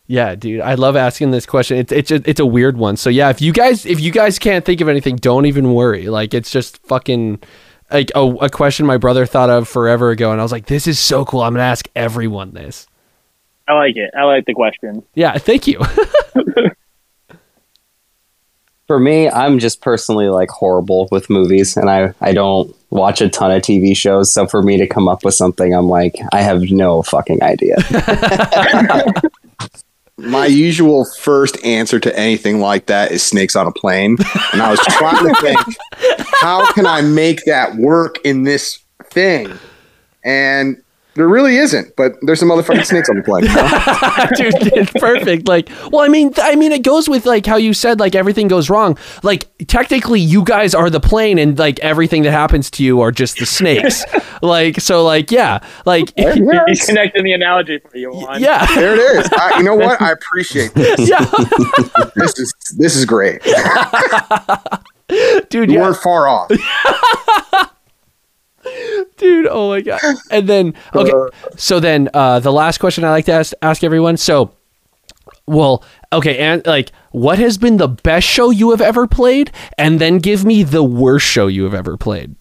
Yeah, 0.05 0.35
dude, 0.35 0.61
I 0.61 0.75
love 0.75 0.95
asking 0.95 1.31
this 1.31 1.45
question. 1.45 1.77
It's 1.77 1.91
it's 1.91 2.11
a, 2.11 2.21
it's 2.29 2.39
a 2.39 2.45
weird 2.45 2.77
one. 2.77 2.97
So 2.97 3.09
yeah, 3.09 3.29
if 3.29 3.41
you 3.41 3.53
guys 3.53 3.85
if 3.85 3.99
you 3.99 4.11
guys 4.11 4.37
can't 4.37 4.65
think 4.65 4.81
of 4.81 4.89
anything, 4.89 5.15
don't 5.15 5.45
even 5.45 5.73
worry. 5.73 6.07
Like 6.07 6.33
it's 6.33 6.51
just 6.51 6.77
fucking 6.85 7.41
like 7.89 8.11
a, 8.13 8.21
a 8.21 8.49
question 8.49 8.85
my 8.85 8.97
brother 8.97 9.25
thought 9.25 9.49
of 9.49 9.67
forever 9.67 10.11
ago, 10.11 10.31
and 10.31 10.41
I 10.41 10.43
was 10.43 10.51
like, 10.51 10.65
this 10.65 10.87
is 10.87 10.99
so 10.99 11.23
cool. 11.23 11.41
I'm 11.41 11.53
gonna 11.53 11.63
ask 11.63 11.87
everyone 11.95 12.51
this. 12.51 12.85
I 13.67 13.73
like 13.73 13.95
it. 13.95 14.11
I 14.15 14.23
like 14.25 14.45
the 14.45 14.53
question. 14.53 15.03
Yeah, 15.15 15.37
thank 15.37 15.67
you. 15.67 15.79
For 18.87 18.99
me, 18.99 19.29
I'm 19.29 19.59
just 19.59 19.81
personally 19.81 20.27
like 20.27 20.49
horrible 20.49 21.07
with 21.11 21.29
movies, 21.29 21.77
and 21.77 21.89
I 21.89 22.13
I 22.19 22.33
don't 22.33 22.75
watch 22.89 23.21
a 23.21 23.29
ton 23.29 23.51
of 23.51 23.61
TV 23.61 23.95
shows. 23.95 24.31
So 24.31 24.45
for 24.45 24.61
me 24.61 24.77
to 24.77 24.87
come 24.87 25.07
up 25.07 25.23
with 25.23 25.33
something, 25.33 25.73
I'm 25.73 25.87
like, 25.87 26.15
I 26.31 26.41
have 26.41 26.61
no 26.63 27.01
fucking 27.01 27.41
idea. 27.41 27.77
My 30.17 30.45
usual 30.45 31.05
first 31.05 31.63
answer 31.65 31.99
to 31.99 32.17
anything 32.17 32.59
like 32.59 32.85
that 32.85 33.11
is 33.11 33.23
snakes 33.23 33.55
on 33.55 33.65
a 33.65 33.71
plane. 33.71 34.17
And 34.53 34.61
I 34.61 34.69
was 34.69 34.79
trying 34.81 35.25
to 35.27 35.41
think, 35.41 35.57
how 36.39 36.71
can 36.73 36.85
I 36.85 37.01
make 37.01 37.45
that 37.45 37.75
work 37.75 38.19
in 38.23 38.43
this 38.43 38.79
thing? 39.05 39.51
And 40.23 40.82
there 41.15 41.27
really 41.27 41.57
isn't, 41.57 41.95
but 41.95 42.13
there's 42.23 42.39
some 42.39 42.49
motherfucking 42.49 42.85
snakes 42.85 43.07
on 43.09 43.17
the 43.17 43.21
plane. 43.23 43.43
you 43.43 43.53
know? 43.53 43.63
dude 44.35 44.73
it's 44.77 44.91
perfect 44.93 45.47
like 45.47 45.69
well 45.91 45.99
i 46.01 46.07
mean 46.07 46.31
i 46.37 46.55
mean 46.55 46.71
it 46.71 46.81
goes 46.83 47.07
with 47.09 47.25
like 47.25 47.45
how 47.45 47.55
you 47.55 47.73
said 47.73 47.99
like 47.99 48.15
everything 48.15 48.47
goes 48.47 48.69
wrong 48.69 48.97
like 49.21 49.47
technically 49.67 50.19
you 50.19 50.43
guys 50.43 50.73
are 50.73 50.89
the 50.89 50.99
plane 50.99 51.37
and 51.37 51.59
like 51.59 51.79
everything 51.81 52.23
that 52.23 52.31
happens 52.31 52.69
to 52.71 52.83
you 52.83 52.99
are 53.01 53.11
just 53.11 53.37
the 53.37 53.45
snakes 53.45 54.03
like 54.41 54.79
so 54.79 55.03
like 55.03 55.29
yeah 55.31 55.59
like 55.85 56.11
Yeah, 56.17 56.33
He's 56.67 56.85
connecting 56.85 57.23
the 57.23 57.33
analogy 57.33 57.79
for 57.79 57.97
you. 57.97 58.11
Juan. 58.11 58.41
yeah 58.41 58.65
there 58.75 58.93
it 58.93 58.99
is. 58.99 59.29
I, 59.33 59.57
you 59.57 59.63
know 59.63 59.75
what? 59.75 60.01
I 60.01 60.11
appreciate 60.11 60.73
this. 60.73 61.07
yeah 61.09 61.25
This 62.15 62.39
is 62.39 62.53
this 62.77 62.95
is 62.95 63.05
great. 63.05 63.41
dude 65.49 65.69
You 65.69 65.77
yeah 65.77 65.81
weren't 65.81 65.97
far 65.97 66.27
off. 66.27 67.69
Dude 69.17 69.47
oh 69.49 69.69
my 69.69 69.81
god. 69.81 70.01
And 70.31 70.47
then 70.47 70.73
okay 70.95 71.11
so 71.55 71.79
then 71.79 72.09
uh 72.13 72.39
the 72.39 72.51
last 72.51 72.79
question 72.79 73.03
i 73.03 73.11
like 73.11 73.25
to 73.25 73.33
ask, 73.33 73.53
ask 73.61 73.83
everyone. 73.83 74.17
So 74.17 74.55
well 75.45 75.83
okay 76.11 76.37
and 76.37 76.65
like 76.65 76.91
what 77.11 77.37
has 77.39 77.57
been 77.57 77.77
the 77.77 77.87
best 77.87 78.27
show 78.27 78.49
you 78.49 78.71
have 78.71 78.81
ever 78.81 79.07
played? 79.07 79.51
And 79.77 79.99
then 79.99 80.17
give 80.17 80.43
me 80.43 80.63
the 80.63 80.83
worst 80.83 81.25
show 81.25 81.47
you 81.47 81.63
have 81.63 81.73
ever 81.73 81.95
played. 81.95 82.35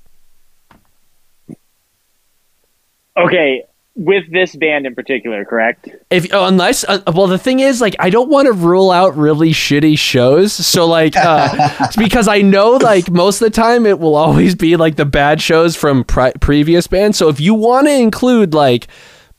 Okay, 3.17 3.65
with 3.95 4.25
this 4.33 4.57
band 4.57 4.87
in 4.87 4.95
particular, 4.95 5.45
correct? 5.45 5.89
if 6.11 6.33
uh, 6.33 6.45
unless 6.45 6.85
uh, 6.85 7.01
well 7.15 7.27
the 7.27 7.39
thing 7.39 7.61
is 7.61 7.81
like 7.81 7.97
i 7.99 8.11
don't 8.11 8.29
want 8.29 8.47
to 8.47 8.53
rule 8.53 8.91
out 8.91 9.17
really 9.17 9.51
shitty 9.51 9.99
shows 9.99 10.53
so 10.53 10.87
like 10.87 11.17
uh 11.17 11.89
because 11.99 12.29
i 12.29 12.41
know 12.41 12.73
like 12.73 13.11
most 13.11 13.41
of 13.41 13.47
the 13.47 13.51
time 13.51 13.87
it 13.87 13.99
will 13.99 14.15
always 14.15 14.55
be 14.55 14.77
like 14.77 14.97
the 14.97 15.05
bad 15.05 15.41
shows 15.41 15.75
from 15.75 16.05
pri- 16.05 16.33
previous 16.41 16.87
bands 16.87 17.17
so 17.17 17.29
if 17.29 17.41
you 17.41 17.55
want 17.55 17.87
to 17.87 17.93
include 17.93 18.53
like 18.55 18.87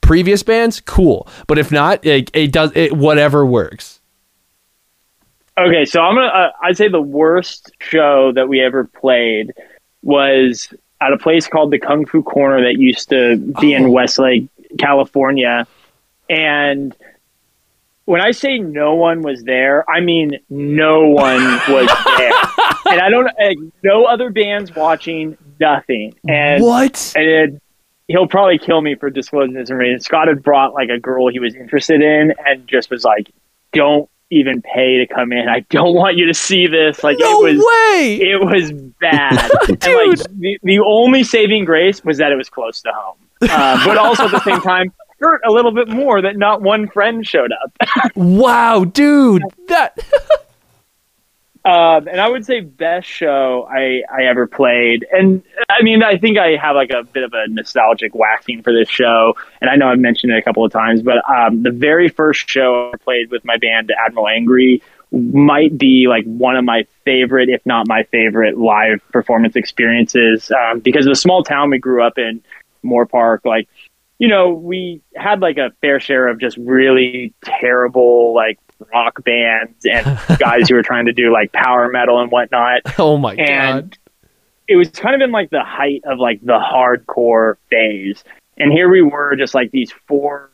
previous 0.02 0.44
bands 0.44 0.82
cool 0.82 1.28
but 1.48 1.58
if 1.58 1.72
not 1.72 2.04
it, 2.06 2.30
it 2.34 2.52
does 2.52 2.72
it 2.76 2.94
whatever 2.94 3.46
works 3.46 4.00
Okay, 5.56 5.86
so 5.86 6.02
I'm 6.02 6.16
gonna. 6.16 6.28
Uh, 6.28 6.50
I'd 6.64 6.78
say 6.78 6.88
the 6.88 7.00
worst 7.00 7.72
show 7.80 8.32
that 8.34 8.50
we 8.50 8.60
ever 8.60 8.86
played 8.86 9.54
was 10.02 10.74
at 11.08 11.14
a 11.14 11.18
place 11.18 11.48
called 11.48 11.72
the 11.72 11.80
Kung 11.80 12.06
Fu 12.06 12.24
Corner 12.24 12.64
that 12.64 12.80
used 12.80 13.10
to 13.10 13.38
be 13.60 13.74
in 13.74 13.86
Oh. 13.86 13.92
Westlake, 13.92 14.48
California, 14.80 15.68
and 16.30 16.96
when 18.06 18.20
I 18.22 18.32
say 18.32 18.58
no 18.58 18.96
one 18.96 19.22
was 19.22 19.44
there, 19.44 19.90
I 19.90 20.02
mean 20.02 20.40
no 20.50 21.08
one 21.08 21.42
was 21.70 21.90
there, 22.18 22.94
and 22.94 23.02
I 23.02 23.10
don't. 23.10 23.26
Like, 23.40 23.58
no 23.84 24.06
other 24.06 24.30
bands 24.30 24.76
watching, 24.76 25.38
nothing, 25.60 26.16
and 26.28 26.64
what 26.64 27.14
and 27.16 27.26
it, 27.26 27.62
he'll 28.08 28.28
probably 28.28 28.58
kill 28.58 28.82
me 28.82 28.96
for 28.96 29.10
disclosing 29.10 29.54
this 29.54 29.70
information. 29.70 30.00
Scott 30.02 30.28
had 30.28 30.44
brought 30.44 30.74
like 30.74 30.90
a 30.90 31.00
girl 31.00 31.30
he 31.30 31.40
was 31.40 31.56
interested 31.56 32.02
in, 32.02 32.34
and 32.46 32.68
just 32.68 32.90
was 32.90 33.04
like, 33.06 33.30
"Don't 33.72 34.10
even 34.34 34.62
pay 34.62 34.98
to 34.98 35.08
come 35.08 35.32
in. 35.32 35.48
I 35.48 35.62
don't 35.70 35.96
want 35.96 36.18
you 36.18 36.28
to 36.28 36.34
see 36.34 36.68
this." 36.68 37.04
Like 37.04 37.18
no 37.20 37.46
it 37.46 37.56
was, 37.56 37.66
way 37.66 38.20
it 38.22 38.42
was 38.42 38.72
bad. 39.00 39.50
and 39.70 40.10
like 40.10 40.20
the, 40.40 40.60
the 40.64 40.80
only 40.80 41.24
saving 41.24 41.66
grace 41.66 42.04
was 42.04 42.18
that 42.18 42.32
it 42.32 42.36
was 42.36 42.50
close 42.50 42.82
to 42.82 42.92
home, 42.94 43.18
uh, 43.42 43.86
but 43.86 43.98
also 43.98 44.26
at 44.26 44.32
the 44.32 44.42
same 44.42 44.62
time. 44.62 44.94
Hurt 45.20 45.42
a 45.46 45.52
little 45.52 45.72
bit 45.72 45.88
more 45.88 46.22
that 46.22 46.36
not 46.36 46.62
one 46.62 46.90
friend 46.90 47.26
showed 47.26 47.52
up. 47.54 48.12
wow 48.16 48.84
dude 48.84 49.42
that 49.70 49.98
Um, 51.66 52.10
and 52.10 52.20
I 52.20 52.28
would 52.28 52.46
say 52.46 52.60
best 52.60 53.08
show 53.08 53.66
I, 53.72 54.02
I 54.14 54.26
ever 54.26 54.48
played. 54.48 55.06
And 55.12 55.42
I 55.70 55.82
mean, 55.82 56.04
I 56.04 56.18
think 56.18 56.38
I 56.38 56.58
have 56.58 56.76
like 56.76 56.90
a 56.92 57.04
bit 57.04 57.24
of 57.24 57.34
a 57.34 57.48
nostalgic 57.48 58.14
whacking 58.14 58.64
for 58.64 58.74
this 58.74 58.90
show. 58.90 59.36
And 59.62 59.70
I 59.70 59.78
know 59.78 59.88
I've 59.88 60.00
mentioned 60.00 60.34
it 60.34 60.38
a 60.38 60.42
couple 60.42 60.66
of 60.66 60.74
times, 60.74 61.02
but 61.02 61.18
um, 61.30 61.64
the 61.64 61.72
very 61.72 62.10
first 62.10 62.50
show 62.50 62.92
I 62.94 62.98
played 62.98 63.32
with 63.32 63.46
my 63.46 63.56
band, 63.58 63.94
Admiral 64.06 64.28
Angry, 64.28 64.82
might 65.12 65.78
be 65.78 66.08
like 66.10 66.26
one 66.26 66.58
of 66.58 66.66
my 66.66 66.86
favorite, 67.06 67.48
if 67.48 67.66
not 67.66 67.88
my 67.88 68.04
favorite, 68.04 68.58
live 68.58 69.00
performance 69.12 69.56
experiences. 69.56 70.52
Um, 70.52 70.80
because 70.80 71.06
the 71.06 71.16
small 71.16 71.44
town 71.44 71.70
we 71.70 71.78
grew 71.78 72.04
up 72.04 72.18
in, 72.18 72.42
Moorpark, 72.84 73.46
like, 73.46 73.70
you 74.20 74.28
know, 74.28 74.50
we 74.50 75.02
had 75.16 75.40
like 75.40 75.58
a 75.58 75.72
fair 75.80 76.02
share 76.02 76.28
of 76.28 76.42
just 76.42 76.58
really 76.58 77.34
terrible, 77.46 78.34
like, 78.34 78.60
rock 78.92 79.24
bands 79.24 79.86
and 79.86 80.06
guys 80.40 80.70
who 80.70 80.76
were 80.76 80.84
trying 80.84 81.06
to 81.06 81.14
do 81.14 81.32
like 81.32 81.52
power 81.52 81.90
metal 81.90 82.20
and 82.20 82.32
whatnot. 82.32 82.82
oh 83.00 83.18
my 83.18 83.36
And 83.36 83.92
god 83.92 83.98
it 84.68 84.76
was 84.76 84.90
kind 84.90 85.14
of 85.16 85.22
in 85.22 85.32
like 85.32 85.50
the 85.50 85.64
height 85.64 86.02
of 86.06 86.20
like 86.20 86.40
the 86.42 86.58
hardcore 86.60 87.56
phase. 87.70 88.24
And 88.58 88.72
here 88.72 88.90
we 88.90 89.02
were, 89.02 89.36
just 89.36 89.54
like 89.54 89.72
these 89.72 89.92
four, 90.08 90.52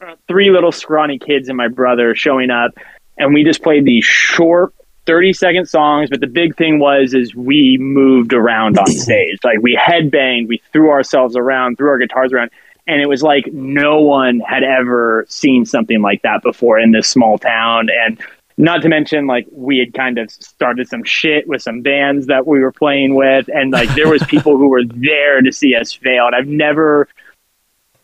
uh, 0.00 0.16
three 0.28 0.50
little 0.50 0.72
scrawny 0.72 1.18
kids 1.18 1.48
and 1.48 1.56
my 1.56 1.68
brother 1.68 2.14
showing 2.14 2.50
up, 2.50 2.72
and 3.16 3.32
we 3.32 3.44
just 3.44 3.62
played 3.62 3.84
these 3.84 4.04
short. 4.04 4.72
30 5.06 5.32
second 5.34 5.68
songs, 5.68 6.10
but 6.10 6.20
the 6.20 6.26
big 6.26 6.56
thing 6.56 6.80
was 6.80 7.14
is 7.14 7.32
we 7.32 7.78
moved 7.80 8.32
around 8.32 8.76
on 8.76 8.86
stage. 8.90 9.38
Like 9.44 9.62
we 9.62 9.76
headbanged, 9.76 10.48
we 10.48 10.60
threw 10.72 10.90
ourselves 10.90 11.36
around, 11.36 11.76
threw 11.76 11.88
our 11.90 11.98
guitars 11.98 12.32
around, 12.32 12.50
and 12.86 13.00
it 13.00 13.08
was 13.08 13.22
like 13.22 13.52
no 13.52 14.00
one 14.00 14.40
had 14.40 14.62
ever 14.62 15.26
seen 15.28 15.64
something 15.64 16.00
like 16.00 16.22
that 16.22 16.42
before 16.42 16.78
in 16.78 16.92
this 16.92 17.08
small 17.08 17.38
town. 17.38 17.88
And 17.90 18.20
not 18.56 18.82
to 18.82 18.88
mention 18.88 19.26
like 19.26 19.46
we 19.50 19.78
had 19.78 19.92
kind 19.92 20.18
of 20.18 20.30
started 20.30 20.88
some 20.88 21.04
shit 21.04 21.46
with 21.48 21.62
some 21.62 21.82
bands 21.82 22.26
that 22.26 22.46
we 22.46 22.60
were 22.60 22.72
playing 22.72 23.14
with. 23.14 23.48
And 23.52 23.72
like 23.72 23.92
there 23.94 24.08
was 24.08 24.22
people 24.24 24.56
who 24.56 24.68
were 24.68 24.84
there 24.84 25.40
to 25.42 25.52
see 25.52 25.74
us 25.74 25.92
fail. 25.92 26.26
And 26.26 26.34
i've 26.34 26.46
never 26.46 27.08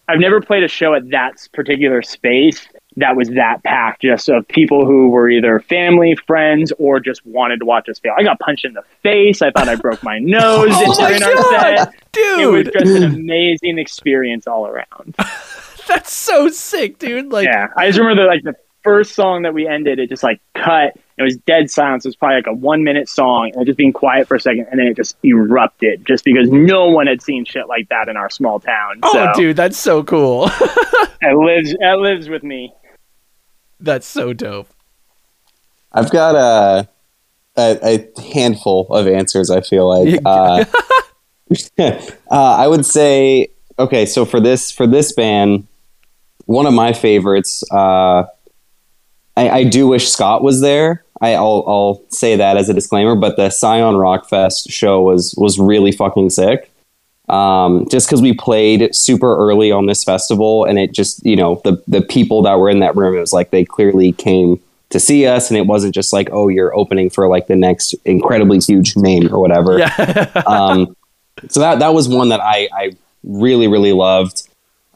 i've 0.09 0.19
never 0.19 0.41
played 0.41 0.65
a 0.65 0.69
show 0.69 0.95
at 0.95 1.09
that 1.11 1.49
particular 1.53 2.03
space 2.03 2.69
that 2.97 3.17
was 3.17 3.29
that 3.31 3.63
packed 3.65 4.03
just 4.03 4.29
of 4.29 4.47
people 4.49 4.87
who 4.87 5.09
were 5.09 5.29
either 5.31 5.61
family 5.61 6.17
friends 6.27 6.73
or 6.79 7.01
just 7.01 7.25
wanted 7.27 7.59
to 7.59 7.65
watch 7.65 7.89
us 7.89 7.99
fail 7.99 8.15
i 8.19 8.23
got 8.23 8.39
punched 8.39 8.65
in 8.65 8.73
the 8.73 8.83
face 9.03 9.43
i 9.43 9.51
thought 9.51 9.69
i 9.69 9.75
broke 9.75 10.03
my 10.03 10.19
nose 10.23 10.69
Oh 10.73 11.01
my 11.01 11.19
God, 11.19 11.77
set 11.77 11.95
it 12.15 12.47
was 12.47 12.65
just 12.67 12.97
an 12.97 13.03
amazing 13.15 13.79
experience 13.79 14.47
all 14.47 14.67
around 14.67 15.15
that's 15.87 16.13
so 16.13 16.49
sick 16.49 16.99
dude 16.99 17.33
like 17.33 17.47
yeah, 17.47 17.69
I 17.77 17.89
just 17.89 17.99
remember 17.99 18.23
the, 18.23 18.29
like 18.29 18.43
the 18.43 18.55
first 18.83 19.15
song 19.15 19.43
that 19.43 19.55
we 19.55 19.67
ended. 19.67 19.99
It 19.99 20.09
just 20.09 20.23
like 20.23 20.41
cut. 20.55 20.95
It 21.17 21.23
was 21.23 21.37
dead 21.37 21.71
silence. 21.71 22.05
It 22.05 22.09
was 22.09 22.17
probably 22.17 22.37
like 22.37 22.47
a 22.47 22.53
one 22.53 22.85
minute 22.85 23.09
song, 23.09 23.53
and 23.55 23.67
just 23.67 23.79
being 23.79 23.93
quiet 23.93 24.27
for 24.27 24.37
a 24.37 24.41
second, 24.41 24.67
and 24.71 24.79
then 24.79 24.87
it 24.87 24.97
just 24.97 25.17
erupted, 25.25 26.05
just 26.07 26.25
because 26.25 26.49
no 26.51 26.89
one 26.89 27.07
had 27.07 27.23
seen 27.23 27.45
shit 27.45 27.69
like 27.69 27.89
that 27.91 28.09
in 28.09 28.17
our 28.17 28.31
small 28.31 28.61
town. 28.61 29.01
oh 29.03 29.13
so 29.13 29.33
dude 29.35 29.57
that's 29.57 29.79
so 29.79 30.03
cool 30.03 30.49
it 31.23 31.37
lives. 31.37 31.75
It 31.79 31.99
lives 31.99 32.29
with 32.29 32.43
me. 32.43 32.73
That's 33.83 34.07
so 34.07 34.33
dope 34.33 34.69
I've 35.95 36.11
got 36.11 36.35
a, 36.35 36.89
a 37.57 38.09
a 38.17 38.23
handful 38.33 38.87
of 38.91 39.07
answers. 39.07 39.51
I 39.51 39.61
feel 39.61 39.89
like 39.89 40.21
uh, 40.25 40.65
uh, 41.79 42.01
I 42.31 42.67
would 42.67 42.87
say 42.87 43.49
okay. 43.79 44.07
So 44.07 44.25
for 44.25 44.41
this 44.41 44.71
for 44.71 44.87
this 44.87 45.13
band, 45.13 45.67
one 46.47 46.67
of 46.67 46.75
my 46.75 46.93
favorites. 46.93 47.63
Uh, 47.71 48.25
I, 49.35 49.49
I 49.49 49.65
do 49.65 49.89
wish 49.89 50.11
Scott 50.11 50.43
was 50.43 50.61
there. 50.61 51.05
I, 51.21 51.35
I'll 51.35 51.65
I'll 51.67 52.03
say 52.11 52.37
that 52.37 52.57
as 52.57 52.69
a 52.69 52.75
disclaimer. 52.75 53.15
But 53.15 53.37
the 53.37 53.51
Scion 53.51 53.97
Rock 53.97 54.29
Fest 54.29 54.71
show 54.71 55.03
was 55.03 55.35
was 55.37 55.59
really 55.59 55.93
fucking 55.93 56.31
sick. 56.31 56.72
Um, 57.29 57.87
just 57.89 58.09
because 58.09 58.21
we 58.21 58.35
played 58.35 58.95
super 58.95 59.37
early 59.37 59.71
on 59.71 59.87
this 59.87 60.05
festival, 60.05 60.65
and 60.65 60.79
it 60.79 60.93
just 60.93 61.25
you 61.25 61.37
know 61.37 61.61
the 61.65 61.83
the 61.87 62.03
people 62.03 62.43
that 62.43 62.59
were 62.59 62.69
in 62.69 62.81
that 62.81 62.97
room, 62.97 63.17
it 63.17 63.21
was 63.21 63.33
like 63.33 63.51
they 63.51 63.65
clearly 63.65 64.13
came 64.13 64.61
to 64.91 65.01
see 65.01 65.27
us, 65.27 65.51
and 65.51 65.57
it 65.57 65.67
wasn't 65.67 65.95
just 65.95 66.13
like 66.13 66.29
oh 66.33 66.49
you're 66.49 66.75
opening 66.77 67.11
for 67.11 67.29
like 67.29 67.47
the 67.47 67.57
next 67.57 67.95
incredibly 68.05 68.59
huge 68.59 68.97
name 68.97 69.33
or 69.33 69.41
whatever 69.41 69.79
yeah 69.79 70.43
um, 70.47 70.95
so 71.49 71.61
that 71.61 71.79
that 71.79 71.95
was 71.95 72.09
one 72.09 72.29
that 72.29 72.41
I, 72.41 72.69
I 72.73 72.97
really 73.23 73.69
really 73.69 73.93
loved. 73.93 74.49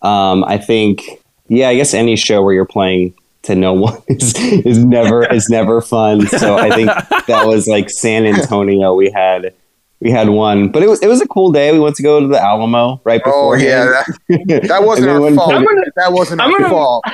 Um, 0.03 0.44
I 0.44 0.59
think 0.59 1.03
yeah, 1.48 1.69
I 1.69 1.77
guess 1.77 1.94
any 1.94 2.16
show 2.16 2.43
where 2.43 2.55
you're 2.55 2.65
playing 2.65 3.15
to 3.43 3.55
no 3.55 3.73
one 3.74 4.03
is, 4.09 4.35
is 4.36 4.85
never 4.85 5.24
is 5.32 5.48
never 5.48 5.81
fun. 5.81 6.27
So 6.27 6.57
I 6.57 6.70
think 6.70 6.90
that 7.27 7.47
was 7.47 7.66
like 7.66 7.90
San 7.90 8.27
Antonio. 8.27 8.94
We 8.94 9.11
had 9.11 9.55
we 10.01 10.10
had 10.10 10.28
one, 10.28 10.68
but 10.68 10.82
it 10.82 10.89
was 10.89 11.01
it 11.02 11.09
was 11.09 11.20
a 11.23 11.27
cool 11.28 11.52
day. 11.52 11.73
We 11.73 11.78
went 11.81 11.97
to 11.97 12.02
go 12.02 12.20
to 12.20 12.27
the 12.27 12.40
Alamo 12.43 13.01
right 13.05 13.23
before. 13.23 13.55
Oh 13.55 13.56
before. 13.56 13.68
yeah, 13.68 14.02
that, 14.28 14.64
that 14.68 14.85
wasn't 14.85 15.09
our 15.09 15.32
fault. 15.35 15.51
Gonna- 15.51 15.66
that 15.97 16.12
wasn't 16.12 16.40
I'm 16.43 16.52
our 16.52 16.59
gonna- 16.59 16.68
fault. 16.70 17.05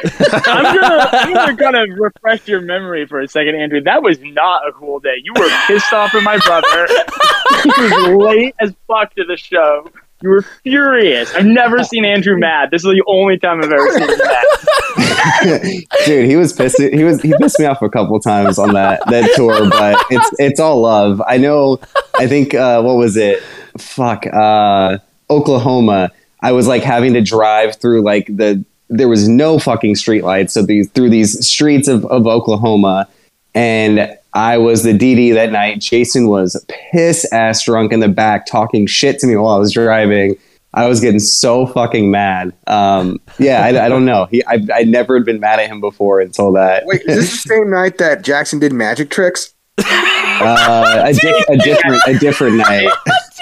I'm 0.46 0.74
gonna, 0.76 1.08
I'm 1.12 1.32
gonna 1.34 1.56
kind 1.56 1.76
of 1.76 1.98
refresh 1.98 2.48
your 2.48 2.60
memory 2.60 3.06
for 3.06 3.20
a 3.20 3.28
second, 3.28 3.54
Andrew. 3.54 3.80
That 3.82 4.02
was 4.02 4.18
not 4.20 4.66
a 4.68 4.72
cool 4.72 4.98
day. 5.00 5.14
You 5.22 5.32
were 5.38 5.48
pissed 5.66 5.92
off 5.92 6.14
at 6.14 6.22
my 6.24 6.38
brother. 6.38 6.86
he 7.62 7.68
was 8.12 8.24
late 8.34 8.54
as 8.60 8.74
fuck 8.88 9.14
to 9.14 9.24
the 9.24 9.36
show. 9.36 9.88
You 10.22 10.30
were 10.30 10.42
furious. 10.42 11.34
I've 11.34 11.46
never 11.46 11.82
seen 11.82 12.04
Andrew 12.04 12.38
mad. 12.38 12.70
This 12.70 12.84
is 12.84 12.90
the 12.90 13.02
only 13.06 13.38
time 13.38 13.58
I've 13.62 13.72
ever 13.72 13.90
seen 13.90 14.08
him 14.08 14.18
mad. 14.18 14.44
Dude, 16.06 16.28
he 16.28 16.36
was 16.36 16.52
pissed. 16.52 16.80
He 16.80 17.04
was 17.04 17.20
he 17.20 17.34
pissed 17.38 17.58
me 17.58 17.66
off 17.66 17.82
a 17.82 17.88
couple 17.88 18.18
times 18.20 18.58
on 18.58 18.74
that 18.74 19.02
that 19.06 19.30
tour, 19.34 19.68
but 19.70 20.04
it's 20.10 20.30
it's 20.38 20.60
all 20.60 20.82
love. 20.82 21.20
I 21.26 21.38
know. 21.38 21.80
I 22.14 22.26
think 22.26 22.54
uh, 22.54 22.82
what 22.82 22.96
was 22.96 23.16
it? 23.16 23.42
Fuck, 23.78 24.26
uh, 24.26 24.98
Oklahoma. 25.30 26.10
I 26.40 26.52
was 26.52 26.66
like 26.66 26.82
having 26.82 27.14
to 27.14 27.20
drive 27.20 27.76
through 27.76 28.02
like 28.02 28.26
the 28.26 28.64
there 28.88 29.08
was 29.08 29.28
no 29.28 29.58
fucking 29.58 29.94
streetlights, 29.94 30.50
so 30.50 30.62
these 30.62 30.88
through 30.90 31.10
these 31.10 31.44
streets 31.46 31.88
of, 31.88 32.04
of 32.06 32.26
Oklahoma, 32.26 33.08
and 33.54 34.16
I 34.34 34.58
was 34.58 34.82
the 34.82 34.92
DD 34.92 35.34
that 35.34 35.52
night. 35.52 35.80
Jason 35.80 36.28
was 36.28 36.62
piss 36.90 37.30
ass 37.32 37.64
drunk 37.64 37.92
in 37.92 38.00
the 38.00 38.08
back, 38.08 38.46
talking 38.46 38.86
shit 38.86 39.18
to 39.20 39.26
me 39.26 39.36
while 39.36 39.54
I 39.56 39.58
was 39.58 39.72
driving. 39.72 40.36
I 40.74 40.86
was 40.88 41.00
getting 41.00 41.20
so 41.20 41.66
fucking 41.66 42.10
mad. 42.10 42.54
Um, 42.66 43.20
yeah, 43.38 43.62
I, 43.62 43.84
I 43.84 43.88
don't 43.90 44.06
know. 44.06 44.24
He, 44.30 44.42
I, 44.46 44.58
I'd 44.74 44.88
never 44.88 45.20
been 45.20 45.38
mad 45.38 45.60
at 45.60 45.68
him 45.68 45.82
before 45.82 46.20
until 46.20 46.50
that. 46.52 46.86
Wait, 46.86 47.02
is 47.02 47.16
this 47.30 47.42
the 47.42 47.48
same 47.56 47.70
night 47.70 47.98
that 47.98 48.22
Jackson 48.22 48.58
did 48.58 48.72
magic 48.72 49.10
tricks? 49.10 49.52
Uh, 49.78 51.02
a, 51.06 51.12
di- 51.12 51.44
a 51.50 51.56
different, 51.58 52.02
a 52.06 52.18
different 52.18 52.56
night. 52.56 52.88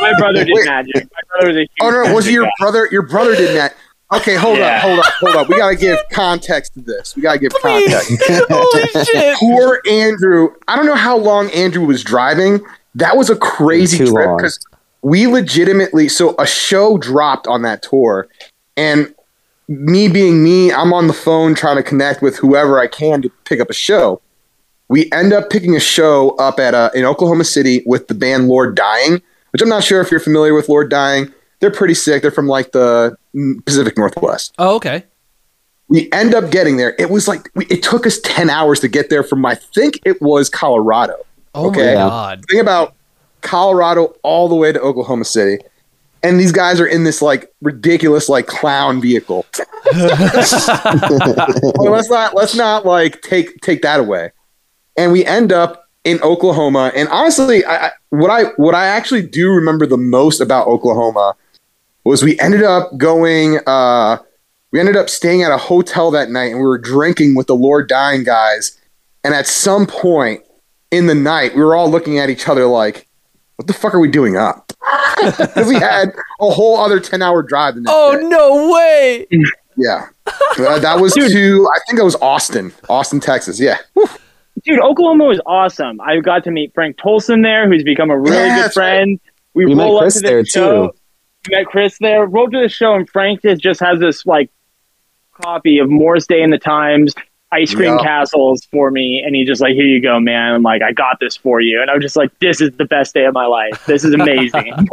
My 0.01 0.13
brother 0.19 0.45
did 0.45 0.53
Wait. 0.55 0.67
magic. 0.67 1.09
My 1.13 1.21
brother 1.31 1.47
was 1.49 1.57
a 1.57 1.61
huge 1.61 1.69
Oh 1.83 1.91
no, 1.91 2.15
was 2.15 2.27
it 2.27 2.33
your 2.33 2.45
guy. 2.45 2.51
brother? 2.59 2.89
Your 2.91 3.03
brother 3.03 3.37
did 3.37 3.57
that. 3.57 3.75
Okay, 4.13 4.35
hold 4.35 4.59
Yeah. 4.59 4.77
up, 4.77 4.83
hold 4.83 4.99
up, 4.99 5.07
hold 5.21 5.37
up. 5.37 5.49
We 5.49 5.57
gotta 5.57 5.77
give 5.77 5.99
context 6.11 6.75
to 6.75 6.81
this. 6.81 7.15
We 7.15 7.23
gotta 7.23 7.39
give 7.39 7.53
context. 7.63 8.11
Holy 8.51 9.05
shit! 9.05 9.37
Poor 9.39 9.81
Andrew. 9.89 10.51
I 10.67 10.75
don't 10.77 10.87
know 10.87 10.97
how 10.97 11.17
long 11.17 11.49
Andrew 11.51 11.85
was 11.87 12.03
driving. 12.03 12.61
That 12.97 13.17
was 13.17 13.31
a 13.31 13.37
crazy 13.37 13.99
Too 13.99 14.11
trip 14.13 14.37
because 14.37 14.59
we 15.03 15.27
legitimately. 15.29 16.09
So 16.09 16.35
a 16.39 16.47
show 16.47 16.99
dropped 16.99 17.47
on 17.47 17.63
that 17.63 17.83
tour, 17.83 18.27
and 18.77 19.15
me 19.69 20.09
being 20.09 20.43
me, 20.43 20.73
I'm 20.73 20.93
on 20.93 21.07
the 21.07 21.13
phone 21.13 21.55
trying 21.55 21.77
to 21.77 21.83
connect 21.85 22.21
with 22.21 22.37
whoever 22.37 22.81
I 22.81 22.89
can 22.89 23.23
to 23.23 23.31
pick 23.45 23.61
up 23.61 23.71
a 23.71 23.75
show. 23.75 24.21
We 24.89 25.09
end 25.13 25.33
up 25.33 25.51
picking 25.51 25.77
a 25.77 25.81
show 25.81 26.31
up 26.31 26.59
at 26.59 26.75
uh, 26.75 26.91
in 26.97 27.05
Oklahoma 27.05 27.45
City 27.45 27.85
with 27.87 28.09
the 28.09 28.15
band 28.15 28.49
Lord 28.49 28.75
Dying, 28.75 29.23
which 29.53 29.63
I'm 29.63 29.69
not 29.69 29.85
sure 29.85 30.01
if 30.01 30.11
you're 30.11 30.19
familiar 30.19 30.53
with 30.53 30.69
Lord 30.69 30.91
Dying. 30.91 31.33
They're 31.61 31.71
pretty 31.71 31.95
sick. 31.95 32.23
They're 32.23 32.31
from 32.31 32.47
like 32.49 32.73
the 32.73 33.17
Pacific 33.67 33.97
Northwest 33.99 34.55
Oh, 34.59 34.77
okay. 34.77 35.05
we 35.89 36.11
end 36.13 36.35
up 36.35 36.51
getting 36.51 36.77
there. 36.79 36.95
It 36.99 37.11
was 37.11 37.29
like 37.29 37.51
we, 37.55 37.67
it 37.67 37.83
took 37.83 38.07
us 38.07 38.19
ten 38.21 38.49
hours 38.51 38.81
to 38.81 38.89
get 38.89 39.11
there 39.11 39.23
from 39.23 39.45
I 39.47 39.55
think 39.57 40.01
it 40.05 40.21
was 40.23 40.49
Colorado. 40.49 41.15
Oh 41.55 41.69
Okay. 41.69 41.95
my 41.95 42.01
god. 42.01 42.45
Think 42.49 42.63
about 42.63 42.95
Colorado 43.43 44.15
all 44.23 44.49
the 44.49 44.55
way 44.55 44.73
to 44.73 44.81
Oklahoma 44.81 45.25
City, 45.25 45.59
and 46.23 46.39
these 46.39 46.53
guys 46.53 46.81
are 46.81 46.87
in 46.87 47.05
this 47.05 47.21
like 47.23 47.53
ridiculous 47.61 48.29
like 48.29 48.47
clown 48.47 49.01
vehicle. 49.01 49.47
Well, 49.93 51.93
let's 51.93 52.11
not 52.11 52.35
let's 52.35 52.55
not 52.55 52.87
like 52.87 53.23
take 53.23 53.61
take 53.61 53.83
that 53.83 54.01
away. 54.01 54.33
And 54.97 55.13
we 55.13 55.25
end 55.25 55.53
up 55.53 55.89
in 56.05 56.21
Oklahoma, 56.23 56.93
and 56.95 57.09
honestly, 57.09 57.65
I, 57.65 57.87
I 57.89 57.91
what 58.11 58.31
I 58.31 58.45
what 58.57 58.75
I 58.75 58.87
actually 58.87 59.23
do 59.27 59.51
remember 59.51 59.87
the 59.87 59.97
most 59.97 60.41
about 60.41 60.67
Oklahoma 60.67 61.35
was 62.05 62.23
we 62.23 62.39
ended 62.41 62.63
up 62.63 62.97
going. 62.97 63.59
uh 63.67 64.19
we 64.73 64.79
ended 64.79 64.97
up 64.97 65.11
staying 65.11 65.43
at 65.43 65.51
a 65.51 65.57
hotel 65.59 66.13
that 66.13 66.31
night, 66.31 66.53
and 66.53 66.59
we 66.61 66.63
were 66.67 66.79
drinking 66.79 67.35
with 67.35 67.49
the 67.49 67.57
Lord 67.57 67.89
Dying 67.89 68.23
guys. 68.23 68.79
And 69.25 69.35
at 69.35 69.47
some 69.49 69.85
point 69.87 70.43
in 70.93 71.07
the 71.07 71.15
night, 71.15 71.57
we 71.57 71.63
were 71.63 71.75
all 71.75 71.91
looking 71.91 72.19
at 72.21 72.31
each 72.31 72.49
other 72.49 72.67
like, 72.67 73.09
"What 73.57 73.67
the 73.67 73.73
fuck 73.75 73.95
are 73.95 74.01
we 74.01 74.09
doing 74.09 74.37
up?" 74.37 74.73
Because 75.39 75.69
we 75.69 75.75
had 75.75 76.11
a 76.41 76.51
whole 76.51 76.77
other 76.79 77.01
ten 77.01 77.21
hour 77.21 77.43
drive. 77.43 77.75
The 77.75 77.81
next 77.83 77.93
Oh 77.95 78.17
day. 78.17 78.29
no 78.29 78.73
way! 78.73 79.27
Yeah, 79.77 80.07
Uh, 80.59 80.79
that 80.79 81.01
was 81.01 81.15
to 81.15 81.69
I 81.75 81.79
think 81.89 81.99
it 82.01 82.05
was 82.05 82.17
Austin, 82.17 82.73
Austin, 82.89 83.19
Texas. 83.21 83.59
Yeah, 83.59 83.79
Dude, 84.65 84.81
Oklahoma 84.81 85.25
was 85.25 85.41
awesome. 85.47 86.01
I 86.01 86.21
got 86.21 86.45
to 86.45 86.51
meet 86.51 86.73
Frank 86.75 86.97
Tolson 86.97 87.43
there, 87.43 87.69
who's 87.69 87.83
become 87.83 88.11
a 88.11 88.19
really 88.19 88.37
Yeah, 88.37 88.55
good 88.57 88.65
that's 88.65 88.77
right. 88.77 88.97
friend. 88.99 89.21
We 89.55 89.67
We 89.67 89.75
met 89.75 89.85
roll 89.85 90.01
Chris 90.01 90.17
up 90.17 90.21
to 90.23 90.27
the 90.27 90.33
there, 90.33 90.45
show. 90.45 90.87
too. 90.89 90.95
We 91.49 91.57
met 91.57 91.67
Chris 91.67 91.97
there. 92.01 92.27
Roll 92.27 92.49
to 92.51 92.61
the 92.61 92.69
show, 92.69 92.95
and 92.95 93.09
Frank 93.09 93.43
just, 93.43 93.63
just 93.63 93.81
has 93.81 93.99
this 93.99 94.27
like 94.27 94.51
copy 95.43 95.79
of 95.79 95.89
Morris 95.89 96.27
Day 96.27 96.43
in 96.43 96.51
the 96.51 96.59
Times, 96.59 97.15
ice 97.53 97.75
cream 97.75 97.95
Yeah. 97.97 98.03
castles 98.03 98.65
for 98.71 98.91
me, 98.91 99.23
and 99.25 99.35
he 99.35 99.45
just 99.45 99.61
like, 99.61 99.73
here 99.75 99.87
you 99.87 100.03
go, 100.03 100.21
man. 100.21 100.53
I'm 100.55 100.63
like, 100.63 100.83
I 100.83 100.93
got 100.93 101.19
this 101.21 101.37
for 101.37 101.61
you, 101.61 101.81
and 101.81 101.91
I'm 101.91 102.01
just 102.01 102.17
like, 102.17 102.31
this 102.41 102.61
is 102.61 102.71
the 102.77 102.85
best 102.85 103.15
day 103.15 103.25
of 103.25 103.33
my 103.35 103.47
life. 103.47 103.85
This 103.87 104.05
is 104.05 104.13
amazing. 104.15 104.75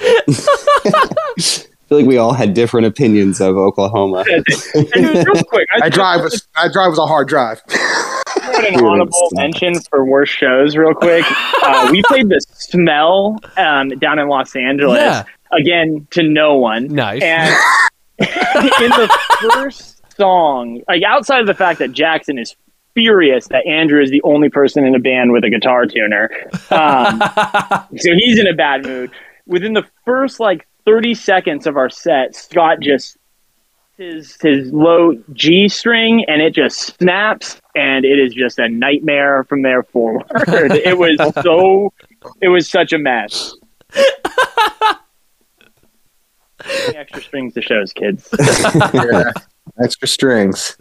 I 0.00 1.40
feel 1.88 1.98
like 1.98 2.06
we 2.06 2.18
all 2.18 2.32
had 2.34 2.54
different 2.54 2.86
opinions 2.86 3.40
of 3.40 3.56
Oklahoma. 3.56 4.24
and 4.28 4.44
dude, 4.44 5.26
real 5.26 5.42
quick, 5.44 5.66
I 5.80 5.88
drive. 5.90 6.20
Was, 6.22 6.46
I 6.56 6.68
drive 6.72 6.90
was 6.90 6.98
a 6.98 7.06
hard 7.06 7.28
drive. 7.28 7.60
had 7.68 8.64
an 8.74 8.84
honorable 8.84 9.28
mention 9.32 9.80
for 9.88 10.04
worst 10.04 10.32
shows, 10.34 10.76
real 10.76 10.92
quick. 10.94 11.24
Uh, 11.62 11.88
we 11.90 12.02
played 12.08 12.28
the 12.28 12.40
Smell 12.50 13.38
um, 13.56 13.88
down 13.90 14.18
in 14.18 14.28
Los 14.28 14.54
Angeles. 14.54 14.98
Yeah. 14.98 15.24
Again, 15.52 16.06
to 16.10 16.22
no 16.22 16.56
one. 16.56 16.88
Nice. 16.88 17.22
And 17.22 17.54
in 18.18 18.90
the 18.90 19.18
first 19.52 20.02
song, 20.16 20.82
like 20.88 21.02
outside 21.02 21.40
of 21.40 21.46
the 21.46 21.54
fact 21.54 21.78
that 21.78 21.92
Jackson 21.92 22.38
is 22.38 22.54
furious 22.94 23.46
that 23.48 23.64
Andrew 23.66 24.02
is 24.02 24.10
the 24.10 24.22
only 24.22 24.48
person 24.48 24.84
in 24.84 24.94
a 24.94 24.98
band 24.98 25.32
with 25.32 25.44
a 25.44 25.50
guitar 25.50 25.86
tuner, 25.86 26.30
um, 26.70 27.20
so 27.96 28.10
he's 28.16 28.38
in 28.38 28.46
a 28.46 28.54
bad 28.54 28.84
mood. 28.84 29.10
Within 29.46 29.72
the 29.72 29.84
first 30.04 30.40
like 30.40 30.66
30 30.84 31.14
seconds 31.14 31.66
of 31.66 31.76
our 31.76 31.88
set, 31.88 32.34
Scott 32.34 32.80
just 32.80 33.16
his 33.98 34.36
his 34.40 34.72
low 34.72 35.12
G 35.32 35.68
string 35.68 36.24
and 36.28 36.40
it 36.40 36.54
just 36.54 36.78
snaps 36.78 37.60
and 37.74 38.04
it 38.04 38.18
is 38.18 38.32
just 38.32 38.58
a 38.58 38.68
nightmare 38.68 39.44
from 39.44 39.62
there 39.62 39.82
forward. 39.82 40.24
it 40.30 40.96
was 40.96 41.18
so 41.42 41.92
it 42.40 42.48
was 42.48 42.70
such 42.70 42.92
a 42.92 42.98
mess. 42.98 43.54
Extra 46.94 47.22
strings 47.22 47.54
to 47.54 47.62
shows, 47.62 47.92
kids. 47.92 48.28
yeah. 48.94 49.32
Extra 49.82 50.08
strings. 50.08 50.76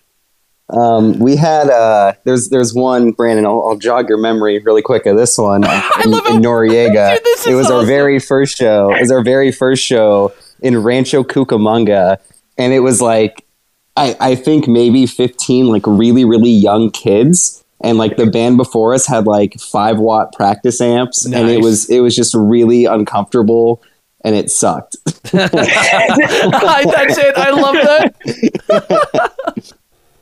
Um, 0.69 1.17
we 1.19 1.35
had 1.37 1.69
uh, 1.69 2.13
there's 2.25 2.49
there's 2.49 2.73
one 2.73 3.11
Brandon. 3.11 3.45
I'll, 3.45 3.63
I'll 3.67 3.77
jog 3.77 4.09
your 4.09 4.17
memory 4.17 4.59
really 4.59 4.81
quick 4.81 5.05
of 5.05 5.15
this 5.15 5.37
one 5.37 5.63
in, 6.03 6.11
love 6.11 6.25
how- 6.25 6.35
in 6.35 6.41
Noriega. 6.41 7.15
Dude, 7.15 7.23
this 7.23 7.47
it 7.47 7.51
is 7.51 7.55
was 7.55 7.71
our 7.71 7.85
very 7.85 8.19
first 8.19 8.57
show. 8.57 8.93
It 8.93 9.01
was 9.01 9.11
our 9.11 9.23
very 9.23 9.51
first 9.51 9.83
show 9.83 10.33
in 10.61 10.77
Rancho 10.83 11.23
Cucamonga, 11.23 12.17
and 12.57 12.73
it 12.73 12.79
was 12.79 13.01
like 13.01 13.45
I 13.95 14.17
I 14.19 14.35
think 14.35 14.67
maybe 14.67 15.05
15 15.05 15.67
like 15.67 15.83
really 15.85 16.25
really 16.25 16.51
young 16.51 16.91
kids. 16.91 17.63
And 17.79 17.99
like 17.99 18.17
the 18.17 18.25
band 18.25 18.57
before 18.57 18.95
us 18.95 19.05
had 19.05 19.27
like 19.27 19.59
five 19.59 19.99
watt 19.99 20.33
practice 20.33 20.81
amps, 20.81 21.25
and 21.25 21.47
it 21.47 21.61
was 21.61 21.87
it 21.91 21.99
was 21.99 22.15
just 22.15 22.33
really 22.33 22.85
uncomfortable, 22.85 23.83
and 24.27 24.35
it 24.35 24.51
sucked. 24.51 24.97
I, 25.33 26.83
that's 26.85 27.17
it. 27.17 27.37
I 27.37 27.51
love 27.51 27.75
that. 27.75 29.73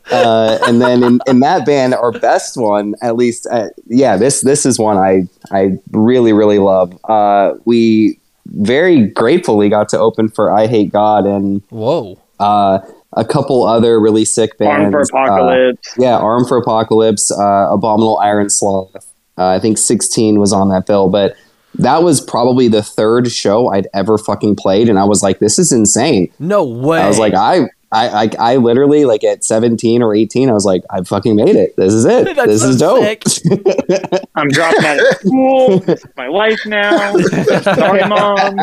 uh, 0.11 0.59
and 0.67 0.79
then 0.81 1.03
in, 1.03 1.19
in 1.27 1.39
that 1.39 1.65
band, 1.65 1.95
our 1.95 2.11
best 2.11 2.57
one, 2.57 2.93
at 3.01 3.15
least, 3.15 3.47
uh, 3.51 3.69
yeah, 3.87 4.15
this 4.17 4.41
this 4.41 4.65
is 4.65 4.77
one 4.77 4.97
I 4.97 5.23
I 5.51 5.79
really 5.91 6.33
really 6.33 6.59
love. 6.59 6.97
Uh, 7.05 7.53
we 7.65 8.19
very 8.47 9.07
gratefully 9.07 9.69
got 9.69 9.89
to 9.89 9.97
open 9.99 10.29
for 10.29 10.51
I 10.51 10.67
Hate 10.67 10.91
God 10.91 11.25
and 11.25 11.63
Whoa. 11.69 12.19
uh, 12.39 12.79
a 13.13 13.25
couple 13.25 13.63
other 13.63 13.99
really 13.99 14.25
sick 14.25 14.57
bands. 14.59 14.93
Arm 14.93 15.05
for 15.05 15.17
Uh, 15.17 15.23
Apocalypse. 15.25 15.95
yeah, 15.97 16.17
Armed 16.17 16.47
for 16.47 16.57
Apocalypse, 16.57 17.31
uh, 17.31 17.67
Abominable 17.71 18.19
Iron 18.19 18.49
Sloth. 18.51 18.95
Uh, 19.37 19.47
I 19.47 19.59
think 19.59 19.77
16 19.79 20.39
was 20.39 20.53
on 20.53 20.69
that 20.69 20.85
bill, 20.85 21.09
but 21.09 21.35
that 21.79 22.03
was 22.03 22.21
probably 22.21 22.67
the 22.67 22.83
third 22.83 23.31
show 23.31 23.67
I'd 23.67 23.87
ever 23.93 24.17
fucking 24.17 24.55
played, 24.55 24.89
and 24.89 24.99
I 24.99 25.05
was 25.05 25.23
like, 25.23 25.39
"This 25.39 25.59
is 25.59 25.71
insane." 25.71 26.31
No 26.39 26.63
way. 26.63 27.01
I 27.01 27.07
was 27.07 27.19
like, 27.19 27.33
I, 27.33 27.67
I, 27.91 28.07
I, 28.07 28.29
I 28.39 28.55
literally 28.57 29.05
like 29.05 29.23
at 29.23 29.43
17 29.45 30.01
or 30.01 30.13
18, 30.13 30.49
I 30.49 30.53
was 30.53 30.65
like, 30.65 30.83
I 30.89 31.01
fucking 31.01 31.35
made 31.35 31.55
it. 31.55 31.75
This 31.77 31.93
is 31.93 32.05
it. 32.05 32.25
That's 32.35 32.47
this 32.47 32.61
so 32.61 32.69
is 32.69 32.77
dope. 32.77 34.23
I'm 34.35 34.49
dropping 34.49 34.85
out 34.85 34.99
of 34.99 35.05
school. 35.17 35.83
My 36.17 36.27
life 36.27 36.59
now. 36.65 37.15
Sorry, 37.61 38.05
mom. 38.07 38.59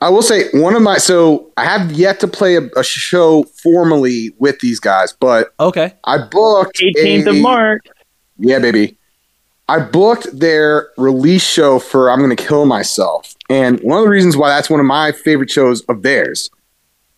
I 0.00 0.10
will 0.10 0.22
say 0.22 0.50
one 0.52 0.76
of 0.76 0.82
my 0.82 0.98
so 0.98 1.50
I 1.56 1.64
have 1.64 1.90
yet 1.92 2.20
to 2.20 2.28
play 2.28 2.56
a, 2.56 2.68
a 2.76 2.84
show 2.84 3.44
formally 3.44 4.34
with 4.38 4.60
these 4.60 4.78
guys, 4.78 5.14
but 5.18 5.54
okay. 5.58 5.94
I 6.04 6.18
booked 6.18 6.78
18th 6.78 7.28
of 7.28 7.36
March. 7.36 7.86
Yeah, 8.36 8.58
baby. 8.58 8.98
I 9.68 9.78
booked 9.80 10.38
their 10.38 10.88
release 10.98 11.42
show 11.42 11.78
for 11.78 12.10
I'm 12.10 12.20
Gonna 12.20 12.36
Kill 12.36 12.66
Myself. 12.66 13.34
And 13.48 13.80
one 13.80 13.98
of 13.98 14.04
the 14.04 14.10
reasons 14.10 14.36
why 14.36 14.48
that's 14.48 14.68
one 14.70 14.80
of 14.80 14.86
my 14.86 15.12
favorite 15.12 15.50
shows 15.50 15.82
of 15.82 16.02
theirs 16.02 16.50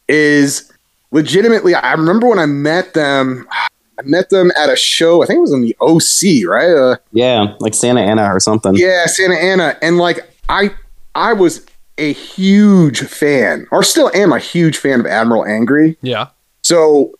is 0.08 0.70
legitimately, 1.10 1.74
I 1.74 1.92
remember 1.92 2.28
when 2.28 2.38
I 2.38 2.46
met 2.46 2.94
them, 2.94 3.46
I 3.50 4.02
met 4.04 4.30
them 4.30 4.52
at 4.56 4.68
a 4.70 4.76
show, 4.76 5.22
I 5.22 5.26
think 5.26 5.38
it 5.38 5.40
was 5.40 5.52
in 5.52 5.62
the 5.62 5.76
OC, 5.80 6.48
right? 6.48 6.70
Uh, 6.70 6.96
Yeah, 7.12 7.54
like 7.60 7.74
Santa 7.74 8.00
Ana 8.00 8.32
or 8.32 8.40
something. 8.40 8.74
yeah, 8.76 9.06
Santa 9.06 9.34
Ana. 9.36 9.76
And 9.82 9.98
like 9.98 10.20
I 10.48 10.70
I 11.14 11.32
was 11.32 11.64
a 11.98 12.12
huge 12.12 13.00
fan, 13.00 13.66
or 13.72 13.82
still 13.82 14.10
am 14.14 14.32
a 14.32 14.38
huge 14.38 14.76
fan 14.76 15.00
of 15.00 15.06
Admiral 15.06 15.44
Angry. 15.46 15.96
Yeah. 16.02 16.28
So 16.62 17.12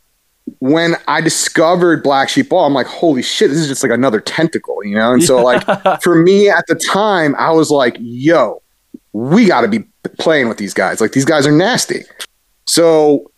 when 0.58 0.96
I 1.08 1.20
discovered 1.20 2.02
Black 2.02 2.28
Sheep 2.28 2.50
Wall, 2.50 2.66
I'm 2.66 2.74
like, 2.74 2.86
holy 2.86 3.22
shit, 3.22 3.50
this 3.50 3.58
is 3.58 3.68
just 3.68 3.82
like 3.82 3.92
another 3.92 4.20
tentacle, 4.20 4.84
you 4.84 4.94
know? 4.94 5.12
And 5.12 5.22
so 5.22 5.42
like 5.42 5.64
for 6.02 6.16
me 6.16 6.48
at 6.48 6.66
the 6.66 6.74
time, 6.74 7.34
I 7.36 7.50
was 7.50 7.70
like, 7.70 7.96
yo, 7.98 8.62
we 9.12 9.46
gotta 9.46 9.68
be 9.68 9.84
playing 10.18 10.48
with 10.48 10.58
these 10.58 10.74
guys. 10.74 11.00
Like 11.00 11.12
these 11.12 11.24
guys 11.24 11.46
are 11.46 11.52
nasty. 11.52 12.02
So 12.66 13.30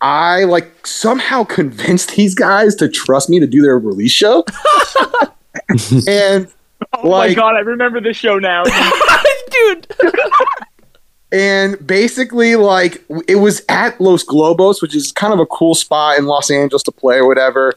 I 0.00 0.44
like 0.44 0.86
somehow 0.86 1.44
convinced 1.44 2.16
these 2.16 2.34
guys 2.34 2.74
to 2.76 2.88
trust 2.88 3.28
me 3.28 3.40
to 3.40 3.46
do 3.46 3.62
their 3.62 3.78
release 3.78 4.12
show. 4.12 4.44
and 6.08 6.48
Oh 6.92 7.10
my 7.10 7.34
god, 7.34 7.56
I 7.56 7.60
remember 7.60 8.00
this 8.00 8.16
show 8.16 8.38
now. 8.38 8.62
Dude. 9.50 9.86
And 11.30 11.84
basically 11.86 12.56
like 12.56 13.04
it 13.26 13.36
was 13.36 13.62
at 13.68 14.00
Los 14.00 14.24
Globos, 14.24 14.80
which 14.80 14.94
is 14.94 15.12
kind 15.12 15.32
of 15.32 15.40
a 15.40 15.46
cool 15.46 15.74
spot 15.74 16.18
in 16.18 16.26
Los 16.26 16.50
Angeles 16.50 16.82
to 16.84 16.92
play 16.92 17.18
or 17.18 17.26
whatever. 17.26 17.74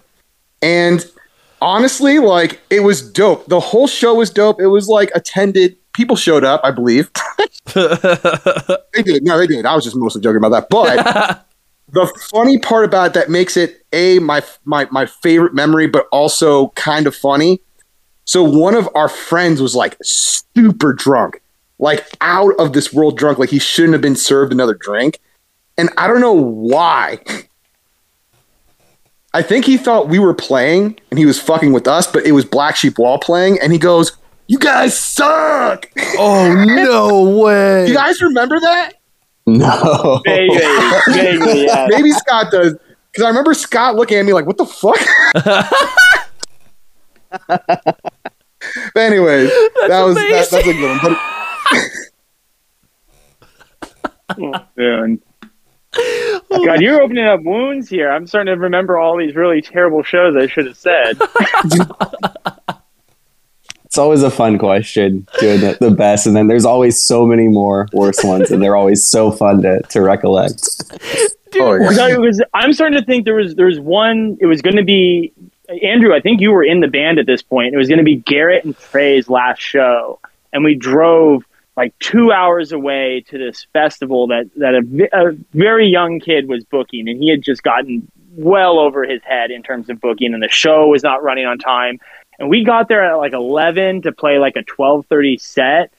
And 0.61 1.05
honestly, 1.61 2.19
like 2.19 2.61
it 2.69 2.81
was 2.81 3.01
dope. 3.01 3.45
The 3.47 3.59
whole 3.59 3.87
show 3.87 4.15
was 4.15 4.29
dope. 4.29 4.61
It 4.61 4.67
was 4.67 4.87
like 4.87 5.11
attended. 5.15 5.77
People 5.93 6.15
showed 6.15 6.45
up, 6.45 6.61
I 6.63 6.71
believe. 6.71 7.11
they 7.73 9.03
did. 9.03 9.23
No, 9.23 9.37
they 9.37 9.47
did. 9.47 9.65
I 9.65 9.75
was 9.75 9.83
just 9.83 9.95
mostly 9.95 10.21
joking 10.21 10.37
about 10.37 10.49
that. 10.49 10.69
But 10.69 11.45
the 11.91 12.07
funny 12.31 12.57
part 12.57 12.85
about 12.85 13.07
it 13.07 13.13
that 13.13 13.29
makes 13.29 13.57
it 13.57 13.85
a 13.93 14.19
my 14.19 14.41
my 14.65 14.87
my 14.91 15.05
favorite 15.05 15.53
memory, 15.53 15.87
but 15.87 16.07
also 16.11 16.69
kind 16.69 17.07
of 17.07 17.15
funny. 17.15 17.61
So 18.25 18.43
one 18.43 18.75
of 18.75 18.87
our 18.95 19.09
friends 19.09 19.61
was 19.61 19.75
like 19.75 19.97
super 20.01 20.93
drunk, 20.93 21.41
like 21.81 22.05
out 22.21 22.53
of 22.59 22.71
this 22.71 22.93
world 22.93 23.17
drunk, 23.17 23.39
like 23.39 23.49
he 23.49 23.59
shouldn't 23.59 23.93
have 23.93 24.01
been 24.01 24.15
served 24.15 24.53
another 24.53 24.75
drink. 24.75 25.19
And 25.77 25.89
I 25.97 26.07
don't 26.07 26.21
know 26.21 26.31
why. 26.31 27.19
I 29.33 29.41
think 29.41 29.65
he 29.65 29.77
thought 29.77 30.07
we 30.07 30.19
were 30.19 30.33
playing 30.33 30.99
and 31.09 31.17
he 31.17 31.25
was 31.25 31.39
fucking 31.39 31.73
with 31.73 31.87
us, 31.87 32.05
but 32.05 32.25
it 32.25 32.33
was 32.33 32.45
Black 32.45 32.75
Sheep 32.75 32.99
Wall 32.99 33.17
playing, 33.17 33.59
and 33.61 33.73
he 33.73 33.79
goes, 33.79 34.17
You 34.47 34.59
guys 34.59 34.97
suck. 34.97 35.89
Oh 36.17 36.53
no 36.53 37.39
way. 37.43 37.87
You 37.87 37.93
guys 37.93 38.21
remember 38.21 38.59
that? 38.59 38.93
No. 39.47 40.21
vaguely, 40.23 40.59
vaguely, 41.13 41.65
yeah. 41.65 41.87
Maybe 41.89 42.11
Scott 42.11 42.51
does. 42.51 42.75
Because 43.11 43.25
I 43.25 43.27
remember 43.27 43.53
Scott 43.53 43.95
looking 43.95 44.19
at 44.19 44.25
me 44.25 44.33
like, 44.33 44.45
what 44.45 44.57
the 44.57 44.65
fuck? 44.65 44.99
but 47.47 48.95
anyways, 48.95 49.49
that 49.87 50.03
was 50.03 50.15
that, 50.15 50.29
that's 50.31 50.53
a 50.53 50.63
good 50.63 50.81
one. 50.81 50.99
But 51.01 51.40
Dude. 54.77 55.21
God, 55.93 56.81
you're 56.81 57.01
opening 57.01 57.25
up 57.25 57.41
wounds 57.43 57.89
here. 57.89 58.09
I'm 58.09 58.25
starting 58.27 58.53
to 58.53 58.59
remember 58.59 58.97
all 58.97 59.17
these 59.17 59.35
really 59.35 59.61
terrible 59.61 60.03
shows 60.03 60.35
I 60.35 60.47
should 60.47 60.67
have 60.67 60.77
said. 60.77 61.19
It's 63.91 63.97
always 63.97 64.23
a 64.23 64.31
fun 64.31 64.57
question, 64.57 65.27
doing 65.41 65.59
the, 65.59 65.77
the 65.81 65.91
best, 65.91 66.25
and 66.25 66.33
then 66.33 66.47
there's 66.47 66.63
always 66.63 66.97
so 66.97 67.25
many 67.25 67.49
more 67.49 67.89
worse 67.91 68.23
ones, 68.23 68.49
and 68.49 68.63
they're 68.63 68.77
always 68.77 69.05
so 69.05 69.31
fun 69.31 69.61
to, 69.63 69.81
to 69.89 70.01
recollect. 70.01 70.63
oh, 71.55 71.73
yeah. 71.73 72.15
Was, 72.15 72.41
I'm 72.53 72.71
starting 72.71 72.97
to 72.97 73.05
think 73.05 73.25
there 73.25 73.35
was 73.35 73.53
there 73.55 73.65
was 73.65 73.81
one. 73.81 74.37
It 74.39 74.45
was 74.45 74.61
going 74.61 74.77
to 74.77 74.85
be 74.85 75.33
Andrew. 75.83 76.15
I 76.15 76.21
think 76.21 76.39
you 76.39 76.51
were 76.51 76.63
in 76.63 76.79
the 76.79 76.87
band 76.87 77.19
at 77.19 77.25
this 77.25 77.41
point. 77.41 77.73
It 77.73 77.77
was 77.77 77.89
going 77.89 77.97
to 77.97 78.05
be 78.05 78.15
Garrett 78.15 78.63
and 78.63 78.77
Trey's 78.79 79.27
last 79.27 79.59
show, 79.59 80.21
and 80.53 80.63
we 80.63 80.73
drove 80.73 81.43
like 81.81 81.97
two 81.97 82.31
hours 82.31 82.71
away 82.71 83.23
to 83.27 83.39
this 83.39 83.65
festival 83.73 84.27
that 84.27 84.51
that 84.57 84.75
a, 84.75 85.29
a 85.29 85.31
very 85.53 85.87
young 85.87 86.19
kid 86.19 86.47
was 86.47 86.63
booking, 86.63 87.09
and 87.09 87.21
he 87.21 87.27
had 87.27 87.41
just 87.41 87.63
gotten 87.63 88.07
well 88.35 88.77
over 88.77 89.03
his 89.03 89.23
head 89.23 89.49
in 89.49 89.63
terms 89.63 89.89
of 89.89 89.99
booking, 89.99 90.35
and 90.35 90.43
the 90.43 90.47
show 90.47 90.85
was 90.85 91.01
not 91.01 91.23
running 91.23 91.47
on 91.47 91.57
time. 91.57 91.99
And 92.37 92.51
we 92.51 92.63
got 92.63 92.87
there 92.87 93.03
at 93.03 93.15
like 93.15 93.33
11 93.33 94.03
to 94.03 94.11
play 94.11 94.37
like 94.37 94.55
a 94.57 94.63
12:30 94.63 95.41
set 95.41 95.91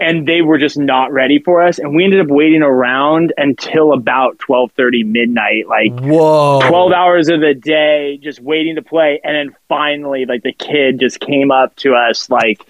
and 0.00 0.26
they 0.26 0.40
were 0.40 0.58
just 0.58 0.78
not 0.78 1.12
ready 1.12 1.38
for 1.38 1.62
us 1.62 1.78
and 1.78 1.94
we 1.94 2.04
ended 2.04 2.20
up 2.20 2.28
waiting 2.28 2.62
around 2.62 3.32
until 3.36 3.92
about 3.92 4.38
12:30 4.38 5.04
midnight 5.04 5.68
like 5.68 5.92
Whoa. 6.00 6.60
12 6.66 6.92
hours 6.92 7.28
of 7.28 7.40
the 7.40 7.54
day 7.54 8.18
just 8.22 8.40
waiting 8.40 8.76
to 8.76 8.82
play 8.82 9.20
and 9.22 9.36
then 9.36 9.56
finally 9.68 10.24
like 10.24 10.42
the 10.42 10.52
kid 10.54 10.98
just 10.98 11.20
came 11.20 11.50
up 11.50 11.76
to 11.76 11.94
us 11.94 12.30
like 12.30 12.64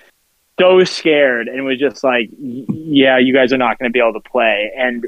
so 0.61 0.85
scared 0.85 1.49
and 1.49 1.65
was 1.65 1.79
just 1.79 2.05
like 2.05 2.31
yeah 2.39 3.19
you 3.19 3.33
guys 3.35 3.53
are 3.53 3.59
not 3.59 3.79
going 3.79 3.89
to 3.89 3.93
be 3.93 3.99
able 3.99 4.13
to 4.13 4.29
play 4.29 4.71
and 4.77 5.07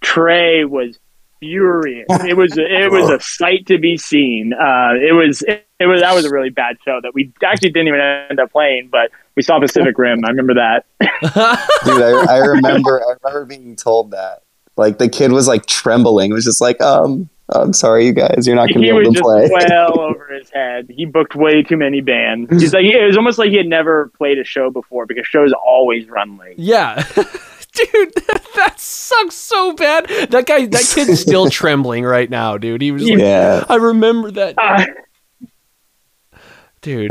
Trey 0.00 0.64
was 0.64 0.98
furious 1.40 2.06
it 2.10 2.36
was 2.36 2.56
it 2.56 2.90
was 2.90 3.10
a 3.10 3.20
sight 3.20 3.66
to 3.66 3.78
be 3.78 3.96
seen 3.96 4.52
uh 4.54 4.94
it 4.94 5.12
was 5.12 5.42
it, 5.42 5.66
it 5.78 5.86
was 5.86 6.00
that 6.00 6.14
was 6.14 6.24
a 6.24 6.30
really 6.30 6.50
bad 6.50 6.76
show 6.84 7.00
that 7.02 7.12
we 7.14 7.32
actually 7.44 7.70
didn't 7.70 7.88
even 7.88 8.00
end 8.00 8.40
up 8.40 8.50
playing 8.50 8.88
but 8.90 9.10
we 9.36 9.42
saw 9.42 9.60
Pacific 9.60 9.98
Rim 9.98 10.24
I 10.24 10.30
remember 10.30 10.54
that 10.54 10.86
Dude, 11.84 12.02
I, 12.02 12.34
I 12.34 12.38
remember 12.38 13.00
I 13.00 13.14
remember 13.22 13.46
being 13.46 13.76
told 13.76 14.10
that. 14.10 14.42
Like 14.76 14.98
the 14.98 15.08
kid 15.08 15.32
was 15.32 15.46
like 15.46 15.66
trembling. 15.66 16.30
It 16.30 16.34
was 16.34 16.44
just 16.44 16.60
like, 16.60 16.80
um, 16.80 17.28
I'm 17.50 17.72
sorry, 17.72 18.06
you 18.06 18.12
guys, 18.12 18.44
you're 18.46 18.56
not 18.56 18.68
gonna 18.68 18.80
be 18.80 18.88
able 18.88 19.04
to 19.04 19.10
just 19.10 19.22
play. 19.22 19.48
well 19.50 20.00
over 20.00 20.23
his 20.34 20.50
head. 20.50 20.88
He 20.90 21.06
booked 21.06 21.34
way 21.34 21.62
too 21.62 21.76
many 21.76 22.00
bands. 22.00 22.50
He's 22.50 22.74
like, 22.74 22.84
it 22.84 23.06
was 23.06 23.16
almost 23.16 23.38
like 23.38 23.50
he 23.50 23.56
had 23.56 23.66
never 23.66 24.10
played 24.18 24.38
a 24.38 24.44
show 24.44 24.70
before 24.70 25.06
because 25.06 25.26
shows 25.26 25.52
always 25.52 26.08
run 26.08 26.36
late. 26.36 26.58
Yeah. 26.58 27.02
Dude, 27.74 28.14
that, 28.14 28.46
that 28.54 28.78
sucks 28.78 29.34
so 29.34 29.72
bad. 29.74 30.06
That 30.30 30.46
guy, 30.46 30.66
that 30.66 30.92
kid's 30.94 31.20
still 31.22 31.50
trembling 31.50 32.04
right 32.04 32.30
now, 32.30 32.56
dude. 32.56 32.80
He 32.82 32.92
was 32.92 33.02
like, 33.02 33.18
Yeah. 33.18 33.64
I 33.68 33.76
remember 33.76 34.30
that. 34.30 34.54
Ah, 34.58 34.86
Dude, 36.82 37.10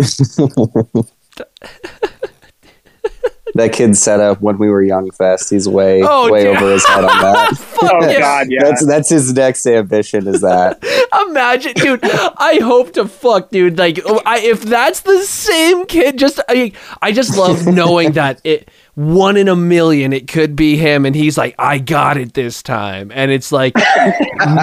That 3.56 3.72
kid 3.72 3.96
set 3.96 4.20
up 4.20 4.42
when 4.42 4.58
we 4.58 4.68
were 4.70 4.82
young 4.82 5.12
fest. 5.12 5.52
He's 5.52 5.70
way 5.70 6.02
Oh, 6.04 6.32
way 6.32 6.46
dude. 6.46 6.58
over 6.58 6.72
his 6.72 6.84
head 6.86 7.04
on 7.04 7.22
that. 7.22 7.56
fuck 7.58 7.92
oh 7.94 8.10
yeah. 8.10 8.20
god, 8.20 8.48
yeah. 8.50 8.64
That's 8.64 8.86
that's 8.86 9.10
his 9.10 9.32
next 9.34 9.66
ambition 9.68 10.28
is 10.28 10.42
that. 10.42 10.84
Imagine, 11.30 11.74
dude. 11.74 12.00
I 12.04 12.60
hope 12.64 12.94
to 12.94 13.08
fuck, 13.08 13.52
dude. 13.52 13.78
Like, 13.78 14.00
oh, 14.06 14.22
I, 14.26 14.40
if 14.40 14.64
that's 14.64 15.02
the 15.02 15.24
same 15.24 15.86
kid, 15.86 16.18
just 16.18 16.40
I, 16.50 16.72
I 17.02 17.12
just 17.12 17.38
love 17.38 17.68
knowing 17.74 18.14
that 18.14 18.42
it 18.44 18.70
one 18.96 19.38
in 19.38 19.48
a 19.48 19.56
million 19.56 20.14
it 20.14 20.28
could 20.28 20.56
be 20.56 20.76
him, 20.76 21.06
and 21.06 21.16
he's 21.16 21.38
like, 21.38 21.54
I 21.60 21.78
got 21.78 22.18
it 22.18 22.34
this 22.34 22.64
time, 22.64 23.12
and 23.14 23.30
it's 23.32 23.52
like, 23.52 23.76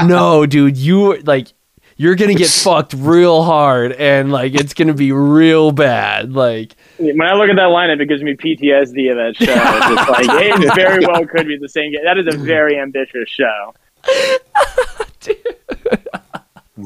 no, 0.04 0.46
dude, 0.46 0.76
you 0.76 1.18
like. 1.22 1.48
You're 1.96 2.14
gonna 2.14 2.32
get 2.34 2.48
fucked 2.48 2.94
real 2.94 3.42
hard, 3.42 3.92
and 3.92 4.32
like 4.32 4.54
it's 4.54 4.72
gonna 4.72 4.94
be 4.94 5.12
real 5.12 5.70
bad. 5.70 6.32
Like, 6.32 6.74
when 7.00 7.22
I 7.22 7.34
look 7.34 7.48
at 7.48 7.56
that 7.56 7.70
lineup, 7.70 8.00
it 8.00 8.06
gives 8.06 8.22
me 8.22 8.34
PTSD 8.36 9.10
of 9.10 9.16
that 9.16 9.36
show. 9.36 9.52
It's 9.52 10.10
like 10.28 10.62
it 10.62 10.74
very 10.74 11.04
well 11.06 11.26
could 11.26 11.46
be 11.46 11.56
the 11.58 11.68
same. 11.68 11.92
Game. 11.92 12.04
That 12.04 12.18
is 12.18 12.26
a 12.32 12.36
very 12.38 12.78
ambitious 12.78 13.28
show. 13.28 13.74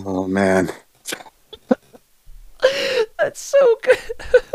oh 0.04 0.26
man. 0.28 0.70
that's 3.18 3.40
so 3.40 3.78
good. 3.82 3.98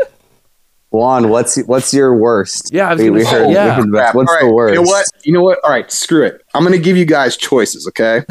Juan, 0.90 1.28
what's 1.28 1.56
what's 1.64 1.94
your 1.94 2.16
worst? 2.16 2.70
Yeah, 2.72 2.88
I 2.88 2.94
was 2.94 3.02
We- 3.02 3.10
we 3.10 3.24
say, 3.24 3.30
heard- 3.30 3.46
we 3.48 3.54
yeah. 3.54 3.74
heard. 3.74 3.92
What's 3.92 4.16
All 4.16 4.24
right, 4.24 4.40
the 4.44 4.52
worst? 4.52 4.74
You 4.74 4.82
know 4.82 4.90
what? 4.90 5.06
You 5.22 5.32
know 5.32 5.42
what? 5.42 5.58
All 5.62 5.70
right, 5.70 5.90
screw 5.90 6.24
it. 6.24 6.42
I'm 6.54 6.64
gonna 6.64 6.78
give 6.78 6.96
you 6.96 7.04
guys 7.04 7.36
choices, 7.36 7.86
okay? 7.88 8.24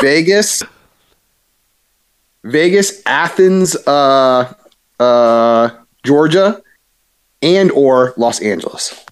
Vegas, 0.00 0.62
Vegas, 2.42 3.02
Athens, 3.04 3.76
uh, 3.86 4.54
uh, 4.98 5.70
Georgia, 6.04 6.62
and 7.42 7.70
or 7.72 8.14
Los 8.16 8.40
Angeles. 8.40 9.04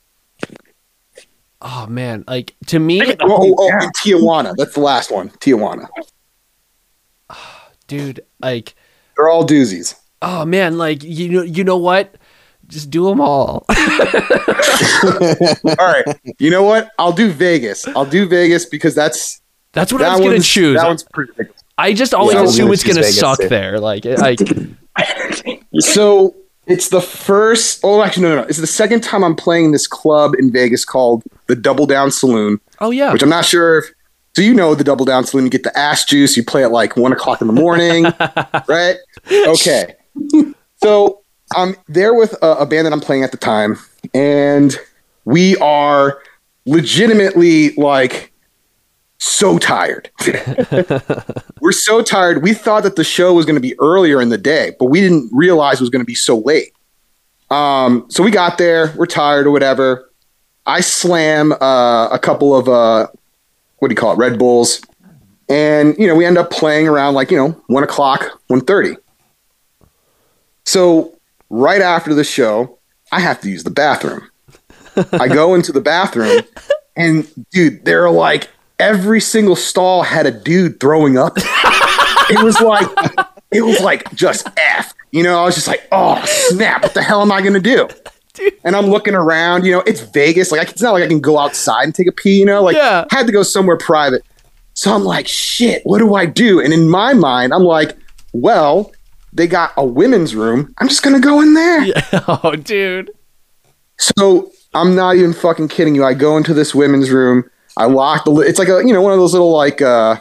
Oh 1.61 1.87
man, 1.87 2.25
like 2.27 2.55
to 2.67 2.79
me, 2.79 3.01
Oh, 3.03 3.15
oh, 3.21 3.55
oh, 3.59 3.71
and 3.73 3.93
Tijuana. 3.95 4.55
That's 4.57 4.75
the 4.75 4.81
last 4.81 5.11
one. 5.13 5.29
Tijuana. 5.31 5.89
dude, 7.87 8.21
like, 8.41 8.75
They're 9.17 9.29
all 9.29 9.47
doozies. 9.47 9.95
oh 10.23 10.45
man, 10.45 10.77
like 10.79 11.03
you 11.05 11.29
know, 11.29 11.43
you 11.43 11.63
know 11.65 11.77
what? 11.77 12.17
Just 12.69 12.91
do 12.91 13.05
them 13.07 13.21
all. 13.21 13.67
All 13.71 13.77
right. 15.79 16.05
You 16.39 16.49
know 16.51 16.63
what? 16.63 16.91
I'll 16.99 17.13
do 17.13 17.31
Vegas. 17.31 17.87
I'll 17.89 18.07
do 18.07 18.27
Vegas 18.27 18.65
because 18.65 18.95
that's 18.95 19.43
That's 19.73 19.93
what 19.93 19.99
that 19.99 20.13
I 20.13 20.17
was 20.17 20.21
gonna 20.25 20.41
choose. 20.41 20.77
That 20.81 20.87
one's 20.89 21.03
pretty 21.13 21.33
big. 21.37 21.53
I 21.77 21.93
just 21.93 22.15
always 22.15 22.35
Yeah, 22.35 22.45
assume 22.45 22.65
gonna 22.67 22.73
it's 22.73 22.83
gonna 22.85 22.95
choose 23.03 23.07
Vegas, 23.17 23.19
suck 23.21 23.41
too. 23.41 23.49
there. 23.49 23.79
Like, 23.79 24.07
it- 24.07 24.19
like 24.19 24.39
So 25.81 26.35
It's 26.67 26.89
the 26.91 27.01
first. 27.01 27.81
Oh, 27.83 28.03
actually, 28.03 28.23
no, 28.25 28.29
no, 28.37 28.43
no. 28.43 28.49
It's 28.49 28.59
the 28.59 28.67
second 28.67 29.03
time 29.03 29.25
I'm 29.25 29.35
playing 29.35 29.73
this 29.73 29.87
club 29.87 30.35
in 30.39 30.53
Vegas 30.53 30.85
called 30.85 31.25
the 31.49 31.57
Double 31.57 31.87
Down 31.87 32.11
Saloon, 32.13 32.61
Oh 32.81 32.91
yeah. 32.91 33.13
which 33.13 33.23
I'm 33.23 33.29
not 33.29 33.45
sure 33.45 33.79
if. 33.79 33.87
So 34.35 34.41
you 34.43 34.55
know 34.55 34.75
the 34.75 34.85
Double 34.85 35.05
Down 35.05 35.25
Saloon. 35.25 35.45
You 35.45 35.51
get 35.51 35.63
the 35.65 35.77
ass 35.77 36.05
juice. 36.05 36.37
You 36.37 36.45
play 36.45 36.63
at 36.65 36.71
like 36.71 36.97
one 36.97 37.13
o'clock 37.13 37.41
in 37.41 37.47
the 37.49 37.53
morning, 37.53 38.05
right? 38.69 38.97
Okay. 39.31 39.95
So 40.83 41.23
I'm 41.55 41.75
there 41.89 42.15
with 42.15 42.33
a, 42.43 42.53
a 42.61 42.67
band 42.67 42.87
that 42.87 42.93
I'm 42.95 43.01
playing 43.01 43.25
at 43.25 43.31
the 43.33 43.37
time, 43.37 43.77
and 44.15 44.75
we 45.27 45.57
are 45.59 46.23
legitimately 46.65 47.75
like 47.75 48.32
so 49.23 49.57
tired. 49.57 50.11
We're 51.61 51.71
so 51.71 52.03
tired. 52.03 52.43
We 52.43 52.55
thought 52.55 52.83
that 52.83 52.97
the 52.97 53.05
show 53.05 53.33
was 53.35 53.47
going 53.47 53.55
to 53.55 53.61
be 53.61 53.79
earlier 53.79 54.21
in 54.21 54.31
the 54.31 54.39
day, 54.39 54.75
but 54.81 54.87
we 54.87 55.01
didn't 55.01 55.31
realize 55.33 55.81
it 55.81 55.83
was 55.83 55.91
going 55.91 56.03
to 56.03 56.07
be 56.07 56.15
so 56.15 56.39
late. 56.39 56.73
Um, 57.49 58.07
so 58.09 58.23
we 58.25 58.33
got 58.33 58.59
there. 58.59 58.93
We're 58.97 59.07
tired 59.07 59.47
or 59.47 59.53
whatever. 59.53 60.11
I 60.67 60.81
slam 60.81 61.53
uh, 61.53 62.09
a 62.09 62.19
couple 62.19 62.57
of 62.57 62.69
uh, 62.69 63.07
what 63.79 63.89
do 63.89 63.93
you 63.93 63.97
call 63.97 64.13
it, 64.13 64.19
Red 64.19 64.39
Bulls, 64.39 64.81
and 65.49 65.97
you 65.99 66.07
know 66.07 66.17
we 66.17 66.25
end 66.25 66.39
up 66.39 66.51
playing 66.51 66.89
around 66.89 67.15
like 67.15 67.31
you 67.31 67.37
know 67.37 67.51
one 67.67 67.85
o'clock, 67.85 68.41
one 68.49 68.61
thirty. 68.61 68.97
So 70.65 71.17
right 71.49 71.81
after 71.81 72.15
the 72.15 72.25
show, 72.25 72.79
I 73.13 73.21
have 73.21 73.41
to 73.43 73.51
use 73.51 73.65
the 73.65 73.71
bathroom. 73.71 74.29
I 75.13 75.29
go 75.29 75.55
into 75.55 75.73
the 75.73 75.81
bathroom, 75.81 76.43
and 76.97 77.29
dude, 77.51 77.85
there 77.85 78.05
are 78.05 78.11
like 78.11 78.49
every 78.83 79.21
single 79.21 79.57
stall 79.57 80.03
had 80.03 80.27
a 80.27 80.31
dude 80.33 80.81
throwing 80.81 81.17
up. 81.17 81.35
it 81.37 82.43
was 82.43 82.61
like 82.61 82.89
it 83.53 83.63
was 83.63 83.81
like 83.81 84.13
just 84.15 84.49
f. 84.59 84.93
You 85.13 85.23
know, 85.23 85.39
I 85.41 85.45
was 85.45 85.55
just 85.55 85.69
like, 85.69 85.87
oh 85.93 86.23
snap! 86.27 86.83
What 86.83 86.95
the 86.95 87.03
hell 87.03 87.21
am 87.23 87.31
I 87.31 87.41
gonna 87.43 87.61
do? 87.61 87.89
And 88.65 88.75
I'm 88.75 88.87
looking 88.87 89.15
around. 89.15 89.65
You 89.67 89.73
know, 89.73 89.81
it's 89.87 90.01
Vegas. 90.01 90.51
Like, 90.51 90.71
it's 90.71 90.81
not 90.83 90.93
like 90.93 91.05
I 91.05 91.07
can 91.07 91.21
go 91.21 91.39
outside 91.39 91.85
and 91.85 91.95
take 91.95 92.07
a 92.07 92.13
pee. 92.13 92.39
You 92.41 92.47
know, 92.47 92.63
like 92.63 92.77
Yeah. 92.77 93.05
had 93.11 93.27
to 93.27 93.33
go 93.33 93.43
somewhere 93.43 93.77
private. 93.77 94.23
So 94.75 94.93
I'm 94.95 95.05
like, 95.05 95.29
shit. 95.29 95.83
What 95.85 95.99
do 95.99 96.15
I 96.15 96.25
do? 96.25 96.59
And 96.59 96.73
in 96.73 96.89
my 96.89 97.13
mind, 97.13 97.53
I'm 97.53 97.63
like, 97.65 97.95
well, 98.33 98.91
they 99.35 99.47
got 99.47 99.73
a 99.77 99.85
women's 99.85 100.35
room. 100.35 100.75
I'm 100.79 100.89
just 100.89 101.03
gonna 101.03 101.21
go 101.21 101.41
in 101.43 101.53
there. 101.55 101.87
oh, 102.27 102.57
dude. 102.57 103.11
So 103.99 104.51
I'm 104.75 104.95
not 104.95 105.17
even 105.17 105.35
fucking 105.35 105.69
kidding 105.69 105.95
you. 105.95 106.05
I 106.05 106.15
go 106.15 106.37
into 106.39 106.55
this 106.55 106.75
women's 106.75 107.11
room. 107.11 107.45
I 107.77 107.87
lock 107.87 108.25
the. 108.25 108.33
It's 108.41 108.59
like 108.59 108.69
a 108.69 108.83
you 108.85 108.93
know 108.93 109.01
one 109.01 109.13
of 109.13 109.19
those 109.19 109.33
little 109.33 109.53
like 109.53 109.81
uh 109.81 110.17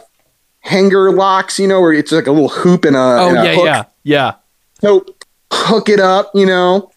hanger 0.60 1.12
locks. 1.12 1.58
You 1.58 1.68
know 1.68 1.80
where 1.80 1.92
it's 1.92 2.12
like 2.12 2.26
a 2.26 2.32
little 2.32 2.48
hoop 2.48 2.84
and 2.84 2.96
a. 2.96 2.98
Oh 2.98 3.28
and 3.28 3.38
a 3.38 3.44
yeah, 3.44 3.54
hook. 3.54 3.64
yeah, 3.64 3.84
yeah. 4.02 4.34
So 4.80 5.06
hook 5.52 5.88
it 5.88 6.00
up. 6.00 6.30
You 6.34 6.46
know, 6.46 6.90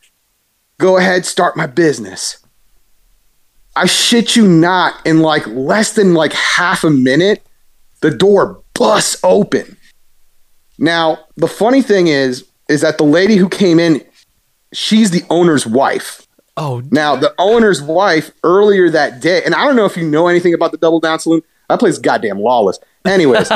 go 0.77 0.97
ahead, 0.97 1.25
start 1.25 1.57
my 1.57 1.67
business. 1.67 2.37
I 3.75 3.85
shit 3.85 4.35
you 4.35 4.47
not. 4.47 5.05
In 5.05 5.19
like 5.19 5.45
less 5.47 5.93
than 5.93 6.13
like 6.13 6.33
half 6.33 6.83
a 6.83 6.89
minute, 6.89 7.45
the 8.01 8.11
door 8.11 8.63
busts 8.73 9.17
open. 9.23 9.77
Now 10.77 11.19
the 11.35 11.47
funny 11.47 11.81
thing 11.81 12.07
is, 12.07 12.45
is 12.69 12.81
that 12.81 12.97
the 12.97 13.03
lady 13.03 13.35
who 13.35 13.49
came 13.49 13.79
in, 13.79 14.03
she's 14.73 15.11
the 15.11 15.23
owner's 15.29 15.65
wife. 15.65 16.24
Oh, 16.57 16.81
Now, 16.91 17.15
the 17.15 17.33
owner's 17.37 17.81
wife 17.81 18.31
earlier 18.43 18.89
that 18.89 19.19
day, 19.19 19.43
and 19.43 19.53
I 19.53 19.65
don't 19.65 19.75
know 19.75 19.85
if 19.85 19.97
you 19.97 20.09
know 20.09 20.27
anything 20.27 20.53
about 20.53 20.71
the 20.71 20.77
Double 20.77 20.99
Down 20.99 21.19
Saloon. 21.19 21.41
That 21.67 21.79
place 21.79 21.93
is 21.93 21.99
goddamn 21.99 22.39
lawless. 22.39 22.79
Anyways, 23.05 23.47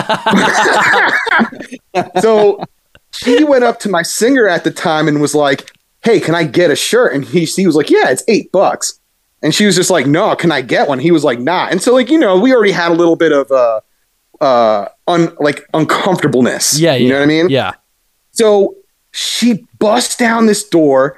so 2.22 2.64
she 3.12 3.44
went 3.44 3.64
up 3.64 3.80
to 3.82 3.90
my 3.90 4.02
singer 4.02 4.48
at 4.48 4.64
the 4.64 4.72
time 4.72 5.08
and 5.08 5.22
was 5.22 5.36
like, 5.36 5.72
"Hey, 6.04 6.20
can 6.20 6.36
I 6.36 6.44
get 6.44 6.72
a 6.72 6.76
shirt?" 6.76 7.14
And 7.14 7.26
he 7.26 7.46
he 7.46 7.66
was 7.66 7.76
like, 7.76 7.90
"Yeah, 7.90 8.10
it's 8.10 8.24
eight 8.28 8.52
bucks." 8.52 9.00
And 9.42 9.56
she 9.56 9.66
was 9.66 9.76
just 9.76 9.90
like, 9.90 10.06
"No, 10.06 10.36
can 10.36 10.52
I 10.52 10.62
get 10.62 10.88
one?" 10.88 11.00
He 11.00 11.12
was 11.12 11.24
like, 11.24 11.40
"Nah." 11.40 11.68
And 11.70 11.82
so 11.82 11.94
like 11.94 12.10
you 12.10 12.20
know, 12.20 12.40
we 12.40 12.54
already 12.54 12.72
had 12.72 12.92
a 12.92 12.96
little 12.96 13.16
bit 13.16 13.32
of 13.32 13.52
uh 13.52 13.82
uh 14.42 14.88
un 15.08 15.36
like 15.40 15.66
uncomfortableness. 15.74 16.80
yeah, 16.80 16.94
yeah. 16.94 16.98
you 16.98 17.10
know 17.10 17.18
what 17.18 17.24
I 17.24 17.28
mean? 17.28 17.50
Yeah. 17.50 17.74
So 18.32 18.76
she 19.12 19.66
busts 19.80 20.18
down 20.18 20.46
this 20.46 20.68
door. 20.68 21.18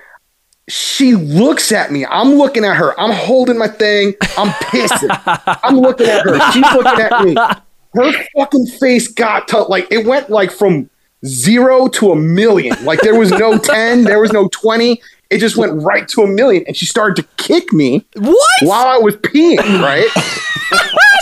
She 0.69 1.15
looks 1.15 1.71
at 1.71 1.91
me. 1.91 2.05
I'm 2.05 2.35
looking 2.35 2.63
at 2.63 2.75
her. 2.77 2.97
I'm 2.99 3.11
holding 3.11 3.57
my 3.57 3.67
thing. 3.67 4.13
I'm 4.38 4.49
pissing. 4.49 5.09
I'm 5.63 5.77
looking 5.79 6.07
at 6.07 6.23
her. 6.25 6.39
She's 6.51 6.63
looking 6.73 7.01
at 7.01 7.25
me. 7.25 7.35
Her 7.93 8.09
fucking 8.38 8.67
face 8.79 9.09
got 9.09 9.49
to 9.49 9.63
like 9.63 9.85
it 9.91 10.05
went 10.05 10.29
like 10.29 10.49
from 10.49 10.89
zero 11.25 11.89
to 11.89 12.11
a 12.13 12.15
million. 12.15 12.85
Like 12.85 13.01
there 13.01 13.19
was 13.19 13.31
no 13.31 13.57
10, 13.59 14.05
there 14.05 14.21
was 14.21 14.31
no 14.31 14.47
20. 14.47 15.01
It 15.29 15.39
just 15.39 15.57
went 15.57 15.81
right 15.83 16.07
to 16.07 16.21
a 16.21 16.27
million. 16.27 16.63
And 16.67 16.77
she 16.77 16.85
started 16.85 17.21
to 17.21 17.27
kick 17.43 17.73
me 17.73 18.05
What? 18.15 18.38
while 18.61 18.88
I 18.88 18.97
was 18.97 19.17
peeing, 19.17 19.57
right? 19.81 20.07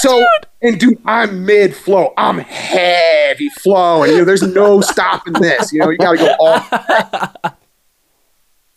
so, 0.01 0.23
and 0.61 0.79
dude, 0.79 1.01
I'm 1.05 1.43
mid 1.43 1.75
flow. 1.75 2.13
I'm 2.17 2.37
heavy 2.37 3.49
flowing. 3.49 4.11
You 4.11 4.17
know, 4.19 4.25
there's 4.25 4.43
no 4.43 4.81
stopping 4.81 5.33
this. 5.33 5.73
You 5.73 5.79
know, 5.79 5.89
you 5.89 5.97
got 5.97 6.11
to 6.11 6.17
go 6.17 6.35
all. 6.39 7.51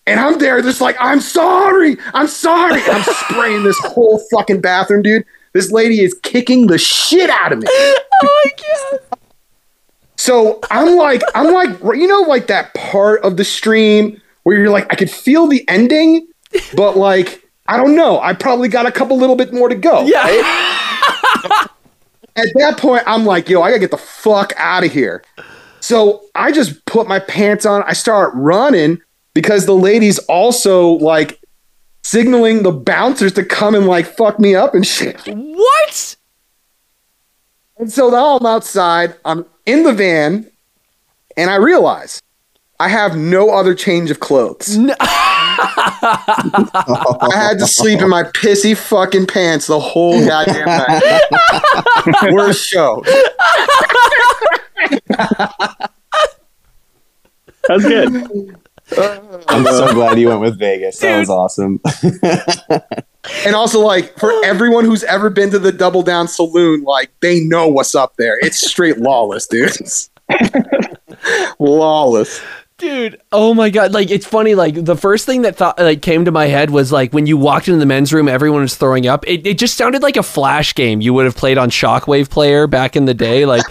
And 0.06 0.18
I'm 0.18 0.38
there, 0.38 0.60
just 0.62 0.80
like, 0.80 0.96
I'm 0.98 1.20
sorry, 1.20 1.96
I'm 2.12 2.26
sorry. 2.26 2.82
I'm 2.86 3.02
spraying 3.02 3.62
this 3.62 3.78
whole 3.80 4.20
fucking 4.32 4.60
bathroom, 4.60 5.02
dude. 5.02 5.24
This 5.52 5.70
lady 5.70 6.00
is 6.00 6.14
kicking 6.22 6.66
the 6.66 6.78
shit 6.78 7.30
out 7.30 7.52
of 7.52 7.58
me. 7.60 7.66
Oh 7.68 7.98
my 8.22 8.50
god. 8.56 9.18
So 10.16 10.60
I'm 10.70 10.96
like, 10.96 11.22
I'm 11.34 11.52
like, 11.52 11.80
you 11.96 12.06
know, 12.06 12.20
like 12.22 12.46
that 12.46 12.74
part 12.74 13.22
of 13.22 13.36
the 13.36 13.44
stream 13.44 14.20
where 14.44 14.56
you're 14.56 14.70
like, 14.70 14.86
I 14.90 14.94
could 14.94 15.10
feel 15.10 15.46
the 15.46 15.68
ending, 15.68 16.26
but 16.74 16.96
like, 16.96 17.42
I 17.66 17.76
don't 17.76 17.94
know. 17.94 18.20
I 18.20 18.32
probably 18.32 18.68
got 18.68 18.86
a 18.86 18.92
couple 18.92 19.16
little 19.18 19.36
bit 19.36 19.52
more 19.52 19.68
to 19.68 19.74
go. 19.74 20.04
Yeah. 20.04 20.22
right? 20.22 21.66
At 22.36 22.46
that 22.54 22.78
point, 22.78 23.02
I'm 23.06 23.26
like, 23.26 23.48
yo, 23.48 23.62
I 23.62 23.70
gotta 23.70 23.80
get 23.80 23.90
the 23.90 23.98
fuck 23.98 24.52
out 24.56 24.84
of 24.84 24.92
here. 24.92 25.22
So 25.80 26.22
I 26.34 26.52
just 26.52 26.84
put 26.86 27.08
my 27.08 27.18
pants 27.18 27.66
on. 27.66 27.82
I 27.82 27.92
start 27.92 28.32
running 28.34 29.00
because 29.34 29.66
the 29.66 29.74
lady's 29.74 30.18
also 30.20 30.90
like 30.90 31.40
signaling 32.02 32.62
the 32.62 32.72
bouncers 32.72 33.32
to 33.34 33.44
come 33.44 33.74
and 33.74 33.86
like 33.86 34.06
fuck 34.06 34.38
me 34.38 34.54
up 34.54 34.74
and 34.74 34.86
shit. 34.86 35.20
What? 35.26 36.16
And 37.78 37.90
so 37.90 38.10
now 38.10 38.36
I'm 38.36 38.46
outside, 38.46 39.14
I'm 39.24 39.46
in 39.66 39.82
the 39.82 39.92
van, 39.92 40.50
and 41.36 41.50
I 41.50 41.56
realize 41.56 42.20
I 42.78 42.88
have 42.88 43.16
no 43.16 43.50
other 43.50 43.74
change 43.74 44.10
of 44.10 44.20
clothes. 44.20 44.76
No. 44.76 44.94
I 45.64 47.30
had 47.32 47.58
to 47.58 47.66
sleep 47.66 48.00
in 48.00 48.08
my 48.08 48.24
pissy 48.24 48.76
fucking 48.76 49.26
pants 49.26 49.66
the 49.68 49.78
whole 49.78 50.24
goddamn 50.24 50.66
night. 50.66 51.22
Worst 52.32 52.66
show. 52.66 53.04
That's 57.68 57.84
good. 57.84 58.56
I'm 59.48 59.64
so 59.64 59.92
glad 59.94 60.18
you 60.18 60.28
went 60.28 60.40
with 60.40 60.58
Vegas. 60.58 60.98
That 60.98 61.18
was 61.18 61.30
awesome. 61.30 61.80
And 63.46 63.54
also, 63.54 63.80
like, 63.80 64.18
for 64.18 64.32
everyone 64.44 64.84
who's 64.84 65.04
ever 65.04 65.30
been 65.30 65.50
to 65.50 65.58
the 65.58 65.70
Double 65.70 66.02
Down 66.02 66.26
Saloon, 66.26 66.82
like, 66.82 67.12
they 67.20 67.38
know 67.40 67.68
what's 67.68 67.94
up 67.94 68.16
there. 68.16 68.36
It's 68.40 68.58
straight 68.68 68.98
lawless, 68.98 69.46
dude. 69.46 69.70
lawless. 71.60 72.40
Dude, 72.82 73.22
oh 73.30 73.54
my 73.54 73.70
god! 73.70 73.92
Like 73.92 74.10
it's 74.10 74.26
funny. 74.26 74.56
Like 74.56 74.74
the 74.74 74.96
first 74.96 75.24
thing 75.24 75.42
that 75.42 75.54
thought 75.54 75.78
like 75.78 76.02
came 76.02 76.24
to 76.24 76.32
my 76.32 76.46
head 76.46 76.68
was 76.68 76.90
like 76.90 77.12
when 77.12 77.26
you 77.26 77.36
walked 77.36 77.68
into 77.68 77.78
the 77.78 77.86
men's 77.86 78.12
room, 78.12 78.26
everyone 78.26 78.62
was 78.62 78.74
throwing 78.74 79.06
up. 79.06 79.24
It, 79.28 79.46
it 79.46 79.56
just 79.56 79.76
sounded 79.76 80.02
like 80.02 80.16
a 80.16 80.22
flash 80.24 80.74
game 80.74 81.00
you 81.00 81.14
would 81.14 81.24
have 81.24 81.36
played 81.36 81.58
on 81.58 81.70
Shockwave 81.70 82.28
Player 82.28 82.66
back 82.66 82.96
in 82.96 83.04
the 83.04 83.14
day. 83.14 83.46
Like 83.46 83.62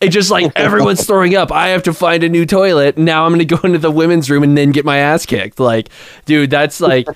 it 0.00 0.10
just 0.10 0.30
like 0.30 0.52
everyone's 0.56 1.04
throwing 1.04 1.34
up. 1.34 1.50
I 1.50 1.70
have 1.70 1.82
to 1.82 1.92
find 1.92 2.22
a 2.22 2.28
new 2.28 2.46
toilet. 2.46 2.96
Now 2.96 3.26
I'm 3.26 3.32
gonna 3.32 3.44
go 3.44 3.58
into 3.64 3.80
the 3.80 3.90
women's 3.90 4.30
room 4.30 4.44
and 4.44 4.56
then 4.56 4.70
get 4.70 4.84
my 4.84 4.98
ass 4.98 5.26
kicked. 5.26 5.58
Like, 5.58 5.88
dude, 6.24 6.50
that's 6.50 6.80
like, 6.80 7.08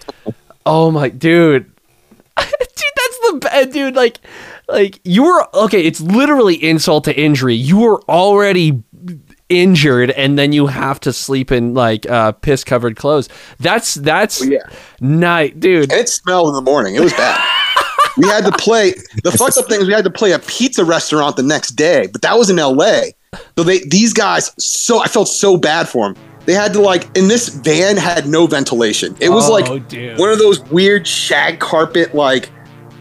oh 0.66 0.90
my 0.90 1.08
dude, 1.08 1.66
dude, 2.36 2.48
that's 2.96 3.18
the 3.30 3.38
bad 3.40 3.72
dude. 3.72 3.94
Like, 3.94 4.18
like 4.66 4.98
you 5.04 5.22
were 5.22 5.46
okay. 5.54 5.82
It's 5.82 6.00
literally 6.00 6.56
insult 6.56 7.04
to 7.04 7.16
injury. 7.16 7.54
You 7.54 7.78
were 7.78 8.02
already 8.08 8.82
injured 9.50 10.10
and 10.12 10.38
then 10.38 10.52
you 10.52 10.66
have 10.66 10.98
to 11.00 11.12
sleep 11.12 11.52
in 11.52 11.74
like 11.74 12.08
uh 12.08 12.32
piss 12.32 12.64
covered 12.64 12.96
clothes 12.96 13.28
that's 13.60 13.94
that's 13.96 14.44
Yeah. 14.44 14.58
night 15.00 15.60
dude 15.60 15.92
And 15.92 16.00
it 16.00 16.08
smelled 16.08 16.48
in 16.48 16.54
the 16.54 16.62
morning. 16.62 16.94
It 16.94 17.00
was 17.02 17.12
bad. 17.12 17.40
we 18.16 18.26
had 18.26 18.44
to 18.46 18.52
play 18.52 18.94
the 19.22 19.32
fucked 19.32 19.58
up 19.58 19.66
thing 19.66 19.80
is 19.82 19.86
we 19.86 19.92
had 19.92 20.04
to 20.04 20.10
play 20.10 20.32
a 20.32 20.38
pizza 20.38 20.84
restaurant 20.84 21.36
the 21.36 21.42
next 21.42 21.72
day, 21.72 22.06
but 22.10 22.22
that 22.22 22.38
was 22.38 22.48
in 22.48 22.56
LA. 22.56 23.00
So 23.58 23.64
they 23.64 23.80
these 23.80 24.12
guys 24.14 24.50
so 24.58 25.02
I 25.02 25.08
felt 25.08 25.28
so 25.28 25.56
bad 25.58 25.88
for 25.88 26.06
them. 26.12 26.22
They 26.46 26.52
had 26.54 26.72
to 26.74 26.80
like 26.80 27.04
and 27.16 27.28
this 27.30 27.48
van 27.48 27.96
had 27.98 28.26
no 28.26 28.46
ventilation. 28.46 29.14
It 29.20 29.28
was 29.28 29.48
Oh, 29.48 29.52
like 29.52 29.88
dude. 29.88 30.18
one 30.18 30.30
of 30.30 30.38
those 30.38 30.60
weird 30.70 31.06
shag 31.06 31.58
carpet 31.60 32.14
like 32.14 32.50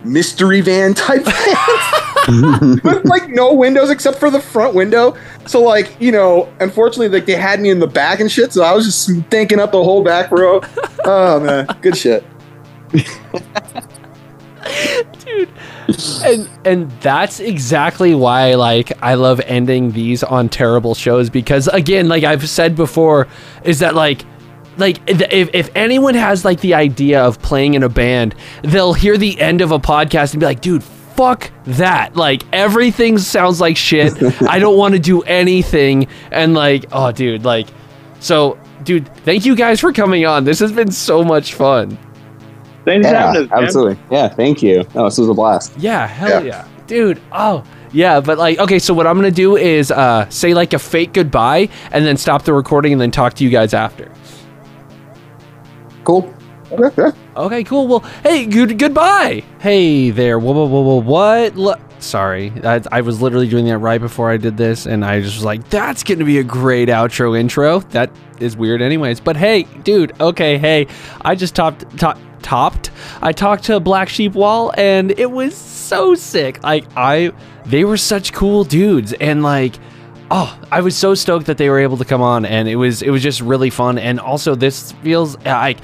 mystery 0.04 0.60
van 0.62 0.94
type 0.94 1.24
vans. 1.26 2.13
with 2.84 3.06
like 3.06 3.30
no 3.30 3.54
windows 3.54 3.90
except 3.90 4.18
for 4.18 4.30
the 4.30 4.40
front 4.40 4.76
window. 4.76 5.18
So 5.46 5.62
like 5.62 5.96
you 6.00 6.12
know, 6.12 6.52
unfortunately, 6.60 7.10
like 7.10 7.26
they 7.26 7.36
had 7.36 7.60
me 7.60 7.70
in 7.70 7.80
the 7.80 7.88
back 7.88 8.20
and 8.20 8.32
shit. 8.32 8.54
So 8.54 8.64
I 8.64 8.74
was 8.74 8.86
just 8.86 9.10
thinking 9.30 9.60
up 9.60 9.72
the 9.72 9.84
whole 9.84 10.04
back 10.04 10.32
row. 10.32 10.62
Oh 11.06 11.40
man, 11.40 11.68
good 11.82 11.98
shit. 11.98 12.24
Dude, 15.20 15.50
and 16.24 16.50
and 16.64 16.92
that's 17.02 17.40
exactly 17.40 18.16
why 18.16 18.56
like 18.56 18.92
I 19.04 19.16
love 19.16 19.42
ending 19.42 19.92
these 19.92 20.24
on 20.24 20.48
terrible 20.48 20.96
shows 20.96 21.30
because 21.30 21.68
again 21.68 22.08
like 22.08 22.24
I've 22.24 22.48
said 22.48 22.76
before 22.76 23.28
is 23.64 23.80
that 23.80 23.96
like 23.96 24.24
like 24.78 25.00
if, 25.08 25.50
if 25.54 25.70
anyone 25.76 26.16
has 26.16 26.46
like 26.46 26.62
the 26.62 26.74
idea 26.74 27.22
of 27.22 27.42
playing 27.42 27.74
in 27.74 27.84
a 27.84 27.90
band 27.90 28.36
they'll 28.64 28.94
hear 28.94 29.18
the 29.18 29.40
end 29.42 29.62
of 29.62 29.72
a 29.72 29.80
podcast 29.80 30.34
and 30.34 30.40
be 30.40 30.46
like 30.46 30.62
dude 30.62 30.84
fuck 31.16 31.52
that 31.66 32.16
like 32.16 32.44
everything 32.54 33.18
sounds 33.18 33.62
like 33.62 33.78
shit 33.78 34.14
I 34.44 34.60
don't 34.60 34.78
want 34.78 34.94
to 34.94 35.00
do 35.00 35.22
anything 35.24 36.08
and 36.32 36.54
like 36.54 36.86
oh 36.92 37.12
dude 37.12 37.46
like 37.46 37.68
so 38.20 38.58
dude 38.84 39.08
thank 39.20 39.46
you 39.46 39.56
guys 39.56 39.80
for 39.80 39.94
coming 39.94 40.26
on 40.26 40.44
this 40.44 40.60
has 40.60 40.72
been 40.72 40.92
so 40.92 41.24
much 41.24 41.54
fun 41.54 41.98
Thanks 42.86 43.08
for 43.08 43.14
Yeah, 43.14 43.26
having 43.28 43.44
us, 43.44 43.50
man. 43.50 43.64
absolutely. 43.64 44.04
Yeah, 44.12 44.28
thank 44.28 44.62
you. 44.62 44.86
No, 44.94 45.06
this 45.06 45.18
was 45.18 45.30
a 45.30 45.34
blast. 45.34 45.72
Yeah, 45.78 46.06
hell 46.06 46.44
Yeah. 46.44 46.66
yeah. 46.66 46.68
Dude, 46.86 47.22
oh. 47.32 47.64
Yeah, 47.94 48.20
but 48.20 48.38
like 48.38 48.60
okay, 48.60 48.78
so 48.78 48.94
what 48.94 49.08
I'm 49.08 49.18
going 49.18 49.32
to 49.32 49.34
do 49.34 49.56
is 49.56 49.90
uh 49.90 50.28
say 50.30 50.54
like 50.54 50.74
a 50.74 50.80
fake 50.80 51.14
goodbye 51.14 51.70
and 51.94 52.06
then 52.06 52.18
stop 52.18 52.44
the 52.44 52.52
recording 52.52 52.92
and 52.92 53.00
then 53.00 53.10
talk 53.10 53.36
to 53.36 53.44
you 53.46 53.50
guys 53.50 53.74
after. 53.74 54.12
Cool. 56.04 56.34
Okay, 57.36 57.64
cool. 57.64 57.88
Well, 57.88 58.00
hey, 58.24 58.46
good 58.46 58.78
goodbye. 58.80 59.44
Hey 59.60 60.10
there. 60.10 60.40
Whoa, 60.40 60.54
whoa, 60.54 60.82
whoa. 60.82 61.02
What? 61.02 61.80
Sorry, 62.00 62.52
I, 62.64 62.82
I 62.92 63.02
was 63.02 63.22
literally 63.22 63.48
doing 63.48 63.66
that 63.66 63.78
right 63.78 64.02
before 64.02 64.30
I 64.30 64.38
did 64.38 64.58
this, 64.58 64.86
and 64.86 65.06
I 65.06 65.22
just 65.22 65.36
was 65.38 65.46
like, 65.46 65.70
"That's 65.70 66.04
gonna 66.04 66.26
be 66.26 66.40
a 66.40 66.44
great 66.44 66.90
outro 66.90 67.38
intro." 67.38 67.80
That 67.80 68.12
is 68.40 68.58
weird, 68.58 68.82
anyways. 68.82 69.20
But 69.20 69.38
hey, 69.38 69.64
dude. 69.84 70.20
Okay, 70.20 70.58
hey, 70.58 70.88
I 71.22 71.36
just 71.36 71.56
topped 71.56 71.98
top, 71.98 72.18
topped. 72.42 72.92
I 73.22 73.32
talked 73.32 73.66
to 73.66 73.80
Black 73.80 74.10
Sheep 74.10 74.34
Wall, 74.34 74.74
and 74.78 75.12
it 75.18 75.32
was 75.32 75.56
so 75.56 76.14
sick. 76.16 76.62
Like 76.64 76.86
I, 76.96 77.32
they 77.66 77.86
were 77.86 77.98
such 77.98 78.34
cool 78.34 78.64
dudes, 78.64 79.14
and 79.14 79.44
like 79.44 79.76
oh 80.32 80.58
i 80.72 80.80
was 80.80 80.96
so 80.96 81.14
stoked 81.14 81.48
that 81.48 81.58
they 81.58 81.70
were 81.70 81.80
able 81.80 81.98
to 81.98 82.06
come 82.06 82.22
on 82.22 82.46
and 82.46 82.70
it 82.70 82.78
was 82.78 83.02
it 83.02 83.10
was 83.10 83.22
just 83.22 83.42
really 83.42 83.70
fun 83.70 83.98
and 83.98 84.22
also 84.22 84.56
this 84.56 84.94
feels 85.04 85.38
like 85.46 85.78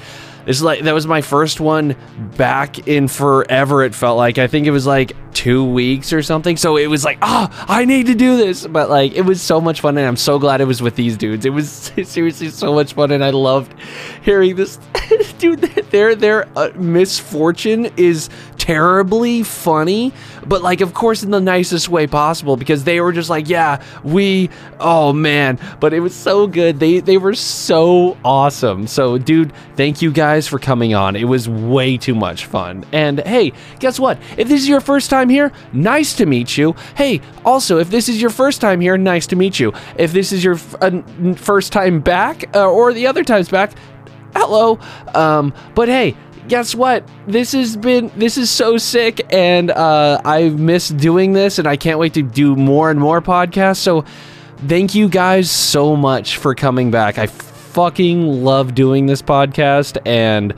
is 0.46 0.62
like 0.62 0.82
that 0.82 0.94
was 0.94 1.06
my 1.06 1.20
first 1.20 1.60
one 1.60 1.96
back 2.36 2.86
in 2.88 3.08
forever 3.08 3.82
it 3.82 3.94
felt 3.94 4.16
like. 4.16 4.38
I 4.38 4.46
think 4.46 4.66
it 4.66 4.70
was 4.70 4.86
like 4.86 5.12
two 5.34 5.64
weeks 5.64 6.12
or 6.12 6.22
something. 6.22 6.56
So 6.56 6.76
it 6.76 6.86
was 6.88 7.04
like 7.04 7.18
oh 7.22 7.48
i 7.68 7.84
need 7.84 8.06
to 8.06 8.14
do 8.14 8.36
this. 8.36 8.66
But 8.66 8.90
like 8.90 9.12
it 9.12 9.22
was 9.22 9.40
so 9.40 9.60
much 9.60 9.80
fun 9.80 9.96
and 9.98 10.06
i'm 10.06 10.16
so 10.16 10.38
glad 10.38 10.60
it 10.60 10.66
was 10.66 10.82
with 10.82 10.96
these 10.96 11.16
dudes. 11.16 11.44
It 11.44 11.50
was 11.50 11.70
seriously 12.04 12.50
so 12.50 12.74
much 12.74 12.94
fun 12.94 13.10
and 13.10 13.24
i 13.24 13.30
loved 13.30 13.74
hearing 14.22 14.56
this 14.56 14.78
dude. 15.38 15.60
Their 15.60 16.14
their 16.14 16.48
uh, 16.56 16.70
misfortune 16.74 17.90
is 17.96 18.28
terribly 18.58 19.42
funny 19.42 20.12
but 20.46 20.62
like 20.62 20.80
of 20.80 20.94
course 20.94 21.22
in 21.22 21.30
the 21.30 21.40
nicest 21.40 21.88
way 21.88 22.06
possible 22.06 22.56
because 22.56 22.84
they 22.84 23.00
were 23.00 23.12
just 23.12 23.30
like 23.30 23.48
yeah 23.48 23.82
we 24.04 24.50
oh 24.78 25.12
man. 25.12 25.58
But 25.78 25.94
it 25.94 26.00
was 26.00 26.14
so 26.14 26.46
good. 26.46 26.80
They 26.80 27.00
they 27.00 27.18
were 27.18 27.34
so 27.34 28.16
awesome. 28.24 28.86
So 28.86 29.18
dude 29.18 29.52
thank 29.76 30.02
you 30.02 30.10
guys 30.10 30.46
for 30.46 30.58
coming 30.58 30.94
on. 30.94 31.16
It 31.16 31.24
was 31.24 31.48
way 31.48 31.96
too 31.96 32.14
much 32.14 32.46
fun. 32.46 32.84
And 32.92 33.20
hey 33.20 33.52
guess 33.78 33.98
what? 33.98 34.18
If 34.36 34.48
this 34.48 34.60
is 34.62 34.68
your 34.68 34.80
first 34.80 35.10
time 35.10 35.19
here 35.28 35.52
nice 35.72 36.14
to 36.14 36.26
meet 36.26 36.56
you. 36.56 36.74
Hey 36.96 37.20
also 37.44 37.78
if 37.78 37.90
this 37.90 38.08
is 38.08 38.20
your 38.20 38.30
first 38.30 38.60
time 38.60 38.80
here 38.80 38.96
nice 38.96 39.26
to 39.28 39.36
meet 39.36 39.60
you. 39.60 39.72
If 39.96 40.12
this 40.12 40.32
is 40.32 40.42
your 40.44 40.58
uh, 40.80 41.02
first 41.34 41.72
time 41.72 42.00
back 42.00 42.44
uh, 42.54 42.70
or 42.70 42.92
the 42.92 43.06
other 43.06 43.24
times 43.24 43.48
back 43.48 43.72
hello. 44.34 44.78
Um 45.14 45.52
but 45.74 45.88
hey 45.88 46.16
guess 46.48 46.74
what? 46.74 47.08
This 47.26 47.52
has 47.52 47.76
been 47.76 48.10
this 48.16 48.36
is 48.36 48.50
so 48.50 48.76
sick 48.76 49.20
and 49.32 49.70
uh 49.70 50.20
i've 50.24 50.58
missed 50.58 50.96
doing 50.96 51.32
this 51.32 51.60
and 51.60 51.68
i 51.68 51.76
can't 51.76 51.98
wait 51.98 52.14
to 52.14 52.22
do 52.22 52.56
more 52.56 52.90
and 52.90 52.98
more 52.98 53.20
podcasts. 53.20 53.78
So 53.78 54.04
thank 54.66 54.94
you 54.94 55.08
guys 55.08 55.50
so 55.50 55.96
much 55.96 56.36
for 56.38 56.54
coming 56.54 56.90
back. 56.90 57.18
I 57.18 57.26
fucking 57.26 58.44
love 58.44 58.74
doing 58.74 59.06
this 59.06 59.22
podcast 59.22 59.98
and 60.04 60.54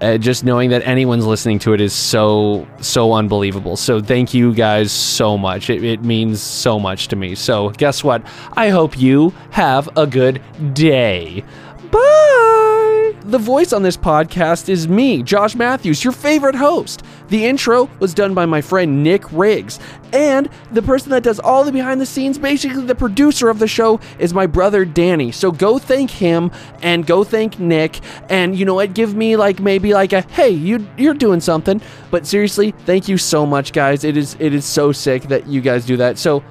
uh, 0.00 0.18
just 0.18 0.44
knowing 0.44 0.70
that 0.70 0.86
anyone's 0.86 1.26
listening 1.26 1.58
to 1.60 1.72
it 1.72 1.80
is 1.80 1.92
so 1.92 2.66
so 2.80 3.12
unbelievable. 3.12 3.76
So 3.76 4.00
thank 4.00 4.34
you 4.34 4.54
guys 4.54 4.92
so 4.92 5.36
much. 5.38 5.70
It, 5.70 5.84
it 5.84 6.02
means 6.02 6.42
so 6.42 6.78
much 6.78 7.08
to 7.08 7.16
me. 7.16 7.34
So 7.34 7.70
guess 7.70 8.04
what? 8.04 8.22
I 8.52 8.68
hope 8.68 8.98
you 8.98 9.32
have 9.50 9.88
a 9.96 10.06
good 10.06 10.42
day. 10.74 11.44
Bye. 11.90 12.85
The 13.22 13.38
voice 13.38 13.72
on 13.72 13.82
this 13.82 13.96
podcast 13.96 14.68
is 14.68 14.86
me, 14.86 15.22
Josh 15.22 15.54
Matthews, 15.54 16.04
your 16.04 16.12
favorite 16.12 16.54
host. 16.54 17.02
The 17.28 17.44
intro 17.44 17.90
was 17.98 18.14
done 18.14 18.34
by 18.34 18.46
my 18.46 18.60
friend 18.60 19.02
Nick 19.02 19.24
Riggs. 19.32 19.78
And 20.12 20.48
the 20.70 20.82
person 20.82 21.10
that 21.10 21.22
does 21.22 21.40
all 21.40 21.64
the 21.64 21.72
behind 21.72 22.00
the 22.00 22.06
scenes, 22.06 22.38
basically 22.38 22.84
the 22.84 22.94
producer 22.94 23.48
of 23.48 23.58
the 23.58 23.66
show, 23.66 24.00
is 24.18 24.32
my 24.32 24.46
brother 24.46 24.84
Danny. 24.84 25.32
So 25.32 25.50
go 25.50 25.78
thank 25.78 26.10
him 26.10 26.50
and 26.82 27.06
go 27.06 27.24
thank 27.24 27.58
Nick. 27.58 28.00
And 28.30 28.56
you 28.56 28.64
know 28.64 28.74
what? 28.74 28.94
Give 28.94 29.14
me 29.14 29.36
like 29.36 29.60
maybe 29.60 29.92
like 29.92 30.12
a 30.12 30.22
hey, 30.22 30.50
you 30.50 30.86
you're 30.96 31.14
doing 31.14 31.40
something. 31.40 31.80
But 32.10 32.26
seriously, 32.26 32.72
thank 32.84 33.08
you 33.08 33.18
so 33.18 33.44
much, 33.44 33.72
guys. 33.72 34.04
It 34.04 34.16
is 34.16 34.36
it 34.38 34.54
is 34.54 34.64
so 34.64 34.92
sick 34.92 35.24
that 35.24 35.46
you 35.46 35.60
guys 35.60 35.84
do 35.84 35.96
that. 35.96 36.18
So 36.18 36.44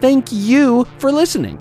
thank 0.00 0.32
you 0.32 0.86
for 0.98 1.12
listening. 1.12 1.58